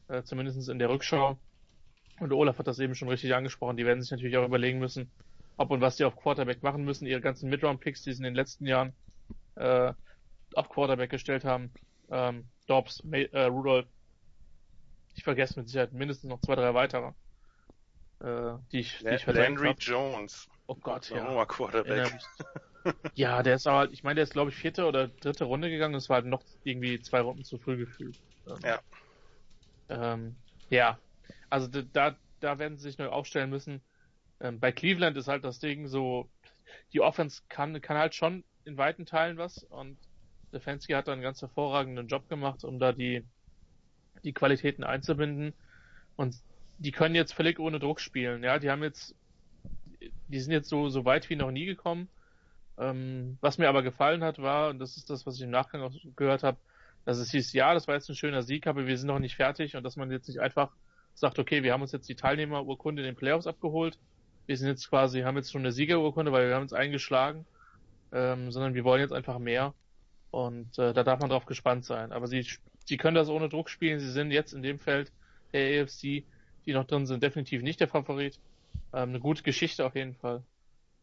[0.09, 1.39] äh, zumindest in der Rückschau.
[2.21, 3.77] Und Olaf hat das eben schon richtig angesprochen.
[3.77, 5.11] Die werden sich natürlich auch überlegen müssen,
[5.57, 7.07] ob und was die auf Quarterback machen müssen.
[7.07, 8.93] Ihre ganzen Midround-Picks, die sie in den letzten Jahren
[9.57, 9.93] äh,
[10.55, 11.73] auf Quarterback gestellt haben.
[12.11, 13.87] Ähm, Dobbs, May, äh, Rudolph.
[15.15, 17.13] Ich vergesse mit Sicherheit mindestens noch zwei, drei weitere.
[18.21, 19.81] Äh, die ich, die ich Landry hab.
[19.81, 20.49] Jones.
[20.67, 21.25] Oh Gott, ja.
[21.25, 22.13] Nochmal Quarterback.
[23.15, 25.95] ja, der ist aber, ich meine, der ist glaube ich vierte oder dritte Runde gegangen.
[25.95, 28.21] Das war halt noch irgendwie zwei Runden zu früh gefühlt.
[28.47, 28.81] Ähm, ja.
[29.89, 30.37] Ähm,
[30.71, 30.99] ja,
[31.51, 33.81] also da, da werden sie sich neu aufstellen müssen.
[34.41, 36.29] Ähm, bei Cleveland ist halt das Ding so,
[36.93, 39.99] die Offense kann, kann halt schon in weiten Teilen was und
[40.49, 43.25] Stefanski hat da einen ganz hervorragenden Job gemacht, um da die,
[44.23, 45.53] die Qualitäten einzubinden
[46.17, 46.37] und
[46.79, 49.15] die können jetzt völlig ohne Druck spielen, ja, die haben jetzt,
[50.29, 52.09] die sind jetzt so, so weit wie noch nie gekommen.
[52.77, 55.83] Ähm, was mir aber gefallen hat, war, und das ist das, was ich im Nachgang
[55.83, 56.59] auch gehört habe,
[57.05, 59.37] dass es hieß, ja, das war jetzt ein schöner Sieg, aber wir sind noch nicht
[59.37, 60.73] fertig und dass man jetzt nicht einfach
[61.15, 63.99] sagt, okay, wir haben uns jetzt die Teilnehmerurkunde in den Playoffs abgeholt.
[64.47, 67.47] Wir sind jetzt quasi, haben jetzt schon eine Siegerurkunde, weil wir haben uns eingeschlagen,
[68.13, 69.75] ähm, sondern wir wollen jetzt einfach mehr.
[70.31, 72.13] Und äh, da darf man drauf gespannt sein.
[72.13, 72.47] Aber sie,
[72.85, 74.01] sie können das ohne Druck spielen.
[74.01, 75.13] Sie sind jetzt in dem Feld
[75.53, 76.25] der AFC,
[76.67, 78.39] die noch drin sind, definitiv nicht der Favorit.
[78.93, 80.43] Ähm, eine gute Geschichte auf jeden Fall.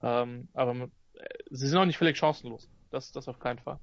[0.03, 0.90] Ähm, aber äh,
[1.49, 2.67] sie sind auch nicht völlig chancenlos.
[2.91, 3.80] Das, das auf keinen Fall.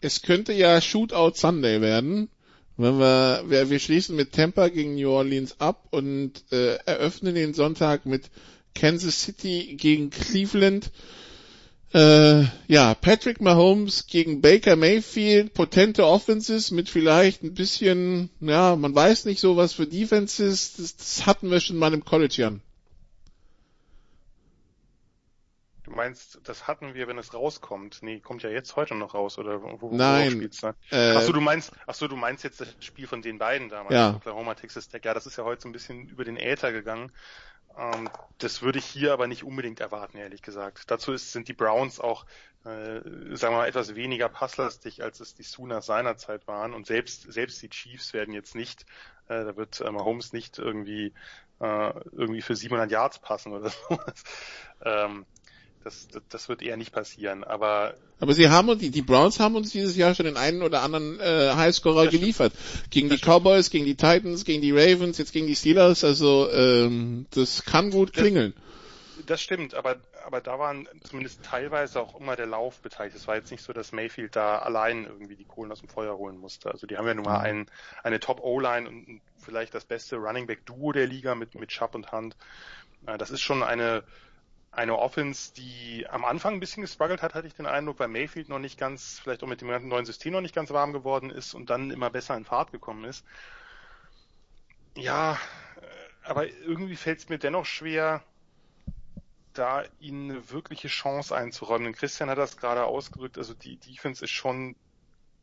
[0.00, 2.30] Es könnte ja Shootout Sunday werden.
[2.76, 7.54] Wenn wir, wir, wir schließen mit Tampa gegen New Orleans ab und äh, eröffnen den
[7.54, 8.30] Sonntag mit
[8.74, 10.90] Kansas City gegen Cleveland.
[11.92, 18.92] Äh, ja, Patrick Mahomes gegen Baker Mayfield, potente Offenses mit vielleicht ein bisschen, ja, man
[18.92, 22.60] weiß nicht so was für Defenses, das, das hatten wir schon mal im College, Jan.
[25.84, 27.98] Du meinst, das hatten wir, wenn es rauskommt?
[28.02, 30.30] Nee, kommt ja jetzt heute noch raus, oder wo, wo Nein.
[30.30, 30.74] du spielst, ne?
[30.90, 34.16] Äh, achso, du meinst, achso, du meinst jetzt das Spiel von den beiden damals, ja.
[34.16, 35.02] Oklahoma, Texas Tech.
[35.04, 37.12] Ja, das ist ja heute so ein bisschen über den Äther gegangen.
[37.76, 40.90] Ähm, das würde ich hier aber nicht unbedingt erwarten, ehrlich gesagt.
[40.90, 42.24] Dazu ist, sind die Browns auch,
[42.64, 43.00] äh,
[43.36, 46.72] sagen wir mal, etwas weniger passlastig, als es die Sooners seinerzeit waren.
[46.72, 48.86] Und selbst, selbst die Chiefs werden jetzt nicht,
[49.28, 51.12] äh, da wird äh, Mahomes nicht irgendwie,
[51.60, 54.24] äh, irgendwie für 700 Yards passen oder sowas.
[54.82, 55.26] Ähm,
[55.84, 57.94] das, das, das wird eher nicht passieren, aber.
[58.20, 60.82] Aber sie haben uns, die, die Browns haben uns dieses Jahr schon den einen oder
[60.82, 62.52] anderen äh, Highscorer geliefert.
[62.90, 63.26] Gegen das die.
[63.26, 67.90] Cowboys, gegen die Titans, gegen die Ravens, jetzt gegen die Steelers, also ähm, das kann
[67.90, 68.54] gut klingeln.
[69.26, 69.96] Das stimmt, aber,
[70.26, 73.16] aber da waren zumindest teilweise auch immer der Lauf beteiligt.
[73.16, 76.16] Es war jetzt nicht so, dass Mayfield da allein irgendwie die Kohlen aus dem Feuer
[76.16, 76.70] holen musste.
[76.70, 77.66] Also die haben ja nun mal ein,
[78.02, 82.36] eine Top-O-Line und vielleicht das beste Running Back-Duo der Liga mit, mit Schapp und Hand.
[83.18, 84.02] Das ist schon eine,
[84.76, 88.48] eine Offense, die am Anfang ein bisschen gestruggelt hat, hatte ich den Eindruck, weil Mayfield
[88.48, 91.30] noch nicht ganz, vielleicht auch mit dem ganzen neuen System noch nicht ganz warm geworden
[91.30, 93.24] ist und dann immer besser in Fahrt gekommen ist.
[94.96, 95.38] Ja,
[96.22, 98.22] aber irgendwie fällt es mir dennoch schwer,
[99.52, 101.92] da ihnen eine wirkliche Chance einzuräumen.
[101.92, 104.76] Christian hat das gerade ausgedrückt, also die Defense ist schon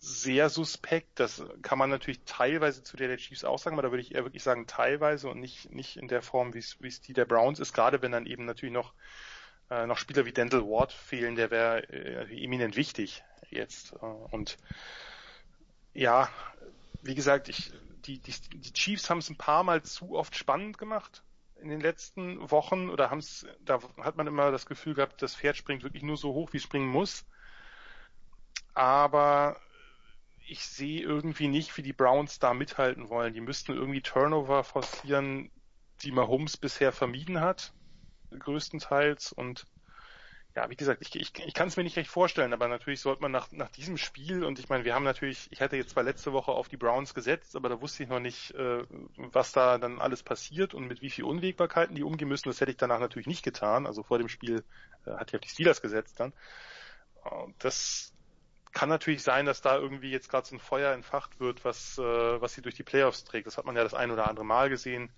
[0.01, 1.19] sehr suspekt.
[1.19, 4.15] Das kann man natürlich teilweise zu der der Chiefs auch sagen, aber da würde ich
[4.15, 7.59] eher wirklich sagen teilweise und nicht, nicht in der Form, wie es die der Browns
[7.59, 8.93] ist, gerade wenn dann eben natürlich noch,
[9.69, 13.93] äh, noch Spieler wie Dental Ward fehlen, der wäre äh, eminent wichtig jetzt.
[13.93, 14.57] Äh, und
[15.93, 16.29] ja,
[17.03, 17.71] wie gesagt, ich,
[18.05, 21.21] die, die, die Chiefs haben es ein paar Mal zu oft spannend gemacht
[21.61, 25.35] in den letzten Wochen oder haben es, da hat man immer das Gefühl gehabt, das
[25.35, 27.23] Pferd springt wirklich nur so hoch, wie es springen muss.
[28.73, 29.59] Aber
[30.51, 33.33] ich sehe irgendwie nicht, wie die Browns da mithalten wollen.
[33.33, 35.49] Die müssten irgendwie Turnover forcieren,
[36.01, 37.71] die Mahomes bisher vermieden hat,
[38.37, 39.31] größtenteils.
[39.31, 39.65] Und
[40.53, 43.21] ja, wie gesagt, ich, ich, ich kann es mir nicht recht vorstellen, aber natürlich sollte
[43.21, 46.03] man nach, nach diesem Spiel, und ich meine, wir haben natürlich, ich hatte jetzt zwar
[46.03, 48.83] letzte Woche auf die Browns gesetzt, aber da wusste ich noch nicht, äh,
[49.15, 52.49] was da dann alles passiert und mit wie viel Unwägbarkeiten die umgehen müssen.
[52.49, 53.87] Das hätte ich danach natürlich nicht getan.
[53.87, 54.65] Also vor dem Spiel
[55.05, 56.33] äh, hatte ich auf die Steelers gesetzt dann.
[57.23, 58.11] Äh, das
[58.71, 62.41] kann natürlich sein, dass da irgendwie jetzt gerade so ein Feuer entfacht wird, was, äh,
[62.41, 63.47] was sie durch die Playoffs trägt.
[63.47, 65.11] Das hat man ja das ein oder andere Mal gesehen.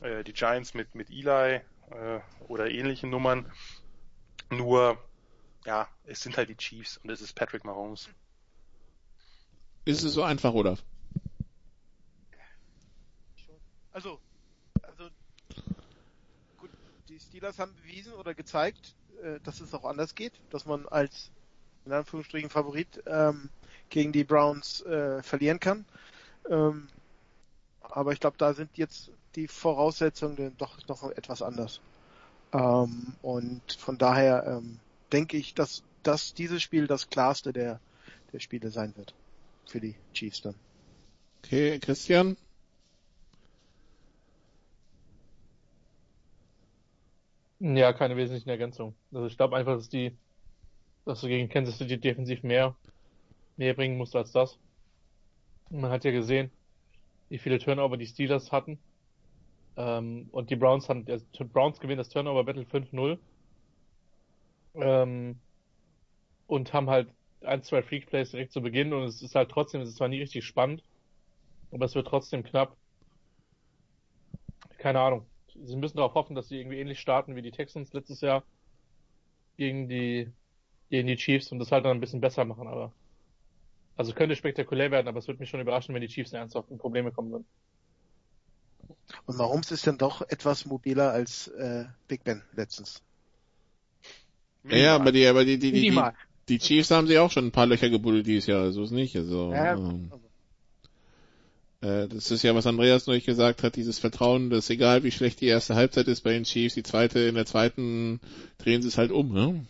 [0.00, 3.50] Äh, die Giants mit, mit Eli äh, oder ähnlichen Nummern.
[4.50, 5.02] Nur,
[5.64, 8.08] ja, es sind halt die Chiefs und es ist Patrick Mahomes.
[9.84, 10.76] Ist es so einfach, oder?
[13.92, 14.20] Also,
[14.82, 15.08] also,
[16.58, 16.70] gut,
[17.08, 21.32] die Steelers haben bewiesen oder gezeigt, äh, dass es auch anders geht, dass man als
[21.88, 23.48] in Anführungsstrichen Favorit ähm,
[23.88, 25.86] gegen die Browns äh, verlieren kann.
[26.48, 26.88] Ähm,
[27.80, 31.80] aber ich glaube, da sind jetzt die Voraussetzungen doch noch etwas anders.
[32.52, 34.78] Ähm, und von daher ähm,
[35.12, 37.80] denke ich, dass, dass dieses Spiel das klarste der,
[38.32, 39.14] der Spiele sein wird
[39.66, 40.54] für die Chiefs dann.
[41.42, 42.36] Okay, Christian?
[47.60, 48.94] Ja, keine wesentlichen Ergänzungen.
[49.12, 50.16] Also ich glaube einfach, dass die
[51.08, 52.76] dass du gegen Kansas City defensiv mehr,
[53.56, 54.58] mehr bringen musst als das.
[55.70, 56.50] Man hat ja gesehen,
[57.30, 58.78] wie viele Turnover die Steelers hatten.
[59.76, 63.18] Ähm, und die Browns hatten, also Browns gewinnen das Turnover Battle 5-0.
[64.74, 65.38] Ähm,
[66.46, 67.08] und haben halt
[67.42, 70.08] ein, zwei Freak Plays direkt zu Beginn und es ist halt trotzdem, es ist zwar
[70.08, 70.82] nie richtig spannend,
[71.70, 72.76] aber es wird trotzdem knapp.
[74.78, 75.26] Keine Ahnung.
[75.64, 78.44] Sie müssen darauf hoffen, dass sie irgendwie ähnlich starten wie die Texans letztes Jahr
[79.56, 80.30] gegen die
[80.90, 82.92] gegen die Chiefs und das halt dann ein bisschen besser machen, aber
[83.96, 86.78] also könnte spektakulär werden, aber es würde mich schon überraschen, wenn die Chiefs ernsthaft in
[86.78, 87.46] Probleme kommen würden.
[89.26, 93.02] Und Mahomes ist dann doch etwas mobiler als äh, Big Ben letztens.
[94.62, 94.84] Minimal.
[94.84, 96.02] Ja, aber die, aber die, die, die, die,
[96.48, 99.16] die Chiefs haben sich auch schon ein paar Löcher gebuddelt dieses Jahr, so ist nicht.
[99.16, 100.10] Also, ja, ähm,
[101.80, 105.40] äh, das ist ja, was Andreas neulich gesagt hat, dieses Vertrauen, dass egal wie schlecht
[105.40, 108.20] die erste Halbzeit ist bei den Chiefs, die zweite, in der zweiten
[108.58, 109.64] drehen sie es halt um, ne?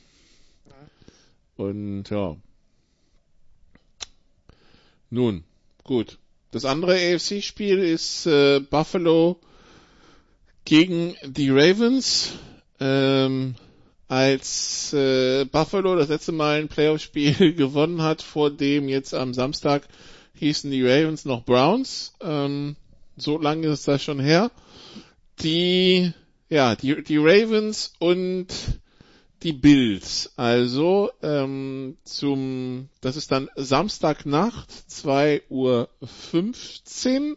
[1.58, 2.36] Und ja.
[5.10, 5.42] Nun,
[5.82, 6.18] gut.
[6.52, 9.40] Das andere AFC-Spiel ist äh, Buffalo
[10.64, 12.32] gegen die Ravens.
[12.78, 13.56] Ähm,
[14.06, 19.88] als äh, Buffalo das letzte Mal ein Playoff-Spiel gewonnen hat, vor dem jetzt am Samstag
[20.34, 22.14] hießen die Ravens noch Browns.
[22.20, 22.76] Ähm,
[23.16, 24.52] so lange ist das schon her.
[25.40, 26.12] Die,
[26.48, 28.46] ja, die, die Ravens und
[29.42, 30.32] die Bills.
[30.36, 35.88] Also ähm, zum, das ist dann Samstagnacht, 2 Uhr
[36.30, 37.36] 15.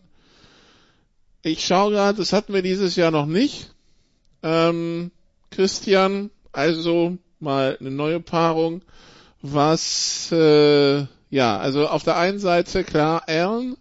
[1.43, 3.73] Ich schaue gerade, das hatten wir dieses Jahr noch nicht.
[4.43, 5.11] Ähm,
[5.49, 8.83] Christian, also mal eine neue Paarung.
[9.41, 13.75] Was, äh, ja, also auf der einen Seite klar Allen,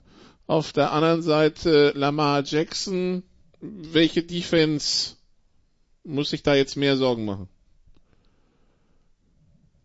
[0.46, 3.22] auf der anderen Seite Lamar Jackson.
[3.60, 5.16] Welche Defense
[6.02, 7.48] muss ich da jetzt mehr Sorgen machen?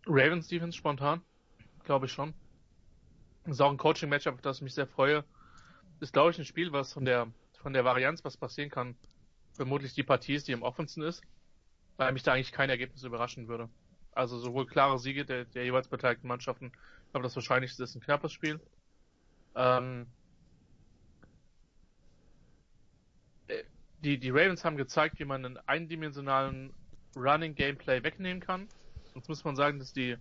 [0.06, 1.20] Ravens Defense spontan,
[1.84, 2.32] glaube ich schon.
[3.46, 5.24] Ist auch ein Coaching-Matchup, auf das ich mich sehr freue.
[6.00, 7.28] Ist, glaube ich, ein Spiel, was von der,
[7.62, 8.96] von der Varianz, was passieren kann,
[9.52, 11.22] vermutlich die Partie ist, die am offensten ist,
[11.96, 13.68] weil mich da eigentlich kein Ergebnis überraschen würde.
[14.12, 16.72] Also sowohl klare Siege der, der jeweils beteiligten Mannschaften,
[17.12, 18.60] aber das Wahrscheinlichste ist ein knappes Spiel.
[19.54, 20.06] Ähm,
[23.48, 23.62] äh,
[24.04, 26.72] die, die Ravens haben gezeigt, wie man einen eindimensionalen
[27.14, 28.68] Running Gameplay wegnehmen kann.
[29.16, 30.16] Jetzt muss man sagen, dass die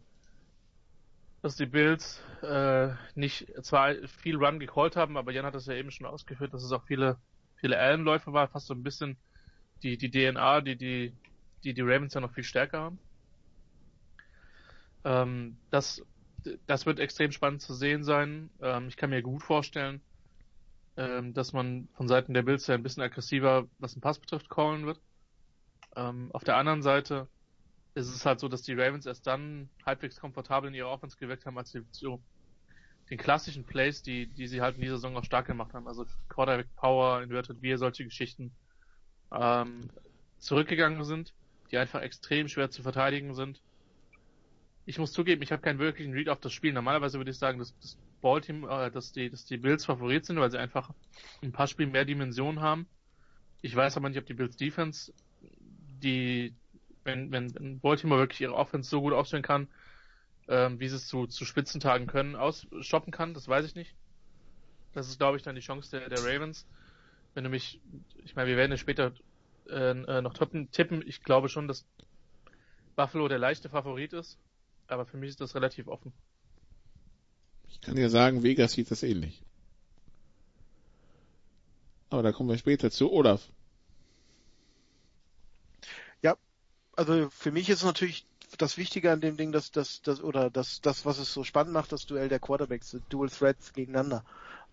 [1.41, 5.75] dass die Bills äh, nicht zwar viel Run gecallt haben, aber Jan hat das ja
[5.75, 7.17] eben schon ausgeführt, dass es auch viele
[7.57, 9.17] viele Allen-Läufe war, fast so ein bisschen
[9.83, 11.13] die die DNA, die die
[11.63, 12.99] die die Ravens ja noch viel stärker haben.
[15.03, 16.01] Ähm, das
[16.65, 18.49] das wird extrem spannend zu sehen sein.
[18.61, 20.01] Ähm, ich kann mir gut vorstellen,
[20.97, 24.49] ähm, dass man von Seiten der Bills ja ein bisschen aggressiver, was den Pass betrifft,
[24.49, 25.01] callen wird.
[25.95, 27.27] Ähm, auf der anderen Seite
[27.95, 31.45] ist es halt so, dass die Ravens erst dann halbwegs komfortabel in ihrer Offense geweckt
[31.45, 32.21] haben, als sie zu
[33.09, 36.05] den klassischen Plays, die, die sie halt in dieser Saison auch stark gemacht haben, also
[36.27, 38.51] Quarterback Power, Inverted Veer, solche Geschichten,
[39.31, 39.89] ähm,
[40.39, 41.33] zurückgegangen sind,
[41.71, 43.61] die einfach extrem schwer zu verteidigen sind.
[44.85, 46.73] Ich muss zugeben, ich habe keinen wirklichen Read auf das Spiel.
[46.73, 50.39] Normalerweise würde ich sagen, dass das Ballteam, äh, dass die, dass die Bills Favorit sind,
[50.39, 50.91] weil sie einfach
[51.41, 52.87] ein paar Spiele mehr Dimensionen haben.
[53.61, 55.13] Ich weiß aber nicht, ob die Bills Defense,
[56.03, 56.53] die,
[57.05, 59.67] wenn, wenn Baltimore wirklich ihre Offense so gut aufstellen kann,
[60.47, 63.95] ähm, wie sie es zu, zu Spitzentagen können, ausstoppen kann, das weiß ich nicht.
[64.93, 66.65] Das ist, glaube ich, dann die Chance der, der Ravens.
[67.33, 67.81] Wenn du mich,
[68.23, 69.13] ich meine, wir werden ja später
[69.69, 71.03] äh, äh noch tippen.
[71.05, 71.85] Ich glaube schon, dass
[72.95, 74.37] Buffalo der leichte Favorit ist,
[74.87, 76.13] aber für mich ist das relativ offen.
[77.67, 79.43] Ich kann dir sagen, Vegas sieht das ähnlich.
[82.09, 83.11] Aber da kommen wir später zu.
[83.11, 83.49] Olaf.
[86.21, 86.37] Ja,
[86.95, 88.25] also für mich ist natürlich
[88.57, 91.73] das Wichtige an dem Ding, dass das, das oder das, das, was es so spannend
[91.73, 94.23] macht, das Duell der Quarterbacks, Dual Threats gegeneinander.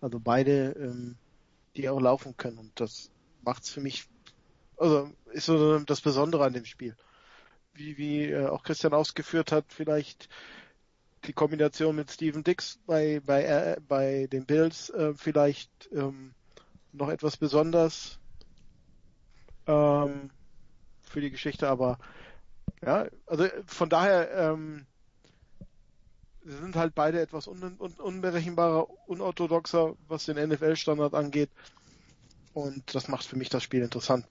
[0.01, 1.15] Also beide, ähm,
[1.75, 2.57] die auch laufen können.
[2.57, 3.11] Und das
[3.41, 4.07] macht's für mich,
[4.77, 6.95] also ist so das Besondere an dem Spiel.
[7.73, 10.29] Wie, wie äh, auch Christian ausgeführt hat, vielleicht
[11.25, 16.33] die Kombination mit Steven Dix bei bei äh, bei den Bills äh, vielleicht ähm,
[16.91, 18.19] noch etwas besonders
[19.65, 20.29] ähm,
[21.13, 21.99] für die Geschichte, aber
[22.83, 24.85] ja, also von daher ähm,
[26.43, 31.49] sie sind halt beide etwas un un unberechenbarer, unorthodoxer, was den NFL-Standard angeht.
[32.53, 34.25] Und das macht für mich das Spiel interessant.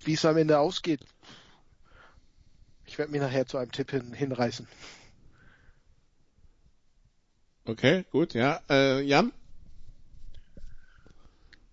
[0.00, 1.04] Wie es am Ende ausgeht,
[2.86, 4.66] ich werde mich nachher zu einem Tipp hin, hinreißen.
[7.64, 8.60] Okay, gut, ja.
[8.70, 9.32] Äh, Jan?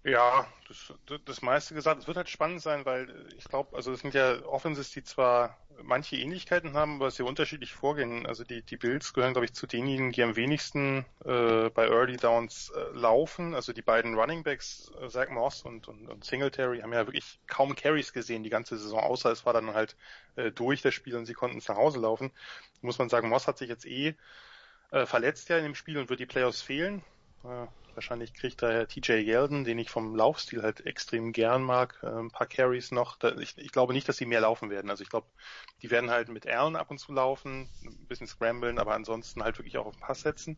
[0.03, 0.47] Ja,
[1.25, 2.01] das, meiste gesagt.
[2.01, 5.57] Es wird halt spannend sein, weil ich glaube, also es sind ja Offenses, die zwar
[5.81, 8.25] manche Ähnlichkeiten haben, aber sehr unterschiedlich vorgehen.
[8.25, 12.17] Also die, die Bills gehören, glaube ich, zu denjenigen, die am wenigsten äh, bei Early
[12.17, 13.55] Downs äh, laufen.
[13.55, 17.39] Also die beiden Running Backs, äh, Zach Moss und, und, und Singletary, haben ja wirklich
[17.47, 19.95] kaum Carries gesehen die ganze Saison, außer es war dann halt
[20.35, 22.31] äh, durch das Spiel und sie konnten es nach Hause laufen.
[22.81, 24.15] Muss man sagen, Moss hat sich jetzt eh
[24.91, 27.03] äh, verletzt ja in dem Spiel und wird die Playoffs fehlen.
[27.95, 32.31] Wahrscheinlich kriegt daher TJ Yeldon, den ich vom Laufstil halt extrem gern mag, äh, ein
[32.31, 33.17] paar Carries noch.
[33.39, 34.89] Ich, ich, glaube nicht, dass sie mehr laufen werden.
[34.89, 35.27] Also ich glaube,
[35.81, 39.59] die werden halt mit Allen ab und zu laufen, ein bisschen scramblen, aber ansonsten halt
[39.59, 40.57] wirklich auch auf den Pass setzen.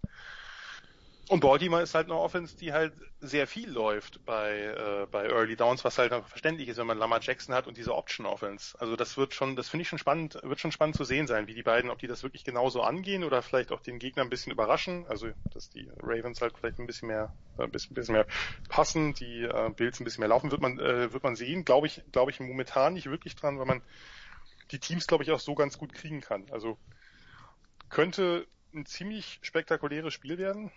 [1.28, 5.56] Und Baltimore ist halt eine Offense, die halt sehr viel läuft bei, äh, bei Early
[5.56, 8.80] Downs, was halt verständlich ist, wenn man Lamar Jackson hat und diese Option Offense.
[8.80, 11.48] Also das wird schon, das finde ich schon spannend, wird schon spannend zu sehen sein,
[11.48, 14.30] wie die beiden, ob die das wirklich genauso angehen oder vielleicht auch den Gegner ein
[14.30, 15.08] bisschen überraschen.
[15.08, 18.28] Also dass die Ravens halt vielleicht ein bisschen mehr, äh, ein bisschen, bisschen mehr
[18.70, 21.66] passen, die äh, Bills ein bisschen mehr laufen, wird man, äh, wird man sehen.
[21.66, 23.82] Glaube ich, glaube ich momentan nicht wirklich dran, weil man
[24.70, 26.46] die Teams, glaube ich, auch so ganz gut kriegen kann.
[26.52, 26.78] Also
[27.90, 28.46] könnte
[28.76, 30.72] ein ziemlich spektakuläres Spiel werden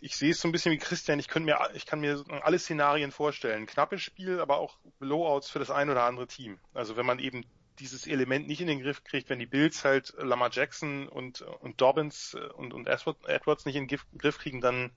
[0.00, 2.58] ich sehe es so ein bisschen wie Christian, ich, könnte mir, ich kann mir alle
[2.58, 3.66] Szenarien vorstellen.
[3.66, 6.58] Knappes Spiel, aber auch Blowouts für das ein oder andere Team.
[6.72, 7.44] Also wenn man eben
[7.78, 11.80] dieses Element nicht in den Griff kriegt, wenn die Bills halt Lamar Jackson und, und
[11.80, 14.92] Dobbins und, und Edwards nicht in den Griff kriegen, dann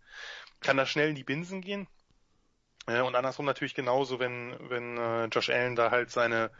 [0.60, 1.88] kann das schnell in die Binsen gehen.
[2.86, 6.52] Und andersrum natürlich genauso, wenn, wenn äh, Josh Allen da halt seine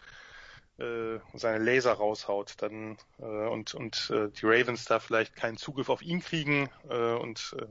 [0.78, 5.90] äh, seine Laser raushaut, dann äh, und und äh, die Ravens da vielleicht keinen Zugriff
[5.90, 7.66] auf ihn kriegen äh, und äh,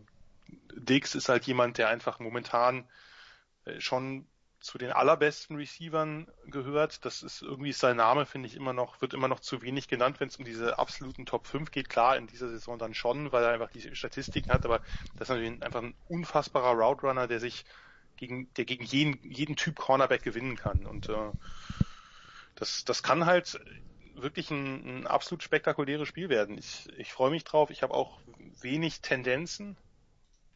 [0.75, 2.89] Dix ist halt jemand, der einfach momentan
[3.65, 4.27] äh, schon
[4.61, 7.05] zu den allerbesten Receivern gehört.
[7.05, 10.19] Das ist irgendwie sein Name, finde ich immer noch, wird immer noch zu wenig genannt,
[10.19, 11.89] wenn es um diese absoluten Top 5 geht.
[11.89, 14.81] Klar, in dieser Saison dann schon, weil er einfach diese Statistiken hat, aber
[15.17, 17.65] das ist natürlich einfach ein unfassbarer Route Runner, der sich
[18.17, 20.87] gegen, der gegen jeden, jeden Typ Cornerback gewinnen kann.
[20.87, 21.33] Und äh,
[22.57, 23.61] das, das kann halt
[24.15, 26.59] wirklich ein, ein absolut spektakuläres Spiel werden.
[26.59, 27.71] Ich, ich freue mich drauf.
[27.71, 28.21] Ich habe auch
[28.61, 29.77] wenig Tendenzen.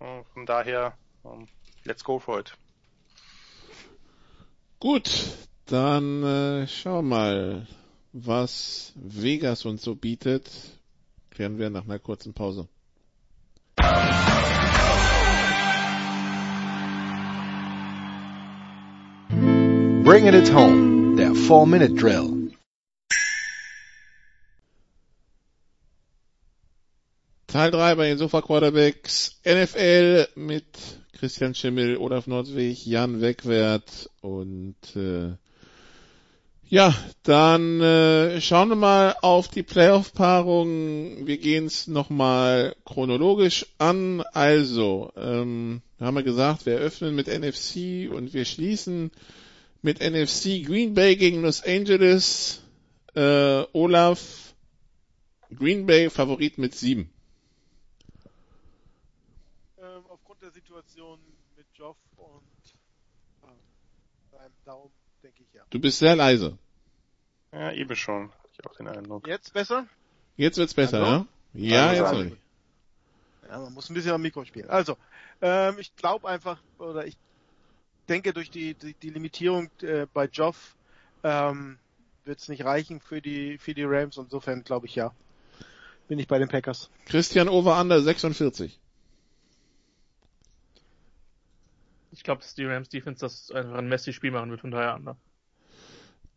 [0.00, 1.46] Von daher, um,
[1.84, 2.56] let's go for it.
[4.78, 5.10] Gut,
[5.66, 7.66] dann äh, schau mal,
[8.14, 10.50] was Vegas uns so bietet.
[11.28, 12.66] Klären wir nach einer kurzen Pause.
[20.02, 21.94] Bringing it home der 4-Minute
[27.50, 30.64] Teil 3 bei den Sofa Quarterbacks NFL mit
[31.18, 35.32] Christian Schimmel, Olaf Nordwig, Jan Wegwert und äh,
[36.68, 41.26] ja, dann äh, schauen wir mal auf die Playoff-Paarung.
[41.26, 44.22] Wir gehen es nochmal chronologisch an.
[44.32, 49.10] Also, ähm, haben wir gesagt, wir öffnen mit NFC und wir schließen
[49.82, 52.62] mit NFC Green Bay gegen Los Angeles.
[53.16, 54.54] Äh, Olaf,
[55.52, 57.10] Green Bay Favorit mit sieben.
[59.78, 61.18] Ähm, aufgrund der Situation
[61.56, 62.40] mit Joff und
[64.32, 64.90] äh, Daumen
[65.22, 65.62] denke ich ja.
[65.68, 66.56] Du bist sehr leise.
[67.52, 68.32] Ja, eben schon.
[68.52, 69.26] Ich auch den Eindruck.
[69.26, 69.86] Jetzt besser?
[70.36, 71.26] Jetzt wird's besser, Hallo?
[71.52, 71.90] ja?
[71.92, 73.48] Ja, also, jetzt ich.
[73.48, 74.70] Ja, man muss ein bisschen am Mikro spielen.
[74.70, 74.96] Also,
[75.42, 77.16] ähm, ich glaube einfach, oder ich
[78.08, 80.76] denke durch die, die, die Limitierung äh, bei Joff
[81.24, 81.78] ähm,
[82.24, 84.16] wird es nicht reichen für die für die Rams.
[84.16, 85.12] Insofern glaube ich ja.
[86.08, 86.90] Bin ich bei den Packers.
[87.04, 88.80] Christian Over Under 46.
[92.10, 95.16] Ich glaube, dass die Rams Defense das einfach ein Messi-Spiel machen wird, von daher Under.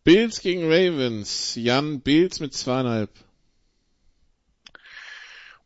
[0.04, 1.56] Bills gegen Ravens.
[1.56, 3.10] Jan Bills mit zweieinhalb.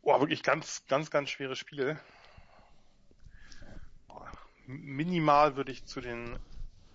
[0.02, 1.98] Boah, wirklich ganz, ganz, ganz schweres Spiel.
[4.66, 6.38] Minimal würde ich zu den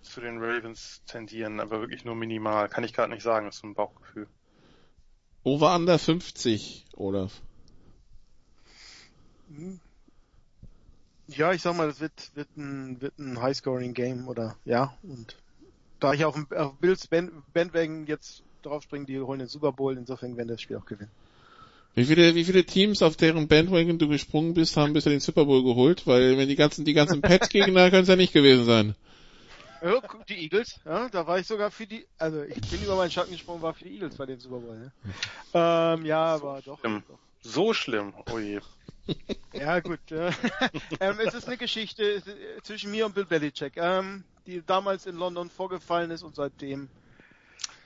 [0.04, 2.68] zu den Ravens tendieren, aber wirklich nur minimal.
[2.68, 4.28] Kann ich gerade nicht sagen, das ist so ein Bauchgefühl.
[5.42, 7.42] Over under 50, Olaf.
[11.28, 15.36] Ja, ich sag mal, das wird, wird ein, wird ein High-Scoring-Game oder, ja, und
[16.00, 20.48] da ich auf, auf Bills Bandwagon jetzt draufspringen, die holen den Super Bowl, insofern werden
[20.48, 21.10] das Spiel auch gewinnen.
[21.94, 25.44] Wie viele, wie viele Teams, auf deren Bandwagon du gesprungen bist, haben bisher den Super
[25.44, 26.06] Bowl geholt?
[26.06, 28.94] Weil wenn die ganzen, die ganzen Pets-Gegner können es ja nicht gewesen sein.
[29.80, 33.10] Ja, die Eagles, ja, da war ich sogar für die, also ich bin über meinen
[33.10, 34.92] Schatten gesprungen, war für die Eagles bei den Super Bowl, ne?
[35.54, 37.18] ähm, ja, aber doch, doch.
[37.42, 38.60] So schlimm, oh je.
[39.52, 40.00] Ja, gut.
[40.10, 40.30] Äh,
[41.00, 42.22] ähm, es ist eine Geschichte
[42.62, 46.88] zwischen mir und Bill Belichick, ähm, die damals in London vorgefallen ist und seitdem,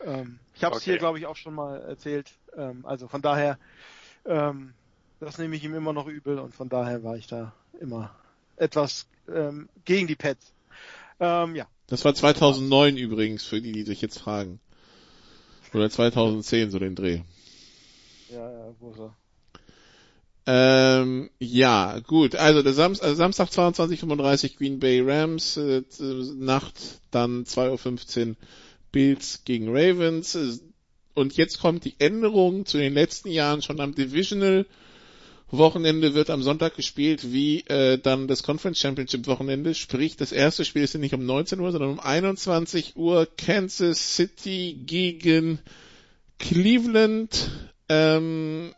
[0.04, 0.92] ähm, ich habe es okay.
[0.92, 2.30] hier, glaube ich, auch schon mal erzählt.
[2.56, 3.58] Ähm, also von daher,
[4.24, 4.74] ähm,
[5.20, 8.14] das nehme ich ihm immer noch übel und von daher war ich da immer
[8.56, 10.52] etwas ähm, gegen die Pets.
[11.20, 11.66] Ähm, ja.
[11.86, 14.60] Das war 2009 übrigens, für die, die sich jetzt fragen.
[15.74, 17.22] Oder 2010, so den Dreh.
[18.30, 19.14] Ja, ja, wo ist er?
[20.50, 22.34] Ähm, ja, gut.
[22.34, 25.82] Also der Samstag, also Samstag 22.35 Green Bay Rams, äh,
[26.38, 26.74] Nacht
[27.10, 28.36] dann 2.15 Uhr
[28.90, 30.38] Bills gegen Ravens.
[31.12, 34.64] Und jetzt kommt die Änderung zu den letzten Jahren schon am Divisional
[35.50, 39.74] Wochenende wird am Sonntag gespielt wie äh, dann das Conference Championship Wochenende.
[39.74, 44.78] Sprich, das erste Spiel ist nicht um 19 Uhr, sondern um 21 Uhr Kansas City
[44.84, 45.58] gegen
[46.38, 47.50] Cleveland.
[47.88, 48.74] Ähm,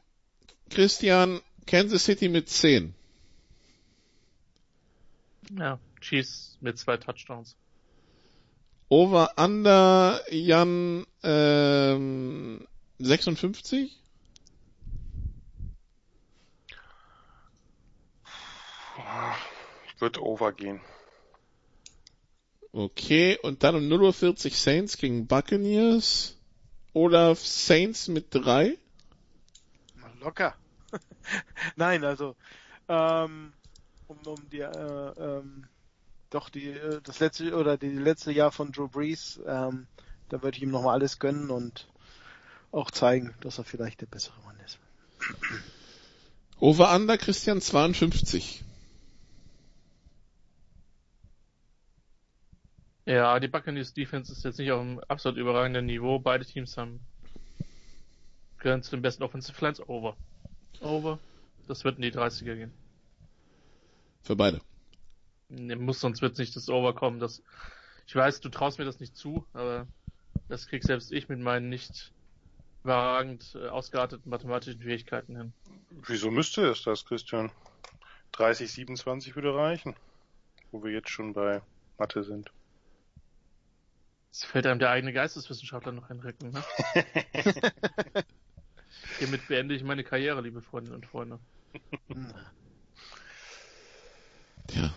[0.69, 1.41] Christian,
[1.71, 2.95] Kansas City mit 10.
[5.57, 7.57] Ja, Chiefs mit zwei Touchdowns.
[8.89, 12.67] Over Under Jan ähm,
[12.99, 13.97] 56?
[19.87, 20.81] Ich würde Over gehen.
[22.73, 26.37] Okay, und dann um 0.40 Uhr Saints gegen Buccaneers.
[26.95, 28.77] Olaf Saints mit 3?
[30.21, 30.57] Locker.
[31.77, 32.37] Nein, also
[32.89, 33.53] ähm,
[34.07, 35.67] um, um die äh, ähm,
[36.31, 39.87] doch die äh, das letzte oder die letzte Jahr von Drew Brees, ähm,
[40.29, 41.89] da würde ich ihm nochmal alles gönnen und
[42.73, 44.79] auch zeigen, dass er vielleicht der bessere Mann ist.
[46.59, 48.63] Over Under Christian 52.
[53.07, 56.21] Ja, die Buccaneers Defense ist jetzt nicht auf einem absolut überragenden Niveau.
[56.21, 57.01] Beide Teams haben
[58.59, 60.17] gehören zu den besten Offensive Lines over.
[60.81, 61.19] Over.
[61.69, 62.73] Das wird in die 30er gehen.
[64.23, 64.61] Für beide.
[65.49, 67.21] Ne, muss, sonst wird nicht das Over kommen.
[67.21, 67.43] Das,
[68.07, 69.87] ich weiß, du traust mir das nicht zu, aber
[70.49, 72.13] das krieg selbst ich mit meinen nicht
[72.83, 75.53] überragend äh, ausgearteten mathematischen Fähigkeiten hin.
[75.91, 77.51] Wieso müsste es das, Christian?
[78.33, 79.95] 30, 27 würde reichen.
[80.71, 81.63] Wo wir jetzt schon bei
[81.99, 82.53] Mathe sind.
[84.33, 86.65] Es fällt einem der eigene Geisteswissenschaftler noch in den Rücken, ne?
[89.19, 91.39] Hiermit beende ich meine Karriere, liebe Freundinnen und Freunde.
[94.69, 94.95] Tja.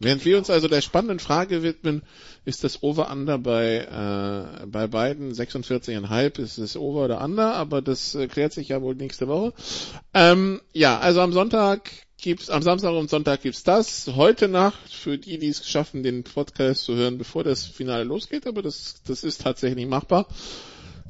[0.00, 2.02] Während wir uns also der spannenden Frage widmen,
[2.44, 8.14] ist das Over-Under bei, äh, bei beiden 46,5, ist es Over oder Under, aber das
[8.14, 9.54] äh, klärt sich ja wohl nächste Woche.
[10.12, 14.10] Ähm, ja, also am Sonntag gibt's, am Samstag und Sonntag gibt's das.
[14.14, 18.46] Heute Nacht, für die, die es schaffen, den Podcast zu hören, bevor das Finale losgeht,
[18.46, 20.26] aber das, das ist tatsächlich machbar,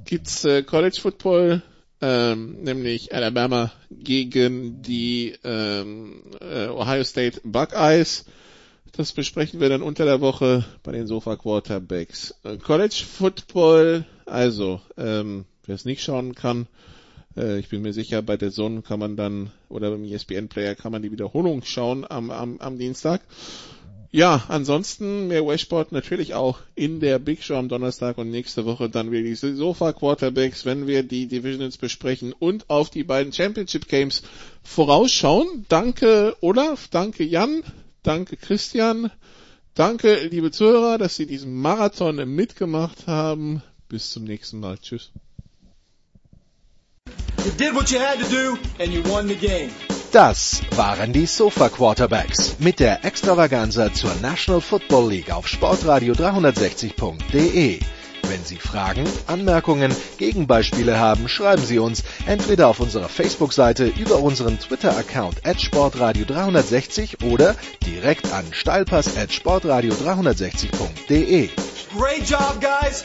[0.04, 1.62] gibt's äh, College Football
[2.00, 8.26] ähm, nämlich Alabama gegen die ähm, äh, Ohio State Buckeyes.
[8.92, 12.34] Das besprechen wir dann unter der Woche bei den Sofa Quarterbacks.
[12.44, 16.66] Äh, College Football, also ähm, wer es nicht schauen kann,
[17.36, 20.74] äh, ich bin mir sicher, bei der Sonne kann man dann oder beim ESPN Player
[20.74, 23.22] kann man die Wiederholung schauen am, am, am Dienstag.
[24.14, 28.88] Ja, ansonsten mehr Westport natürlich auch in der Big Show am Donnerstag und nächste Woche
[28.88, 33.88] dann wieder die Sofa Quarterbacks, wenn wir die Divisions besprechen und auf die beiden Championship
[33.88, 34.22] Games
[34.62, 35.66] vorausschauen.
[35.68, 37.64] Danke Olaf, danke Jan,
[38.04, 39.10] danke Christian,
[39.74, 43.64] danke liebe Zuhörer, dass Sie diesen Marathon mitgemacht haben.
[43.88, 44.78] Bis zum nächsten Mal.
[44.78, 45.10] Tschüss.
[47.44, 49.70] You did what you had to do and you won the game.
[50.14, 57.80] Das waren die Sofa Quarterbacks mit der Extravaganza zur National Football League auf sportradio360.de.
[58.22, 64.60] Wenn Sie Fragen, Anmerkungen, Gegenbeispiele haben, schreiben Sie uns entweder auf unserer Facebook-Seite über unseren
[64.60, 71.48] Twitter-Account at sportradio360 oder direkt an steilpass at sportradio360.de.
[71.98, 73.04] Great job, guys!